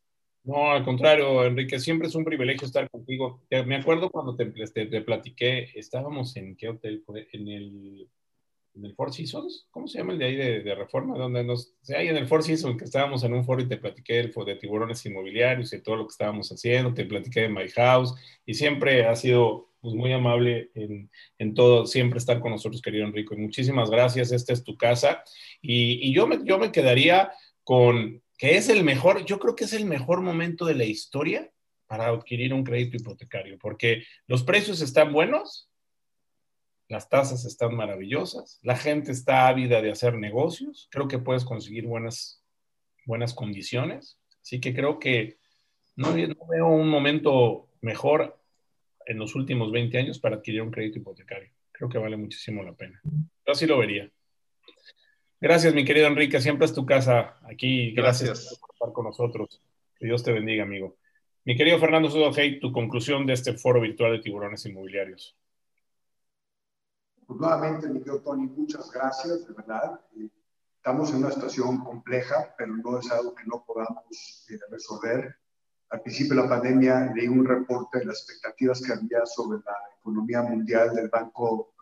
No, 0.44 0.70
al 0.70 0.84
contrario, 0.84 1.44
Enrique, 1.44 1.78
siempre 1.78 2.08
es 2.08 2.14
un 2.14 2.24
privilegio 2.24 2.66
estar 2.66 2.88
contigo. 2.90 3.42
Me 3.66 3.76
acuerdo 3.76 4.08
cuando 4.10 4.34
te, 4.34 4.46
te, 4.46 5.02
platiqué, 5.02 5.70
estábamos 5.74 6.34
en 6.36 6.56
qué 6.56 6.70
hotel, 6.70 7.04
en 7.32 7.48
el, 7.48 8.08
en 8.74 8.84
el 8.84 8.94
Four 8.94 9.12
Seasons, 9.12 9.66
¿cómo 9.70 9.86
se 9.88 9.98
llama 9.98 10.12
el 10.12 10.18
de 10.18 10.24
ahí 10.24 10.36
de, 10.36 10.74
Reforma? 10.74 11.18
Donde 11.18 11.44
nos, 11.44 11.74
ahí 11.94 12.08
en 12.08 12.16
el 12.16 12.26
Four 12.26 12.44
Seasons 12.44 12.78
que 12.78 12.84
estábamos 12.84 13.24
en 13.24 13.34
un 13.34 13.44
foro 13.44 13.60
y 13.60 13.68
te 13.68 13.76
platiqué 13.76 14.20
el, 14.20 14.32
de 14.32 14.56
tiburones 14.56 15.04
inmobiliarios 15.04 15.72
y 15.72 15.82
todo 15.82 15.96
lo 15.96 16.06
que 16.06 16.12
estábamos 16.12 16.48
haciendo, 16.50 16.94
te 16.94 17.04
platiqué 17.04 17.42
de 17.42 17.48
My 17.48 17.68
House 17.68 18.14
y 18.46 18.54
siempre 18.54 19.04
ha 19.04 19.16
sido 19.16 19.67
pues 19.80 19.94
muy 19.94 20.12
amable 20.12 20.70
en, 20.74 21.10
en, 21.38 21.54
todo, 21.54 21.86
siempre 21.86 22.18
estar 22.18 22.40
con 22.40 22.52
nosotros, 22.52 22.82
querido 22.82 23.06
Enrico. 23.06 23.34
Y 23.34 23.38
muchísimas 23.38 23.90
gracias, 23.90 24.32
esta 24.32 24.52
es 24.52 24.64
tu 24.64 24.76
casa. 24.76 25.22
Y, 25.60 26.08
y, 26.08 26.12
yo, 26.12 26.26
me, 26.26 26.40
yo 26.44 26.58
me 26.58 26.72
quedaría 26.72 27.30
con 27.64 28.22
que 28.38 28.56
es 28.56 28.68
el 28.68 28.84
mejor, 28.84 29.24
yo 29.24 29.38
creo 29.38 29.56
que 29.56 29.64
es 29.64 29.72
el 29.72 29.84
mejor 29.84 30.20
momento 30.20 30.64
de 30.64 30.74
la 30.74 30.84
historia 30.84 31.50
para 31.86 32.06
adquirir 32.06 32.54
un 32.54 32.62
crédito 32.62 32.96
hipotecario, 32.96 33.58
porque 33.58 34.04
los 34.26 34.44
precios 34.44 34.80
están 34.80 35.12
buenos, 35.12 35.68
las 36.88 37.08
tasas 37.08 37.44
están 37.44 37.74
maravillosas, 37.74 38.60
la 38.62 38.76
gente 38.76 39.10
está 39.10 39.48
ávida 39.48 39.82
de 39.82 39.90
hacer 39.90 40.14
negocios, 40.14 40.88
creo 40.90 41.08
que 41.08 41.18
puedes 41.18 41.44
conseguir 41.44 41.86
buenas, 41.86 42.42
buenas 43.04 43.34
condiciones, 43.34 44.18
así 44.40 44.60
que 44.60 44.74
creo 44.74 44.98
que 44.98 45.38
no, 45.96 46.10
no 46.10 46.46
veo 46.48 46.68
un 46.68 46.88
momento 46.88 47.68
mejor 47.80 48.37
en 49.08 49.18
los 49.18 49.34
últimos 49.34 49.72
20 49.72 49.98
años 49.98 50.18
para 50.18 50.36
adquirir 50.36 50.60
un 50.60 50.70
crédito 50.70 50.98
hipotecario. 50.98 51.50
Creo 51.72 51.88
que 51.88 51.96
vale 51.96 52.16
muchísimo 52.16 52.62
la 52.62 52.74
pena. 52.74 53.00
Yo 53.02 53.52
así 53.52 53.66
lo 53.66 53.78
vería. 53.78 54.10
Gracias, 55.40 55.72
mi 55.72 55.84
querido 55.84 56.06
Enrique. 56.06 56.40
Siempre 56.40 56.66
es 56.66 56.74
tu 56.74 56.84
casa 56.84 57.38
aquí. 57.44 57.92
Gracias, 57.92 58.58
por 58.60 58.70
estar 58.74 58.92
con 58.92 59.06
nosotros. 59.06 59.62
Que 59.96 60.06
Dios 60.06 60.22
te 60.22 60.32
bendiga, 60.32 60.64
amigo. 60.64 60.98
Mi 61.44 61.56
querido 61.56 61.78
Fernando 61.78 62.10
Hey, 62.36 62.60
tu 62.60 62.70
conclusión 62.70 63.24
de 63.24 63.32
este 63.32 63.54
foro 63.54 63.80
virtual 63.80 64.12
de 64.12 64.18
tiburones 64.18 64.66
inmobiliarios. 64.66 65.34
Pues 67.26 67.40
nuevamente, 67.40 67.88
mi 67.88 68.00
querido 68.00 68.20
Tony, 68.20 68.46
muchas 68.46 68.92
gracias, 68.92 69.48
de 69.48 69.54
verdad. 69.54 70.00
Estamos 70.76 71.10
en 71.10 71.16
una 71.16 71.30
situación 71.30 71.82
compleja, 71.82 72.54
pero 72.58 72.76
no 72.76 72.98
es 72.98 73.10
algo 73.10 73.34
que 73.34 73.44
no 73.46 73.64
podamos 73.66 74.46
eh, 74.50 74.58
resolver 74.70 75.34
al 75.90 76.02
principio 76.02 76.36
de 76.36 76.42
la 76.42 76.48
pandemia 76.48 77.12
leí 77.14 77.28
un 77.28 77.44
reporte 77.44 78.00
de 78.00 78.06
las 78.06 78.18
expectativas 78.18 78.82
que 78.82 78.92
había 78.92 79.24
sobre 79.24 79.58
la 79.64 79.74
economía 79.98 80.42
mundial 80.42 80.94
del 80.94 81.08
Banco, 81.08 81.74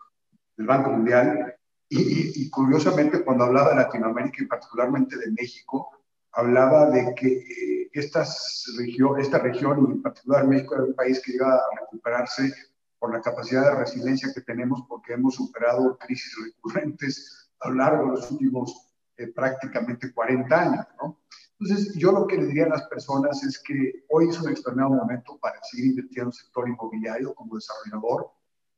del 0.55 0.67
banco 0.67 0.91
Mundial 0.91 1.55
y, 1.89 2.49
curiosamente 2.49 3.23
cuando 3.23 3.45
hablaba 3.45 3.69
de 3.69 3.77
Latinoamérica 3.77 4.43
y 4.43 4.47
particularmente 4.47 5.17
de 5.17 5.31
México, 5.31 5.89
hablaba 6.33 6.89
de 6.89 7.15
que 7.15 7.27
eh, 7.27 7.89
estas 7.93 8.65
región, 8.77 9.19
esta 9.19 9.39
región 9.39 9.79
y 9.79 9.91
en 9.93 10.01
particular 10.01 10.45
México 10.45 10.75
era 10.75 10.83
un 10.83 10.93
país 10.93 11.21
que 11.21 11.33
iba 11.33 11.53
a 11.53 11.79
recuperarse 11.79 12.53
por 12.99 13.13
la 13.13 13.21
capacidad 13.21 13.63
de 13.63 13.79
resiliencia 13.79 14.33
que 14.33 14.41
tenemos 14.41 14.83
porque 14.87 15.13
hemos 15.13 15.35
superado 15.35 15.97
crisis 15.97 16.35
recurrentes 16.43 17.49
a 17.59 17.69
lo 17.69 17.75
largo 17.75 18.05
de 18.05 18.11
los 18.11 18.31
últimos 18.31 18.93
eh, 19.15 19.27
prácticamente 19.27 20.11
40 20.13 20.61
años, 20.61 20.85
¿no? 21.01 21.19
Entonces, 21.59 21.95
yo 21.95 22.11
lo 22.11 22.27
que 22.27 22.37
le 22.37 22.45
diría 22.45 22.65
a 22.65 22.69
las 22.69 22.87
personas 22.87 23.43
es 23.43 23.57
que 23.59 24.05
hoy 24.09 24.29
es 24.29 24.39
un 24.39 24.49
extraordinario 24.51 24.95
momento 24.95 25.39
para 25.39 25.61
seguir 25.63 25.87
invirtiendo 25.87 26.29
en 26.29 26.33
el 26.33 26.33
sector 26.33 26.69
inmobiliario 26.69 27.33
como 27.33 27.55
desarrollador, 27.55 28.29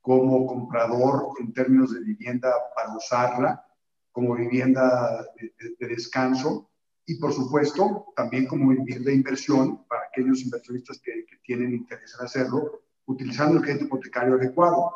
como 0.02 0.48
comprador 0.48 1.30
en 1.40 1.52
términos 1.54 1.94
de 1.94 2.00
vivienda 2.00 2.54
para 2.74 2.96
usarla, 2.96 3.66
como 4.14 4.36
vivienda 4.36 5.26
de, 5.36 5.88
descanso 5.88 6.70
y, 7.06 7.16
por 7.16 7.34
supuesto, 7.34 8.14
también 8.16 8.48
como 8.48 8.70
vivienda 8.70 9.10
de 9.10 9.16
inversión 9.16 9.86
para 9.88 10.04
aquellos 10.04 10.42
inversionistas 10.42 11.00
que, 11.00 11.26
que 11.26 11.38
tienen 11.44 11.74
interés 11.74 12.16
en 12.18 12.26
hacerlo, 12.26 12.82
utilizando 13.08 13.58
el 13.58 13.64
crédito 13.64 13.86
hipotecario 13.86 14.36
adecuado. 14.36 14.92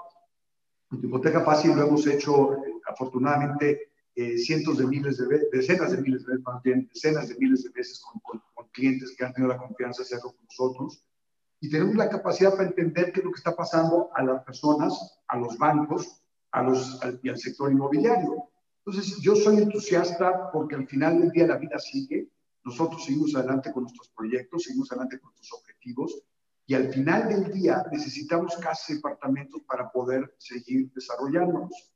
La 0.90 1.00
hipoteca 1.00 1.42
fácil 1.42 1.76
lo 1.76 1.84
hemos 1.84 2.08
hecho, 2.08 2.54
eh, 2.54 2.74
afortunadamente, 2.88 3.93
eh, 4.16 4.38
cientos 4.38 4.78
de 4.78 4.88
miles 4.88 5.18
de 5.18 5.28
veces, 5.28 5.48
decenas 5.52 5.92
de 5.92 6.02
miles 6.02 6.26
de 6.26 6.38
veces, 6.38 6.90
decenas 6.94 7.30
de 7.30 7.36
miles 7.36 7.64
de 7.64 7.70
veces 7.72 8.02
con, 8.02 8.42
con, 8.54 8.68
clientes 8.72 9.14
que 9.16 9.24
han 9.24 9.34
tenido 9.34 9.54
la 9.54 9.60
confianza 9.60 10.02
de 10.02 10.06
hacerlo 10.06 10.32
con 10.32 10.46
nosotros. 10.46 11.06
Y 11.60 11.70
tenemos 11.70 11.96
la 11.96 12.10
capacidad 12.10 12.52
para 12.52 12.70
entender 12.70 13.12
qué 13.12 13.20
es 13.20 13.26
lo 13.26 13.32
que 13.32 13.38
está 13.38 13.56
pasando 13.56 14.10
a 14.16 14.24
las 14.24 14.44
personas, 14.44 15.22
a 15.28 15.38
los 15.38 15.58
bancos 15.58 16.24
a 16.54 16.62
los, 16.62 17.00
y 17.22 17.30
al 17.30 17.38
sector 17.38 17.72
inmobiliario. 17.72 18.50
Entonces, 18.86 19.18
yo 19.22 19.36
soy 19.36 19.58
entusiasta 19.58 20.52
porque 20.52 20.76
al 20.76 20.88
final 20.88 21.20
del 21.20 21.32
día 21.32 21.48
la 21.48 21.58
vida 21.58 21.80
sigue, 21.80 22.30
nosotros 22.64 23.04
seguimos 23.04 23.36
adelante 23.36 23.72
con 23.74 23.84
nuestros 23.84 24.10
proyectos, 24.10 24.64
seguimos 24.64 24.92
adelante 24.92 25.20
con 25.20 25.32
nuestros 25.32 25.60
objetivos 25.60 26.24
y 26.66 26.76
al 26.76 26.94
final 26.94 27.28
del 27.28 27.52
día 27.52 27.84
necesitamos 27.92 28.56
casi 28.58 28.96
departamentos 28.96 29.62
para 29.64 29.92
poder 29.92 30.34
seguir 30.38 30.92
desarrollándonos. 30.94 31.93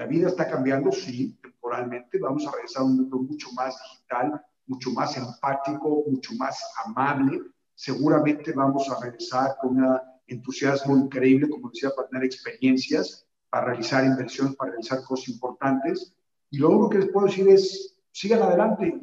La 0.00 0.06
vida 0.06 0.28
está 0.28 0.48
cambiando, 0.48 0.90
sí, 0.90 1.38
temporalmente. 1.42 2.18
Vamos 2.18 2.46
a 2.46 2.52
regresar 2.52 2.80
a 2.80 2.86
un 2.86 2.96
mundo 2.96 3.18
mucho 3.18 3.52
más 3.52 3.76
digital, 3.84 4.42
mucho 4.66 4.92
más 4.92 5.14
empático, 5.14 6.04
mucho 6.06 6.32
más 6.36 6.58
amable. 6.86 7.42
Seguramente 7.74 8.50
vamos 8.52 8.88
a 8.88 8.98
regresar 8.98 9.56
con 9.60 9.76
un 9.76 9.98
entusiasmo 10.26 10.96
increíble, 10.96 11.50
como 11.50 11.68
decía, 11.68 11.90
para 11.94 12.08
tener 12.08 12.24
experiencias, 12.24 13.26
para 13.50 13.66
realizar 13.66 14.02
inversiones, 14.06 14.56
para 14.56 14.70
realizar 14.70 15.04
cosas 15.04 15.28
importantes. 15.28 16.16
Y 16.48 16.56
lo 16.56 16.70
único 16.70 16.88
que 16.88 16.98
les 17.00 17.10
puedo 17.10 17.26
decir 17.26 17.46
es, 17.50 17.94
sigan 18.10 18.40
adelante. 18.40 18.98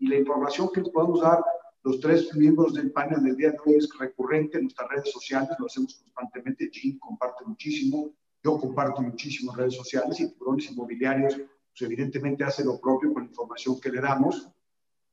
Y, 0.00 0.08
la 0.08 0.16
información 0.16 0.70
que 0.74 0.80
les 0.80 0.90
podemos 0.90 1.20
dar 1.20 1.40
los 1.84 2.00
tres 2.00 2.34
miembros 2.34 2.74
del 2.74 2.90
panel 2.90 3.22
del 3.22 3.36
día 3.36 3.52
de 3.52 3.58
hoy 3.64 3.76
es 3.76 3.88
recurrente 3.96 4.58
en 4.58 4.64
nuestras 4.64 4.88
redes 4.88 5.12
sociales, 5.12 5.50
lo 5.60 5.66
hacemos 5.66 5.94
constantemente. 5.94 6.68
Jim 6.72 6.98
comparte 6.98 7.44
muchísimo, 7.44 8.10
yo 8.46 8.58
comparto 8.58 9.02
muchísimo 9.02 9.52
en 9.52 9.58
redes 9.58 9.74
sociales 9.74 10.20
y 10.20 10.28
tiburones 10.28 10.70
inmobiliarios, 10.70 11.34
pues 11.34 11.82
evidentemente 11.82 12.44
hace 12.44 12.64
lo 12.64 12.80
propio 12.80 13.12
con 13.12 13.24
la 13.24 13.28
información 13.28 13.80
que 13.80 13.90
le 13.90 14.00
damos. 14.00 14.48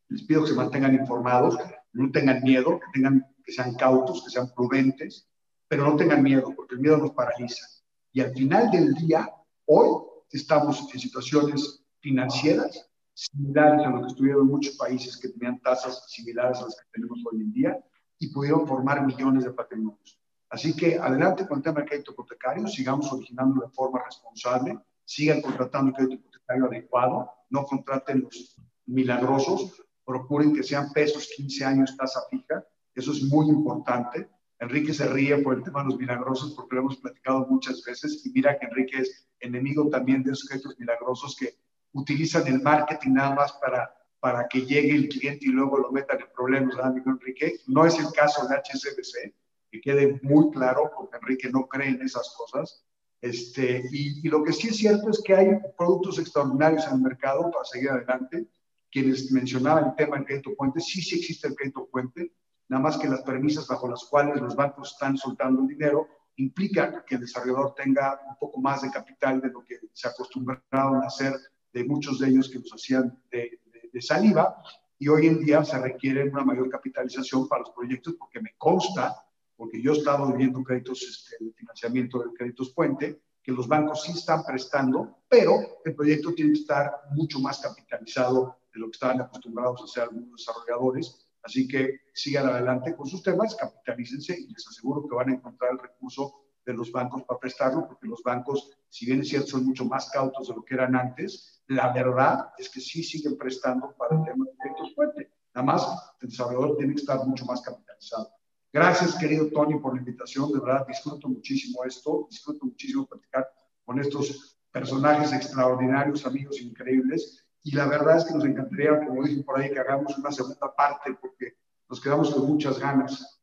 Les 0.10 0.22
pido 0.22 0.44
que 0.44 0.50
se 0.50 0.56
mantengan 0.56 0.94
informados, 0.94 1.58
no 1.94 2.12
tengan 2.12 2.44
miedo, 2.44 2.80
que, 2.80 2.86
tengan, 2.94 3.26
que 3.44 3.52
sean 3.52 3.74
cautos, 3.74 4.24
que 4.24 4.30
sean 4.30 4.54
prudentes, 4.54 5.28
pero 5.68 5.84
no 5.84 5.96
tengan 5.96 6.22
miedo, 6.22 6.54
porque 6.56 6.76
el 6.76 6.82
miedo 6.82 6.98
nos 6.98 7.12
paraliza. 7.12 7.66
Y 8.12 8.22
al 8.22 8.32
final 8.34 8.70
del 8.70 8.94
día, 8.94 9.28
hoy 9.66 10.04
estamos 10.32 10.88
en 10.94 11.00
situaciones 11.00 11.84
financieras 12.02 12.88
similares 13.16 13.86
a 13.86 13.90
lo 13.90 14.02
que 14.02 14.08
estuvieron 14.08 14.48
muchos 14.48 14.76
países 14.76 15.18
que 15.18 15.30
tenían 15.30 15.60
tasas 15.62 16.06
similares 16.08 16.60
a 16.60 16.66
las 16.66 16.76
que 16.76 16.90
tenemos 16.92 17.20
hoy 17.32 17.42
en 17.42 17.52
día 17.52 17.80
y 18.20 18.32
pudieron 18.32 18.68
formar 18.68 19.06
millones 19.06 19.44
de 19.44 19.52
patrimonios. 19.52 20.23
Así 20.54 20.76
que 20.76 21.00
adelante 21.00 21.48
con 21.48 21.58
el 21.58 21.64
tema 21.64 21.80
del 21.80 21.90
crédito 21.90 22.12
hipotecario, 22.12 22.68
sigamos 22.68 23.12
originando 23.12 23.66
de 23.66 23.72
forma 23.72 24.04
responsable, 24.06 24.78
sigan 25.04 25.42
contratando 25.42 25.90
el 25.90 25.96
crédito 25.96 26.14
hipotecario 26.14 26.66
adecuado, 26.66 27.32
no 27.50 27.64
contraten 27.66 28.22
los 28.22 28.56
milagrosos, 28.86 29.82
procuren 30.06 30.54
que 30.54 30.62
sean 30.62 30.94
pesos 30.94 31.28
15 31.36 31.66
años 31.66 31.98
tasa 31.98 32.22
fija, 32.30 32.64
eso 32.94 33.14
es 33.14 33.24
muy 33.24 33.50
importante. 33.50 34.30
Enrique 34.60 34.94
se 34.94 35.08
ríe 35.08 35.40
por 35.40 35.56
el 35.56 35.64
tema 35.64 35.82
de 35.82 35.90
los 35.90 35.98
milagrosos 35.98 36.54
porque 36.54 36.76
lo 36.76 36.82
hemos 36.82 36.98
platicado 36.98 37.48
muchas 37.50 37.84
veces 37.84 38.24
y 38.24 38.30
mira 38.30 38.60
que 38.60 38.68
Enrique 38.68 39.00
es 39.00 39.28
enemigo 39.40 39.90
también 39.90 40.22
de 40.22 40.34
esos 40.34 40.48
créditos 40.48 40.78
milagrosos 40.78 41.36
que 41.36 41.56
utilizan 41.94 42.46
el 42.46 42.62
marketing 42.62 43.14
nada 43.14 43.34
más 43.34 43.54
para, 43.54 43.92
para 44.20 44.48
que 44.48 44.62
llegue 44.62 44.94
el 44.94 45.10
cliente 45.10 45.48
y 45.48 45.50
luego 45.50 45.80
lo 45.80 45.92
metan 45.92 46.22
en 46.22 46.28
problemas, 46.32 46.76
¿verdad, 46.76 46.92
amigo 46.92 47.10
Enrique? 47.10 47.56
No 47.66 47.88
es 47.88 47.98
el 47.98 48.12
caso 48.12 48.48
de 48.48 48.56
HSBC, 48.56 49.34
que 49.74 49.82
quede 49.82 50.20
muy 50.22 50.52
claro, 50.52 50.92
porque 50.96 51.18
Enrique 51.18 51.50
no 51.50 51.68
cree 51.68 51.90
en 51.90 52.02
esas 52.04 52.32
cosas. 52.38 52.86
Este, 53.20 53.84
y, 53.92 54.20
y, 54.24 54.30
lo 54.30 54.44
que 54.44 54.54
sí 54.54 54.68
es 54.68 54.78
cierto 54.78 55.10
es 55.10 55.20
que 55.26 55.34
hay 55.34 55.48
productos 55.76 56.20
extraordinarios 56.20 56.86
en 56.86 56.94
el 56.94 57.02
mercado 57.02 57.50
para 57.50 57.66
seguir 57.66 57.90
adelante. 57.90 58.46
Quienes 58.92 59.32
mencionaban 59.32 59.86
el 59.86 59.96
tema 59.96 60.18
del 60.18 60.26
crédito 60.26 60.52
puente, 60.56 60.80
sí, 60.80 61.02
sí 61.02 61.16
existe 61.16 61.48
el 61.48 61.56
crédito 61.56 61.88
puente, 61.88 62.34
nada 62.70 62.84
más 62.84 62.98
que 62.98 63.10
las 63.10 63.24
premisas 63.24 63.66
bajo 63.68 63.88
las 63.88 64.04
cuales 64.06 64.40
los 64.40 64.56
bancos 64.56 64.92
están 64.92 65.18
soltando 65.18 65.64
el 65.64 65.68
dinero 65.68 66.08
implican 66.36 67.04
que 67.08 67.16
el 67.16 67.22
desarrollador 67.22 67.74
tenga 67.74 68.20
un 68.28 68.36
poco 68.38 68.62
más 68.62 68.84
de 68.84 68.92
capital 68.92 69.42
de 69.42 69.50
lo 69.50 69.64
que 69.64 69.80
se 69.92 70.08
acostumbraron 70.08 71.04
a 71.04 71.08
hacer 71.08 71.34
de 71.72 71.84
muchos 71.84 72.20
de 72.20 72.28
ellos 72.28 72.50
que 72.50 72.60
nos 72.60 72.72
hacían 72.72 73.20
de, 73.32 73.60
de, 73.92 74.02
saliva 74.02 74.56
y 75.00 75.08
hoy 75.08 75.28
en 75.28 75.40
día 75.40 75.64
se 75.64 75.80
requiere 75.80 76.30
una 76.30 76.44
mayor 76.44 76.70
capitalización 76.70 77.48
para 77.48 77.62
los 77.62 77.72
proyectos 77.72 78.16
porque 78.18 78.40
me 78.40 78.54
consta, 78.58 79.16
porque 79.56 79.82
yo 79.82 79.94
he 79.94 79.98
estado 79.98 80.32
viviendo 80.32 80.64
créditos 80.64 81.02
este, 81.02 81.44
de 81.44 81.52
financiamiento 81.54 82.20
de 82.20 82.34
créditos 82.34 82.72
puente, 82.72 83.22
que 83.44 83.52
los 83.52 83.68
bancos 83.68 84.04
sí 84.04 84.14
están 84.14 84.44
prestando, 84.44 85.18
pero 85.28 85.80
el 85.84 85.96
proyecto 85.96 86.34
tiene 86.34 86.54
que 86.54 86.62
estar 86.62 86.92
mucho 87.12 87.40
más 87.40 87.60
capitalizado 87.60 88.58
de 88.74 88.80
lo 88.80 88.88
que 88.88 88.96
estaban 88.96 89.22
acostumbrados 89.22 89.82
a 89.82 89.84
hacer 89.84 90.04
algunos 90.04 90.32
desarrolladores. 90.40 91.28
Así 91.44 91.68
que 91.68 92.00
sigan 92.14 92.48
adelante 92.48 92.96
con 92.96 93.06
sus 93.06 93.22
temas, 93.22 93.56
capitalícense 93.56 94.40
y 94.40 94.48
les 94.48 94.66
aseguro 94.66 95.08
que 95.08 95.16
van 95.16 95.30
a 95.30 95.34
encontrar 95.34 95.74
el 95.74 95.80
recurso 95.80 96.44
de 96.66 96.74
los 96.74 96.92
bancos 96.92 97.24
para 97.24 97.40
prestarlo, 97.40 97.86
porque 97.86 98.08
los 98.08 98.24
bancos, 98.24 98.72
si 98.88 99.06
bien 99.06 99.20
es 99.20 99.28
cierto, 99.28 99.48
son 99.48 99.66
mucho 99.66 99.84
más 99.84 100.10
cautos 100.10 100.48
de 100.48 100.56
lo 100.56 100.64
que 100.64 100.76
eran 100.76 100.96
antes, 100.96 101.62
la 101.68 101.92
verdad 101.92 102.52
es 102.58 102.70
que 102.70 102.80
sí 102.80 103.04
siguen 103.04 103.38
prestando 103.38 103.94
para 103.98 104.16
el 104.16 104.24
tema 104.24 104.46
de 104.46 104.52
proyectos 104.58 104.96
fuerte. 104.96 105.32
Nada 105.54 105.66
más, 105.66 106.16
el 106.22 106.30
desarrollador 106.30 106.78
tiene 106.78 106.94
que 106.94 107.02
estar 107.02 107.26
mucho 107.26 107.46
más 107.46 107.62
capitalizado. 107.62 108.32
Gracias, 108.74 109.16
querido 109.20 109.52
Tony, 109.52 109.78
por 109.80 109.94
la 109.94 110.00
invitación. 110.00 110.52
De 110.52 110.60
verdad, 110.60 110.88
disfruto 110.88 111.30
muchísimo 111.30 111.84
esto. 111.86 112.28
Disfruto 112.28 112.66
muchísimo 112.66 113.06
platicar 113.06 113.48
con 113.86 114.00
estos 114.00 114.58
personajes 114.72 115.32
extraordinarios, 115.32 116.26
amigos 116.26 116.60
increíbles. 116.60 117.46
Y 117.64 117.76
la 117.76 117.86
verdad 117.86 118.18
es 118.18 118.26
que 118.26 118.34
nos 118.34 118.44
encantaría, 118.44 119.06
como 119.06 119.24
dicen 119.24 119.44
por 119.44 119.60
ahí, 119.60 119.70
que 119.70 119.80
hagamos 119.80 120.18
una 120.18 120.32
segunda 120.32 120.76
parte 120.76 121.16
porque 121.22 121.54
nos 121.88 122.02
quedamos 122.02 122.34
con 122.34 122.48
muchas 122.48 122.80
ganas. 122.80 123.40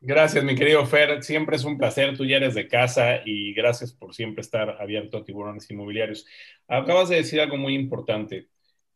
Gracias, 0.00 0.44
mi 0.44 0.54
querido 0.54 0.84
Fer. 0.84 1.22
Siempre 1.24 1.56
es 1.56 1.64
un 1.64 1.78
placer. 1.78 2.14
Tú 2.14 2.26
ya 2.26 2.36
eres 2.36 2.54
de 2.54 2.68
casa 2.68 3.22
y 3.24 3.54
gracias 3.54 3.94
por 3.94 4.14
siempre 4.14 4.42
estar 4.42 4.70
abierto 4.82 5.16
a 5.16 5.24
tiburones 5.24 5.68
inmobiliarios. 5.70 6.26
Acabas 6.68 7.08
de 7.08 7.16
decir 7.16 7.40
algo 7.40 7.56
muy 7.56 7.74
importante. 7.74 8.50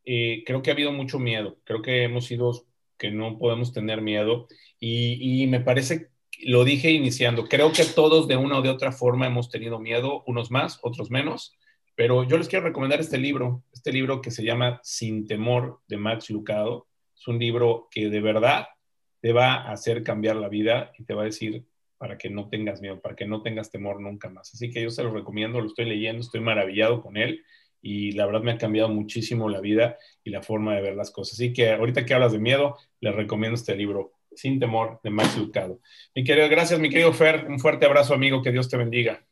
Eh, 0.04 0.44
creo 0.46 0.60
que 0.60 0.70
ha 0.70 0.74
habido 0.74 0.92
mucho 0.92 1.18
miedo. 1.18 1.58
Creo 1.64 1.80
que 1.80 2.04
hemos 2.04 2.26
sido 2.26 2.66
que 3.02 3.10
no 3.10 3.36
podemos 3.36 3.72
tener 3.72 4.00
miedo 4.00 4.46
y, 4.78 5.44
me 5.48 5.58
parece, 5.58 6.10
lo 6.44 6.62
dije 6.62 6.92
iniciando, 6.92 7.48
creo 7.48 7.72
que 7.72 7.84
todos 7.84 8.28
de 8.28 8.36
una 8.36 8.58
o 8.58 8.62
de 8.62 8.68
otra 8.68 8.92
forma 8.92 9.26
hemos 9.26 9.50
tenido 9.50 9.80
miedo, 9.80 10.22
unos 10.28 10.52
más, 10.52 10.78
otros 10.82 11.10
menos, 11.10 11.58
pero 11.96 12.22
yo 12.22 12.38
les 12.38 12.46
quiero 12.46 12.64
recomendar 12.64 13.00
este 13.00 13.18
libro, 13.18 13.64
este 13.72 13.92
libro 13.92 14.22
que 14.22 14.30
se 14.30 14.44
llama 14.44 14.80
Sin 14.84 15.26
temor 15.26 15.80
de 15.88 15.96
Max 15.96 16.30
Lucado. 16.30 16.86
Es 17.12 17.26
un 17.26 17.40
libro 17.40 17.88
que 17.90 18.08
de 18.08 18.20
verdad 18.20 18.68
te 19.20 19.32
va 19.32 19.54
a 19.54 19.72
hacer 19.72 20.04
cambiar 20.04 20.36
la 20.36 20.48
vida 20.48 20.92
y 20.96 21.02
te 21.02 21.14
va 21.14 21.22
a 21.22 21.26
decir 21.26 21.64
para 21.98 22.16
que 22.16 22.30
no 22.30 22.48
tengas 22.48 22.80
miedo, 22.80 23.00
para 23.00 23.16
que 23.16 23.26
no 23.26 23.42
tengas 23.42 23.72
temor 23.72 24.00
nunca 24.00 24.28
más. 24.28 24.54
Así 24.54 24.70
que 24.70 24.80
yo 24.80 24.90
se 24.90 25.02
lo 25.02 25.12
recomiendo, 25.12 25.60
lo 25.60 25.66
estoy 25.66 25.86
leyendo, 25.86 26.20
estoy 26.20 26.40
maravillado 26.40 27.02
con 27.02 27.16
él 27.16 27.42
y 27.82 28.12
la 28.12 28.26
verdad 28.26 28.42
me 28.42 28.52
ha 28.52 28.58
cambiado 28.58 28.88
muchísimo 28.88 29.48
la 29.48 29.60
vida 29.60 29.98
y 30.24 30.30
la 30.30 30.42
forma 30.42 30.74
de 30.74 30.82
ver 30.82 30.94
las 30.94 31.10
cosas. 31.10 31.34
Así 31.34 31.52
que 31.52 31.72
ahorita 31.72 32.06
que 32.06 32.14
hablas 32.14 32.32
de 32.32 32.38
miedo, 32.38 32.78
les 33.00 33.14
recomiendo 33.14 33.56
este 33.56 33.76
libro, 33.76 34.12
Sin 34.34 34.58
temor, 34.58 35.00
de 35.02 35.10
Max 35.10 35.36
Lucado. 35.36 35.80
Mi 36.14 36.24
querido, 36.24 36.48
gracias, 36.48 36.80
mi 36.80 36.88
querido 36.88 37.12
Fer, 37.12 37.46
un 37.48 37.58
fuerte 37.58 37.84
abrazo, 37.84 38.14
amigo, 38.14 38.40
que 38.40 38.52
Dios 38.52 38.68
te 38.68 38.78
bendiga. 38.78 39.26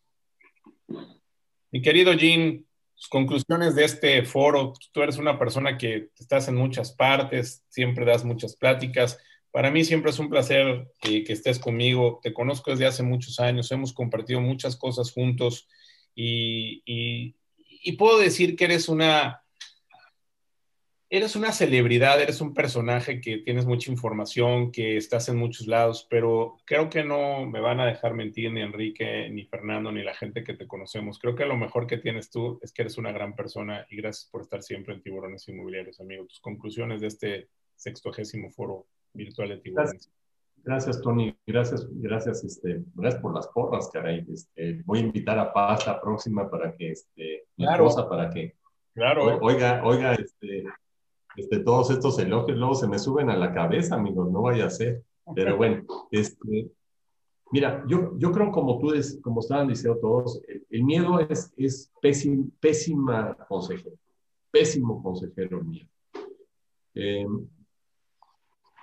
Mi 1.71 1.81
querido 1.81 2.13
Jean, 2.13 2.67
conclusiones 3.09 3.75
de 3.77 3.85
este 3.85 4.23
foro. 4.25 4.75
Tú 4.93 5.03
eres 5.03 5.17
una 5.17 5.39
persona 5.39 5.79
que 5.79 6.11
estás 6.19 6.49
en 6.49 6.57
muchas 6.57 6.93
partes, 6.93 7.65
siempre 7.69 8.05
das 8.05 8.25
muchas 8.25 8.57
pláticas 8.57 9.19
para 9.53 9.71
mí 9.71 9.85
siempre 9.85 10.11
es 10.11 10.19
un 10.19 10.29
placer 10.29 10.89
que, 11.01 11.25
estés 11.29 11.59
conmigo. 11.59 12.21
Te 12.23 12.33
conozco 12.33 12.71
desde 12.71 12.87
hace 12.87 13.03
muchos 13.03 13.41
años, 13.41 13.71
hemos 13.73 13.93
compartido 13.93 14.41
muchas 14.41 14.77
cosas 14.77 15.11
juntos 15.11 15.69
y, 16.15 17.35
puedo 17.97 18.19
decir 18.19 18.57
que 18.57 18.65
eres 18.65 18.89
una, 18.89 19.43
eres 21.11 21.35
una 21.35 21.51
celebridad, 21.51 22.23
eres 22.23 22.41
un 22.41 22.55
personaje 22.55 23.21
que 23.21 23.39
tienes 23.39 23.67
mucha 23.67 23.91
información, 23.91 24.71
que 24.71 24.97
estás 24.97 25.29
en 25.29 25.37
muchos 25.37 25.67
lados, 25.67 26.07
pero 26.09 26.59
creo 26.65 26.89
que 26.89 27.03
no 27.03 27.47
me 27.47 27.61
van 27.61 27.81
a 27.81 27.87
dejar 27.87 28.15
mentir 28.15 28.53
ni 28.53 28.63
Enrique, 28.63 29.29
ni 29.29 29.45
Fernando, 29.45 29.91
ni 29.91 30.05
la 30.05 30.15
gente 30.15 30.45
que 30.45 30.55
te 30.55 30.69
conocemos. 30.69 31.19
Creo 31.19 31.35
que 31.35 31.47
lo 31.47 31.57
mejor 31.57 31.89
que 31.89 31.99
tienes 31.99 32.31
tú 32.31 32.61
es 32.63 32.73
que 32.73 32.83
eres 32.83 32.97
una 32.97 33.11
gran 33.11 33.35
persona 33.35 33.87
y 33.91 33.97
gracias 33.97 34.31
por 34.31 34.43
estar 34.43 34.63
siempre 34.63 34.95
en 34.95 35.03
Tiburones 35.03 35.49
Inmobiliarios, 35.49 36.01
amigo. 36.01 36.27
Tus 36.27 36.41
conclusiones 36.41 37.01
de 37.01 37.09
este 37.09 37.49
sextogésimo 37.75 38.51
foro 38.51 38.87
virtual 39.13 39.49
de 39.49 39.71
Gracias, 39.73 40.13
gracias, 40.65 41.01
Tony. 41.01 41.37
Gracias, 41.47 41.87
gracias, 41.91 42.45
este, 42.45 42.83
gracias 42.95 43.23
por 43.23 43.35
las 43.35 43.49
porras, 43.49 43.91
caray. 43.93 44.25
Este, 44.33 44.83
voy 44.85 44.99
a 44.99 45.03
invitar 45.03 45.39
a 45.39 45.53
Paz 45.53 45.87
la 45.87 46.01
próxima 46.01 46.49
para 46.51 46.75
que, 46.75 46.93
este, 46.93 47.45
mi 47.57 47.67
esposa, 47.67 48.09
para 48.09 48.31
que, 48.31 48.55
claro. 48.95 49.39
oiga, 49.41 49.83
oiga, 49.85 50.15
este, 50.15 50.65
este, 51.37 51.61
todos 51.61 51.91
estos 51.91 52.19
elogios 52.19 52.59
luego 52.59 52.75
se 52.75 52.89
me 52.89 52.99
suben 52.99 53.31
a 53.31 53.37
la 53.37 53.53
cabeza, 53.53 53.97
amigos, 53.97 54.31
no 54.31 54.43
vaya 54.43 54.67
a 54.67 54.71
ser. 54.71 55.03
Pero 55.35 55.57
bueno, 55.57 55.85
este, 56.11 56.71
mira, 57.51 57.85
yo, 57.87 58.17
yo 58.19 58.33
creo 58.33 58.51
como 58.51 58.79
tú, 58.79 58.93
como 59.23 59.41
estaban 59.41 59.69
diciendo 59.69 59.99
todos, 60.01 60.41
el, 60.71 60.85
miedo 60.85 61.21
es, 61.21 61.53
es 61.57 61.93
pésim, 62.01 62.51
pésima 62.61 63.37
consejero, 63.49 63.97
pésimo 64.51 65.03
consejero 65.03 65.59
el 65.59 65.65
miedo. 65.65 65.89
Eh, 66.95 67.27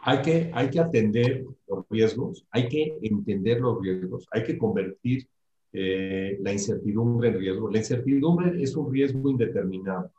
hay 0.08 0.22
que, 0.22 0.52
hay 0.54 0.70
que 0.70 0.80
atender 0.80 1.44
los 1.68 1.86
riesgos, 1.90 2.46
hay 2.52 2.70
que 2.70 2.98
entender 3.02 3.60
los 3.60 3.82
riesgos, 3.82 4.26
hay 4.32 4.42
que 4.44 4.58
convertir 4.58 5.28
eh, 5.74 6.38
la 6.40 6.54
incertidumbre 6.54 7.28
en 7.28 7.38
riesgo. 7.38 7.70
La 7.70 7.80
incertidumbre 7.80 8.64
es 8.64 8.74
un 8.78 8.90
riesgo 8.90 9.30
indeterminado. 9.30 10.10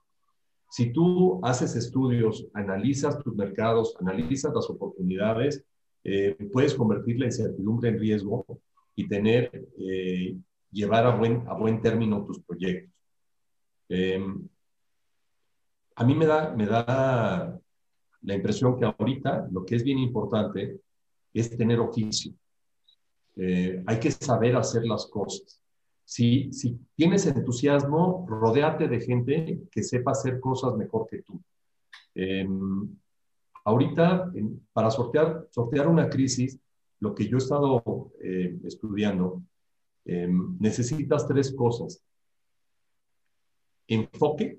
Si 0.69 0.93
tú 0.93 1.40
haces 1.43 1.74
estudios, 1.74 2.47
analizas 2.52 3.19
tus 3.20 3.35
mercados, 3.35 3.97
analizas 3.98 4.52
las 4.55 4.69
oportunidades, 4.69 5.65
eh, 6.05 6.36
puedes 6.52 6.74
convertir 6.74 7.19
la 7.19 7.24
incertidumbre 7.24 7.89
en 7.89 7.98
riesgo 7.98 8.44
y 8.94 9.09
tener, 9.09 9.69
eh, 9.78 10.36
llevar 10.70 11.06
a 11.06 11.16
buen, 11.16 11.44
a 11.48 11.55
buen 11.55 11.81
término 11.81 12.27
tus 12.27 12.40
proyectos. 12.43 12.93
Em, 13.89 14.47
a 15.97 16.05
mí 16.05 16.15
me 16.15 16.27
da, 16.27 16.55
me 16.55 16.66
da 16.66 17.59
la 18.23 18.35
impresión 18.35 18.77
que 18.77 18.85
ahorita 18.85 19.49
lo 19.51 19.65
que 19.65 19.77
es 19.77 19.85
bien 19.85 19.99
importante 19.99 20.81
es 21.32 21.57
tener 21.57 21.78
oficio. 21.81 22.32
Eh, 23.36 23.82
hay 23.86 24.01
que 24.01 24.11
saber 24.11 24.57
hacer 24.57 24.85
las 24.85 25.07
cosas. 25.07 25.62
Si, 26.05 26.53
si 26.53 26.78
tienes 26.97 27.27
entusiasmo, 27.27 28.27
rodéate 28.28 28.89
de 28.89 29.01
gente 29.01 29.61
que 29.70 29.82
sepa 29.82 30.12
hacer 30.12 30.40
cosas 30.40 30.74
mejor 30.77 31.07
que 31.07 31.23
tú. 31.23 31.40
Em, 32.15 32.89
ahorita, 33.65 34.32
para 34.73 34.90
sortear, 34.90 35.47
sortear 35.51 35.86
una 35.86 36.09
crisis, 36.09 36.59
lo 37.01 37.15
que 37.15 37.28
yo 37.28 37.36
he 37.36 37.39
estado 37.39 38.11
eh, 38.20 38.59
estudiando, 38.65 39.43
em, 40.05 40.57
necesitas 40.59 41.28
tres 41.28 41.55
cosas. 41.55 42.03
Enfoque, 43.86 44.59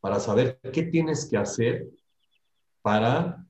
para 0.00 0.18
saber 0.18 0.58
qué 0.72 0.82
tienes 0.82 1.24
que 1.26 1.36
hacer 1.36 1.88
para 2.82 3.46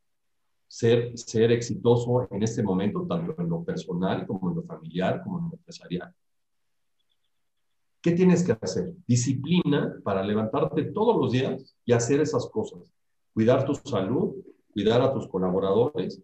ser, 0.69 1.17
ser 1.19 1.51
exitoso 1.53 2.29
en 2.31 2.43
este 2.43 2.63
momento, 2.63 3.07
tanto 3.07 3.35
en 3.41 3.49
lo 3.49 3.65
personal 3.65 4.27
como 4.27 4.51
en 4.51 4.57
lo 4.57 4.63
familiar, 4.63 5.23
como 5.23 5.39
en 5.39 5.45
lo 5.47 5.55
empresarial. 5.55 6.15
¿Qué 8.01 8.13
tienes 8.13 8.43
que 8.43 8.57
hacer? 8.61 8.93
Disciplina 9.07 9.95
para 10.03 10.23
levantarte 10.23 10.85
todos 10.85 11.17
los 11.17 11.33
días 11.33 11.77
y 11.85 11.93
hacer 11.93 12.21
esas 12.21 12.47
cosas. 12.47 12.81
Cuidar 13.33 13.65
tu 13.65 13.75
salud, 13.75 14.35
cuidar 14.73 15.01
a 15.03 15.13
tus 15.13 15.29
colaboradores, 15.29 16.21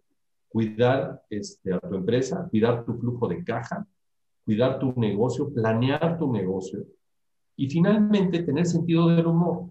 cuidar 0.49 1.23
este, 1.29 1.73
a 1.73 1.79
tu 1.79 1.95
empresa, 1.95 2.47
cuidar 2.49 2.83
tu 2.83 2.95
flujo 2.95 3.27
de 3.27 3.43
caja, 3.43 3.87
cuidar 4.43 4.79
tu 4.79 4.93
negocio, 4.99 5.53
planear 5.53 6.17
tu 6.17 6.31
negocio 6.31 6.85
y 7.55 7.69
finalmente 7.69 8.43
tener 8.43 8.65
sentido 8.65 9.07
del 9.07 9.27
humor. 9.27 9.69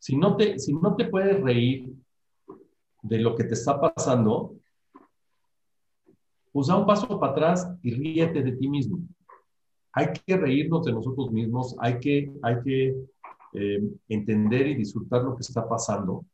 Si 0.00 0.16
no 0.16 0.36
te, 0.36 0.58
si 0.58 0.72
no 0.72 0.96
te 0.96 1.04
puedes 1.04 1.40
reír 1.40 1.92
de 3.02 3.18
lo 3.18 3.36
que 3.36 3.44
te 3.44 3.54
está 3.54 3.78
pasando, 3.80 4.56
pues 6.50 6.66
da 6.66 6.76
un 6.76 6.86
paso 6.86 7.20
para 7.20 7.32
atrás 7.32 7.70
y 7.82 7.94
ríete 7.94 8.42
de 8.42 8.52
ti 8.52 8.68
mismo. 8.68 8.98
Hay 9.92 10.08
que 10.12 10.36
reírnos 10.36 10.84
de 10.86 10.92
nosotros 10.92 11.30
mismos, 11.30 11.76
hay 11.78 11.98
que, 12.00 12.32
hay 12.42 12.56
que 12.64 12.96
eh, 13.52 13.82
entender 14.08 14.68
y 14.68 14.74
disfrutar 14.74 15.22
lo 15.22 15.36
que 15.36 15.42
está 15.42 15.68
pasando. 15.68 16.24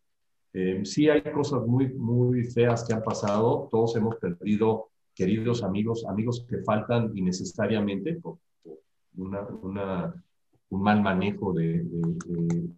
Eh, 0.52 0.82
sí 0.84 1.08
hay 1.08 1.22
cosas 1.22 1.66
muy, 1.66 1.92
muy 1.92 2.44
feas 2.44 2.84
que 2.84 2.94
han 2.94 3.02
pasado, 3.02 3.68
todos 3.70 3.96
hemos 3.96 4.16
perdido 4.16 4.90
queridos 5.12 5.64
amigos, 5.64 6.06
amigos 6.06 6.46
que 6.48 6.58
faltan 6.58 7.10
innecesariamente 7.16 8.14
por, 8.14 8.38
una, 9.16 9.42
una, 9.62 10.24
un 10.70 10.82
mal 10.82 11.02
manejo 11.02 11.52
de, 11.52 11.84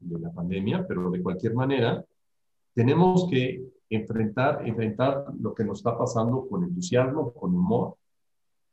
la 0.09 0.31
pandemia, 0.33 0.87
pero 0.87 1.11
de 1.11 1.23
cualquier 1.23 1.55
manera, 1.55 2.05
tenemos 2.75 3.29
que 3.31 3.63
enfrentar, 3.91 4.67
enfrentar 4.67 5.25
lo 5.41 5.55
que 5.55 5.65
nos 5.65 5.79
está 5.79 5.97
pasando 5.97 6.47
con 6.49 6.65
entusiasmo, 6.65 7.33
con 7.33 7.55
humor. 7.55 7.97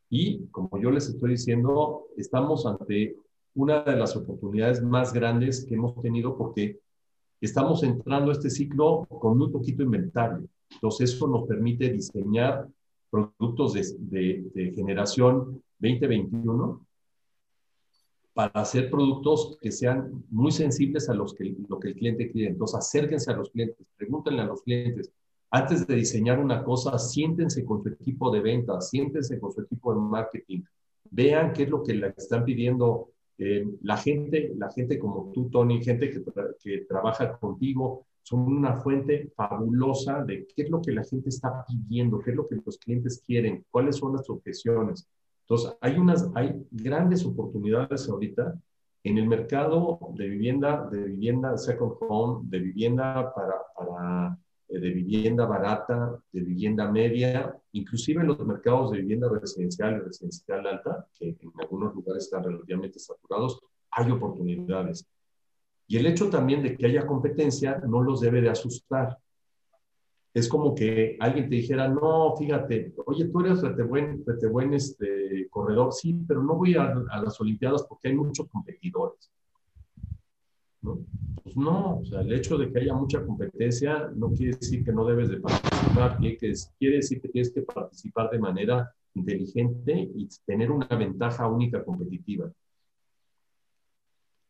Y 0.09 0.45
como 0.47 0.77
yo 0.79 0.91
les 0.91 1.09
estoy 1.09 1.31
diciendo, 1.31 2.05
estamos 2.17 2.65
ante 2.65 3.15
una 3.55 3.83
de 3.83 3.95
las 3.95 4.15
oportunidades 4.15 4.83
más 4.83 5.13
grandes 5.13 5.65
que 5.65 5.75
hemos 5.75 5.99
tenido 6.01 6.37
porque 6.37 6.79
estamos 7.39 7.83
entrando 7.83 8.31
este 8.31 8.49
ciclo 8.49 9.05
con 9.07 9.37
muy 9.37 9.49
poquito 9.49 9.83
inventario. 9.83 10.47
Entonces, 10.69 11.13
eso 11.13 11.27
nos 11.27 11.47
permite 11.47 11.89
diseñar 11.89 12.67
productos 13.09 13.73
de 13.73 14.73
generación 14.75 15.61
2021 15.79 16.85
para 18.35 18.51
hacer 18.59 18.91
productos 18.91 19.57
que 19.61 19.71
sean 19.71 20.25
muy 20.29 20.51
sensibles 20.51 21.07
a 21.07 21.13
los 21.13 21.33
que, 21.33 21.55
lo 21.69 21.79
que 21.79 21.87
el 21.87 21.95
cliente 21.95 22.29
quiere. 22.29 22.49
Entonces, 22.49 22.79
acérquense 22.79 23.31
a 23.31 23.37
los 23.37 23.49
clientes, 23.49 23.87
pregúntenle 23.95 24.41
a 24.41 24.45
los 24.45 24.61
clientes. 24.61 25.09
Antes 25.49 25.87
de 25.87 25.95
diseñar 25.95 26.39
una 26.39 26.61
cosa, 26.61 26.99
siéntense 26.99 27.63
con 27.63 27.81
su 27.81 27.87
equipo 27.87 28.29
de 28.31 28.41
ventas, 28.41 28.89
siéntense 28.89 29.39
con 29.39 29.53
su 29.53 29.61
equipo 29.61 29.93
de 29.93 30.01
marketing, 30.01 30.63
vean 31.11 31.53
qué 31.53 31.63
es 31.63 31.69
lo 31.69 31.81
que 31.81 31.93
le 31.93 32.13
están 32.17 32.43
pidiendo 32.43 33.11
eh, 33.37 33.65
la 33.83 33.95
gente, 33.95 34.51
la 34.57 34.69
gente 34.69 34.99
como 34.99 35.31
tú, 35.31 35.49
Tony, 35.49 35.81
gente 35.81 36.11
que, 36.11 36.21
que 36.61 36.79
trabaja 36.89 37.37
contigo, 37.37 38.05
son 38.21 38.41
una 38.41 38.75
fuente 38.81 39.31
fabulosa 39.33 40.25
de 40.25 40.45
qué 40.53 40.63
es 40.63 40.69
lo 40.69 40.81
que 40.81 40.91
la 40.91 41.05
gente 41.05 41.29
está 41.29 41.63
pidiendo, 41.65 42.19
qué 42.19 42.31
es 42.31 42.35
lo 42.35 42.49
que 42.49 42.57
los 42.65 42.77
clientes 42.79 43.23
quieren, 43.25 43.65
cuáles 43.71 43.95
son 43.95 44.11
las 44.17 44.29
objeciones. 44.29 45.07
Entonces, 45.47 45.77
hay, 45.79 45.97
unas, 45.97 46.29
hay 46.33 46.65
grandes 46.71 47.23
oportunidades 47.23 48.09
ahorita 48.09 48.55
en 49.03 49.19
el 49.19 49.27
mercado 49.27 49.99
de 50.15 50.27
vivienda, 50.27 50.89
de 50.91 51.03
vivienda 51.03 51.55
second 51.57 51.93
home, 51.99 52.41
de 52.49 52.59
vivienda 52.59 53.31
para, 53.35 53.53
para 53.77 54.39
eh, 54.67 54.79
de 54.79 54.89
vivienda 54.89 55.45
barata, 55.45 56.19
de 56.31 56.41
vivienda 56.41 56.91
media, 56.91 57.55
inclusive 57.73 58.21
en 58.21 58.27
los 58.27 58.39
mercados 58.39 58.91
de 58.91 59.01
vivienda 59.01 59.29
residencial 59.29 59.97
y 59.97 59.99
residencial 59.99 60.65
alta, 60.65 61.05
que 61.13 61.37
en 61.39 61.51
algunos 61.59 61.93
lugares 61.93 62.23
están 62.23 62.43
relativamente 62.43 62.97
saturados, 62.97 63.61
hay 63.91 64.09
oportunidades. 64.09 65.05
Y 65.87 65.97
el 65.97 66.07
hecho 66.07 66.31
también 66.31 66.63
de 66.63 66.75
que 66.75 66.87
haya 66.87 67.05
competencia 67.05 67.77
no 67.87 68.01
los 68.01 68.21
debe 68.21 68.41
de 68.41 68.49
asustar 68.49 69.19
es 70.35 70.49
como 70.49 70.75
que 70.75 71.15
alguien 71.21 71.47
te 71.47 71.55
dijera, 71.55 71.87
no, 71.87 72.35
fíjate, 72.35 72.93
oye, 73.05 73.25
tú 73.29 73.39
eres 73.39 73.61
rete 73.61 73.83
buen, 73.83 74.25
buen 74.51 74.73
este, 74.73 75.14
corredor, 75.49 75.93
sí, 75.93 76.13
pero 76.27 76.41
no 76.43 76.55
voy 76.55 76.75
a, 76.75 76.93
las 76.93 77.39
Olimpiadas 77.39 77.85
porque 77.87 78.09
hay 78.09 78.15
muchos 78.15 78.47
competidores. 78.49 79.31
¿No? 80.81 80.99
Pues 81.43 81.57
no, 81.57 81.99
o 81.99 82.05
sea, 82.05 82.21
el 82.21 82.33
hecho 82.33 82.57
de 82.57 82.71
que 82.71 82.79
haya 82.79 82.93
mucha 82.93 83.25
competencia 83.25 84.09
no 84.15 84.31
quiere 84.31 84.57
decir 84.57 84.83
que 84.83 84.91
no 84.91 85.05
debes 85.05 85.29
de 85.29 85.37
participar, 85.37 86.17
quiere, 86.17 86.37
quiere 86.77 86.95
decir 86.97 87.21
que 87.21 87.29
tienes 87.29 87.51
que 87.51 87.61
participar 87.61 88.29
de 88.29 88.39
manera 88.39 88.93
inteligente 89.13 90.09
y 90.15 90.27
tener 90.45 90.71
una 90.71 90.87
ventaja 90.87 91.47
única 91.47 91.83
competitiva. 91.83 92.51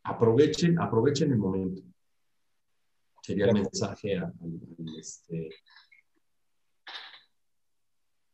Aprovechen, 0.03 0.79
aprovechen 0.79 1.31
el 1.31 1.37
momento 1.37 1.81
sería 3.25 3.45
el 3.45 3.53
mensaje 3.53 4.17
a, 4.17 4.31
este... 4.97 5.49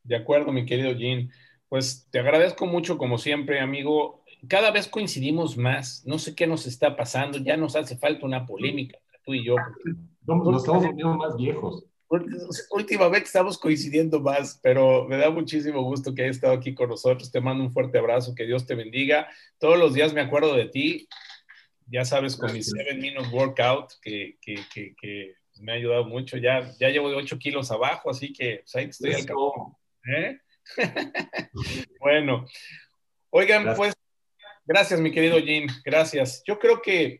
De 0.04 0.16
acuerdo, 0.16 0.52
mi 0.52 0.66
querido 0.66 0.92
Jean. 0.94 1.30
Pues 1.72 2.06
te 2.12 2.20
agradezco 2.20 2.66
mucho, 2.66 2.98
como 2.98 3.18
siempre, 3.18 3.62
amigo. 3.62 4.26
Cada 4.50 4.72
vez 4.72 4.90
coincidimos 4.90 5.56
más. 5.56 6.04
No 6.06 6.20
sé 6.20 6.36
qué 6.36 6.46
nos 6.46 6.68
está 6.68 6.98
pasando. 6.98 7.38
Ya 7.38 7.56
nos 7.56 7.78
hace 7.78 7.96
falta 7.96 8.26
una 8.26 8.46
polémica, 8.46 8.98
tú 9.24 9.34
y 9.34 9.46
yo. 9.46 9.56
Nos 10.26 10.58
estamos 10.58 10.86
volviendo 10.86 11.16
más 11.16 11.38
viejos. 11.38 11.86
Últimamente 12.72 13.26
estamos 13.26 13.58
coincidiendo 13.58 14.20
más, 14.20 14.60
pero 14.62 15.08
me 15.08 15.16
da 15.16 15.30
muchísimo 15.30 15.82
gusto 15.82 16.14
que 16.14 16.24
hayas 16.24 16.36
estado 16.36 16.56
aquí 16.56 16.76
con 16.76 16.90
nosotros. 16.90 17.32
Te 17.32 17.40
mando 17.40 17.64
un 17.64 17.72
fuerte 17.72 18.00
abrazo, 18.00 18.36
que 18.36 18.46
Dios 18.46 18.66
te 18.66 18.76
bendiga. 18.76 19.30
Todos 19.58 19.80
los 19.80 19.94
días 19.94 20.12
me 20.12 20.20
acuerdo 20.20 20.54
de 20.54 20.66
ti 20.66 21.08
ya 21.88 22.06
sabes, 22.06 22.38
con 22.38 22.54
mi 22.54 22.64
7 22.64 22.96
Minute 22.96 23.30
Workout, 23.30 23.94
que, 24.02 24.38
que, 24.42 24.56
que, 24.74 25.36
me 25.60 25.74
ha 25.74 25.76
ayudado 25.76 26.06
mucho. 26.06 26.38
Ya, 26.38 26.70
ya 26.80 26.90
llevo 26.90 27.08
8 27.10 27.38
kilos 27.38 27.70
abajo, 27.72 28.10
así 28.10 28.34
que 28.34 28.62
pues, 28.64 28.76
ahí 28.76 28.86
estoy 28.86 29.14
al 29.14 29.26
cabo. 29.26 29.78
¿Eh? 30.06 30.38
bueno, 32.00 32.46
oigan, 33.30 33.76
pues, 33.76 33.94
gracias, 34.66 35.00
mi 35.00 35.12
querido 35.12 35.40
Jim, 35.40 35.68
gracias. 35.84 36.44
Yo 36.46 36.60
creo 36.60 36.82
que, 36.82 37.20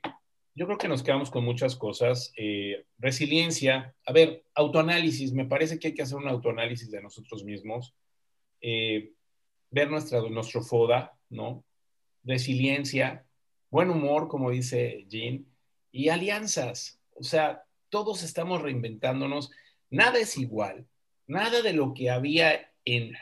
yo 0.56 0.66
creo 0.66 0.78
que 0.78 0.88
nos 0.88 1.04
quedamos 1.04 1.32
con 1.32 1.44
muchas 1.44 1.76
cosas. 1.76 2.34
Eh, 2.38 2.86
resiliencia, 2.98 3.96
a 4.06 4.14
ver, 4.14 4.44
autoanálisis, 4.56 5.34
me 5.34 5.46
parece 5.46 5.80
que 5.80 5.90
hay 5.90 5.94
que 5.94 6.04
hacer 6.04 6.18
un 6.18 6.28
autoanálisis 6.28 6.90
de 6.92 7.02
nosotros 7.02 7.44
mismos, 7.44 7.96
eh, 8.62 9.12
ver 9.70 9.90
nuestra, 9.90 10.22
nuestro 10.22 10.62
FODA, 10.62 11.18
¿no? 11.30 11.64
Resiliencia, 12.24 13.26
buen 13.70 13.90
humor, 13.90 14.28
como 14.28 14.52
dice 14.52 15.06
Jean, 15.08 15.46
y 15.92 16.10
alianzas. 16.10 17.00
O 17.16 17.24
sea, 17.24 17.64
todos 17.90 18.24
estamos 18.24 18.62
reinventándonos. 18.62 19.52
Nada 19.90 20.20
es 20.20 20.38
igual. 20.38 20.88
Nada 21.28 21.62
de 21.62 21.74
lo 21.74 21.94
que 21.94 22.10
había 22.10 22.72
en... 22.86 23.14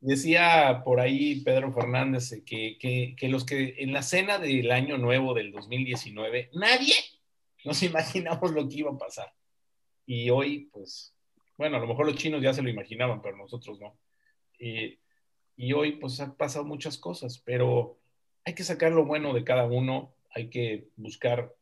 Decía 0.00 0.82
por 0.84 1.00
ahí 1.00 1.40
Pedro 1.40 1.72
Fernández 1.72 2.30
que, 2.46 2.78
que, 2.78 3.28
los 3.28 3.44
que 3.44 3.74
en 3.78 3.92
la 3.92 4.02
cena 4.02 4.38
del 4.38 4.70
año 4.70 4.96
nuevo 4.96 5.34
del 5.34 5.50
2019, 5.50 6.50
nadie 6.54 6.94
nos 7.64 7.82
imaginamos 7.82 8.52
lo 8.52 8.68
que 8.68 8.76
iba 8.76 8.90
a 8.92 8.98
pasar. 8.98 9.32
Y 10.06 10.30
hoy, 10.30 10.70
pues, 10.72 11.14
bueno, 11.56 11.76
a 11.76 11.80
lo 11.80 11.86
mejor 11.86 12.06
los 12.06 12.16
chinos 12.16 12.42
ya 12.42 12.54
se 12.54 12.62
lo 12.62 12.70
imaginaban, 12.70 13.20
pero 13.20 13.36
nosotros 13.36 13.80
no. 13.80 13.98
y 14.58 15.72
hoy, 15.72 15.92
pues, 15.92 16.20
han 16.20 16.36
pasado 16.36 16.64
muchas 16.64 16.96
cosas, 16.96 17.38
pero 17.38 17.98
hay 18.44 18.54
que 18.54 18.64
sacar 18.64 18.92
lo 18.92 19.04
bueno 19.04 19.34
de 19.34 19.44
cada 19.44 19.66
uno, 19.66 20.14
hay 20.30 20.48
que 20.48 20.88
buscar 20.96 21.54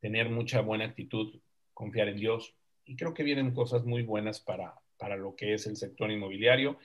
tener 0.00 0.30
mucha 0.30 0.60
buena 0.60 0.84
actitud, 0.84 1.38
confiar 1.74 2.08
en 2.08 2.16
Dios 2.16 2.54
y 2.84 2.96
creo 2.96 3.12
que 3.14 3.22
vienen 3.22 3.52
cosas 3.52 3.84
muy 3.84 4.02
buenas 4.02 4.40
para, 4.40 4.74
para 4.98 5.16
lo 5.16 5.36
que 5.36 5.54
es 5.54 5.66
el 5.66 5.76
sector 5.76 6.10
inmobiliario 6.10 6.78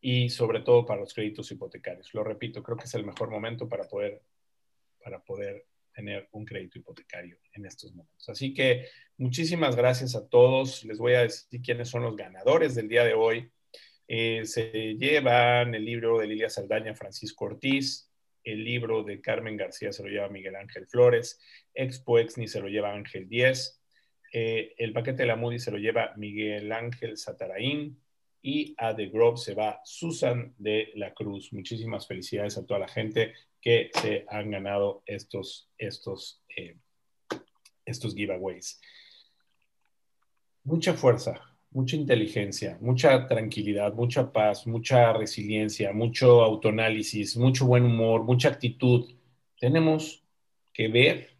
y 0.00 0.30
sobre 0.30 0.60
todo 0.60 0.86
para 0.86 1.00
los 1.00 1.12
créditos 1.12 1.50
hipotecarios. 1.50 2.12
Lo 2.14 2.24
repito, 2.24 2.62
creo 2.62 2.76
que 2.76 2.84
es 2.84 2.94
el 2.94 3.04
mejor 3.04 3.30
momento 3.30 3.68
para 3.68 3.84
poder, 3.84 4.22
para 5.02 5.22
poder 5.22 5.66
tener 5.92 6.28
un 6.32 6.44
crédito 6.44 6.78
hipotecario 6.78 7.38
en 7.52 7.66
estos 7.66 7.92
momentos. 7.92 8.28
Así 8.28 8.54
que 8.54 8.86
muchísimas 9.18 9.76
gracias 9.76 10.14
a 10.14 10.28
todos. 10.28 10.84
Les 10.84 10.98
voy 10.98 11.14
a 11.14 11.22
decir 11.22 11.60
quiénes 11.60 11.88
son 11.88 12.02
los 12.02 12.16
ganadores 12.16 12.74
del 12.74 12.88
día 12.88 13.04
de 13.04 13.14
hoy. 13.14 13.50
Eh, 14.08 14.44
se 14.44 14.94
llevan 14.94 15.74
el 15.74 15.84
libro 15.84 16.18
de 16.18 16.26
Lilia 16.26 16.48
Saldaña, 16.48 16.94
Francisco 16.94 17.44
Ortiz, 17.44 18.10
el 18.42 18.64
libro 18.64 19.02
de 19.02 19.20
Carmen 19.20 19.56
García 19.56 19.92
se 19.92 20.02
lo 20.02 20.08
lleva 20.08 20.28
Miguel 20.28 20.56
Ángel 20.56 20.86
Flores, 20.86 21.38
Expo 21.74 22.18
Exni 22.18 22.48
se 22.48 22.60
lo 22.60 22.68
lleva 22.68 22.92
Ángel 22.92 23.28
Díez, 23.28 23.80
eh, 24.32 24.74
el 24.78 24.92
paquete 24.92 25.22
de 25.22 25.26
la 25.26 25.36
Moody 25.36 25.58
se 25.58 25.70
lo 25.70 25.78
lleva 25.78 26.14
Miguel 26.16 26.72
Ángel 26.72 27.18
Sataraín 27.18 28.00
y 28.42 28.74
a 28.78 28.94
The 28.94 29.06
Grove 29.06 29.36
se 29.36 29.54
va 29.54 29.80
Susan 29.84 30.54
de 30.58 30.90
la 30.94 31.12
Cruz. 31.12 31.52
Muchísimas 31.52 32.06
felicidades 32.06 32.56
a 32.56 32.66
toda 32.66 32.80
la 32.80 32.88
gente 32.88 33.34
que 33.60 33.90
se 34.00 34.24
han 34.28 34.50
ganado 34.50 35.02
estos, 35.06 35.68
estos, 35.76 36.42
eh, 36.56 36.76
estos 37.84 38.14
giveaways. 38.14 38.80
Mucha 40.64 40.94
fuerza, 40.94 41.40
mucha 41.70 41.96
inteligencia, 41.96 42.78
mucha 42.80 43.26
tranquilidad, 43.26 43.92
mucha 43.94 44.32
paz, 44.32 44.66
mucha 44.66 45.12
resiliencia, 45.12 45.92
mucho 45.92 46.42
autoanálisis, 46.42 47.36
mucho 47.36 47.66
buen 47.66 47.84
humor, 47.84 48.24
mucha 48.24 48.48
actitud. 48.48 49.10
Tenemos 49.58 50.24
que 50.72 50.88
ver 50.88 51.30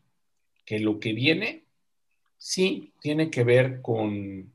que 0.64 0.78
lo 0.78 1.00
que 1.00 1.12
viene 1.12 1.64
sí 2.36 2.92
tiene 3.00 3.30
que 3.30 3.44
ver 3.44 3.82
con, 3.82 4.52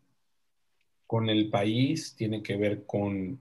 con 1.08 1.30
el 1.30 1.50
país, 1.50 2.16
tiene 2.16 2.42
que 2.42 2.58
ver 2.58 2.86
con 2.86 3.40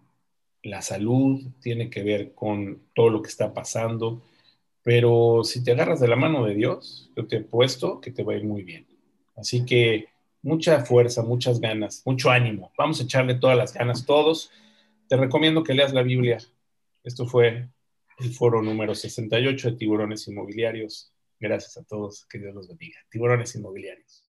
la 0.62 0.82
salud, 0.82 1.42
tiene 1.60 1.90
que 1.90 2.02
ver 2.02 2.34
con 2.34 2.82
todo 2.94 3.10
lo 3.10 3.22
que 3.22 3.28
está 3.28 3.52
pasando, 3.52 4.22
pero 4.84 5.42
si 5.44 5.64
te 5.64 5.72
agarras 5.72 5.98
de 5.98 6.08
la 6.08 6.16
mano 6.16 6.44
de 6.44 6.54
Dios, 6.54 7.10
yo 7.16 7.26
te 7.26 7.36
he 7.36 7.40
puesto 7.40 8.00
que 8.00 8.10
te 8.10 8.22
va 8.22 8.34
a 8.34 8.36
ir 8.36 8.44
muy 8.44 8.62
bien. 8.62 8.86
Así 9.34 9.64
que 9.64 10.08
mucha 10.42 10.84
fuerza, 10.84 11.22
muchas 11.22 11.58
ganas, 11.58 12.02
mucho 12.04 12.30
ánimo. 12.30 12.70
Vamos 12.76 13.00
a 13.00 13.04
echarle 13.04 13.34
todas 13.34 13.56
las 13.56 13.72
ganas 13.72 14.04
todos. 14.04 14.50
Te 15.08 15.16
recomiendo 15.16 15.64
que 15.64 15.72
leas 15.72 15.94
la 15.94 16.02
Biblia. 16.02 16.38
Esto 17.02 17.26
fue 17.26 17.66
el 18.18 18.32
foro 18.34 18.62
número 18.62 18.94
68 18.94 19.70
de 19.70 19.76
Tiburones 19.76 20.28
Inmobiliarios. 20.28 21.12
Gracias 21.40 21.78
a 21.78 21.84
todos. 21.84 22.26
Que 22.26 22.38
Dios 22.38 22.54
los 22.54 22.68
bendiga. 22.68 22.98
Tiburones 23.10 23.54
Inmobiliarios. 23.54 24.22